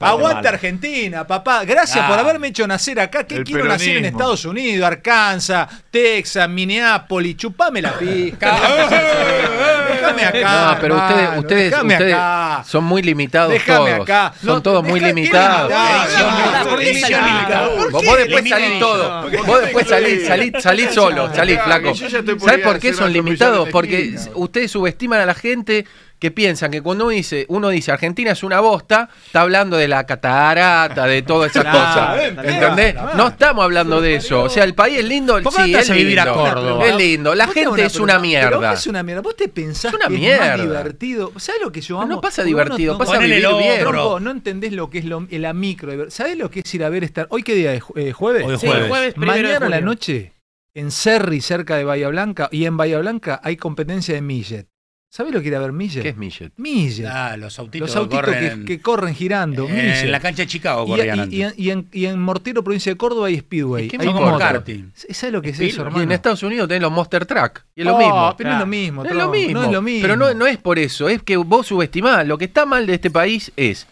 Argentina, 0.50 1.26
papá. 1.28 1.64
Gracias 1.66 2.04
Ah. 2.04 2.08
por 2.08 2.20
haberme 2.20 2.48
hecho 2.48 2.68
nacer 2.68 3.00
acá. 3.00 3.24
¿Qué 3.26 3.44
quiero 3.44 3.66
nacer 3.66 3.98
en. 3.98 4.06
Estados 4.06 4.46
Unidos? 4.46 4.86
Arkansas, 4.88 5.68
Texas, 5.92 6.50
Minneapolis. 6.50 7.38
Chupame 7.38 7.82
la 7.82 7.94
pija. 7.94 8.38
Déjame 9.92 10.26
acá. 10.26 10.72
No, 10.74 10.78
pero 10.82 10.96
ustedes, 10.98 11.30
ustedes, 11.40 11.74
ustedes 11.84 12.14
acá. 12.14 12.64
Son 12.80 12.84
muy 12.86 13.02
limitados 13.02 13.52
Déjame 13.54 13.92
todos. 13.92 14.02
acá. 14.02 14.34
Son 14.40 14.48
No, 14.48 14.62
todos 14.62 14.84
muy 14.84 15.00
deja- 15.00 15.08
qué 15.08 15.14
limitados. 15.14 15.72
limitado. 15.72 16.70
¿Por 16.70 16.80
qué 16.80 16.90
Edición 16.90 17.12
salí? 17.12 17.32
limitada. 17.32 17.68
¿Por 17.76 17.92
Vos, 17.92 18.02
qué? 18.02 18.08
vos 18.10 18.18
después 18.18 18.50
salís 18.50 18.80
todo. 18.80 19.30
Vos 19.46 19.62
después 19.62 19.88
salís, 19.88 20.28
salís, 20.28 20.54
salís 20.60 20.92
solo, 20.94 21.34
salís 21.36 21.62
flaco. 21.62 21.92
que 21.94 22.00
yo 22.00 22.08
ya 22.08 22.20
estoy 22.20 22.36
por 22.36 22.50
¿Sabés 22.50 22.60
ir 22.60 22.66
a 22.66 22.72
por 22.72 22.80
qué 22.80 22.88
hacer 22.90 23.00
son 23.04 23.14
limitados? 23.14 23.70
Porque 23.70 24.16
ustedes 24.36 24.72
subestiman 24.72 25.20
a 25.20 25.26
la 25.26 25.34
gente 25.34 25.86
que 26.20 26.32
piensan 26.32 26.70
que 26.70 26.82
cuando 26.82 27.06
uno 27.06 27.12
dice, 27.14 27.46
uno 27.48 27.70
dice 27.70 27.92
Argentina 27.94 28.32
es 28.32 28.44
una 28.44 28.60
bosta, 28.60 29.10
está 29.26 29.42
hablando 29.42 29.78
de 29.78 29.88
la 29.88 30.06
catarata, 30.06 31.06
de 31.06 31.22
todas 31.22 31.52
esas 31.52 31.64
cosas. 31.66 32.24
¿Entendés? 32.44 32.96
No 33.16 33.30
estamos 33.30 33.64
hablando 33.64 34.02
de 34.02 34.16
eso. 34.16 34.44
O 34.44 34.50
sea, 34.50 34.64
el 34.66 34.76
país 34.76 35.00
es 35.00 35.06
lindo, 35.06 35.42
¿Por 35.42 35.54
qué 35.54 35.60
no 35.60 35.66
sí, 35.66 35.76
es 35.76 35.90
vivir 35.92 36.20
a 36.20 36.26
lindo. 36.26 36.40
Córdoba? 36.40 36.86
Es 36.88 36.96
lindo. 36.96 37.36
La 37.36 37.48
gente 37.48 37.86
es 37.86 37.96
una 38.00 38.20
mierda. 38.20 38.74
es 38.74 38.88
una 38.88 39.02
mierda. 39.04 39.22
Vos 39.22 39.36
te 39.36 39.48
pensás 39.48 39.94
Es 39.94 39.94
una 39.96 40.08
que 40.08 40.14
es 40.16 40.20
mierda. 40.20 40.58
más 40.58 40.62
divertido. 40.62 41.32
¿Sabés 41.38 41.62
lo 41.62 41.72
que 41.72 41.82
yo 41.82 41.96
No, 41.96 42.02
amo? 42.02 42.12
no 42.16 42.22
pasa 42.22 42.44
divertido, 42.44 42.98
pasa 42.98 43.18
vivir 43.18 43.46
el 43.46 43.56
bien. 43.56 43.84
no 44.22 44.32
entendés 44.32 44.74
lo 44.74 44.90
que 44.90 45.00
es 45.00 45.06
lo- 45.06 45.26
la 45.30 45.54
micro. 45.54 46.12
¿Sabés 46.12 46.38
lo 46.38 46.52
que 46.52 46.60
es 46.60 46.74
ir 46.76 46.84
a 46.84 46.90
ver 46.90 47.04
estar? 47.04 47.28
¿Hoy 47.30 47.44
qué 47.44 47.56
día 47.56 47.74
es? 47.74 47.84
Eh, 47.96 48.12
¿Jueves? 48.12 48.44
Hoy 48.46 48.58
jueves. 48.58 49.16
Mañana 49.18 49.66
a 49.66 49.70
la 49.70 49.82
noche, 49.82 50.34
en 50.74 50.92
Cerri, 50.92 51.42
cerca 51.42 51.78
de 51.78 51.84
Bahía 51.86 52.10
Blanca, 52.10 52.50
y 52.52 52.66
en 52.66 52.76
Bahía 52.78 53.00
Blanca 53.00 53.40
hay 53.44 53.56
competencia 53.58 54.16
de 54.16 54.22
Millet. 54.22 54.68
¿Sabés 55.12 55.34
lo 55.34 55.42
que 55.42 55.48
ir 55.48 55.56
a 55.56 55.60
ver 55.60 55.72
Millet? 55.72 56.04
¿Qué 56.04 56.10
es 56.10 56.18
Millet? 56.18 56.52
Millet. 56.58 57.08
Ah, 57.08 57.36
los 57.36 57.58
autitos, 57.58 57.90
Los 57.90 57.96
autitos 57.96 58.26
corren 58.26 58.40
que, 58.40 58.48
en- 58.48 58.66
que 58.66 58.80
corren 58.80 59.16
girando. 59.16 59.68
en 59.68 59.74
Millet. 59.76 60.06
la 60.06 60.20
cancha 60.20 60.44
de 60.44 60.48
Chicago 60.48 60.86
Y, 60.86 60.90
corrían 60.90 61.32
y- 61.34 61.36
y 61.38 61.42
en, 61.42 61.54
y 61.58 61.70
en- 61.72 61.88
y 61.92 62.06
en 62.06 62.20
Mortero, 62.22 62.64
provincia 62.64 62.92
de 62.92 62.98
Córdoba, 62.98 63.26
hay 63.28 63.40
Speedway. 63.40 63.86
¿Y 63.86 63.88
qué 63.90 63.98
hay 64.00 64.06
como 64.14 64.38
karting. 64.38 64.92
¿Sabes 64.94 65.34
lo 65.34 65.42
que 65.42 65.50
es 65.50 65.60
eso, 65.60 65.82
Y 65.82 65.86
hermano? 65.86 66.04
en 66.04 66.12
Estados 66.12 66.44
Unidos 66.44 66.68
tenés 66.68 66.84
los 66.84 66.92
Monster 66.92 67.26
Truck. 67.26 67.62
Y 67.76 67.82
es 67.82 67.86
lo 67.88 67.96
Oh, 67.96 67.98
mismo. 67.98 68.36
Pero 68.38 68.50
no 68.52 68.56
es 68.56 68.60
lo 68.60 68.66
mismo. 68.68 69.04
No 69.04 69.10
es 69.10 69.16
lo 69.16 69.30
mismo. 69.32 69.54
No 69.54 69.66
es 69.66 69.72
lo 69.72 69.82
mismo. 69.82 70.02
Pero 70.04 70.16
no, 70.16 70.34
no 70.36 70.46
es 70.46 70.58
por 70.60 70.78
eso, 70.78 71.10
es 71.10 71.24
que 71.24 71.38
vos 71.38 71.66
subestimás. 71.66 72.28
Lo 72.28 72.38
que 72.38 72.46
está 72.46 72.68
mal 72.68 72.86
de 72.86 72.94
este 72.94 73.10
país 73.10 73.52
es 73.58 73.88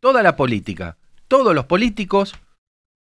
toda 0.00 0.22
la 0.22 0.34
política, 0.34 0.96
todos 1.28 1.54
los 1.54 1.66
políticos, 1.66 2.36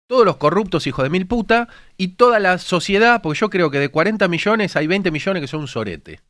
todos 0.09 0.25
los 0.25 0.37
corruptos 0.37 0.87
hijos 0.87 1.03
de 1.03 1.09
mil 1.11 1.27
puta 1.27 1.67
y 1.95 2.09
toda 2.09 2.39
la 2.39 2.57
sociedad, 2.57 3.21
porque 3.21 3.39
yo 3.39 3.51
creo 3.51 3.69
que 3.69 3.77
de 3.77 3.89
40 3.89 4.27
millones 4.27 4.75
hay 4.75 4.87
20 4.87 5.11
millones 5.11 5.41
que 5.41 5.47
son 5.47 5.61
un 5.61 5.67
sorete. 5.67 6.21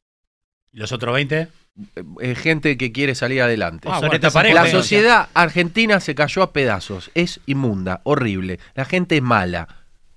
¿Y 0.73 0.77
los 0.77 0.91
otros 0.91 1.13
20? 1.13 1.39
Eh, 1.39 1.47
eh, 2.21 2.35
gente 2.35 2.77
que 2.77 2.91
quiere 2.91 3.15
salir 3.15 3.41
adelante. 3.41 3.87
Ah, 3.91 3.99
bueno. 3.99 4.53
La 4.53 4.67
sociedad 4.69 5.29
argentina 5.33 5.99
se 5.99 6.15
cayó 6.15 6.43
a 6.43 6.53
pedazos. 6.53 7.11
Es 7.15 7.39
inmunda, 7.45 8.01
horrible. 8.03 8.59
La 8.75 8.85
gente 8.85 9.17
es 9.17 9.21
mala. 9.21 9.67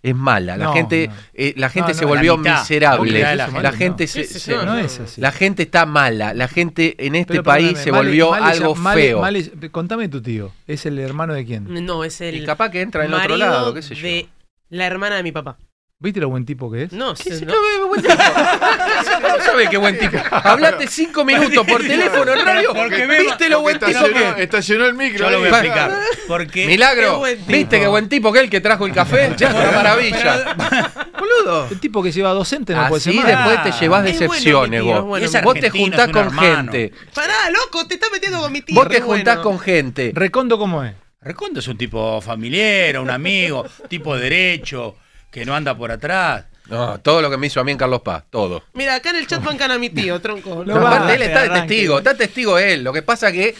Es 0.03 0.15
mala. 0.15 0.59
La 0.59 0.67
No, 0.67 0.73
gente, 0.75 1.09
no. 1.09 1.15
eh, 1.33 1.55
la 1.57 1.71
gente 1.71 1.93
No, 1.93 1.99
se 1.99 2.05
volvió 2.05 2.37
la 2.37 2.59
miserable. 2.61 3.21
La 3.21 3.35
La, 3.49 3.73
gente 3.73 4.07
se, 4.07 4.25
Sí, 4.25 4.35
sí, 4.35 4.39
se- 4.41 4.55
no, 4.55 4.65
No 4.67 4.77
es 4.77 5.01
así. 5.01 5.19
la 5.21 5.33
gente 5.33 5.63
está 5.63 5.87
mala. 5.87 6.35
La 6.35 6.47
gente 6.47 6.95
en 7.07 7.15
este 7.15 7.35
Pero 7.35 7.43
país 7.43 7.69
perdóname, 7.79 7.85
se 7.85 7.91
volvió 7.91 8.35
algo 8.35 8.75
feo. 8.75 9.23
Contame 9.71 10.09
tu 10.11 10.21
tío. 10.21 10.53
¿Es 10.67 10.85
el 10.85 10.99
hermano 10.99 11.33
de 11.33 11.47
quién? 11.47 11.87
No, 11.87 12.05
es 12.05 12.21
el 12.21 12.35
y 12.37 12.45
capaz 12.45 12.69
que 12.71 12.83
entra 12.83 13.05
en 13.05 13.09
el 13.09 13.15
otro 13.15 13.31
marido 13.31 13.39
lado, 13.51 13.73
qué 13.73 13.81
sé 13.81 13.95
yo. 13.95 14.03
de 14.07 14.29
la 14.69 14.87
hermana 14.87 15.17
de 15.17 15.23
mi 15.23 15.33
papá. 15.33 15.57
¿Viste 16.05 16.21
lo 16.21 16.29
buen 16.29 16.45
tipo 16.45 16.71
que 16.71 16.83
es? 16.85 16.93
No, 16.93 17.15
¿Qué 17.15 17.35
sí, 17.35 17.45
no. 17.47 17.53
qué 17.55 17.85
buen 17.89 18.03
tipo? 18.03 18.15
¿Cómo 19.23 19.43
sabe 19.43 19.69
qué 19.71 19.77
buen 19.79 19.99
tipo? 19.99 20.19
Hablaste 20.31 20.87
cinco 20.87 21.25
minutos 21.25 21.67
por 21.67 21.81
teléfono 21.81 22.33
en 22.35 22.45
radio. 22.45 22.75
Porque 22.75 23.07
me- 23.07 23.21
¿Viste 23.21 23.49
lo 23.49 23.63
buen 23.63 23.79
tipo 23.79 23.91
Estacionó, 23.91 24.35
que 24.37 24.43
estacionó 24.43 24.85
el 24.87 24.95
micro. 24.95 25.25
Yo 25.25 25.31
lo 25.31 25.39
voy 25.39 25.49
a 25.49 25.51
explicar. 25.51 25.93
Porque 26.29 26.67
Milagro, 26.67 27.13
Qué 27.13 27.17
buen 27.17 27.39
tipo. 27.39 27.53
¿viste 27.53 27.81
qué 27.81 27.87
buen 27.89 28.09
tipo 28.11 28.33
que 28.33 28.39
es 28.39 28.45
el 28.45 28.51
que 28.51 28.61
trajo 28.61 28.87
el 28.87 28.93
café? 28.93 29.33
Ya 29.39 29.49
es 29.49 29.55
una 29.55 29.71
maravilla. 29.73 30.55
Boludo. 31.19 31.69
El 31.71 31.81
tipo 31.81 32.03
que 32.03 32.13
lleva 32.13 32.31
docente 32.31 32.75
no 32.75 32.87
puede 32.89 33.01
ser 33.01 33.13
Así 33.13 33.23
malo. 33.23 33.29
después 33.51 33.63
te 33.63 33.85
llevas 33.85 34.03
bueno, 34.03 34.19
decepciones 34.19 34.83
vos. 34.83 35.03
bueno. 35.05 35.27
Vos 35.43 35.55
te 35.55 35.71
juntás 35.71 36.09
con 36.11 36.27
hermano. 36.27 36.73
gente. 36.73 36.93
Pará, 37.15 37.51
loco, 37.51 37.87
te 37.87 37.95
estás 37.95 38.11
metiendo 38.13 38.41
con 38.41 38.53
mi 38.53 38.61
tío. 38.61 38.75
Vos 38.75 38.89
te 38.89 39.01
juntás 39.01 39.37
bueno. 39.37 39.43
con 39.43 39.59
gente. 39.59 40.13
¿Recondo 40.15 40.59
cómo 40.59 40.85
es? 40.85 40.95
Recondo 41.23 41.61
es 41.61 41.69
un 41.69 41.79
tipo 41.79 42.21
familiar, 42.21 42.99
un 42.99 43.09
amigo, 43.09 43.65
tipo 43.89 44.15
derecho, 44.17 44.97
que 45.35 45.44
no 45.44 45.55
anda 45.55 45.77
por 45.77 45.90
atrás. 45.90 46.44
No, 46.70 46.98
todo 47.01 47.20
lo 47.20 47.28
que 47.28 47.36
me 47.36 47.48
hizo 47.48 47.61
a 47.61 47.65
mí 47.65 47.73
en 47.73 47.77
Carlos 47.78 48.01
Paz, 48.02 48.23
todo. 48.31 48.62
Mira, 48.73 48.94
acá 48.94 49.11
en 49.11 49.16
el 49.16 49.27
chat 49.27 49.43
bancan 49.44 49.70
a 49.73 49.78
mi 49.78 49.90
tío, 49.90 50.20
tronco. 50.20 50.65
No 50.65 50.81
va, 50.81 50.94
aparte, 50.97 51.16
él 51.16 51.23
está 51.23 51.43
de 51.43 51.51
testigo, 51.51 51.98
está 51.98 52.16
testigo 52.16 52.56
él. 52.59 52.85
Lo 52.85 52.93
que 52.93 53.02
pasa 53.02 53.32
que 53.32 53.55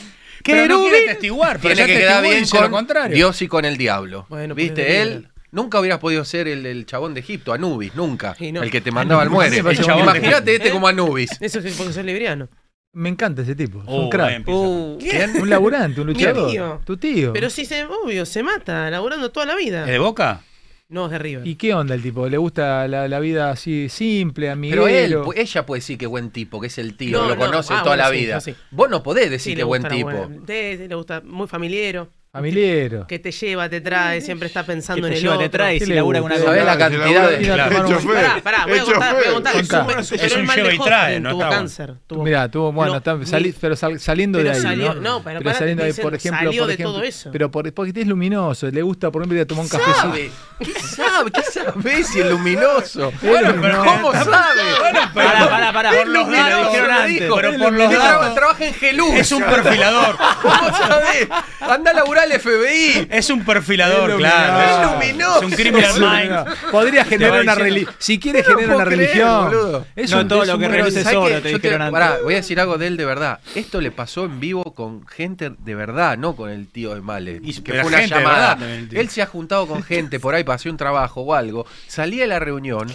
Pero 0.45 0.67
no 0.77 0.81
quiere 0.83 1.07
testiguar, 1.09 1.59
pero 1.61 1.75
tiene 1.75 1.81
ya 1.81 1.95
que 1.95 2.01
quedar 2.01 2.23
bien 2.23 2.39
dice 2.41 2.57
lo 2.57 2.63
con 2.63 2.71
contrario. 2.71 3.15
Dios 3.17 3.43
y 3.43 3.49
con 3.49 3.65
el 3.65 3.77
diablo. 3.77 4.25
Bueno, 4.31 4.55
pues 4.55 4.67
¿Viste? 4.67 5.03
Él 5.03 5.29
nunca 5.51 5.81
hubieras 5.81 5.99
podido 5.99 6.25
ser 6.25 6.47
el, 6.49 6.65
el 6.65 6.87
chabón 6.87 7.13
de 7.13 7.21
Egipto, 7.21 7.53
Anubis, 7.53 7.95
nunca. 7.97 8.37
No. 8.53 8.63
El 8.63 8.71
que 8.71 8.81
te 8.81 8.91
mandaba 8.93 9.23
al 9.23 9.31
muere. 9.31 9.59
Imagínate 9.59 10.55
este 10.55 10.69
¿Eh? 10.69 10.71
como 10.71 10.87
Anubis. 10.89 11.31
Eso 11.41 11.59
es 11.59 11.75
porque 11.77 11.93
soy 11.93 12.05
libriano. 12.05 12.49
Me 12.93 13.09
encanta 13.09 13.43
ese 13.43 13.57
tipo. 13.57 13.81
Es 13.83 13.89
Uh, 13.89 13.97
un 13.97 14.05
ahí 14.05 14.11
crack. 14.11 14.49
Uh, 14.49 14.99
¿Quién? 15.01 15.43
Un 15.43 15.51
laburante, 15.51 16.01
un 16.01 16.07
luchador. 16.07 16.49
tío. 16.51 16.81
Tu 16.87 16.97
tío. 16.97 17.33
Pero 17.33 17.51
sí, 17.51 17.65
se, 17.65 17.85
obvio, 17.85 18.25
se 18.25 18.43
mata, 18.45 18.89
laburando 18.89 19.31
toda 19.33 19.47
la 19.47 19.57
vida. 19.57 19.81
¿Es 19.85 19.91
de 19.91 19.99
Boca? 19.99 20.43
No, 20.95 21.07
es 21.07 21.11
de 21.11 21.19
River. 21.19 21.47
¿Y 21.47 21.57
qué 21.57 21.75
onda 21.75 21.95
el 21.95 22.03
tipo? 22.03 22.29
¿Le 22.29 22.37
gusta 22.39 22.87
la, 22.87 23.09
la 23.09 23.19
vida 23.21 23.51
así 23.51 23.89
simple, 23.89 24.47
Pero 24.71 24.87
él, 24.87 24.97
amiguero? 24.97 25.27
pu- 25.27 25.33
ella 25.37 25.67
puede 25.67 25.81
decir 25.81 25.99
que 25.99 26.07
buen 26.07 26.31
tipo, 26.31 26.61
que 26.61 26.69
es 26.69 26.79
el 26.79 26.97
tío, 26.97 27.21
No, 27.21 27.29
lo 27.29 27.35
no. 27.35 27.41
conoce 27.47 27.75
Ah, 27.75 27.83
toda 27.83 27.97
bueno, 27.97 28.03
la 28.05 28.17
sí, 28.17 28.25
vida. 28.25 28.41
sí, 28.41 28.53
sí. 28.53 28.59
Vos 28.71 28.89
no 28.89 29.03
podés 29.03 29.29
decir 29.29 29.53
Sí, 29.53 29.57
que 29.57 29.65
buen 29.65 29.83
tipo. 29.89 30.11
buena- 30.11 30.29
le 30.47 30.95
gusta, 30.95 31.21
muy 31.25 31.49
familiero. 31.49 32.09
Familiero. 32.35 33.07
Que 33.07 33.21
te 33.21 33.31
lleva, 33.31 33.69
te 33.69 33.81
trae, 33.81 34.21
siempre 34.21 34.49
está 34.49 34.67
pensando 34.67 35.07
Que 35.07 35.15
te 35.15 35.19
en 35.21 35.25
el 35.25 35.31
lleva, 35.31 35.39
te 35.39 35.49
trae, 35.49 35.79
¿Qué 35.79 35.85
si 35.85 35.91
le 35.91 35.97
labura 35.97 36.21
una 36.21 36.37
¿Sabés 36.37 36.65
la 36.65 36.77
cantidad 36.77 37.31
de- 37.31 37.47
Pará, 37.47 38.41
pará, 38.43 38.67
voy 38.67 38.79
a 38.79 38.85
contar, 38.85 39.15
voy 39.15 39.25
a 39.25 39.33
contar. 39.33 39.57
Es 40.01 40.37
un 40.37 40.47
lleva 40.49 40.73
y 40.75 40.79
trae, 40.79 41.21
no 41.21 41.31
tuvo 41.31 41.39
bueno. 41.39 41.53
cáncer. 41.53 41.95
Mirá, 42.11 42.51
tuvo, 42.51 42.73
bueno, 42.73 43.01
pero 43.61 43.77
sal- 43.77 44.01
saliendo 44.01 44.39
pero 44.41 44.51
de 44.51 44.57
ahí. 44.69 44.77
¿no? 45.01 45.23
pero 45.23 45.23
pero 45.25 45.41
pará, 45.45 45.59
saliendo 45.59 45.85
de 45.85 45.91
ahí, 45.91 45.95
por 46.03 46.15
ejemplo, 46.15 46.39
salió 46.45 46.63
por 46.63 46.67
de 46.69 46.75
ejemplo, 46.75 46.93
todo 46.93 47.03
eso. 47.05 47.31
pero 47.33 47.51
por, 47.53 47.73
porque 47.73 48.01
es 48.01 48.07
luminoso, 48.07 48.69
le 48.69 48.83
gusta 48.83 49.13
por 49.13 49.23
ejemplo 49.23 49.37
ir 49.39 49.43
a 49.43 49.47
tomar 49.47 49.65
un 49.65 49.69
cafecito. 49.71 49.95
¿Sabe? 50.01 50.31
¿Qué 50.59 50.73
sabe? 50.81 51.31
¿Qué 51.31 51.43
sabe 51.43 52.03
si 52.05 52.21
es 52.21 52.27
luminoso? 52.27 53.13
Bueno, 53.23 53.55
pero- 53.61 53.85
¿Cómo 53.85 54.13
sabe? 54.13 54.61
Pará, 55.15 55.49
pará, 55.49 55.73
pará. 55.73 55.91
Es 55.91 55.97
Por 55.99 56.09
los 56.09 56.29
datos 56.31 56.67
dijeron 56.73 56.91
antes. 56.91 57.21
dijo. 57.21 57.37
Pero 57.37 57.53
por 57.59 57.73
los 57.73 57.91
datos. 57.93 58.05
traba- 58.09 58.35
trabaja 58.35 58.65
en 58.67 58.75
Gelú. 58.75 59.13
Es 59.15 59.33
un 59.33 59.43
perfilador. 59.45 60.17
¿Cómo 60.43 60.77
sabés? 60.77 61.29
Anda 61.61 61.91
a 61.91 61.95
laburar 61.95 62.24
el 62.25 62.41
FBI. 62.41 63.09
Es 63.11 63.31
un 63.31 63.45
perfilador, 63.45 64.11
Es 64.11 64.17
claro. 64.17 64.93
luminoso. 64.95 65.39
Es 65.41 65.45
un 65.45 65.51
criminal 65.53 65.91
Es 65.91 65.99
mind. 66.01 66.71
Podría 66.71 67.05
generar 67.05 67.41
una 67.43 67.55
religión. 67.55 67.95
Si 67.99 68.19
quiere 68.19 68.41
No 68.43 68.45
generar 68.47 68.77
una 68.77 68.85
creer, 68.85 68.99
religión. 69.01 69.45
boludo. 69.45 69.87
Es 69.97 70.11
No 70.11 70.21
un- 70.21 70.29
todo 70.29 70.43
es 70.43 70.49
lo 70.49 70.59
que 70.59 70.69
revises 70.69 71.05
pará, 71.91 72.19
voy 72.23 72.35
a 72.35 72.37
decir 72.37 72.59
algo 72.61 72.79
de 72.79 72.87
él 72.87 72.97
de 72.97 73.05
verdad. 73.05 73.41
Esto 73.55 73.81
le 73.81 73.91
pasó 73.91 74.25
en 74.25 74.41
vivo 74.41 74.75
con 74.75 75.07
gente 75.07 75.53
de 75.59 75.75
verdad, 75.75 76.17
no 76.19 76.35
con 76.37 76.51
el 76.51 76.67
tío 76.69 76.95
de 76.95 77.01
Male. 77.01 77.41
Y- 77.43 77.55
que 77.63 77.73
fue 77.75 77.85
una 77.85 78.05
llamada. 78.07 78.55
verdad. 78.57 78.95
Él 78.95 79.09
se 79.09 79.23
ha 79.23 79.27
juntado 79.27 79.67
con 79.67 79.83
gente 79.83 80.21
por 80.21 80.35
ahí 80.35 80.45
para 80.45 80.57
hacer 80.57 80.71
un 80.73 80.77
trabajo 80.79 81.21
o 81.23 81.35
algo. 81.35 81.67
Salía 81.87 82.23
de 82.23 82.29
la 82.29 82.39
reunión 82.39 82.93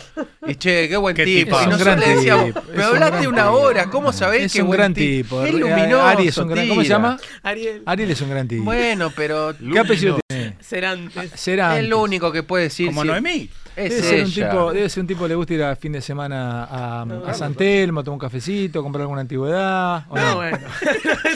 y 0.47 0.55
che, 0.55 0.87
qué 0.89 0.97
buen 0.97 1.15
Qué 1.15 1.25
tipo. 1.25 1.59
Y 1.61 1.65
nosotros 1.65 1.79
gran 1.79 1.99
le 1.99 2.15
decíamos, 2.15 2.51
un 2.75 2.81
hablaste 2.81 3.27
una 3.27 3.51
hora, 3.51 3.85
¿cómo 3.85 4.13
sabés 4.13 4.43
Es 4.45 4.55
un 4.61 4.67
buen 4.67 4.77
gran 4.79 4.93
tipo? 4.93 5.43
Es 5.43 5.49
Eh, 5.53 5.57
luminoso. 5.57 6.05
Ari 6.05 6.27
es 6.27 6.37
un 6.37 6.47
gran 6.47 6.67
¿Cómo 6.67 6.81
se 6.81 6.87
llama? 6.89 7.17
Ariel. 7.43 7.81
Ariel 7.85 8.11
es 8.11 8.21
un 8.21 8.29
gran 8.29 8.47
tipo. 8.47 8.63
Bueno, 8.63 9.11
pero 9.19 9.53
¿Qué 9.73 9.77
apellido 9.79 10.19
tiene? 10.29 10.55
Cerantes. 10.61 11.31
Será. 11.35 11.77
es 11.79 11.87
lo 11.87 12.01
único 12.01 12.31
que 12.31 12.41
puede 12.41 12.63
decir. 12.65 12.87
Como 12.87 13.01
si- 13.01 13.07
Noemí. 13.09 13.49
Es 13.79 13.95
Debe 13.95 14.07
ser, 14.07 14.25
un 14.25 14.31
tipo, 14.33 14.73
debe 14.73 14.89
ser 14.89 15.01
un 15.01 15.07
tipo 15.07 15.23
que 15.23 15.29
le 15.29 15.35
gusta 15.35 15.53
ir 15.53 15.63
a 15.63 15.75
fin 15.75 15.91
de 15.93 16.01
semana 16.01 16.63
a, 16.65 17.01
a 17.27 17.33
San 17.33 17.53
Telmo, 17.55 18.03
tomar 18.03 18.15
un 18.15 18.19
cafecito, 18.19 18.83
comprar 18.83 19.03
alguna 19.03 19.21
antigüedad. 19.21 20.03
¿o 20.09 20.15
No, 20.17 20.21
no? 20.31 20.35
bueno. 20.35 20.57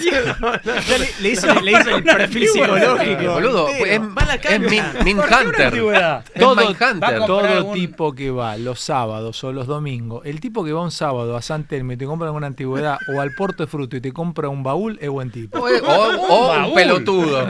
Le, 0.04 1.10
le 1.22 1.30
hizo, 1.30 1.54
le 1.62 1.72
hizo 1.72 1.90
el 1.96 2.04
perfil 2.04 2.48
psicológico. 2.48 3.34
boludo, 3.34 3.68
es, 3.70 4.00
Va 4.02 4.22
a 4.22 4.26
la 4.26 4.36
es. 4.36 4.60
Min, 4.60 4.84
Min 5.04 5.18
¿Por 5.18 5.28
qué 5.28 5.34
una 5.34 5.48
Hunter. 5.48 6.24
todo, 6.40 6.56
comprar 6.66 7.26
todo 7.26 7.40
algún- 7.40 7.74
tipo 7.74 8.14
que 8.14 8.32
va 8.32 8.58
los 8.58 8.80
sábados 8.80 9.44
o 9.44 9.52
los 9.52 9.68
domingos, 9.68 10.26
el 10.26 10.40
tipo 10.40 10.64
que 10.64 10.72
va 10.74 10.82
un 10.82 10.92
sábado 10.92 11.36
a 11.38 11.42
San 11.42 11.64
Telmo 11.66 11.94
y 11.94 11.98
te 11.98 12.06
compra 12.06 12.28
alguna 12.28 12.48
antigüedad 12.48 12.98
o 13.14 13.22
al 13.22 13.32
Puerto 13.34 13.64
de 13.64 13.68
Fruto 13.68 13.96
y 13.98 14.02
te 14.02 14.12
compra 14.12 14.50
un 14.50 14.64
baúl 14.64 14.98
es 15.02 15.10
buen 15.10 15.32
tipo. 15.32 15.60
O, 15.60 15.68
o- 15.68 16.28
o 16.28 16.68
un 16.68 16.74
pelotudo. 16.74 17.48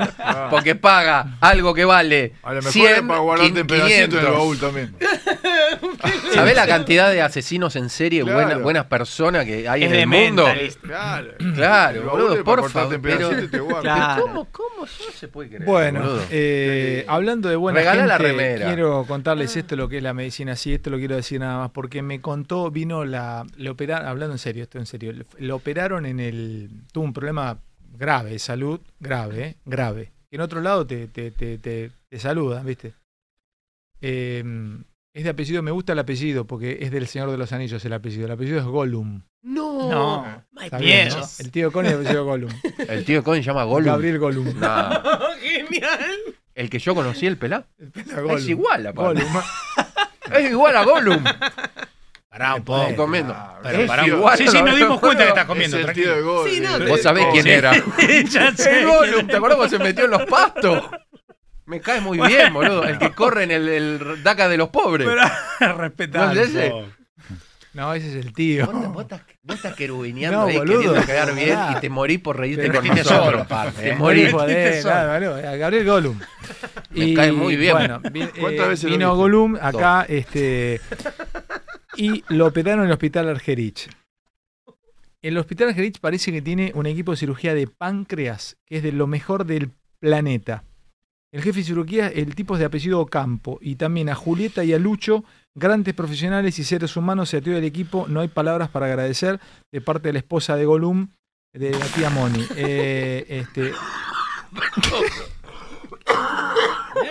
Porque 0.49 0.75
paga 0.75 1.37
algo 1.41 1.73
que 1.73 1.85
vale 1.85 2.33
A 2.43 2.49
lo 2.53 2.55
mejor 2.57 2.71
100, 2.71 2.95
es 2.95 3.01
para 3.01 3.19
guardarte 3.19 3.59
en 3.59 3.67
pedacitos 3.67 3.95
en 3.97 4.03
el 4.03 4.09
500. 4.09 4.33
baúl 4.37 4.59
también. 4.59 4.82
¿Sabés 6.33 6.55
la 6.55 6.67
cantidad 6.67 7.11
de 7.11 7.21
asesinos 7.21 7.75
en 7.75 7.89
serie, 7.89 8.21
Claro. 8.23 8.37
buenas, 8.39 8.61
buenas 8.63 8.85
personas 8.85 9.45
que 9.45 9.67
hay 9.67 9.83
Es 9.83 9.91
en 9.91 9.99
el 9.99 10.07
mundo? 10.07 10.45
Claro. 10.81 11.31
Claro, 11.55 12.09
boludo, 12.09 12.43
por 12.43 12.69
favor. 12.69 12.99
Pero. 13.01 13.29
Claro. 13.81 14.21
¿cómo, 14.23 14.47
¿Cómo 14.51 14.85
eso 14.85 15.11
se 15.13 15.27
puede 15.27 15.49
creer? 15.49 15.65
Bueno, 15.65 16.03
eh, 16.31 17.05
hablando 17.07 17.49
de 17.49 17.55
buena 17.55 17.79
Regalá 17.79 18.05
la 18.05 18.17
gente, 18.17 18.27
remera. 18.31 18.67
quiero 18.67 19.05
contarles 19.07 19.55
esto, 19.55 19.75
lo 19.75 19.87
que 19.89 19.97
es 19.97 20.03
la 20.03 20.13
medicina, 20.13 20.55
sí, 20.55 20.73
esto 20.73 20.89
lo 20.89 20.97
quiero 20.97 21.15
decir 21.15 21.39
nada 21.39 21.57
más, 21.59 21.71
porque 21.71 22.01
me 22.01 22.21
contó, 22.21 22.71
vino 22.71 23.05
la, 23.05 23.45
le 23.57 23.69
operaron, 23.69 24.07
hablando 24.07 24.33
en 24.33 24.39
serio, 24.39 24.63
esto 24.63 24.77
en 24.79 24.85
serio, 24.85 25.11
le- 25.13 25.25
lo 25.39 25.55
operaron 25.55 26.05
en 26.05 26.19
el, 26.19 26.69
tuvo 26.91 27.03
un 27.05 27.13
problema 27.13 27.59
grave 27.95 28.31
de 28.31 28.39
salud, 28.39 28.79
grave, 28.99 29.43
eh, 29.43 29.55
grave, 29.65 30.11
que 30.29 30.35
en 30.37 30.41
otro 30.41 30.61
lado 30.61 30.85
te, 30.87 31.07
te, 31.07 31.31
te, 31.31 31.57
te, 31.57 31.91
te 32.09 32.19
saludan, 32.19 32.65
¿viste? 32.65 32.93
Eh, 34.05 34.43
es 35.15 35.23
de 35.23 35.29
apellido, 35.29 35.61
me 35.63 35.71
gusta 35.71 35.93
el 35.93 35.99
apellido, 35.99 36.45
porque 36.45 36.79
es 36.81 36.91
del 36.91 37.07
Señor 37.07 37.31
de 37.31 37.37
los 37.37 37.51
Anillos 37.53 37.83
el 37.85 37.93
apellido, 37.93 38.25
el 38.25 38.31
apellido 38.31 38.59
es 38.59 38.65
Gollum. 38.65 39.21
No. 39.43 39.89
No. 39.89 40.43
El 41.39 41.51
tío 41.51 41.71
Connie 41.71 41.91
es 41.91 41.95
apellido 41.97 42.25
Gollum. 42.25 42.51
El 42.87 43.05
tío 43.05 43.23
Cohen 43.23 43.43
se 43.43 43.47
llama 43.47 43.63
Gollum. 43.63 43.85
Gabriel 43.87 44.17
Gollum. 44.19 44.59
No, 44.59 44.89
Genial. 45.41 46.15
el 46.55 46.69
que 46.69 46.79
yo 46.79 46.95
conocí, 46.95 47.27
el 47.27 47.37
pelá. 47.37 47.65
Gollum. 48.15 48.37
Es 48.37 48.47
igual, 48.49 48.87
aparte. 48.87 49.21
Gollum. 49.23 49.41
Es 50.33 50.49
igual 50.49 50.77
a 50.77 50.83
Gollum. 50.85 51.23
Pará 52.29 52.53
un 52.55 52.59
Estoy 52.61 52.75
poco. 52.85 52.95
comiendo. 52.95 53.35
Pero 53.61 53.79
Es 53.81 53.87
pará 53.87 54.03
un 54.03 54.09
igual, 54.09 54.37
Sí, 54.37 54.47
sí, 54.47 54.57
no, 54.57 54.65
nos 54.65 54.77
dimos 54.77 54.99
cuenta 54.99 55.23
que 55.23 55.29
estás 55.29 55.45
comiendo, 55.45 55.77
es 55.77 55.85
el 55.87 55.93
tío 55.93 56.15
de 56.15 56.21
Gol. 56.21 56.49
Sí, 56.49 56.59
no, 56.61 56.75
el- 56.77 56.87
Vos 56.87 57.01
sabés 57.01 57.25
quién 57.33 57.45
era. 57.47 57.73
ya 58.29 58.55
sé. 58.55 58.79
El 58.79 58.87
Gollum, 58.87 59.27
¿te 59.27 59.35
acuerdas 59.35 59.57
cuando 59.57 59.77
se 59.77 59.83
metió 59.83 60.05
en 60.05 60.11
los 60.11 60.23
pastos? 60.25 60.83
Me 61.73 61.81
cae 61.81 62.01
muy 62.01 62.19
bien, 62.27 62.53
boludo. 62.53 62.83
El 62.83 62.99
que 62.99 63.11
corre 63.13 63.43
en 63.45 63.51
el, 63.51 63.67
el 63.67 64.23
DACA 64.23 64.47
de 64.47 64.57
los 64.57 64.69
pobres. 64.69 65.07
Pero. 65.07 65.21
¿No 66.13 66.31
es 66.31 66.37
ese? 66.49 66.73
No, 67.73 67.91
ese 67.95 68.09
es 68.19 68.25
el 68.25 68.33
tío. 68.33 68.67
Vos, 68.67 68.93
vos 68.93 69.01
estás, 69.01 69.21
vos 69.41 69.55
estás 69.55 69.73
querubineando 69.73 70.41
No, 70.41 70.45
ahí 70.45 70.57
boludo. 70.59 70.77
queriendo 70.79 71.05
quedar 71.07 71.33
bien 71.33 71.57
y 71.75 71.79
te 71.79 71.89
morís 71.89 72.19
por 72.19 72.37
reírte 72.37 72.67
Pero 72.67 72.81
con 72.81 72.87
nosotros. 72.89 73.25
solo, 73.25 73.39
aparte, 73.41 73.81
Te 73.81 74.77
¿eh? 74.77 74.81
claro, 74.83 75.33
a 75.33 75.55
Gabriel 75.55 75.85
Gollum. 75.87 76.19
Me 76.91 77.13
cae 77.15 77.31
muy 77.31 77.55
bien. 77.55 77.73
Bueno, 77.73 77.99
vi- 78.11 78.27
¿Cuántas 78.39 78.65
eh, 78.67 78.69
veces 78.69 78.89
vino? 78.91 79.15
Gollum 79.15 79.55
acá 79.59 80.05
este, 80.07 80.79
y 81.97 82.23
lo 82.29 82.45
operaron 82.45 82.81
en 82.81 82.87
el 82.89 82.93
hospital 82.93 83.29
Argerich. 83.29 83.89
El 85.23 85.37
hospital 85.39 85.69
Argerich 85.69 85.99
parece 85.99 86.31
que 86.31 86.43
tiene 86.43 86.71
un 86.75 86.85
equipo 86.85 87.09
de 87.11 87.17
cirugía 87.17 87.55
de 87.55 87.65
páncreas 87.65 88.57
que 88.67 88.77
es 88.77 88.83
de 88.83 88.91
lo 88.91 89.07
mejor 89.07 89.45
del 89.45 89.71
planeta. 89.99 90.63
El 91.33 91.41
jefe 91.41 91.61
de 91.61 91.65
cirugía, 91.65 92.07
el 92.09 92.35
tipo 92.35 92.53
es 92.53 92.59
de 92.59 92.65
apellido 92.65 93.03
Campo, 93.07 93.57
y 93.59 93.75
también 93.75 94.07
a 94.07 94.13
Julieta 94.13 94.63
y 94.63 94.71
a 94.71 94.77
Lucho, 94.77 95.23
grandes 95.55 95.95
profesionales 95.95 96.59
y 96.59 96.63
seres 96.63 96.95
humanos, 96.95 97.29
se 97.29 97.37
atrió 97.37 97.55
del 97.55 97.63
equipo. 97.63 98.05
No 98.07 98.19
hay 98.19 98.27
palabras 98.27 98.69
para 98.69 98.85
agradecer 98.85 99.39
de 99.71 99.81
parte 99.81 100.09
de 100.09 100.13
la 100.13 100.19
esposa 100.19 100.55
de 100.55 100.65
Gollum, 100.65 101.07
de 101.51 101.71
la 101.71 101.87
tía 101.87 102.11
Moni. 102.11 102.45
Eh, 102.55 103.25
este, 103.29 103.73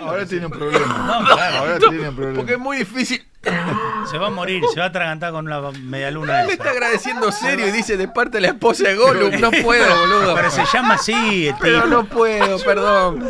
Ahora 0.00 0.24
tiene 0.24 0.46
un 0.46 0.52
problema. 0.52 0.86
No, 0.86 1.26
claro. 1.26 1.56
Ahora 1.56 1.78
tiene 1.80 2.08
un 2.08 2.14
problema. 2.14 2.38
Porque 2.38 2.52
es 2.52 2.60
muy 2.60 2.76
difícil. 2.76 3.26
Se 4.10 4.18
va 4.18 4.26
a 4.26 4.30
morir, 4.30 4.62
se 4.74 4.78
va 4.80 4.86
a 4.86 4.88
atragantar 4.88 5.30
con 5.32 5.46
una 5.46 5.60
media 5.70 6.10
luna 6.10 6.32
Me 6.38 6.42
esa. 6.42 6.52
está 6.52 6.70
agradeciendo 6.70 7.30
serio 7.32 7.68
y 7.68 7.70
dice 7.70 7.96
de 7.96 8.08
parte 8.08 8.38
de 8.38 8.40
la 8.42 8.48
esposa 8.48 8.88
de 8.88 8.96
Gollum. 8.96 9.40
No 9.40 9.50
puedo, 9.50 10.00
boludo. 10.00 10.34
Pero 10.34 10.50
se 10.50 10.64
llama 10.72 10.94
así, 10.94 11.48
el 11.48 11.54
Pero 11.60 11.86
no 11.86 12.04
puedo, 12.04 12.58
perdón. 12.64 13.24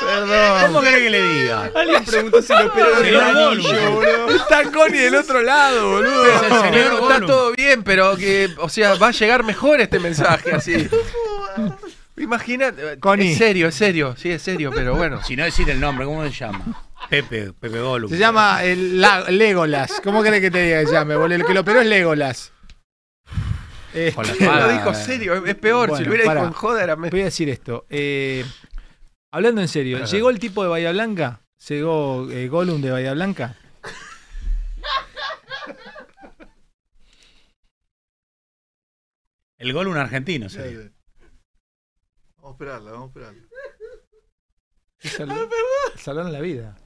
Perdón. 0.00 0.62
¿Cómo 0.66 0.80
querés 0.80 1.00
que 1.00 1.10
le 1.10 1.22
diga? 1.22 1.70
Alguien 1.74 2.04
preguntó 2.04 2.40
si 2.40 2.52
lo 2.54 2.66
operó 2.66 3.00
del 3.00 3.20
anillo, 3.20 3.90
boludo. 3.92 4.28
Está 4.36 4.62
Connie 4.70 5.00
del 5.00 5.14
otro 5.16 5.42
lado, 5.42 5.90
boludo. 5.90 6.24
Es 6.26 6.42
el 6.42 6.48
señor 6.48 6.70
Pero 6.72 6.92
está 6.94 7.14
Gollum. 7.14 7.26
todo 7.26 7.52
bien, 7.52 7.82
pero 7.82 8.16
que, 8.16 8.48
o 8.58 8.68
sea, 8.68 8.94
va 8.94 9.08
a 9.08 9.12
llegar 9.12 9.42
mejor 9.44 9.80
este 9.80 9.98
mensaje 9.98 10.52
así. 10.54 10.88
Imagínate, 12.16 12.98
Connie. 13.00 13.32
es 13.32 13.38
serio, 13.38 13.68
es 13.68 13.74
serio, 13.74 14.14
sí, 14.16 14.30
es 14.30 14.40
serio, 14.40 14.70
pero 14.74 14.94
bueno. 14.94 15.22
Si 15.22 15.36
no 15.36 15.44
decir 15.44 15.68
el 15.68 15.80
nombre, 15.80 16.06
¿cómo 16.06 16.22
se 16.24 16.30
llama? 16.30 16.64
Pepe, 17.10 17.52
Pepe 17.52 17.80
Gollum. 17.80 18.10
Se 18.10 18.18
llama 18.18 18.64
el 18.64 19.00
la- 19.00 19.30
Legolas. 19.30 20.00
¿Cómo 20.02 20.22
crees 20.22 20.40
que 20.40 20.50
te 20.50 20.62
diga 20.62 20.80
que 20.80 20.86
se 20.86 20.92
llame? 20.92 21.14
boludo? 21.16 21.36
El 21.36 21.44
que 21.46 21.54
lo 21.54 21.60
operó 21.60 21.80
es 21.80 21.86
Legolas. 21.86 22.52
Eh, 23.94 24.12
Con 24.14 24.26
la 24.26 24.34
Lo 24.66 24.72
dijo 24.72 24.92
serio, 24.94 25.46
es 25.46 25.54
peor. 25.54 25.96
si 25.96 26.04
lo 26.04 26.10
hubiera 26.10 26.32
dicho 26.34 26.46
en 26.46 26.52
joda 26.52 26.82
era 26.84 26.96
me- 26.96 27.10
Voy 27.10 27.20
a 27.22 27.24
decir 27.26 27.48
esto. 27.48 27.86
eh, 27.88 28.44
hablando 29.32 29.60
en 29.60 29.68
serio, 29.68 30.04
¿llegó 30.04 30.30
el 30.30 30.38
tipo 30.38 30.62
de 30.62 30.68
Bahía 30.68 30.92
Blanca? 30.92 31.40
¿Llegó 31.68 32.28
eh, 32.30 32.48
Gollum 32.48 32.80
de 32.82 32.90
Bahía 32.90 33.14
Blanca? 33.14 33.56
El 39.58 39.72
Gollum 39.72 39.96
argentino 39.96 40.48
sería. 40.48 40.90
Vamos 42.36 42.50
a 42.50 42.50
esperarla, 42.52 42.90
vamos 42.92 43.06
a 43.06 43.08
esperarla. 43.08 43.42
Sal- 44.98 45.48
Salvaron 45.96 46.32
la 46.32 46.40
vida. 46.40 46.76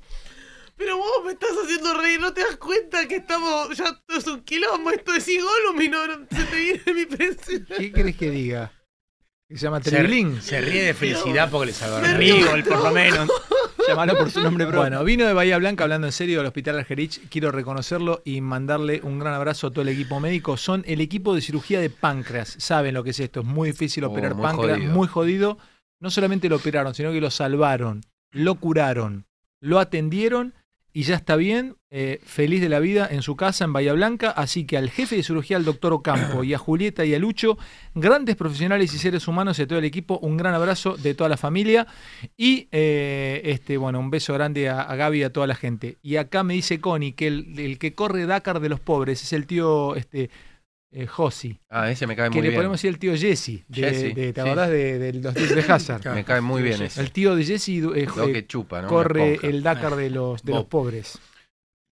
Pero 0.80 0.96
vos 0.96 1.24
me 1.26 1.32
estás 1.32 1.50
haciendo 1.62 1.92
reír, 1.92 2.18
¿no 2.18 2.32
te 2.32 2.40
das 2.40 2.56
cuenta 2.56 3.06
que 3.06 3.16
estamos. 3.16 3.76
Ya 3.76 3.84
esto 3.84 4.16
es 4.16 4.26
un 4.26 4.40
quilombo, 4.40 4.90
esto 4.90 5.12
es 5.12 5.26
Gollum 5.26 5.78
y 5.82 5.88
no, 5.90 6.06
no 6.06 6.26
se 6.30 6.44
te 6.44 6.56
viene 6.56 6.94
mi 6.94 7.04
presente. 7.04 7.74
¿Qué 7.76 7.92
querés 7.92 8.16
que 8.16 8.30
diga? 8.30 8.72
Que 9.46 9.58
se 9.58 9.66
llama 9.66 9.82
Se, 9.82 10.00
ríe 10.02 10.82
de 10.82 10.94
felicidad 10.94 11.50
porque 11.50 11.66
le 11.66 11.72
salvaron 11.74 12.18
vida. 12.18 12.50
por 12.66 12.82
lo 12.84 12.92
menos. 12.92 13.28
Llamalo 13.88 14.16
por 14.16 14.30
su 14.30 14.40
nombre 14.40 14.64
propio. 14.64 14.80
Bueno, 14.80 15.04
vino 15.04 15.26
de 15.26 15.34
Bahía 15.34 15.58
Blanca 15.58 15.84
hablando 15.84 16.06
en 16.06 16.14
serio 16.14 16.38
del 16.38 16.46
Hospital 16.46 16.78
Argerich. 16.78 17.28
Quiero 17.28 17.52
reconocerlo 17.52 18.22
y 18.24 18.40
mandarle 18.40 19.02
un 19.02 19.18
gran 19.18 19.34
abrazo 19.34 19.66
a 19.66 19.70
todo 19.72 19.82
el 19.82 19.88
equipo 19.90 20.18
médico. 20.18 20.56
Son 20.56 20.82
el 20.86 21.02
equipo 21.02 21.34
de 21.34 21.42
cirugía 21.42 21.80
de 21.80 21.90
páncreas. 21.90 22.56
Saben 22.58 22.94
lo 22.94 23.04
que 23.04 23.10
es 23.10 23.20
esto. 23.20 23.40
Es 23.40 23.46
muy 23.46 23.72
difícil 23.72 24.04
Oh, 24.04 24.08
operar 24.12 24.34
muy 24.34 24.44
páncreas, 24.44 24.78
jodido. 24.78 24.94
muy 24.94 25.08
jodido. 25.08 25.58
No 26.00 26.08
solamente 26.10 26.48
lo 26.48 26.56
operaron, 26.56 26.94
sino 26.94 27.12
que 27.12 27.20
lo 27.20 27.30
salvaron, 27.30 28.00
lo 28.30 28.54
curaron, 28.54 29.26
lo 29.60 29.78
atendieron 29.78 30.54
y 30.92 31.02
ya 31.02 31.14
está 31.14 31.36
bien, 31.36 31.76
eh, 31.90 32.20
feliz 32.24 32.60
de 32.60 32.68
la 32.68 32.80
vida 32.80 33.08
en 33.10 33.22
su 33.22 33.36
casa 33.36 33.64
en 33.64 33.72
Bahía 33.72 33.92
Blanca. 33.92 34.30
Así 34.30 34.64
que 34.64 34.76
al 34.76 34.90
jefe 34.90 35.16
de 35.16 35.22
cirugía, 35.22 35.56
al 35.56 35.64
doctor 35.64 35.92
Ocampo, 35.92 36.44
y 36.44 36.54
a 36.54 36.58
Julieta 36.58 37.04
y 37.04 37.14
a 37.14 37.18
Lucho, 37.18 37.58
grandes 37.94 38.36
profesionales 38.36 38.92
y 38.94 38.98
seres 38.98 39.26
humanos 39.28 39.58
y 39.58 39.62
a 39.62 39.66
todo 39.66 39.78
el 39.78 39.84
equipo, 39.84 40.18
un 40.18 40.36
gran 40.36 40.54
abrazo 40.54 40.96
de 40.96 41.14
toda 41.14 41.28
la 41.28 41.36
familia. 41.36 41.86
Y 42.36 42.68
eh, 42.72 43.40
este, 43.44 43.76
bueno, 43.76 44.00
un 44.00 44.10
beso 44.10 44.34
grande 44.34 44.68
a, 44.68 44.94
Gaby 44.94 45.20
y 45.20 45.22
a 45.22 45.32
toda 45.32 45.46
la 45.46 45.54
gente. 45.54 45.98
Y 46.02 46.16
acá 46.16 46.42
me 46.42 46.54
dice 46.54 46.80
Connie 46.80 47.12
que 47.12 47.28
el, 47.28 47.58
el 47.58 47.78
que 47.78 47.94
corre 47.94 48.26
Dakar 48.26 48.60
de 48.60 48.68
los 48.68 48.80
pobres 48.80 49.22
es 49.22 49.32
el 49.32 49.46
tío 49.46 49.94
este, 49.94 50.30
eh, 50.92 51.06
Josi. 51.06 51.60
Ah, 51.68 51.90
ese 51.90 52.06
me 52.06 52.16
cae 52.16 52.30
Que 52.30 52.36
muy 52.36 52.42
le 52.42 52.48
bien. 52.48 52.58
podemos 52.58 52.78
decir 52.78 52.90
el 52.90 52.98
tío 52.98 53.16
Jesse. 53.16 53.64
De, 53.68 53.74
Jesse, 53.82 54.14
de- 54.14 54.32
¿Te 54.32 54.40
sí. 54.42 54.46
acordás 54.48 54.70
de, 54.70 54.98
de 54.98 55.12
los 55.14 55.34
de 55.34 55.64
Hazard? 55.68 56.04
Me 56.14 56.24
cae 56.24 56.40
muy 56.40 56.62
bien 56.62 56.82
ese. 56.82 57.00
El 57.00 57.12
tío 57.12 57.36
de 57.36 57.44
Jesse 57.44 57.68
eh, 57.68 58.06
Lo 58.16 58.24
eh, 58.28 58.32
que 58.32 58.46
chupa, 58.46 58.82
¿no? 58.82 58.88
Corre 58.88 59.38
el 59.42 59.62
Dakar 59.62 59.94
de 59.96 60.10
los, 60.10 60.42
de 60.42 60.52
los 60.52 60.64
pobres. 60.66 61.18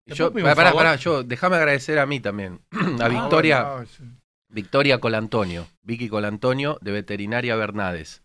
Yo, 0.08 0.14
¿Te 0.14 0.16
puedo 0.18 0.34
pedir 0.34 0.48
un 0.48 0.56
pará, 0.56 0.74
pará, 0.74 0.96
yo, 0.98 1.24
déjame 1.24 1.56
agradecer 1.56 1.98
a 2.00 2.06
mí 2.06 2.20
también. 2.20 2.62
A 3.02 3.08
Victoria, 3.10 3.86
Victoria 4.50 5.00
Colantonio, 5.00 5.68
Vicky 5.82 6.08
Colantonio, 6.10 6.78
de 6.82 6.92
Veterinaria 6.92 7.56
Bernades. 7.56 8.22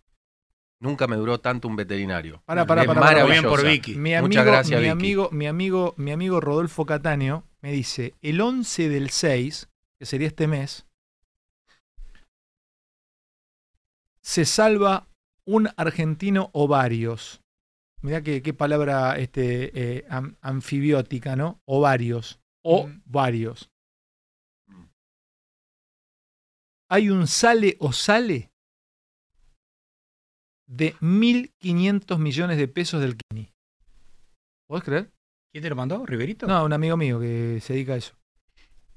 Nunca 0.79 1.07
me 1.07 1.17
duró 1.17 1.41
tanto 1.41 1.69
un 1.69 1.77
veterinario. 1.77 2.43
Pará, 2.47 2.67
pará, 2.67 2.83
es 2.83 2.87
pará, 2.89 3.01
pará. 3.01 3.25
maravillosa. 3.25 3.99
Mi 3.99 4.15
amigo, 4.15 4.29
Muchas 4.29 4.47
gracias, 4.47 4.79
mi 4.81 4.87
Vicky. 4.87 4.91
amigo, 4.93 5.29
mi 5.33 5.47
amigo, 5.47 5.95
mi 5.97 6.13
amigo 6.13 6.41
Rodolfo 6.41 6.87
Catáneo 6.87 7.45
me 7.61 7.73
dice, 7.73 8.15
el 8.23 8.41
11 8.41 8.89
del 8.89 9.11
6, 9.11 9.69
que 10.01 10.07
sería 10.07 10.29
este 10.29 10.47
mes, 10.47 10.87
se 14.23 14.47
salva 14.47 15.07
un 15.45 15.69
argentino 15.77 16.49
o 16.55 16.67
varios. 16.67 17.43
Mirá 18.03 18.23
qué, 18.23 18.41
qué 18.41 18.55
palabra 18.55 19.19
este, 19.19 19.99
eh, 19.99 20.07
am- 20.09 20.37
anfibiótica, 20.41 21.37
¿no? 21.37 21.61
Ovarios. 21.67 22.41
O 22.65 22.89
varios. 23.05 23.71
Hay 26.91 27.11
un 27.11 27.27
sale 27.27 27.77
o 27.79 27.93
sale 27.93 28.51
de 30.67 30.95
1.500 31.01 32.19
millones 32.19 32.57
de 32.57 32.69
pesos 32.69 33.01
del 33.01 33.17
Kini. 33.17 33.53
¿Podés 34.69 34.85
creer? 34.85 35.13
¿Quién 35.53 35.63
te 35.63 35.71
lo 35.71 35.77
mandó? 35.77 36.07
¿Riverito? 36.07 36.47
No, 36.47 36.65
un 36.65 36.73
amigo 36.73 36.97
mío 36.97 37.19
que 37.19 37.61
se 37.61 37.73
dedica 37.75 37.95
a 37.95 37.97
eso. 37.97 38.20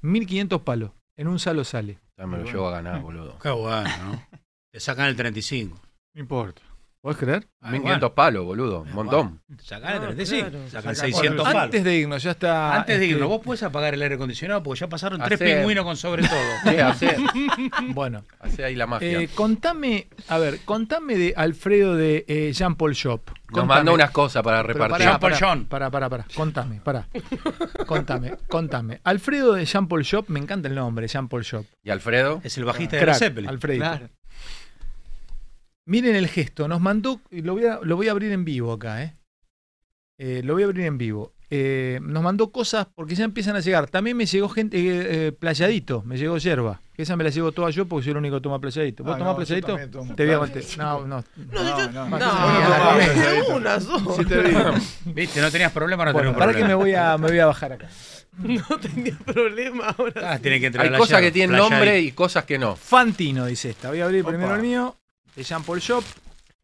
1.500 0.04 0.64
palos. 0.64 0.92
En 1.16 1.28
un 1.28 1.40
salo 1.40 1.64
sale. 1.64 2.00
Ya 2.18 2.28
me 2.28 2.38
lo 2.38 2.44
llevo 2.46 2.68
a 2.68 2.72
ganar, 2.72 3.02
boludo. 3.02 3.38
Qué 3.40 3.50
bueno, 3.50 3.90
¿no? 4.04 4.28
Te 4.72 4.80
sacan 4.80 5.08
el 5.08 5.16
35. 5.16 5.80
No 6.16 6.22
importa. 6.22 6.62
¿Podés 7.02 7.18
creer? 7.18 7.48
1500 7.70 8.12
palos, 8.12 8.46
boludo. 8.46 8.84
Un 8.84 8.94
montón. 8.94 9.42
Te 9.58 9.64
sacan 9.64 9.92
el 9.92 9.98
Ah, 9.98 10.06
35. 10.06 10.50
claro. 10.50 10.68
Sacan 10.70 10.84
Bueno, 10.84 11.00
600 11.00 11.44
palos. 11.46 11.62
Antes 11.64 11.84
de 11.84 11.96
irnos, 11.98 12.24
ya 12.24 12.32
está. 12.32 12.76
Antes 12.76 12.98
de 12.98 13.04
este, 13.06 13.16
irnos, 13.16 13.28
vos 13.30 13.42
podés 13.42 13.62
apagar 13.64 13.94
el 13.94 14.02
aire 14.02 14.16
acondicionado 14.16 14.64
porque 14.64 14.80
ya 14.80 14.88
pasaron 14.88 15.22
tres 15.22 15.38
pingüinos 15.38 15.84
con 15.84 15.98
sobre 15.98 16.24
todo. 16.26 16.40
Sí, 16.64 16.78
hacé, 16.78 17.18
Bueno, 17.90 18.24
hacé 18.40 18.64
ahí 18.64 18.76
la 18.76 18.88
magia. 18.88 19.20
eh, 19.20 19.28
contame, 19.36 20.08
a 20.30 20.38
ver, 20.38 20.62
contame 20.64 21.18
de 21.18 21.34
Alfredo 21.36 21.96
de 21.98 22.24
eh, 22.30 22.52
Jean 22.54 22.76
Paul 22.76 22.94
Shop. 22.94 23.22
Nos 23.54 23.68
mandó 23.68 23.94
unas 23.94 24.12
cosas 24.12 24.44
para 24.44 24.64
repartir. 24.64 25.06
pará, 25.06 25.20
pará, 25.20 25.66
pará, 25.70 25.92
pará, 25.92 26.10
pará. 26.10 26.26
Contame, 26.36 26.82
pará. 26.82 27.08
Contame, 27.86 28.38
contame. 28.48 29.00
Alfredo 29.04 29.54
de 29.54 29.66
Jean 29.66 29.88
Paul 29.88 30.04
Shop, 30.04 30.26
me 30.30 30.40
encanta 30.40 30.68
el 30.68 30.76
nombre, 30.76 31.08
Jean 31.08 31.28
Paul 31.28 31.44
Shop. 31.44 31.66
¿Y 31.84 31.90
Alfredo? 31.90 32.42
Es 32.44 32.58
el 32.58 32.66
bajista 32.66 32.98
de 32.98 33.04
Crack, 33.04 33.18
Zeppelin. 33.18 33.50
Alfredito. 33.50 33.86
Claro. 33.86 34.10
Miren 35.86 36.16
el 36.16 36.28
gesto, 36.28 36.68
nos 36.68 36.80
mandó, 36.80 37.20
y 37.30 37.42
lo 37.42 37.54
voy 37.54 37.66
a, 37.66 37.80
lo 37.84 37.96
voy 37.98 38.08
a 38.08 38.12
abrir 38.12 38.32
en 38.32 38.46
vivo 38.46 38.72
acá, 38.72 39.04
¿eh? 39.04 39.16
Eh, 40.18 40.42
lo 40.44 40.54
voy 40.54 40.64
a 40.64 40.66
abrir 40.68 40.86
en 40.86 40.98
vivo. 40.98 41.33
Eh, 41.56 42.00
nos 42.02 42.24
mandó 42.24 42.52
cosas 42.52 42.88
porque 42.96 43.14
ya 43.14 43.26
empiezan 43.26 43.56
a 43.56 43.60
llegar. 43.60 43.88
También 43.88 44.18
me 44.18 44.26
llegó 44.26 44.50
gente, 44.50 44.76
eh, 44.80 45.28
eh, 45.28 45.32
playadito, 45.34 46.02
me 46.04 46.18
llegó 46.18 46.40
yerba. 46.40 46.82
Que 46.96 47.04
esa 47.04 47.16
me 47.16 47.24
la 47.24 47.30
llevo 47.30 47.52
toda 47.52 47.70
yo 47.70 47.86
porque 47.88 48.06
soy 48.06 48.12
el 48.12 48.18
único 48.18 48.38
que 48.38 48.42
toma 48.42 48.60
playadito. 48.60 49.04
¿Vos 49.04 49.14
Ah, 49.14 49.18
tomás 49.20 49.34
no, 49.34 49.36
playadito? 49.38 50.16
Te 50.16 50.26
voy 50.26 50.34
a 50.36 50.40
contar. 50.40 50.64
No, 50.80 51.06
no. 51.08 51.24
No, 51.52 51.64
yo- 51.64 51.92
no, 51.92 52.10
no, 52.10 52.18
no, 52.18 53.56
una 53.56 53.80
sola. 53.80 54.14
Sí 54.18 54.26
te 54.26 54.38
vi. 54.42 54.56
Viste, 55.14 55.42
no 55.42 55.52
tenías 55.52 55.72
problema, 55.72 56.06
no 56.06 56.14
Bueno, 56.14 56.30
tenías 56.32 56.40
para 56.40 56.52
problema. 56.54 56.68
que 56.68 56.76
me 56.76 56.76
voy 56.76 56.96
a, 56.96 57.18
me 57.20 57.28
voy 57.28 57.40
a 57.40 57.46
bajar 57.46 57.74
acá. 57.74 57.88
No 58.40 58.80
tenía 58.80 59.16
problema 59.24 59.90
ahora. 59.96 60.34
Ah, 60.34 60.40
tiene 60.40 60.60
que 60.60 60.66
entrar 60.68 60.88
Hay 60.92 60.98
cosas 60.98 61.22
que 61.22 61.32
tienen 61.32 61.56
nombre 61.56 61.92
ahí. 61.92 62.08
y 62.08 62.12
cosas 62.14 62.46
que 62.46 62.58
no. 62.58 62.76
Fantino 62.76 63.46
dice 63.46 63.70
esta. 63.70 63.90
Voy 63.90 64.02
a 64.02 64.06
abrir 64.06 64.26
primero 64.26 64.48
Opa. 64.48 64.56
el 64.56 64.62
mío. 64.64 64.96
De 65.36 65.44
Jean 65.44 65.62
Paul 65.64 65.80
Shop. 65.80 66.04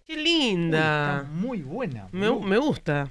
Qué 0.08 0.16
Uy, 0.16 0.24
linda. 0.24 1.18
está 1.20 1.30
muy 1.32 1.62
buena. 1.62 2.08
Me, 2.12 2.32
me 2.40 2.58
gusta. 2.58 3.08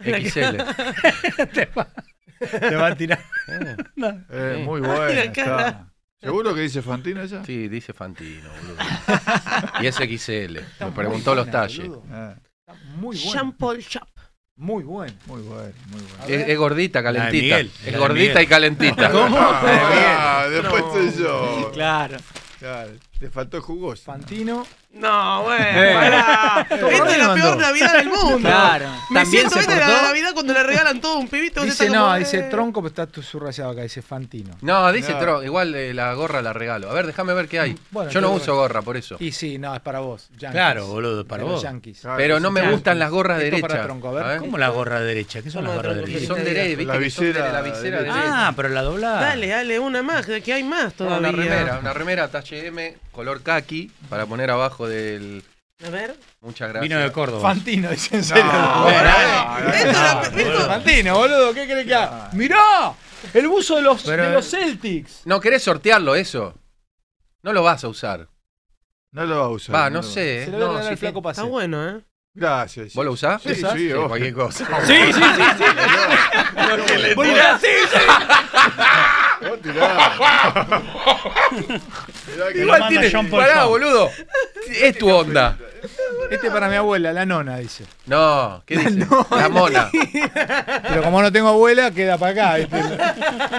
XL. 0.00 0.56
te, 1.52 1.66
va, 1.76 1.88
te 2.38 2.76
va 2.76 2.86
a 2.88 2.94
tirar. 2.94 3.20
Eh, 4.30 4.62
muy 4.64 4.80
buena. 4.80 5.08
la 5.08 5.32
cara. 5.32 5.68
está. 5.68 5.92
¿Seguro 6.20 6.52
que 6.54 6.62
dice 6.62 6.82
Fantino 6.82 7.22
esa? 7.22 7.44
Sí, 7.44 7.68
dice 7.68 7.92
Fantino, 7.92 8.48
boludo. 8.50 8.76
y 9.80 9.86
es 9.86 9.94
XL. 9.96 10.58
Me 10.80 10.90
preguntó 10.94 11.34
los 11.34 11.48
talles. 11.50 11.88
Eh, 11.88 12.34
Está 12.66 12.74
muy 12.96 13.16
buena. 13.16 13.32
Jean 13.32 13.52
Paul 13.52 13.78
Shop. 13.78 14.08
Muy 14.56 14.82
buena. 14.82 15.14
muy 15.26 15.40
bueno, 15.42 15.72
muy 15.86 16.02
bueno. 16.02 16.24
Es, 16.26 16.48
es 16.48 16.58
gordita, 16.58 17.00
La 17.00 17.12
de 17.12 17.18
calentita. 17.18 17.60
Es 17.60 17.84
de 17.84 17.98
gordita 17.98 18.28
Miguel. 18.40 18.42
y 18.42 18.46
calentita. 18.48 19.10
Ah, 19.14 20.46
después 20.50 20.82
estoy 20.84 21.22
yo. 21.22 21.70
Claro. 21.72 22.16
Claro, 22.58 22.90
te 23.18 23.30
faltó 23.30 23.60
jugoso. 23.60 24.02
Fantino. 24.04 24.66
No, 24.90 25.42
bueno. 25.42 25.64
Eh. 25.64 25.92
pará. 25.94 26.66
¿Por 26.68 26.78
Esta 26.92 27.10
es 27.12 27.18
la 27.18 27.28
mandó? 27.28 27.42
peor 27.44 27.56
Navidad 27.58 27.92
del 27.92 28.08
mundo. 28.08 28.38
Claro. 28.48 28.86
Me 29.10 29.20
También 29.20 29.26
siento 29.50 29.60
se 29.60 29.76
la 29.76 29.86
portó. 29.86 30.02
Navidad 30.02 30.30
cuando 30.32 30.52
le 30.54 30.62
regalan 30.62 31.00
todo 31.00 31.18
un 31.18 31.28
pibito. 31.28 31.62
Dice, 31.62 31.90
no, 31.90 32.04
como, 32.04 32.14
dice 32.16 32.38
eh, 32.38 32.42
tronco, 32.44 32.80
pero 32.80 32.88
está 32.88 33.06
tu 33.06 33.22
subrayado 33.22 33.70
acá, 33.72 33.82
dice 33.82 34.00
Fantino. 34.02 34.56
No, 34.62 34.90
dice 34.92 35.12
No. 35.12 35.20
tro- 35.20 35.44
igual 35.44 35.74
eh, 35.74 35.92
la 35.92 36.14
gorra 36.14 36.40
la 36.40 36.52
regalo. 36.54 36.90
A 36.90 36.94
ver, 36.94 37.06
déjame 37.06 37.34
ver 37.34 37.48
qué 37.48 37.60
hay. 37.60 37.78
Bueno, 37.90 38.10
Yo 38.10 38.20
no 38.22 38.30
uso 38.30 38.54
gorra, 38.56 38.80
por 38.80 38.96
eso. 38.96 39.16
Y 39.20 39.32
sí, 39.32 39.58
no, 39.58 39.74
es 39.74 39.80
para 39.82 39.98
vos. 40.00 40.28
Yankees. 40.38 40.50
Claro, 40.52 40.86
boludo, 40.86 41.24
para 41.26 41.42
De 41.42 41.48
los 41.48 41.56
vos. 41.56 41.62
Yankees. 41.62 42.00
Claro, 42.00 42.16
Pero 42.16 42.40
no 42.40 42.50
me 42.50 42.60
Yankees. 42.60 42.76
gustan 42.76 42.98
las 42.98 43.10
gorras 43.10 43.42
Esto 43.42 43.50
para 43.60 43.74
derechas. 43.74 43.86
tronco, 43.86 44.08
a 44.08 44.12
ver. 44.28 44.38
¿Cómo 44.38 44.56
la 44.58 44.68
gorra 44.70 45.00
derecha? 45.00 45.42
¿Qué 45.42 45.50
son 45.50 45.64
las 45.64 45.72
¿Cómo 45.76 45.82
gorras 45.82 45.98
Que 46.04 46.06
derechas? 46.12 46.28
son 46.28 46.44
derechas, 46.44 46.86
La 46.86 46.96
viste 46.96 47.08
que 47.08 47.10
son 47.10 47.24
de 47.24 47.30
visera 47.32 47.52
la 47.52 47.60
visera 47.60 47.98
derecha. 47.98 48.14
derecha. 48.16 48.46
Ah, 48.48 48.52
pero 48.56 48.68
la 48.70 48.82
doblada. 48.82 49.20
Dale, 49.20 49.46
dale, 49.48 49.78
una 49.78 50.02
más, 50.02 50.24
que 50.26 50.52
hay 50.52 50.64
más 50.64 50.94
todavía. 50.94 51.18
Una 51.28 51.32
remera, 51.32 51.78
una 51.80 51.92
remera 51.92 52.28
talle 52.28 52.66
M, 52.68 52.96
color 53.12 53.42
khaki, 53.42 53.90
para 54.08 54.26
poner 54.26 54.50
abajo 54.50 54.86
del. 54.88 55.44
A 55.86 55.90
ver. 55.90 56.16
Muchas 56.40 56.68
gracias. 56.70 56.82
Vino 56.88 56.98
de 57.00 57.12
Córdoba. 57.12 57.40
Fantino, 57.42 57.90
dice 57.90 58.16
en 58.16 58.24
serio. 58.24 58.44
No, 58.44 58.90
no, 58.90 58.90
no, 58.92 60.30
no, 60.44 60.52
no, 60.60 60.66
Fantino, 60.66 61.16
boludo, 61.18 61.54
¿qué 61.54 61.64
crees 61.66 61.86
que 61.86 61.94
haga? 61.94 62.30
¡Mirá! 62.32 62.92
El 63.34 63.48
buzo 63.48 63.76
de 63.76 63.82
los, 63.82 64.02
Pero- 64.02 64.24
de 64.24 64.32
los 64.32 64.48
Celtics. 64.50 65.22
No 65.24 65.40
querés 65.40 65.62
sortearlo, 65.62 66.14
eso. 66.14 66.54
No 67.42 67.52
lo 67.52 67.62
vas 67.62 67.84
a 67.84 67.88
usar. 67.88 68.28
No 69.12 69.24
lo 69.24 69.38
va 69.38 69.44
a 69.44 69.48
usar. 69.48 69.74
Va, 69.74 69.90
no 69.90 69.98
va- 69.98 70.02
sé. 70.02 70.44
Se 70.46 70.50
lo 70.50 70.68
voy 70.68 70.76
a 70.76 70.82
No, 70.82 70.88
si 70.88 70.96
flaco 70.96 71.30
Está 71.30 71.42
bueno, 71.44 71.88
¿eh? 71.88 72.00
Gracias. 72.34 72.94
¿Vos 72.94 73.04
lo 73.04 73.12
usás? 73.12 73.42
Sí, 73.42 73.54
sí, 73.54 73.64
obvio. 73.64 74.08
cualquier 74.08 74.34
cosa. 74.34 74.64
Sí, 74.86 74.94
sí, 75.06 75.12
sí, 75.12 75.20
sí. 75.58 77.14
Vos 77.16 77.26
mirá, 77.26 77.58
sí, 77.58 77.66
tirá. 79.62 80.12
Que- 82.26 82.36
lo 82.36 82.50
Igual 82.62 82.88
tiene. 82.88 83.10
John 83.10 83.26
Paul 83.28 83.42
Pará, 83.42 83.54
Jones. 83.64 83.68
boludo. 83.68 84.10
Es 84.68 84.98
tu 84.98 85.08
onda. 85.10 85.56
Este 86.30 86.50
para 86.50 86.68
mi 86.68 86.74
abuela, 86.76 87.12
la 87.12 87.24
nona, 87.24 87.56
dice. 87.58 87.84
No, 88.06 88.62
¿qué 88.66 88.76
dice? 88.78 89.06
La 89.30 89.48
mona. 89.48 89.90
Pero 90.88 91.02
como 91.02 91.22
no 91.22 91.32
tengo 91.32 91.48
abuela, 91.48 91.90
queda 91.92 92.18
para 92.18 92.32
acá. 92.32 92.56
¿viste? 92.56 92.76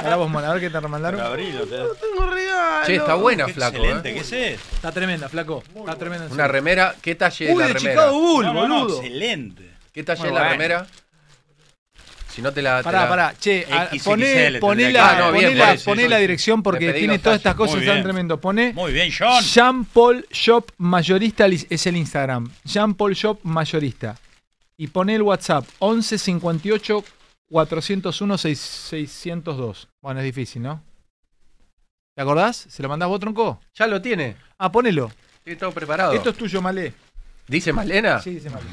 Ahora 0.03 0.15
vos, 0.17 0.29
mona, 0.29 0.49
a 0.49 0.53
ver 0.53 0.61
qué 0.61 0.69
te 0.69 0.79
remandaron. 0.79 1.19
Tengo 1.21 2.29
regalo. 2.29 2.85
Che, 2.85 2.95
está 2.95 3.15
buena, 3.15 3.45
Qué 3.45 3.53
flaco. 3.53 3.77
excelente, 3.77 4.09
¿eh? 4.09 4.13
¿qué 4.13 4.19
es 4.19 4.31
eso? 4.33 4.61
Está 4.75 4.91
tremenda, 4.91 5.29
flaco. 5.29 5.63
Está 5.75 5.95
tremenda. 5.95 6.25
en 6.25 6.31
Una 6.33 6.47
remera. 6.47 6.93
¿Qué 7.01 7.15
talle 7.15 7.49
es 7.49 7.55
Uy, 7.55 7.61
la 7.61 7.67
de 7.67 7.73
remera? 7.73 7.91
Chicago 7.93 8.19
Bull, 8.19 8.45
No, 8.45 8.53
no, 8.53 8.67
no, 8.67 8.79
boludo. 8.81 8.97
excelente. 9.01 9.69
¿Qué 9.93 10.03
talle 10.03 10.19
Muy 10.19 10.27
es 10.29 10.33
la 10.33 10.39
bueno. 10.41 10.51
remera? 10.51 10.87
Si 12.29 12.41
no 12.41 12.53
te 12.53 12.61
la. 12.61 12.77
te 12.77 12.83
Pará, 12.83 13.01
la- 13.03 13.09
pará, 13.09 13.35
che, 13.39 13.65
XXL 13.91 14.03
poné, 14.03 14.59
poné 14.59 14.83
que 14.87 14.93
la. 14.93 15.09
Ah, 15.09 15.19
no, 15.19 15.31
bien, 15.31 15.45
poné 15.45 15.47
por 15.49 15.57
la- 15.67 15.73
eso, 15.73 15.85
poné 15.85 16.01
eso. 16.03 16.09
la 16.09 16.17
dirección 16.17 16.63
porque 16.63 16.93
tiene 16.93 17.19
todas 17.19 17.37
estas 17.37 17.55
cosas, 17.55 17.75
Muy 17.77 17.85
bien. 17.85 18.03
tremendo. 18.03 18.39
Poné 18.39 18.73
Muy 18.73 18.93
bien, 18.93 19.11
John. 19.17 19.43
Jean 19.43 19.85
Paul 19.85 20.25
Shop 20.31 20.71
Mayorista 20.77 21.47
es 21.47 21.87
el 21.87 21.97
Instagram. 21.97 22.51
Jean 22.63 22.93
Paul 22.93 23.13
Shop 23.13 23.39
Mayorista. 23.43 24.17
Y 24.77 24.87
poné 24.87 25.15
el 25.15 25.23
WhatsApp 25.23 25.65
11 25.79 26.17
58 26.17 27.03
401 27.49 28.35
6- 28.37 28.55
602. 28.55 29.87
Bueno, 30.01 30.19
es 30.21 30.25
difícil, 30.25 30.61
¿no? 30.61 30.81
¿Te 32.15 32.21
acordás? 32.21 32.65
¿Se 32.69 32.83
lo 32.83 32.89
mandás 32.89 33.09
vos, 33.09 33.19
tronco? 33.19 33.59
Ya 33.73 33.87
lo 33.87 34.01
tiene. 34.01 34.35
Ah, 34.57 34.71
ponelo. 34.71 35.11
Tiene 35.43 35.59
todo 35.59 35.71
preparado. 35.71 36.13
Esto 36.13 36.29
es 36.29 36.37
tuyo, 36.37 36.61
Malé. 36.61 36.93
¿Dice 37.47 37.73
Malena? 37.73 38.19
Sí, 38.21 38.31
dice 38.31 38.49
Malé. 38.49 38.65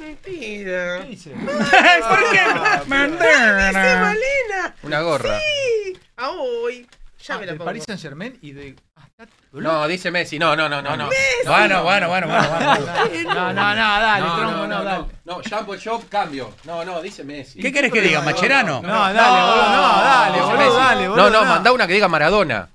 Mentira. 0.00 1.00
¿Qué 1.02 1.06
dice? 1.10 1.30
¿Por 2.08 2.30
qué? 2.30 2.40
Dice 2.84 2.88
Malena. 2.88 4.74
Una 4.82 5.00
gorra. 5.00 5.38
Sí. 5.38 5.98
A 6.16 6.30
hoy. 6.30 6.86
Ya 7.26 7.34
Ah, 7.34 7.38
me 7.38 7.46
la 7.46 7.52
pongo. 7.52 7.64
Paris 7.66 7.84
Saint 7.84 8.00
Germain 8.00 8.38
y 8.40 8.52
de. 8.52 8.76
No, 9.52 9.88
dice 9.88 10.10
Messi. 10.10 10.38
No, 10.38 10.54
no, 10.54 10.68
no, 10.68 10.80
no. 10.80 10.96
no. 10.96 11.08
Bueno, 11.46 11.82
bueno, 11.82 12.08
bueno, 12.08 12.28
bueno, 12.28 12.48
bueno. 12.48 12.78
No, 13.34 13.52
no, 13.52 13.74
no, 13.74 13.74
dale, 13.74 14.24
No, 14.26 14.36
tronco, 14.36 14.50
no, 14.52 14.66
no, 14.66 14.78
no, 14.78 14.84
dale. 14.84 14.98
no. 15.24 15.36
No, 15.36 15.42
Shampoo 15.42 15.76
Shop, 15.76 16.08
cambio. 16.08 16.54
No, 16.64 16.84
no, 16.84 17.02
dice 17.02 17.24
Messi. 17.24 17.60
¿Qué 17.60 17.72
querés 17.72 17.92
que 17.92 18.00
diga, 18.00 18.20
Macherano? 18.22 18.80
No, 18.80 19.12
dale, 19.12 19.40
boludo, 19.40 19.72
no, 19.72 20.02
dale, 20.02 20.40
boludo, 20.40 20.58
Messi. 20.58 20.76
dale, 20.76 21.08
boludo. 21.08 21.30
No, 21.30 21.40
no, 21.40 21.44
mandá 21.44 21.72
una 21.72 21.86
que 21.86 21.92
diga 21.94 22.08
Maradona. 22.08 22.68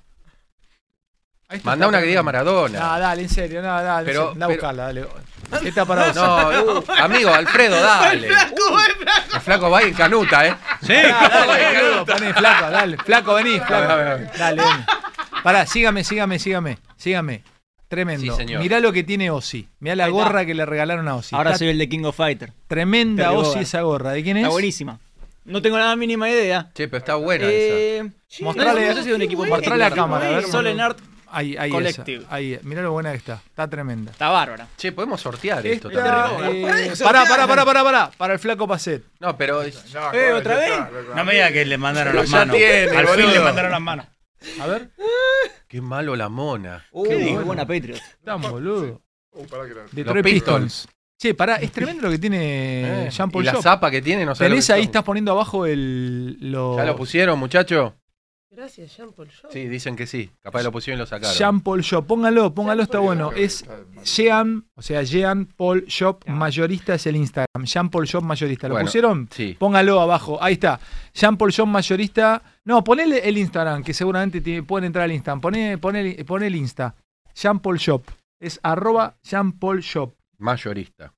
Está, 1.56 1.70
Mandá 1.70 1.84
está 1.86 1.88
una 1.88 2.00
que 2.00 2.06
diga. 2.06 2.22
Maradona. 2.22 2.78
No, 2.80 2.98
dale, 3.00 3.22
en 3.22 3.28
serio, 3.28 3.62
no, 3.62 3.82
dale. 3.82 4.06
Pero- 4.06 4.30
Anda 4.32 4.46
a 4.46 4.48
buscarla, 4.48 4.82
dale. 4.84 5.06
Esta 5.64 5.84
para 5.84 6.06
vos. 6.06 6.16
No, 6.16 6.48
uh, 6.80 6.84
amigo, 7.02 7.32
Alfredo, 7.32 7.76
dale. 7.80 8.28
El 8.28 9.40
flaco 9.40 9.70
va 9.70 9.82
en 9.82 9.94
canuta, 9.94 10.46
¿eh? 10.46 10.56
Sí. 10.82 10.94
Ah, 10.94 11.28
dale, 11.46 11.82
boludo, 11.82 12.06
poné, 12.06 12.34
flaco, 12.34 12.70
dale. 12.70 12.96
Flaco, 12.98 13.34
vení, 13.34 13.60
flaco. 13.60 13.92
A 13.92 13.96
ver, 13.96 14.08
a 14.08 14.14
ver. 14.16 14.30
Dale, 14.38 14.62
vení. 14.62 14.84
Pará, 15.42 15.66
sígame, 15.66 16.02
sígame, 16.04 16.38
sígame. 16.38 16.78
Sígame. 16.96 17.42
Tremendo. 17.88 18.32
Sí, 18.34 18.36
señor. 18.42 18.60
Mirá 18.62 18.80
lo 18.80 18.92
que 18.92 19.04
tiene 19.04 19.30
Ozzy. 19.30 19.68
Mirá 19.78 19.94
la 19.94 20.04
está. 20.04 20.12
gorra 20.12 20.46
que 20.46 20.54
le 20.54 20.64
regalaron 20.66 21.06
a 21.06 21.16
Ozzy. 21.16 21.36
Ahora 21.36 21.50
Está 21.50 21.58
soy 21.58 21.68
el 21.68 21.78
de 21.78 21.88
King 21.88 22.04
of 22.04 22.16
Fighter. 22.16 22.52
tremenda 22.66 23.30
Ozzy 23.32 23.60
esa 23.60 23.82
gorra. 23.82 24.12
¿De 24.12 24.22
quién 24.24 24.38
es? 24.38 24.42
Está 24.44 24.52
buenísima. 24.52 24.98
No 25.44 25.60
tengo 25.60 25.78
la 25.78 25.94
mínima 25.94 26.28
idea. 26.30 26.70
Che, 26.74 26.88
pero 26.88 26.98
está 26.98 27.16
buena 27.16 27.44
esa. 27.44 27.52
Eh, 27.54 28.10
Mostrale, 28.40 28.88
no 28.88 28.94
sé 28.94 29.02
si 29.02 29.10
de 29.10 29.14
un 29.14 29.22
equipo 29.22 29.44
mostrale 29.44 29.84
a 29.84 29.90
particular. 29.90 29.92
cámara, 29.92 30.26
a 30.26 30.40
ver. 30.40 30.44
Solen 30.50 30.80
Art 30.80 30.98
Ahí, 31.36 31.56
ahí 31.56 31.70
Collective. 31.70 32.22
esa, 32.24 32.34
ahí, 32.34 32.58
mirá 32.62 32.80
lo 32.82 32.92
buena 32.92 33.10
que 33.10 33.16
está. 33.18 33.42
Está 33.44 33.68
tremenda. 33.68 34.12
Está 34.12 34.28
bárbara. 34.28 34.68
Che, 34.76 34.92
podemos 34.92 35.20
sortear 35.20 35.66
esto 35.66 35.90
eh, 35.90 35.94
pará, 37.02 37.24
pará, 37.24 37.46
pará, 37.48 37.64
pará, 37.64 37.82
pará. 37.84 38.10
Para 38.16 38.34
el 38.34 38.38
flaco 38.38 38.68
Pacet. 38.68 39.02
No, 39.18 39.36
pero. 39.36 39.62
Eh, 39.62 39.72
¿otra 40.32 40.56
vez? 40.56 40.72
No 41.14 41.24
me 41.24 41.32
diga 41.34 41.50
que 41.52 41.64
le 41.64 41.76
mandaron 41.76 42.12
Pero 42.12 42.22
las 42.22 42.30
manos. 42.30 42.56
tiene, 42.56 42.96
Al 42.96 43.08
fin 43.08 43.30
le 43.32 43.40
mandaron 43.40 43.70
las 43.72 43.80
manos. 43.80 44.06
A 44.60 44.66
ver. 44.66 44.90
Qué 45.66 45.80
malo 45.80 46.14
la 46.14 46.28
mona. 46.28 46.84
Qué 47.08 47.16
dijo, 47.16 47.40
buena 47.42 47.66
Patriot. 47.66 47.98
Tan 48.24 48.40
boludo. 48.40 49.02
Uh, 49.32 49.46
pará 49.46 49.64
que 49.66 49.74
Detroit 49.90 50.06
Los 50.24 50.32
Pistons. 50.32 50.62
Pistons. 50.84 50.88
Che, 51.20 51.34
pará, 51.34 51.56
es 51.56 51.72
tremendo 51.72 52.02
lo 52.02 52.10
que 52.10 52.18
tiene 52.18 53.06
Eh, 53.06 53.10
Jean 53.10 53.30
Paul 53.30 53.42
y 53.42 53.46
la 53.46 53.52
Shop. 53.54 53.62
zapa 53.62 53.90
que 53.90 54.00
tiene, 54.02 54.24
no 54.24 54.34
sé. 54.34 54.44
Tenés 54.44 54.70
ahí, 54.70 54.82
estás 54.84 55.02
poniendo 55.02 55.32
abajo 55.32 55.66
el. 55.66 56.36
Lo... 56.40 56.76
¿Ya 56.76 56.84
lo 56.84 56.94
pusieron, 56.94 57.38
muchacho? 57.38 57.96
Gracias, 58.56 58.96
Jean 58.96 59.12
Paul. 59.12 59.28
Show. 59.28 59.50
Sí, 59.52 59.66
dicen 59.68 59.96
que 59.96 60.06
sí. 60.06 60.30
Capaz 60.42 60.62
lo 60.62 60.70
pusieron 60.70 60.98
y 60.98 61.00
lo 61.00 61.06
sacaron. 61.06 61.36
Jean 61.36 61.60
Paul 61.60 61.80
Shop, 61.82 62.06
póngalo, 62.06 62.54
póngalo, 62.54 62.82
está 62.84 63.00
bueno. 63.00 63.32
Es 63.32 63.64
Jean, 64.04 64.64
o 64.74 64.82
sea, 64.82 65.02
Jean 65.02 65.46
Paul 65.46 65.84
Shop 65.86 66.24
mayorista 66.26 66.94
es 66.94 67.06
el 67.06 67.16
Instagram. 67.16 67.64
Jean 67.64 67.90
Paul 67.90 68.06
Shop 68.06 68.22
mayorista. 68.22 68.68
¿Lo 68.68 68.74
Bueno, 68.74 68.86
pusieron? 68.86 69.28
sí. 69.32 69.56
Póngalo 69.58 70.00
abajo. 70.00 70.38
Ahí 70.42 70.54
está. 70.54 70.78
Jean 71.12 71.36
Paul 71.36 71.50
Shop 71.50 71.66
mayorista. 71.66 72.42
No, 72.64 72.84
ponele 72.84 73.28
el 73.28 73.38
Instagram, 73.38 73.82
que 73.82 73.92
seguramente 73.92 74.40
te- 74.40 74.62
pueden 74.62 74.86
entrar 74.86 75.04
al 75.04 75.12
Instagram. 75.12 75.40
Poné, 75.40 75.78
poné 75.78 76.00
el- 76.16 76.24
poné 76.24 76.46
el 76.46 76.54
Insta. 76.56 76.94
Jean 77.34 77.58
Paul 77.58 77.78
Shop. 77.78 78.02
Es 78.40 78.60
arroba 78.62 79.16
Jean 79.22 79.52
Paul 79.52 79.80
Shop. 79.80 80.14
Mayorista. 80.38 81.12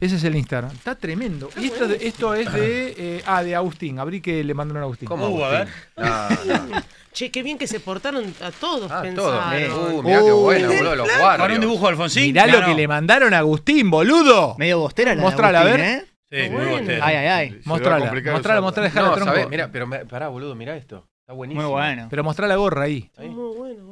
Ese 0.00 0.16
es 0.16 0.24
el 0.24 0.36
Instagram. 0.36 0.70
Está 0.72 0.94
tremendo. 0.94 1.48
Y 1.56 1.66
esto, 1.66 1.88
de- 1.88 2.06
esto 2.06 2.34
es 2.34 2.52
de. 2.52 2.94
eh, 2.96 3.22
ah, 3.26 3.42
de 3.42 3.56
Agustín. 3.56 3.98
Abrí 3.98 4.20
que 4.20 4.44
le 4.44 4.54
mandaron 4.54 4.82
a 4.82 4.84
Agustín. 4.84 5.08
¿Cómo, 5.08 5.28
Uh, 5.28 5.44
a 5.44 5.56
Agustín? 5.58 5.74
No, 5.96 6.68
no. 6.76 6.82
Che, 7.12 7.30
qué 7.32 7.42
bien 7.42 7.58
que 7.58 7.66
se 7.66 7.80
portaron 7.80 8.32
a 8.42 8.52
todos, 8.52 8.88
Ah, 8.92 9.02
pensaron. 9.02 9.68
todo. 9.74 9.96
Uh, 9.98 10.02
mirá 10.04 10.22
qué 10.22 10.30
bueno, 10.30 10.68
boludo, 10.68 10.94
los 10.94 11.08
Con 11.08 11.16
un 11.16 11.22
guardios. 11.22 11.60
dibujo 11.60 11.82
de 11.86 11.88
Alfonsín. 11.90 12.22
Mirá 12.26 12.46
lo 12.46 12.64
que 12.64 12.74
le 12.74 12.86
mandaron 12.86 13.34
a 13.34 13.38
Agustín, 13.38 13.90
boludo. 13.90 14.54
Medio 14.56 14.78
bostera 14.80 15.14
la 15.16 15.22
Mostrala, 15.22 15.58
a 15.58 15.62
Agustín, 15.62 15.82
ver. 15.84 15.90
¿eh? 15.98 16.04
Sí, 16.30 16.50
muy 16.50 16.58
Bueno. 16.64 16.70
bostero. 16.78 17.04
Ay, 17.04 17.16
ay, 17.16 17.26
ay. 17.26 17.48
A 17.48 17.68
Mostrala, 17.68 18.12
mostrala, 18.32 18.60
mostrala, 18.60 18.88
dejala 18.88 19.08
No, 19.08 19.14
tronco. 19.14 19.32
sabés, 19.32 19.48
mira, 19.48 19.68
pero 19.72 19.86
me- 19.88 20.04
pará, 20.06 20.28
boludo, 20.28 20.54
mirá 20.54 20.76
esto. 20.76 21.08
Está 21.22 21.32
buenísimo. 21.32 21.62
Muy 21.62 21.72
bueno. 21.72 22.06
Pero 22.08 22.22
mostrá 22.22 22.46
la 22.46 22.56
gorra 22.56 22.82
ahí. 22.84 23.10
Ahí. 23.16 23.28
Muy 23.30 23.56
bueno. 23.56 23.84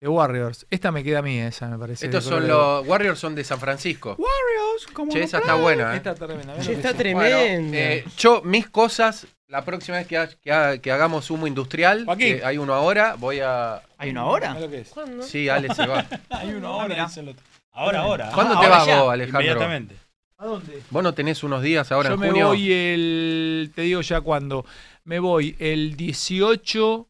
De 0.00 0.08
Warriors. 0.08 0.66
Esta 0.70 0.92
me 0.92 1.02
queda 1.02 1.20
a 1.20 1.22
mí, 1.22 1.38
esa 1.38 1.68
me 1.68 1.78
parece. 1.78 2.04
Estos 2.06 2.24
son 2.24 2.46
los 2.46 2.86
Warriors 2.86 3.18
son 3.18 3.34
de 3.34 3.42
San 3.44 3.58
Francisco. 3.58 4.10
Warriors, 4.18 4.86
como 4.92 5.10
Che, 5.10 5.20
no 5.20 5.24
esa 5.24 5.38
está 5.38 5.54
buena, 5.54 5.94
¿eh? 5.94 5.96
Esta 5.96 6.10
está 6.12 6.26
tremenda. 6.26 6.58
Che, 6.60 6.72
está. 6.74 6.92
Bueno, 6.92 6.98
tremenda. 6.98 7.78
eh, 7.78 8.04
yo, 8.18 8.42
mis 8.42 8.68
cosas, 8.68 9.26
la 9.48 9.64
próxima 9.64 9.96
vez 9.96 10.06
que, 10.06 10.18
ha- 10.18 10.28
que 10.28 10.52
ha- 10.52 10.78
que 10.78 10.92
hagamos 10.92 11.30
humo 11.30 11.46
industrial, 11.46 12.06
que 12.18 12.42
hay 12.44 12.58
uno 12.58 12.74
ahora, 12.74 13.14
voy 13.18 13.40
a. 13.40 13.82
¿Hay 13.96 14.10
una 14.10 14.26
hora? 14.26 14.50
Mirá 14.50 14.60
lo 14.66 14.70
que 14.70 14.80
es. 14.80 14.88
¿Cuándo? 14.90 15.22
Sí, 15.22 15.48
Ale 15.48 15.74
se 15.74 15.86
va. 15.86 16.04
Hay 16.30 16.50
uno 16.50 16.68
ahora, 16.68 17.06
dice 17.06 17.20
el 17.20 17.30
otro. 17.30 17.42
Ahora, 17.72 18.00
ahora. 18.00 18.30
¿Cuándo 18.34 18.54
Ah, 18.54 18.60
te 18.60 18.66
ahora 18.66 18.78
vas 18.78 18.86
ya. 18.86 19.02
vos, 19.02 19.12
Alejandro? 19.14 19.40
Inmediatamente. 19.40 19.96
¿A 20.38 20.44
dónde? 20.44 20.82
Vos 20.90 21.02
no 21.02 21.14
tenés 21.14 21.42
unos 21.42 21.62
días 21.62 21.90
ahora 21.90 22.10
Yo 22.10 22.14
en 22.16 22.20
me 22.20 22.26
junio. 22.28 22.48
voy 22.48 22.70
el. 22.70 23.72
Te 23.74 23.80
digo 23.82 24.02
ya 24.02 24.20
cuándo. 24.20 24.66
Me 25.04 25.18
voy 25.20 25.56
el 25.58 25.96
18. 25.96 27.08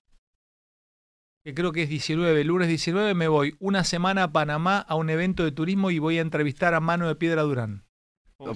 Que 1.47 1.55
creo 1.55 1.71
que 1.71 1.85
es 1.85 1.89
19, 1.89 2.43
lunes 2.43 2.67
19, 2.67 3.15
me 3.15 3.29
voy 3.29 3.55
una 3.61 3.85
semana 3.85 4.25
a 4.25 4.33
Panamá 4.33 4.81
a 4.81 4.97
un 4.97 5.11
evento 5.11 5.45
de 5.45 5.53
turismo 5.53 5.93
y 5.93 6.01
voy 6.01 6.19
a 6.19 6.21
entrevistar 6.21 6.75
a 6.75 6.81
Mano 6.81 7.07
de 7.07 7.15
Piedra 7.15 7.43
Durán. 7.43 7.85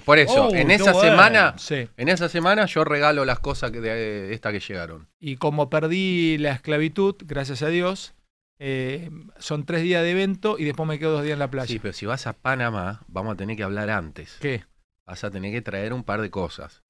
Por 0.03 0.19
eso, 0.19 0.47
Oh, 0.49 0.53
en 0.53 0.71
esa 0.71 0.91
bueno. 0.91 1.09
semana, 1.09 1.57
Sí. 1.57 1.87
en 1.95 2.09
esa 2.09 2.27
semana 2.27 2.65
yo 2.65 2.83
regalo 2.83 3.23
las 3.23 3.39
cosas 3.39 3.71
que 3.71 3.79
de 3.79 4.33
esta 4.33 4.51
que 4.51 4.59
llegaron. 4.59 5.07
Y 5.21 5.37
como 5.37 5.69
perdí 5.69 6.37
la 6.37 6.51
esclavitud, 6.51 7.15
gracias 7.25 7.61
a 7.61 7.69
Dios, 7.69 8.13
eh, 8.59 9.09
son 9.39 9.65
tres 9.65 9.83
días 9.83 10.03
de 10.03 10.11
evento 10.11 10.57
y 10.59 10.65
después 10.65 10.85
me 10.85 10.99
quedo 10.99 11.13
dos 11.13 11.23
días 11.23 11.35
en 11.35 11.39
la 11.39 11.49
playa. 11.49 11.67
Sí, 11.71 11.79
pero 11.79 11.93
si 11.93 12.05
vas 12.05 12.27
a 12.27 12.33
Panamá, 12.33 13.05
vamos 13.07 13.35
a 13.35 13.37
tener 13.37 13.55
que 13.55 13.63
hablar 13.63 13.89
antes. 13.89 14.35
¿Qué? 14.41 14.65
Vas 15.07 15.23
a 15.23 15.31
tener 15.31 15.53
que 15.53 15.61
traer 15.61 15.93
un 15.93 16.03
par 16.03 16.19
de 16.21 16.29
cosas. 16.29 16.83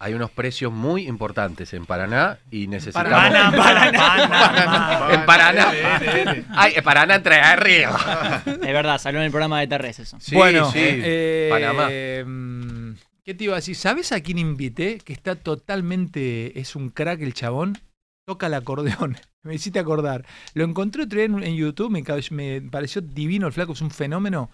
Hay 0.00 0.14
unos 0.14 0.30
precios 0.30 0.72
muy 0.72 1.08
importantes 1.08 1.74
en 1.74 1.84
Paraná 1.84 2.38
y 2.52 2.68
necesitamos. 2.68 3.10
Paraná, 3.10 3.50
Paraná, 3.56 5.08
en 5.12 5.26
Paraná. 5.26 5.72
N, 5.74 6.20
N. 6.22 6.44
Ay, 6.50 6.72
en 6.76 6.84
Paraná 6.84 7.16
entre 7.16 7.40
arriba. 7.40 8.42
Es 8.46 8.58
verdad, 8.60 8.98
salió 8.98 9.18
en 9.20 9.26
el 9.26 9.32
programa 9.32 9.58
de 9.60 9.66
Terres 9.66 9.98
eso. 9.98 10.16
Sí, 10.20 10.36
bueno, 10.36 10.70
sí. 10.70 10.78
eh, 10.80 11.48
Panamá. 11.50 11.88
mm, 11.88 12.96
¿Qué 13.24 13.34
te 13.34 13.44
iba 13.44 13.54
a 13.54 13.56
decir? 13.56 13.74
¿Sabes 13.74 14.12
a 14.12 14.20
quién 14.20 14.38
invité? 14.38 14.98
Que 14.98 15.12
está 15.12 15.34
totalmente. 15.34 16.58
Es 16.60 16.76
un 16.76 16.90
crack 16.90 17.20
el 17.20 17.34
chabón. 17.34 17.76
Toca 18.24 18.46
el 18.46 18.54
acordeón. 18.54 19.16
Me 19.42 19.54
hiciste 19.54 19.78
acordar. 19.80 20.24
Lo 20.54 20.64
encontré 20.64 21.02
otro 21.02 21.16
día 21.16 21.26
en, 21.26 21.42
en 21.42 21.56
YouTube. 21.56 21.90
Me 21.90 22.60
pareció 22.62 23.00
divino 23.02 23.46
el 23.48 23.52
flaco. 23.52 23.72
Es 23.72 23.80
un 23.80 23.90
fenómeno. 23.90 24.48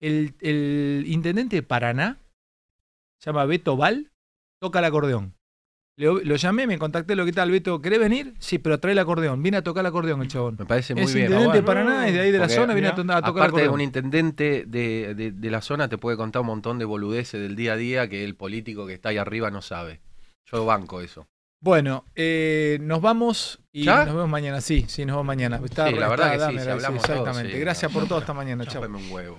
El, 0.00 0.34
el 0.40 1.04
intendente 1.06 1.56
de 1.56 1.62
Paraná. 1.62 2.16
Se 3.20 3.30
llama 3.30 3.44
Beto 3.44 3.76
Val. 3.76 4.09
Toca 4.60 4.78
el 4.80 4.84
acordeón. 4.84 5.34
Lo 5.96 6.36
llamé, 6.36 6.66
me 6.66 6.78
contacté. 6.78 7.14
Lo 7.14 7.26
que 7.26 7.32
tal, 7.32 7.50
Beto? 7.50 7.82
¿Querés 7.82 7.98
venir? 7.98 8.34
Sí, 8.38 8.58
pero 8.58 8.80
trae 8.80 8.92
el 8.92 8.98
acordeón. 8.98 9.42
Viene 9.42 9.58
a 9.58 9.62
tocar 9.62 9.82
el 9.82 9.86
acordeón 9.88 10.22
el 10.22 10.28
chabón. 10.28 10.56
Me 10.58 10.64
parece 10.64 10.94
muy 10.94 11.04
es 11.04 11.12
bien. 11.14 11.26
intendente 11.26 11.58
de. 11.58 11.62
Paraná, 11.62 12.08
es 12.08 12.14
de 12.14 12.20
ahí 12.20 12.30
de 12.30 12.38
la 12.38 12.48
zona. 12.48 12.72
Viene 12.72 12.88
a, 12.88 12.94
to- 12.94 13.02
a 13.02 13.04
tocar 13.04 13.18
el 13.18 13.24
Aparte, 13.30 13.46
acordeón. 13.48 13.74
un 13.74 13.80
intendente 13.82 14.64
de, 14.66 15.14
de- 15.14 15.30
de 15.32 15.50
la 15.50 15.60
zona 15.60 15.88
te 15.88 15.98
puede 15.98 16.16
contar 16.16 16.40
un 16.40 16.46
montón 16.46 16.78
de 16.78 16.86
boludeces 16.86 17.40
del 17.40 17.54
día 17.54 17.74
a 17.74 17.76
día 17.76 18.08
que 18.08 18.24
el 18.24 18.34
político 18.34 18.86
que 18.86 18.94
está 18.94 19.10
ahí 19.10 19.18
arriba 19.18 19.50
no 19.50 19.60
sabe. 19.60 20.00
Yo 20.50 20.64
banco 20.64 21.02
eso. 21.02 21.26
Bueno, 21.62 22.06
eh, 22.14 22.78
nos 22.80 23.02
vamos 23.02 23.60
y 23.70 23.84
¿Ya? 23.84 24.06
nos 24.06 24.14
vemos 24.14 24.30
mañana. 24.30 24.62
Sí, 24.62 24.86
sí, 24.88 25.04
nos 25.04 25.14
vemos 25.16 25.26
mañana. 25.26 25.60
Está- 25.62 25.88
Sí, 25.88 25.94
la 25.96 26.08
verdad 26.08 26.32
está- 26.32 26.46
que 26.50 26.58
sí, 26.58 26.64
si 26.64 26.70
hablamos 26.70 27.02
todos, 27.02 27.18
exactamente. 27.18 27.52
sí. 27.52 27.60
Gracias 27.60 27.92
por 27.92 28.08
todo 28.08 28.18
esta 28.20 28.32
mañana. 28.32 28.64
Chao. 28.64 28.82
Un 28.86 29.10
huevo. 29.12 29.38